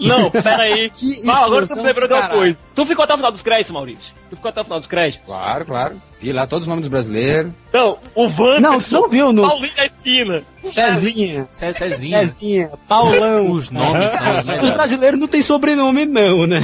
Não, 0.00 0.30
pera 0.30 0.62
aí. 0.62 0.90
Que 0.94 1.22
Fala, 1.24 1.46
agora 1.46 1.66
tu 1.66 1.82
lembrou 1.82 2.08
de 2.08 2.14
uma 2.14 2.28
coisa. 2.28 2.56
Tu 2.74 2.86
ficou 2.86 3.04
até 3.04 3.14
o 3.14 3.16
final 3.16 3.32
dos 3.32 3.42
créditos, 3.42 3.72
Maurício? 3.72 4.12
Tu 4.30 4.36
ficou 4.36 4.48
até 4.48 4.60
o 4.60 4.64
final 4.64 4.78
dos 4.78 4.88
créditos? 4.88 5.26
Claro, 5.26 5.64
claro. 5.66 6.02
Vi 6.20 6.32
lá 6.32 6.46
todos 6.46 6.64
os 6.64 6.68
nomes 6.68 6.82
dos 6.82 6.90
brasileiros. 6.90 7.50
Não, 7.72 7.98
o 8.14 8.22
Wanderson, 8.26 8.60
Não, 8.60 8.80
tu 8.80 8.92
não 8.92 9.08
viu 9.08 9.32
no- 9.32 9.42
Paulinho 9.42 9.74
da 9.74 9.86
esquina. 9.86 10.42
Cezinha. 10.62 11.46
Cé- 11.50 11.72
Cezinha. 11.72 12.28
Cezinha. 12.28 12.70
Paulão. 12.88 13.50
Os 13.50 13.70
nomes 13.70 14.12
são 14.12 14.30
os 14.30 14.38
Os 14.38 14.44
melhores. 14.46 14.70
brasileiros 14.70 15.20
não 15.20 15.26
tem 15.28 15.42
sobrenome, 15.42 16.06
não, 16.06 16.46
né? 16.46 16.60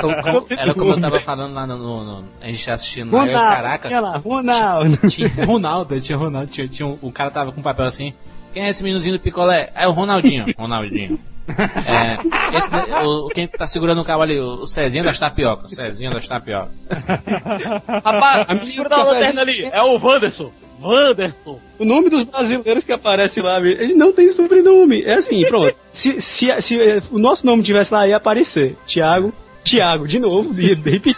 como- 0.00 0.22
como- 0.22 0.46
era 0.50 0.74
como 0.74 0.90
eu 0.92 1.00
tava 1.00 1.20
falando 1.20 1.54
lá 1.54 1.66
no, 1.66 1.76
no- 1.76 2.04
no- 2.04 2.24
A 2.42 2.46
gente 2.46 2.70
assistindo 2.70 3.14
lá, 3.14 3.22
eu, 3.26 3.32
Ronaldo, 3.32 3.52
caraca. 3.54 3.88
tinha 3.88 4.00
lá, 4.00 4.16
Ronaldo. 4.18 5.08
Tinha 5.08 5.28
Ronaldo, 5.46 6.00
tinha 6.00 6.18
Ronaldo, 6.18 6.50
tinha, 6.50 6.68
tinha 6.68 6.86
um, 6.88 6.98
o 7.00 7.12
cara 7.12 7.30
tava 7.30 7.52
com 7.52 7.60
um 7.60 7.62
papel 7.64 7.84
assim. 7.86 8.12
Quem 8.52 8.64
é 8.64 8.68
esse 8.68 8.82
meninozinho 8.82 9.16
do 9.16 9.20
picolé? 9.22 9.70
É 9.74 9.86
o 9.88 9.92
Ronaldinho. 9.92 10.46
Ronaldinho. 10.58 11.18
É, 11.46 12.56
esse, 12.56 12.70
o, 13.04 13.28
quem 13.28 13.46
tá 13.46 13.66
segurando 13.66 14.00
o 14.00 14.04
cabo 14.04 14.22
ali? 14.22 14.38
O 14.40 14.66
Cezinha 14.66 15.04
das 15.04 15.18
tapioca. 15.18 15.64
O 15.66 15.68
Cezinha 15.68 16.10
das 16.10 16.26
tapioca. 16.26 16.70
Rapaz, 18.04 18.46
A 18.48 18.52
a 18.52 18.54
menina 18.54 18.66
figura 18.70 18.88
da 18.88 18.96
que 18.96 19.02
lanterna 19.02 19.40
ali 19.42 19.64
é 19.64 19.82
o 19.82 19.98
Wanderson. 19.98 20.50
Wanderson. 20.80 21.60
O 21.78 21.84
nome 21.84 22.10
dos 22.10 22.24
brasileiros 22.24 22.84
que 22.84 22.92
aparece 22.92 23.40
lá, 23.40 23.58
eles 23.60 23.96
não 23.96 24.12
tem 24.12 24.30
sobrenome. 24.30 25.02
É 25.02 25.14
assim, 25.14 25.44
pronto. 25.46 25.74
Se, 25.90 26.20
se, 26.20 26.62
se 26.62 26.80
eh, 26.80 27.02
o 27.10 27.18
nosso 27.18 27.46
nome 27.46 27.62
tivesse 27.62 27.92
lá, 27.92 28.06
ia 28.06 28.16
aparecer. 28.16 28.76
Tiago, 28.86 29.32
Tiago, 29.62 30.06
de 30.06 30.18
novo, 30.18 30.52
repetir. 30.52 31.14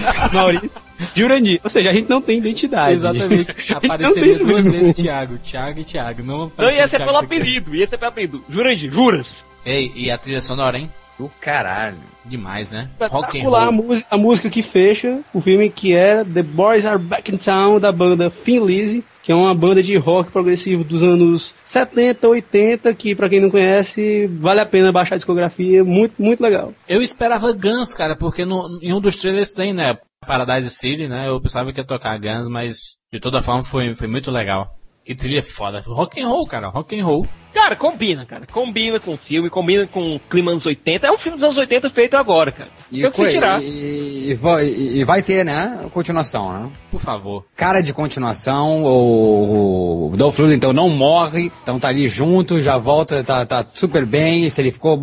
Maurício, 0.32 0.70
Jurandir. 1.14 1.60
Ou 1.64 1.70
seja, 1.70 1.90
a 1.90 1.92
gente 1.94 2.08
não 2.10 2.20
tem 2.20 2.38
identidade. 2.38 2.94
Exatamente. 2.94 3.52
Gente 3.52 3.70
não 3.70 3.76
Apareceria 3.78 4.12
tem 4.12 4.22
duas 4.22 4.38
sobrenome. 4.38 4.70
vezes 4.70 4.94
Thiago. 4.94 5.38
Thiago 5.38 5.80
e 5.80 5.84
Thiago. 5.84 6.22
Não, 6.22 6.52
Não, 6.56 6.70
ia 6.70 6.88
ser 6.88 6.96
Thiago 6.96 7.04
pelo 7.06 7.18
apelido, 7.24 7.74
ia 7.74 7.86
ser 7.86 7.96
pelo 7.98 8.10
apelido. 8.10 8.44
Jurandir, 8.50 8.92
juras. 8.92 9.34
Ei, 9.66 9.92
e 9.96 10.10
a 10.12 10.16
trilha 10.16 10.40
sonora, 10.40 10.78
hein? 10.78 10.88
Do 11.18 11.28
caralho. 11.40 11.98
Demais, 12.24 12.70
né? 12.70 12.78
Rock 12.78 13.38
and 13.38 13.40
Espetacular 13.40 13.62
a 13.62 13.64
roll. 13.64 13.72
música, 13.72 14.06
a 14.10 14.16
música 14.16 14.50
que 14.50 14.62
fecha 14.62 15.20
o 15.34 15.40
filme 15.40 15.68
que 15.68 15.94
é 15.94 16.24
The 16.24 16.42
Boys 16.42 16.86
Are 16.86 16.98
Back 16.98 17.34
in 17.34 17.36
Town 17.38 17.80
da 17.80 17.90
banda 17.90 18.30
Thin 18.30 18.64
Lizzy, 18.64 19.04
que 19.22 19.32
é 19.32 19.34
uma 19.34 19.54
banda 19.54 19.82
de 19.82 19.96
rock 19.96 20.30
progressivo 20.30 20.84
dos 20.84 21.02
anos 21.02 21.54
70, 21.64 22.28
80, 22.28 22.94
que 22.94 23.14
pra 23.14 23.28
quem 23.28 23.40
não 23.40 23.50
conhece, 23.50 24.26
vale 24.38 24.60
a 24.60 24.66
pena 24.66 24.92
baixar 24.92 25.16
a 25.16 25.18
discografia, 25.18 25.82
muito, 25.82 26.20
muito 26.22 26.40
legal. 26.40 26.72
Eu 26.88 27.02
esperava 27.02 27.52
Guns, 27.52 27.92
cara, 27.92 28.14
porque 28.14 28.44
no, 28.44 28.78
em 28.80 28.92
um 28.92 29.00
dos 29.00 29.16
trailers 29.16 29.52
tem, 29.52 29.72
né? 29.72 29.98
Paradise 30.26 30.70
City, 30.70 31.08
né? 31.08 31.28
Eu 31.28 31.40
pensava 31.40 31.72
que 31.72 31.80
ia 31.80 31.84
tocar 31.84 32.18
Guns, 32.18 32.46
mas 32.48 32.76
de 33.12 33.18
toda 33.20 33.42
forma 33.42 33.64
foi, 33.64 33.94
foi 33.94 34.06
muito 34.06 34.30
legal. 34.30 34.76
Que 35.04 35.14
trilha 35.14 35.40
foda. 35.42 35.80
Rock 35.86 36.20
and 36.20 36.28
roll, 36.28 36.46
cara. 36.46 36.66
Rock 36.66 36.98
and 36.98 37.04
roll. 37.04 37.28
Cara, 37.56 37.74
combina, 37.74 38.26
cara. 38.26 38.46
Combina 38.52 39.00
com 39.00 39.14
o 39.14 39.16
filme, 39.16 39.48
combina 39.48 39.86
com 39.86 40.16
o 40.16 40.20
clima 40.20 40.50
anos 40.50 40.66
80. 40.66 41.06
É 41.06 41.10
um 41.10 41.16
filme 41.16 41.38
dos 41.38 41.42
anos 41.42 41.56
80 41.56 41.88
feito 41.88 42.14
agora, 42.14 42.52
cara. 42.52 42.68
E, 42.92 43.00
Tem 43.00 43.06
o 43.06 43.10
que 43.10 43.26
se 43.26 43.32
tirar. 43.32 43.62
e, 43.62 44.30
e 44.30 44.34
vai, 44.34 44.66
e 44.66 45.04
vai 45.04 45.22
ter, 45.22 45.42
né, 45.42 45.88
continuação, 45.90 46.52
né? 46.52 46.70
Por 46.90 47.00
favor. 47.00 47.46
cara 47.56 47.80
de 47.80 47.94
continuação, 47.94 48.84
o, 48.84 50.10
o 50.12 50.16
Dolph 50.18 50.38
Lundgren 50.38 50.56
então 50.58 50.74
não 50.74 50.90
morre, 50.90 51.50
então 51.62 51.80
tá 51.80 51.88
ali 51.88 52.06
junto, 52.08 52.60
já 52.60 52.76
volta, 52.76 53.24
tá, 53.24 53.46
tá 53.46 53.64
super 53.72 54.04
bem, 54.04 54.50
se 54.50 54.60
ele 54.60 54.70
ficou 54.70 55.00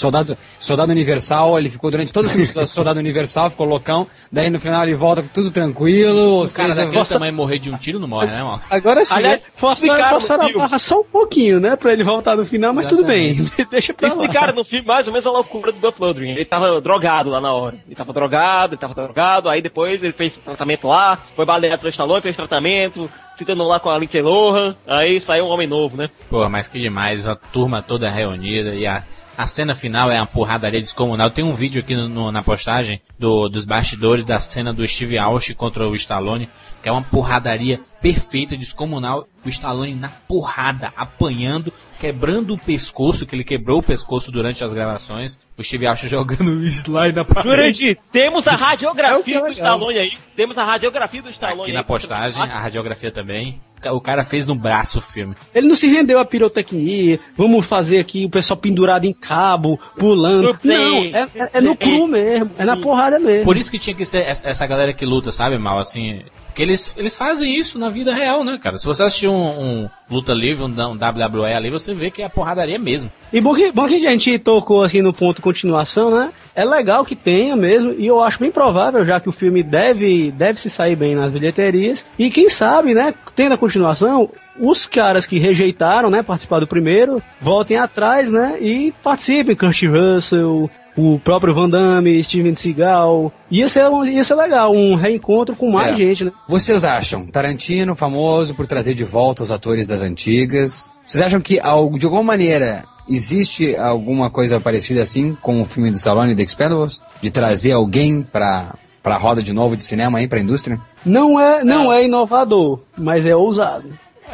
soldado, 0.00 0.36
soldado 0.58 0.90
universal, 0.90 1.58
ele 1.58 1.68
ficou 1.68 1.90
durante 1.90 2.12
todo 2.12 2.26
o 2.26 2.28
filme 2.28 2.46
soldado 2.66 2.98
universal, 2.98 3.50
ficou 3.50 3.66
loucão, 3.66 4.06
daí 4.32 4.50
no 4.50 4.58
final 4.58 4.82
ele 4.82 4.94
volta 4.94 5.22
tudo 5.32 5.50
tranquilo, 5.50 6.44
O 6.44 6.52
cara 6.52 6.70
seja, 6.70 6.84
daquele 6.84 7.04
tamanho 7.04 7.32
morrer 7.34 7.58
de 7.58 7.70
um 7.70 7.76
tiro 7.76 7.98
não 7.98 8.08
morre, 8.08 8.28
né, 8.28 8.42
mano? 8.42 8.60
Agora 8.70 9.04
sim, 9.04 9.14
Aliás, 9.14 9.40
né? 9.40 9.46
forçaram, 9.56 10.08
forçaram 10.08 10.44
no 10.44 10.50
a 10.50 10.58
barra 10.62 10.78
só 10.78 11.00
um 11.00 11.04
pouquinho, 11.04 11.60
né? 11.60 11.76
Pra 11.76 11.92
ele 11.92 12.02
voltar 12.02 12.36
no 12.36 12.44
final, 12.44 12.72
mas 12.72 12.86
tudo 12.86 13.04
bem. 13.04 13.34
Deixa 13.70 13.92
pra 13.92 14.08
lá. 14.08 14.14
Explicaram 14.14 14.54
no 14.54 14.64
filme 14.64 14.86
mais 14.86 15.06
ou 15.06 15.12
menos 15.12 15.26
a 15.26 15.30
loucura 15.30 15.72
do 15.72 15.78
Dolph 15.80 15.98
Lundgren. 16.00 16.32
Ele 16.32 16.44
tava 16.44 16.80
drogado 16.80 17.30
lá 17.30 17.40
na 17.40 17.52
hora. 17.52 17.76
Ele 17.86 17.94
tava 17.94 18.12
drogado, 18.12 18.74
ele 18.74 18.80
tava 18.80 18.94
drogado, 18.94 19.48
aí 19.48 19.60
depois 19.62 20.02
ele 20.02 20.12
fez 20.12 20.32
tratamento 20.44 20.88
lá, 20.88 21.18
foi 21.36 21.44
baleado 21.44 21.80
pelo 21.80 21.90
Stallone, 21.90 22.22
fez 22.22 22.36
tratamento, 22.36 23.10
se 23.36 23.44
danou 23.44 23.66
lá 23.66 23.80
com 23.80 23.90
a 23.90 23.98
Lindsay 23.98 24.22
Lohan, 24.22 24.76
aí 24.86 25.20
saiu 25.20 25.44
um 25.44 25.48
homem 25.48 25.66
novo, 25.66 25.96
né? 25.96 26.08
Pô, 26.28 26.48
mas 26.48 26.68
que 26.68 26.78
demais. 26.78 27.26
A 27.26 27.34
turma 27.34 27.82
toda 27.82 28.08
reunida 28.10 28.74
e 28.74 28.86
a, 28.86 29.02
a 29.42 29.46
cena 29.46 29.74
final 29.74 30.10
é 30.10 30.20
uma 30.20 30.26
porradaria 30.26 30.80
descomunal. 30.80 31.30
Tem 31.30 31.42
um 31.42 31.54
vídeo 31.54 31.80
aqui 31.80 31.96
no- 31.96 32.08
no- 32.10 32.30
na 32.30 32.42
postagem 32.42 33.00
do, 33.18 33.48
dos 33.48 33.64
bastidores 33.64 34.22
da 34.22 34.38
cena 34.38 34.70
do 34.70 34.86
Steve 34.86 35.16
Austin 35.16 35.54
contra 35.54 35.88
o 35.88 35.94
Stallone, 35.94 36.46
que 36.82 36.88
é 36.88 36.92
uma 36.92 37.02
porradaria 37.02 37.80
perfeita, 38.00 38.56
descomunal. 38.56 39.26
O 39.44 39.48
Stallone 39.48 39.94
na 39.94 40.08
porrada, 40.28 40.92
apanhando, 40.96 41.72
quebrando 41.98 42.52
o 42.54 42.58
pescoço, 42.58 43.24
que 43.26 43.34
ele 43.34 43.44
quebrou 43.44 43.78
o 43.78 43.82
pescoço 43.82 44.30
durante 44.30 44.62
as 44.62 44.72
gravações. 44.72 45.38
O 45.56 45.62
Steve 45.62 45.86
Austin 45.86 46.08
jogando 46.08 46.62
slide 46.64 47.14
na 47.16 47.24
parede. 47.24 47.48
Jurandir, 47.48 47.98
temos 48.12 48.46
a 48.46 48.52
É 48.52 48.54
o 48.54 48.58
que 48.58 48.64
radiografia 48.64 49.36
é 49.38 49.40
do. 49.40 49.52
Stallone 49.52 49.98
aí. 49.98 50.12
Temos 50.36 50.58
a 50.58 50.64
radiografia 50.64 51.22
do 51.22 51.30
Stallone 51.30 51.60
Aqui 51.62 51.70
aí. 51.70 51.76
na 51.76 51.84
postagem, 51.84 52.42
a 52.42 52.58
radiografia 52.58 53.10
também. 53.10 53.60
O 53.92 54.00
cara 54.00 54.22
fez 54.24 54.46
no 54.46 54.54
braço 54.54 54.98
o 54.98 55.02
filme. 55.02 55.34
Ele 55.54 55.66
não 55.68 55.74
se 55.74 55.86
rendeu 55.88 56.18
à 56.18 56.24
pirotecnia, 56.24 57.18
vamos 57.34 57.64
fazer 57.66 57.98
aqui 57.98 58.26
o 58.26 58.30
pessoal 58.30 58.58
pendurado 58.58 59.06
em 59.06 59.12
cabo, 59.12 59.80
pulando. 59.98 60.58
Não 60.62 60.74
é, 61.04 61.22
é- 61.34 61.50
é 61.54 61.60
no 61.62 61.74
cru 61.74 62.06
mesmo, 62.06 62.50
é 62.58 62.64
na 62.64 62.76
porrada 62.76 63.18
mesmo. 63.18 63.44
Por 63.44 63.56
isso 63.56 63.70
que 63.70 63.78
tinha 63.78 63.96
que 63.96 64.04
ser 64.04 64.18
essa 64.26 64.66
galera 64.66 64.92
que 64.92 65.06
luta, 65.06 65.32
sabe, 65.32 65.56
mal, 65.56 65.78
assim. 65.78 66.20
Porque 66.50 66.62
eles, 66.62 66.96
eles 66.98 67.16
fazem 67.16 67.56
isso 67.56 67.78
na 67.78 67.88
vida 67.88 68.12
real, 68.12 68.42
né, 68.44 68.58
cara? 68.58 68.76
Se 68.76 68.84
você 68.84 69.04
assistir 69.04 69.28
um, 69.28 69.48
um 69.48 69.90
luta 70.10 70.32
livre, 70.32 70.64
um, 70.64 70.66
um 70.66 70.96
WWE 70.96 71.52
ali, 71.54 71.70
você 71.70 71.94
vê 71.94 72.10
que 72.10 72.22
é 72.22 72.24
a 72.24 72.30
porradaria 72.30 72.78
mesmo. 72.78 73.10
E 73.32 73.40
bom 73.40 73.54
que, 73.54 73.70
bom 73.70 73.86
que 73.86 74.04
a 74.04 74.10
gente 74.10 74.36
tocou 74.38 74.82
aqui 74.82 75.00
no 75.00 75.12
ponto 75.12 75.40
continuação, 75.40 76.10
né? 76.10 76.30
É 76.54 76.64
legal 76.64 77.04
que 77.04 77.14
tenha 77.14 77.54
mesmo, 77.54 77.94
e 77.96 78.06
eu 78.06 78.20
acho 78.20 78.40
bem 78.40 78.50
provável, 78.50 79.06
já 79.06 79.20
que 79.20 79.28
o 79.28 79.32
filme 79.32 79.62
deve, 79.62 80.32
deve 80.32 80.60
se 80.60 80.68
sair 80.68 80.96
bem 80.96 81.14
nas 81.14 81.30
bilheterias. 81.30 82.04
E 82.18 82.28
quem 82.30 82.50
sabe, 82.50 82.94
né, 82.94 83.14
tendo 83.36 83.54
a 83.54 83.58
continuação, 83.58 84.28
os 84.58 84.84
caras 84.86 85.26
que 85.26 85.38
rejeitaram, 85.38 86.10
né, 86.10 86.22
participar 86.22 86.58
do 86.58 86.66
primeiro, 86.66 87.22
voltem 87.40 87.76
atrás, 87.76 88.28
né, 88.28 88.58
e 88.60 88.92
participem. 89.02 89.54
Kurt 89.54 89.82
Russell, 89.84 90.68
o 90.96 91.18
próprio 91.18 91.54
Van 91.54 91.68
Damme, 91.68 92.22
Steven 92.22 92.54
Seagal. 92.54 93.32
Ia 93.50 93.68
ser, 93.68 93.90
ia 94.06 94.24
ser 94.24 94.34
legal, 94.34 94.72
um 94.72 94.94
reencontro 94.94 95.54
com 95.56 95.70
mais 95.70 95.94
É. 95.94 95.96
gente, 95.96 96.24
né? 96.24 96.30
Vocês 96.48 96.84
acham 96.84 97.26
Tarantino 97.26 97.94
famoso 97.94 98.54
por 98.54 98.66
trazer 98.66 98.94
de 98.94 99.04
volta 99.04 99.42
os 99.42 99.50
atores 99.50 99.86
das 99.86 100.02
antigas? 100.02 100.90
Vocês 101.06 101.22
acham 101.22 101.40
que 101.40 101.54
de 101.54 102.04
alguma 102.06 102.22
maneira 102.22 102.84
existe 103.08 103.74
alguma 103.76 104.30
coisa 104.30 104.60
parecida 104.60 105.02
assim 105.02 105.36
com 105.40 105.60
o 105.60 105.64
filme 105.64 105.90
do 105.90 105.96
Stallone 105.96 106.34
The 106.36 106.42
Expendables? 106.42 107.00
De 107.22 107.30
trazer 107.30 107.72
alguém 107.72 108.22
pra 108.22 108.74
pra 109.02 109.16
roda 109.16 109.42
de 109.42 109.54
novo 109.54 109.76
de 109.78 109.82
cinema 109.82 110.18
aí, 110.18 110.28
pra 110.28 110.40
indústria? 110.40 110.78
Não 111.06 111.40
é, 111.40 111.64
não 111.64 111.90
é 111.90 112.04
inovador, 112.04 112.80
mas 112.98 113.24
é 113.24 113.34
ousado. 113.34 113.88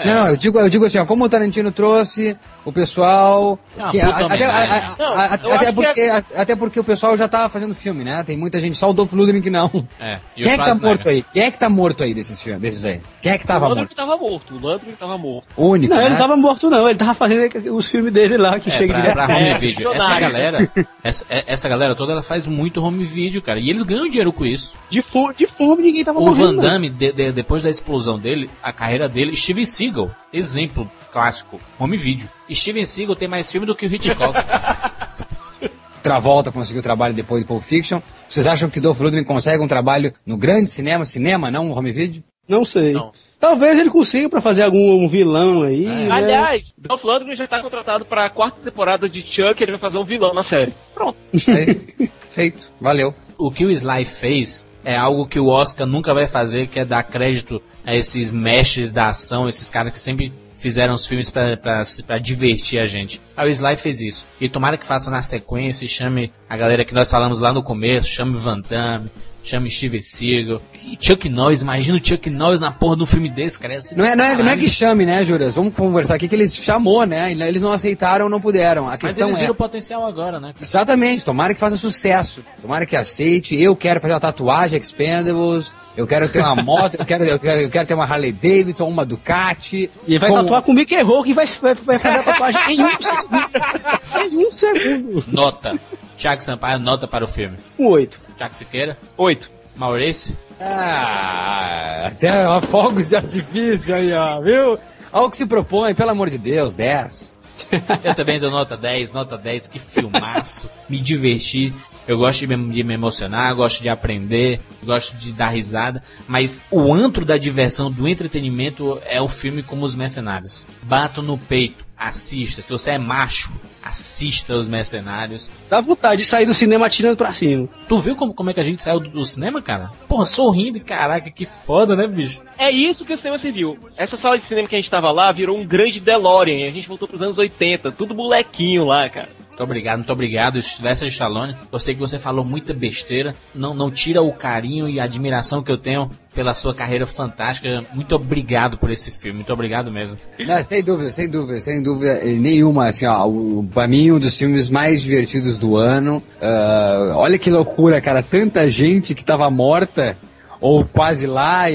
Não, 0.05 0.27
eu 0.27 0.37
digo, 0.37 0.59
eu 0.59 0.69
digo 0.69 0.85
assim, 0.85 0.99
ó, 0.99 1.07
como 1.07 1.25
o 1.25 1.29
Tarantino 1.29 1.71
trouxe 1.71 2.37
o 2.67 2.73
pessoal. 2.73 3.59
Que- 3.91 4.01
até, 4.01 4.45
a- 4.45 4.95
a- 4.99 5.39
Não, 5.65 5.73
porque, 5.75 6.01
é- 6.01 6.11
a- 6.11 6.25
até 6.35 6.57
porque 6.57 6.81
o 6.81 6.85
pessoal 6.85 7.17
já 7.17 7.29
tava 7.29 7.49
fazendo 7.49 7.75
filme, 7.75 8.03
né? 8.05 8.23
Tem 8.25 8.37
muita 8.37 8.61
gente, 8.61 8.77
só 8.77 8.91
o 8.91 8.93
Dolph 8.93 9.13
que 9.43 9.51
não. 9.51 9.87
É. 10.01 10.19
Quem 10.35 10.47
o 10.47 10.49
é 10.51 10.59
que 10.59 10.65
tá 10.65 10.75
morto 10.75 11.09
aí? 11.09 11.25
Quem 11.33 11.43
é 11.45 11.51
que 11.51 11.59
tá 11.59 11.69
morto 11.71 12.03
aí 12.03 12.13
desses 12.13 12.43
filmes, 12.43 12.61
desses 12.61 12.85
aí? 12.85 13.01
Quem 13.23 13.33
é 13.33 13.39
que 13.39 13.47
tava 13.47 13.69
o 13.69 13.75
morto? 13.75 13.95
tava 13.95 14.17
morto. 14.17 14.55
O 14.55 14.67
Landry 14.67 14.93
tava 14.93 15.17
morto. 15.17 15.47
O 15.57 15.69
único, 15.69 15.91
Não, 15.95 15.97
né? 16.01 16.07
ele 16.07 16.11
não 16.15 16.19
tava 16.21 16.37
morto 16.37 16.69
não, 16.69 16.89
ele 16.89 16.99
tava 16.99 17.15
fazendo 17.15 17.75
os 17.77 17.87
filmes 17.87 18.13
dele 18.13 18.37
lá, 18.37 18.59
que 18.59 18.69
É, 18.69 18.73
chega 18.73 18.95
pra, 18.95 19.13
pra 19.13 19.25
home 19.37 19.49
É, 19.49 19.55
video. 19.59 19.93
Essa 19.93 20.21
galera, 20.21 20.69
essa, 21.05 21.25
é- 21.31 21.45
essa 21.47 21.69
galera 21.69 21.95
toda, 21.95 22.13
ela 22.13 22.23
faz 22.23 22.47
muito 22.47 22.83
home 22.85 23.05
video, 23.05 23.41
cara. 23.41 23.61
E 23.61 23.71
eles 23.71 23.83
ganham 23.85 24.09
dinheiro 24.09 24.33
com 24.33 24.45
isso. 24.45 24.75
De 24.91 25.01
fome, 25.03 25.35
de 25.35 25.47
fome 25.47 25.83
ninguém 25.83 26.05
tava 26.05 26.19
O 26.19 26.25
morrendo. 26.25 26.47
Van 26.47 26.53
não. 26.53 26.63
Damme, 26.63 26.91
de- 26.91 27.13
de- 27.13 27.33
depois 27.33 27.63
da 27.63 27.71
explosão 27.71 28.19
dele, 28.19 28.51
a 28.63 28.73
carreira 28.73 29.09
dele, 29.09 29.37
Steven 29.37 29.67
Seagal, 29.67 30.11
exemplo 30.37 30.91
clássico, 31.11 31.61
home 31.79 31.97
video. 31.97 32.29
Steven 32.51 32.85
Seagal 32.85 33.17
tem 33.17 33.29
mais 33.29 33.51
filme 33.51 33.67
do 33.67 33.75
que 33.75 33.87
o 33.87 33.93
Hitchcock. 33.95 34.35
Travolta 36.03 36.53
conseguiu 36.53 36.83
trabalho 36.83 37.15
depois 37.15 37.43
de 37.43 37.49
Pulp 37.49 37.63
Fiction. 37.63 38.01
Vocês 38.29 38.47
acham 38.47 38.71
que 38.71 38.81
Dolph 38.81 39.01
Lundgren 39.01 39.25
consegue 39.25 39.63
um 39.63 39.67
trabalho 39.67 40.13
no 40.25 40.37
grande 40.37 40.71
cinema? 40.71 41.05
Cinema, 41.05 41.51
não 41.51 41.67
um 41.67 41.77
home 41.77 41.93
video? 41.93 42.23
Não 42.49 42.65
sei. 42.65 42.93
Não. 42.93 43.11
Talvez 43.41 43.79
ele 43.79 43.91
consiga 43.91 44.29
pra 44.29 44.41
fazer 44.41 44.63
algum 44.63 45.07
vilão 45.09 45.63
aí. 45.65 45.85
né? 45.85 46.09
Aliás, 46.11 46.73
Dolph 46.79 47.03
Lundgren 47.03 47.35
já 47.37 47.47
tá 47.49 47.61
contratado 47.61 48.05
pra 48.05 48.31
quarta 48.31 48.61
temporada 48.63 49.09
de 49.09 49.21
Chuck, 49.21 49.61
ele 49.61 49.73
vai 49.73 49.81
fazer 49.81 49.99
um 49.99 50.07
vilão 50.07 50.33
na 50.33 50.43
série. 50.45 50.73
Pronto. 50.95 51.19
Aí, 51.49 52.09
feito. 52.31 52.71
Valeu. 52.81 53.13
o 53.37 53.51
que 53.51 53.65
o 53.67 53.71
Sly 53.71 54.05
fez 54.05 54.71
é 54.87 54.97
algo 54.97 55.27
que 55.27 55.41
o 55.41 55.49
Oscar 55.49 55.85
nunca 55.85 56.15
vai 56.15 56.29
fazer, 56.29 56.69
que 56.69 56.79
é 56.79 56.85
dar 56.85 57.03
crédito 57.03 57.61
a 57.85 57.93
esses 57.93 58.31
mestres 58.31 58.93
da 58.93 59.09
ação, 59.09 59.49
esses 59.49 59.69
caras 59.69 59.93
que 59.93 59.99
sempre 59.99 60.33
fizeram 60.55 60.95
os 60.95 61.05
filmes 61.07 61.29
pra 61.29 62.19
divertir 62.23 62.79
a 62.79 62.87
gente. 62.87 63.21
Aí 63.37 63.51
o 63.51 63.53
Sly 63.53 63.75
fez 63.75 64.01
isso. 64.01 64.29
E 64.41 64.49
tomara 64.49 64.79
que 64.79 64.87
faça 64.87 65.11
na 65.11 65.23
sequência 65.23 65.85
e 65.85 65.89
chame 65.89 66.33
a 66.49 66.57
galera 66.57 66.85
que 66.85 66.95
nós 66.95 67.11
falamos 67.11 67.41
lá 67.41 67.53
no 67.53 67.65
começo, 67.65 68.07
chame 68.07 68.39
Van 68.39 68.61
Damme, 68.61 69.11
chame 69.47 69.71
Steven 69.71 70.03
Seagal, 70.03 70.61
Chuck 71.01 71.29
Norris, 71.29 71.63
imagina 71.63 71.97
o 71.99 72.05
Chuck 72.05 72.29
Norris 72.31 72.61
na 72.61 72.71
porra 72.73 72.97
de 72.97 73.03
um 73.05 73.07
filme 73.07 73.29
desse, 73.31 73.59
cara. 73.59 73.79
Não 73.97 74.05
é, 74.05 74.17
não, 74.17 74.25
é, 74.25 74.37
não 74.43 74.51
é 74.51 74.57
que 74.57 74.69
chame, 74.69 75.07
né, 75.07 75.25
Juras? 75.25 75.55
Vamos 75.55 75.73
conversar 75.75 76.15
aqui 76.17 76.29
que 76.29 76.35
eles 76.35 76.55
chamou, 76.55 77.07
né? 77.07 77.31
Eles 77.33 77.63
não 77.63 77.71
aceitaram, 77.73 78.29
não 78.29 78.41
puderam. 78.41 78.87
A 78.87 78.91
Mas 78.91 78.99
questão 78.99 79.29
eles 79.29 79.37
é. 79.37 79.41
viram 79.41 79.53
o 79.53 79.57
potencial 79.57 80.05
agora, 80.07 80.41
né? 80.41 80.53
Exatamente, 80.61 81.25
tomara 81.25 81.55
que 81.55 81.61
faça 81.61 81.77
sucesso. 81.77 82.45
Tomara 82.61 82.85
que 82.87 82.97
aceite. 82.97 83.61
Eu 83.61 83.77
quero 83.77 84.01
fazer 84.01 84.15
uma 84.15 84.21
tatuagem 84.21 84.81
Expendables. 84.81 85.73
Eu 85.97 86.07
quero 86.07 86.29
ter 86.29 86.41
uma 86.41 86.57
moto, 86.63 86.97
eu 86.99 87.07
quero, 87.07 87.25
eu 87.25 87.39
quero, 87.39 87.61
eu 87.63 87.71
quero 87.71 87.87
ter 87.87 87.95
uma 87.95 88.05
Harley 88.05 88.33
Davidson, 88.33 88.89
uma 88.89 89.07
Ducati. 89.07 89.89
E 90.07 90.19
vai 90.19 90.29
com- 90.29 90.37
tatuar 90.37 90.63
com 90.63 90.73
o 90.73 90.75
Mickey 90.75 91.01
Rourke 91.03 91.31
e 91.31 91.35
vai, 91.35 91.47
vai, 91.47 91.75
vai 91.75 91.99
fazer 91.99 92.19
a 92.19 92.23
tatuagem 92.23 92.61
em 92.77 92.83
um 92.83 92.91
segundo. 93.01 94.33
em 94.33 94.47
um 94.47 94.51
segundo. 94.51 95.25
Nota. 95.29 95.79
Thiago 96.17 96.43
Sampaio, 96.43 96.79
nota 96.79 97.07
para 97.07 97.25
o 97.25 97.29
filme. 97.29 97.57
Um 97.79 97.87
oito. 97.89 98.19
Thiago 98.37 98.55
Siqueira, 98.55 98.97
Oito. 99.17 99.51
Maurício. 99.77 100.37
Ah, 100.61 102.07
até 102.07 102.47
ó, 102.49 102.61
fogos 102.63 103.09
de 103.11 103.17
artifício 103.17 103.95
aí, 103.95 104.13
ó, 104.13 104.41
viu? 104.41 104.79
Olha 105.13 105.27
o 105.27 105.31
que 105.31 105.37
se 105.37 105.47
propõe, 105.47 105.95
pelo 105.95 106.11
amor 106.11 106.31
de 106.31 106.39
Deus, 106.39 106.75
10. 106.75 107.43
Eu 108.05 108.15
também 108.15 108.39
dou 108.39 108.51
nota 108.51 108.77
10, 108.77 109.13
nota 109.13 109.37
10, 109.37 109.69
que 109.69 109.79
filmaço. 109.79 110.71
me 110.89 110.99
diverti. 110.99 111.75
Eu 112.07 112.19
gosto 112.19 112.47
de 112.47 112.57
me, 112.57 112.73
de 112.73 112.85
me 112.85 112.95
emocionar, 112.95 113.55
gosto 113.55 113.83
de 113.83 113.89
aprender, 113.89 114.61
gosto 114.85 115.17
de 115.17 115.33
dar 115.33 115.49
risada. 115.49 116.03
Mas 116.29 116.63
o 116.71 116.93
antro 116.95 117.25
da 117.25 117.37
diversão, 117.37 117.91
do 117.91 118.07
entretenimento, 118.07 119.01
é 119.05 119.21
o 119.21 119.29
filme 119.29 119.63
como 119.63 119.85
os 119.85 119.97
mercenários. 119.97 120.65
Bato 120.85 121.21
no 121.21 121.37
peito, 121.37 121.85
assista. 121.99 122.63
Se 122.63 122.73
você 122.73 122.93
é 122.93 122.99
macho, 122.99 123.53
assista 123.83 124.55
os 124.55 124.69
mercenários. 124.69 125.51
Dá 125.69 125.81
vontade 125.81 126.23
de 126.23 126.29
sair 126.29 126.47
do 126.47 126.55
cinema 126.55 126.87
atirando 126.87 127.17
pra 127.17 127.33
cima. 127.33 127.67
Tu 127.89 127.99
viu 127.99 128.15
como, 128.15 128.35
como 128.35 128.51
é 128.51 128.55
que 128.55 128.61
a 128.61 128.65
gente 128.65 128.83
saiu 128.83 129.01
do, 129.01 129.11
do 129.11 129.25
cinema, 129.25 129.61
cara? 129.61 129.91
Porra, 130.09 130.25
sorrindo 130.25 130.79
e 130.79 130.81
caraca, 130.81 131.31
que 131.31 131.45
foda, 131.45 131.97
né, 131.97 132.07
bicho? 132.07 132.43
É 132.59 132.71
isso 132.71 133.05
que 133.05 133.13
o 133.13 133.17
cinema 133.17 133.39
serviu. 133.39 133.79
Essa 133.99 134.17
sala 134.17 134.39
de 134.39 134.45
cinema 134.45 134.69
que 134.69 134.77
a 134.77 134.79
gente 134.79 134.91
tava 134.91 135.11
lá 135.11 135.33
virou 135.33 135.59
um 135.59 135.67
grande 135.67 135.99
DeLorean. 135.99 136.69
A 136.69 136.71
gente 136.71 136.87
voltou 136.87 137.09
pros 137.09 137.23
anos 137.23 137.39
80. 137.39 137.91
Tudo 137.93 138.15
molequinho 138.15 138.85
lá, 138.85 139.09
cara. 139.09 139.29
Muito 139.57 139.65
obrigado, 139.65 139.97
muito 139.97 140.13
obrigado. 140.13 140.61
Sylvester 140.61 141.09
Stallone, 141.09 141.57
eu 141.73 141.79
sei 141.79 141.95
que 141.95 142.01
você 142.01 142.19
falou 142.19 142.45
muita 142.45 142.75
besteira. 142.75 143.35
Não, 143.55 143.73
não 143.73 143.91
tira 143.91 144.21
o 144.21 144.31
carinho 144.31 144.87
e 144.87 145.01
a 145.01 145.05
admiração 145.05 145.63
que 145.63 145.73
eu 145.73 145.79
tenho 145.79 146.11
pela 146.35 146.53
sua 146.53 146.75
carreira 146.75 147.07
fantástica. 147.07 147.87
Muito 147.95 148.15
obrigado 148.15 148.77
por 148.77 148.91
esse 148.91 149.11
filme, 149.11 149.37
muito 149.37 149.53
obrigado 149.55 149.91
mesmo. 149.91 150.19
Não, 150.47 150.63
sem 150.63 150.85
dúvida, 150.85 151.11
sem 151.11 151.31
dúvida, 151.31 151.59
sem 151.59 151.83
dúvida 151.83 152.23
nenhuma, 152.23 152.89
assim, 152.89 153.07
ó, 153.07 153.27
o, 153.27 153.67
pra 153.73 153.89
mim 153.89 154.11
um 154.11 154.19
dos 154.19 154.37
filmes 154.37 154.69
mais 154.69 155.01
divertidos 155.01 155.59
do 155.59 155.79
ano. 155.79 156.23
Ah, 156.39 157.15
olha 157.15 157.39
que 157.39 157.49
loucura, 157.49 157.99
cara, 157.99 158.23
tanta 158.23 158.69
gente 158.69 159.15
que 159.15 159.25
tava 159.25 159.49
morta, 159.49 160.19
ou 160.61 160.85
quase 160.85 161.27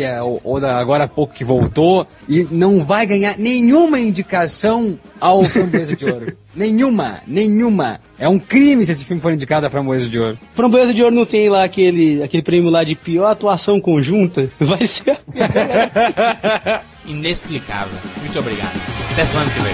eh, 0.04 0.22
ou, 0.22 0.40
ou 0.44 0.60
da- 0.60 0.78
agora 0.78 1.04
há 1.06 1.08
pouco 1.08 1.34
que 1.34 1.44
voltou, 1.44 2.06
e 2.28 2.48
não 2.52 2.80
vai 2.84 3.06
ganhar 3.06 3.38
nenhuma 3.38 4.00
indicação 4.00 4.98
ao 5.20 5.44
Framboesa 5.44 5.96
de 5.96 6.06
Ouro. 6.06 6.36
nenhuma, 6.56 7.22
nenhuma. 7.28 8.00
É 8.20 8.28
um 8.28 8.38
crime 8.38 8.86
se 8.86 8.92
esse 8.92 9.06
filme 9.06 9.22
for 9.22 9.32
indicado 9.34 9.66
a 9.66 9.70
Framboesa 9.70 10.10
de 10.10 10.20
Ouro. 10.20 10.38
Framboesa 10.54 10.94
de 10.94 11.02
Ouro 11.04 11.16
não 11.16 11.26
tem 11.26 11.50
lá 11.50 11.64
aquele, 11.64 12.22
aquele 12.24 12.44
prêmio 12.44 12.70
lá 12.70 12.84
de 12.84 12.96
pior 12.96 13.26
atuação 13.32 13.80
conjunta? 13.82 14.50
Vai 14.60 14.86
ser. 14.86 15.18
Inexplicável. 17.06 17.98
Muito 18.20 18.38
obrigado. 18.38 18.80
Até 19.12 19.26
semana 19.26 19.50
que 19.52 19.60
vem. 19.60 19.74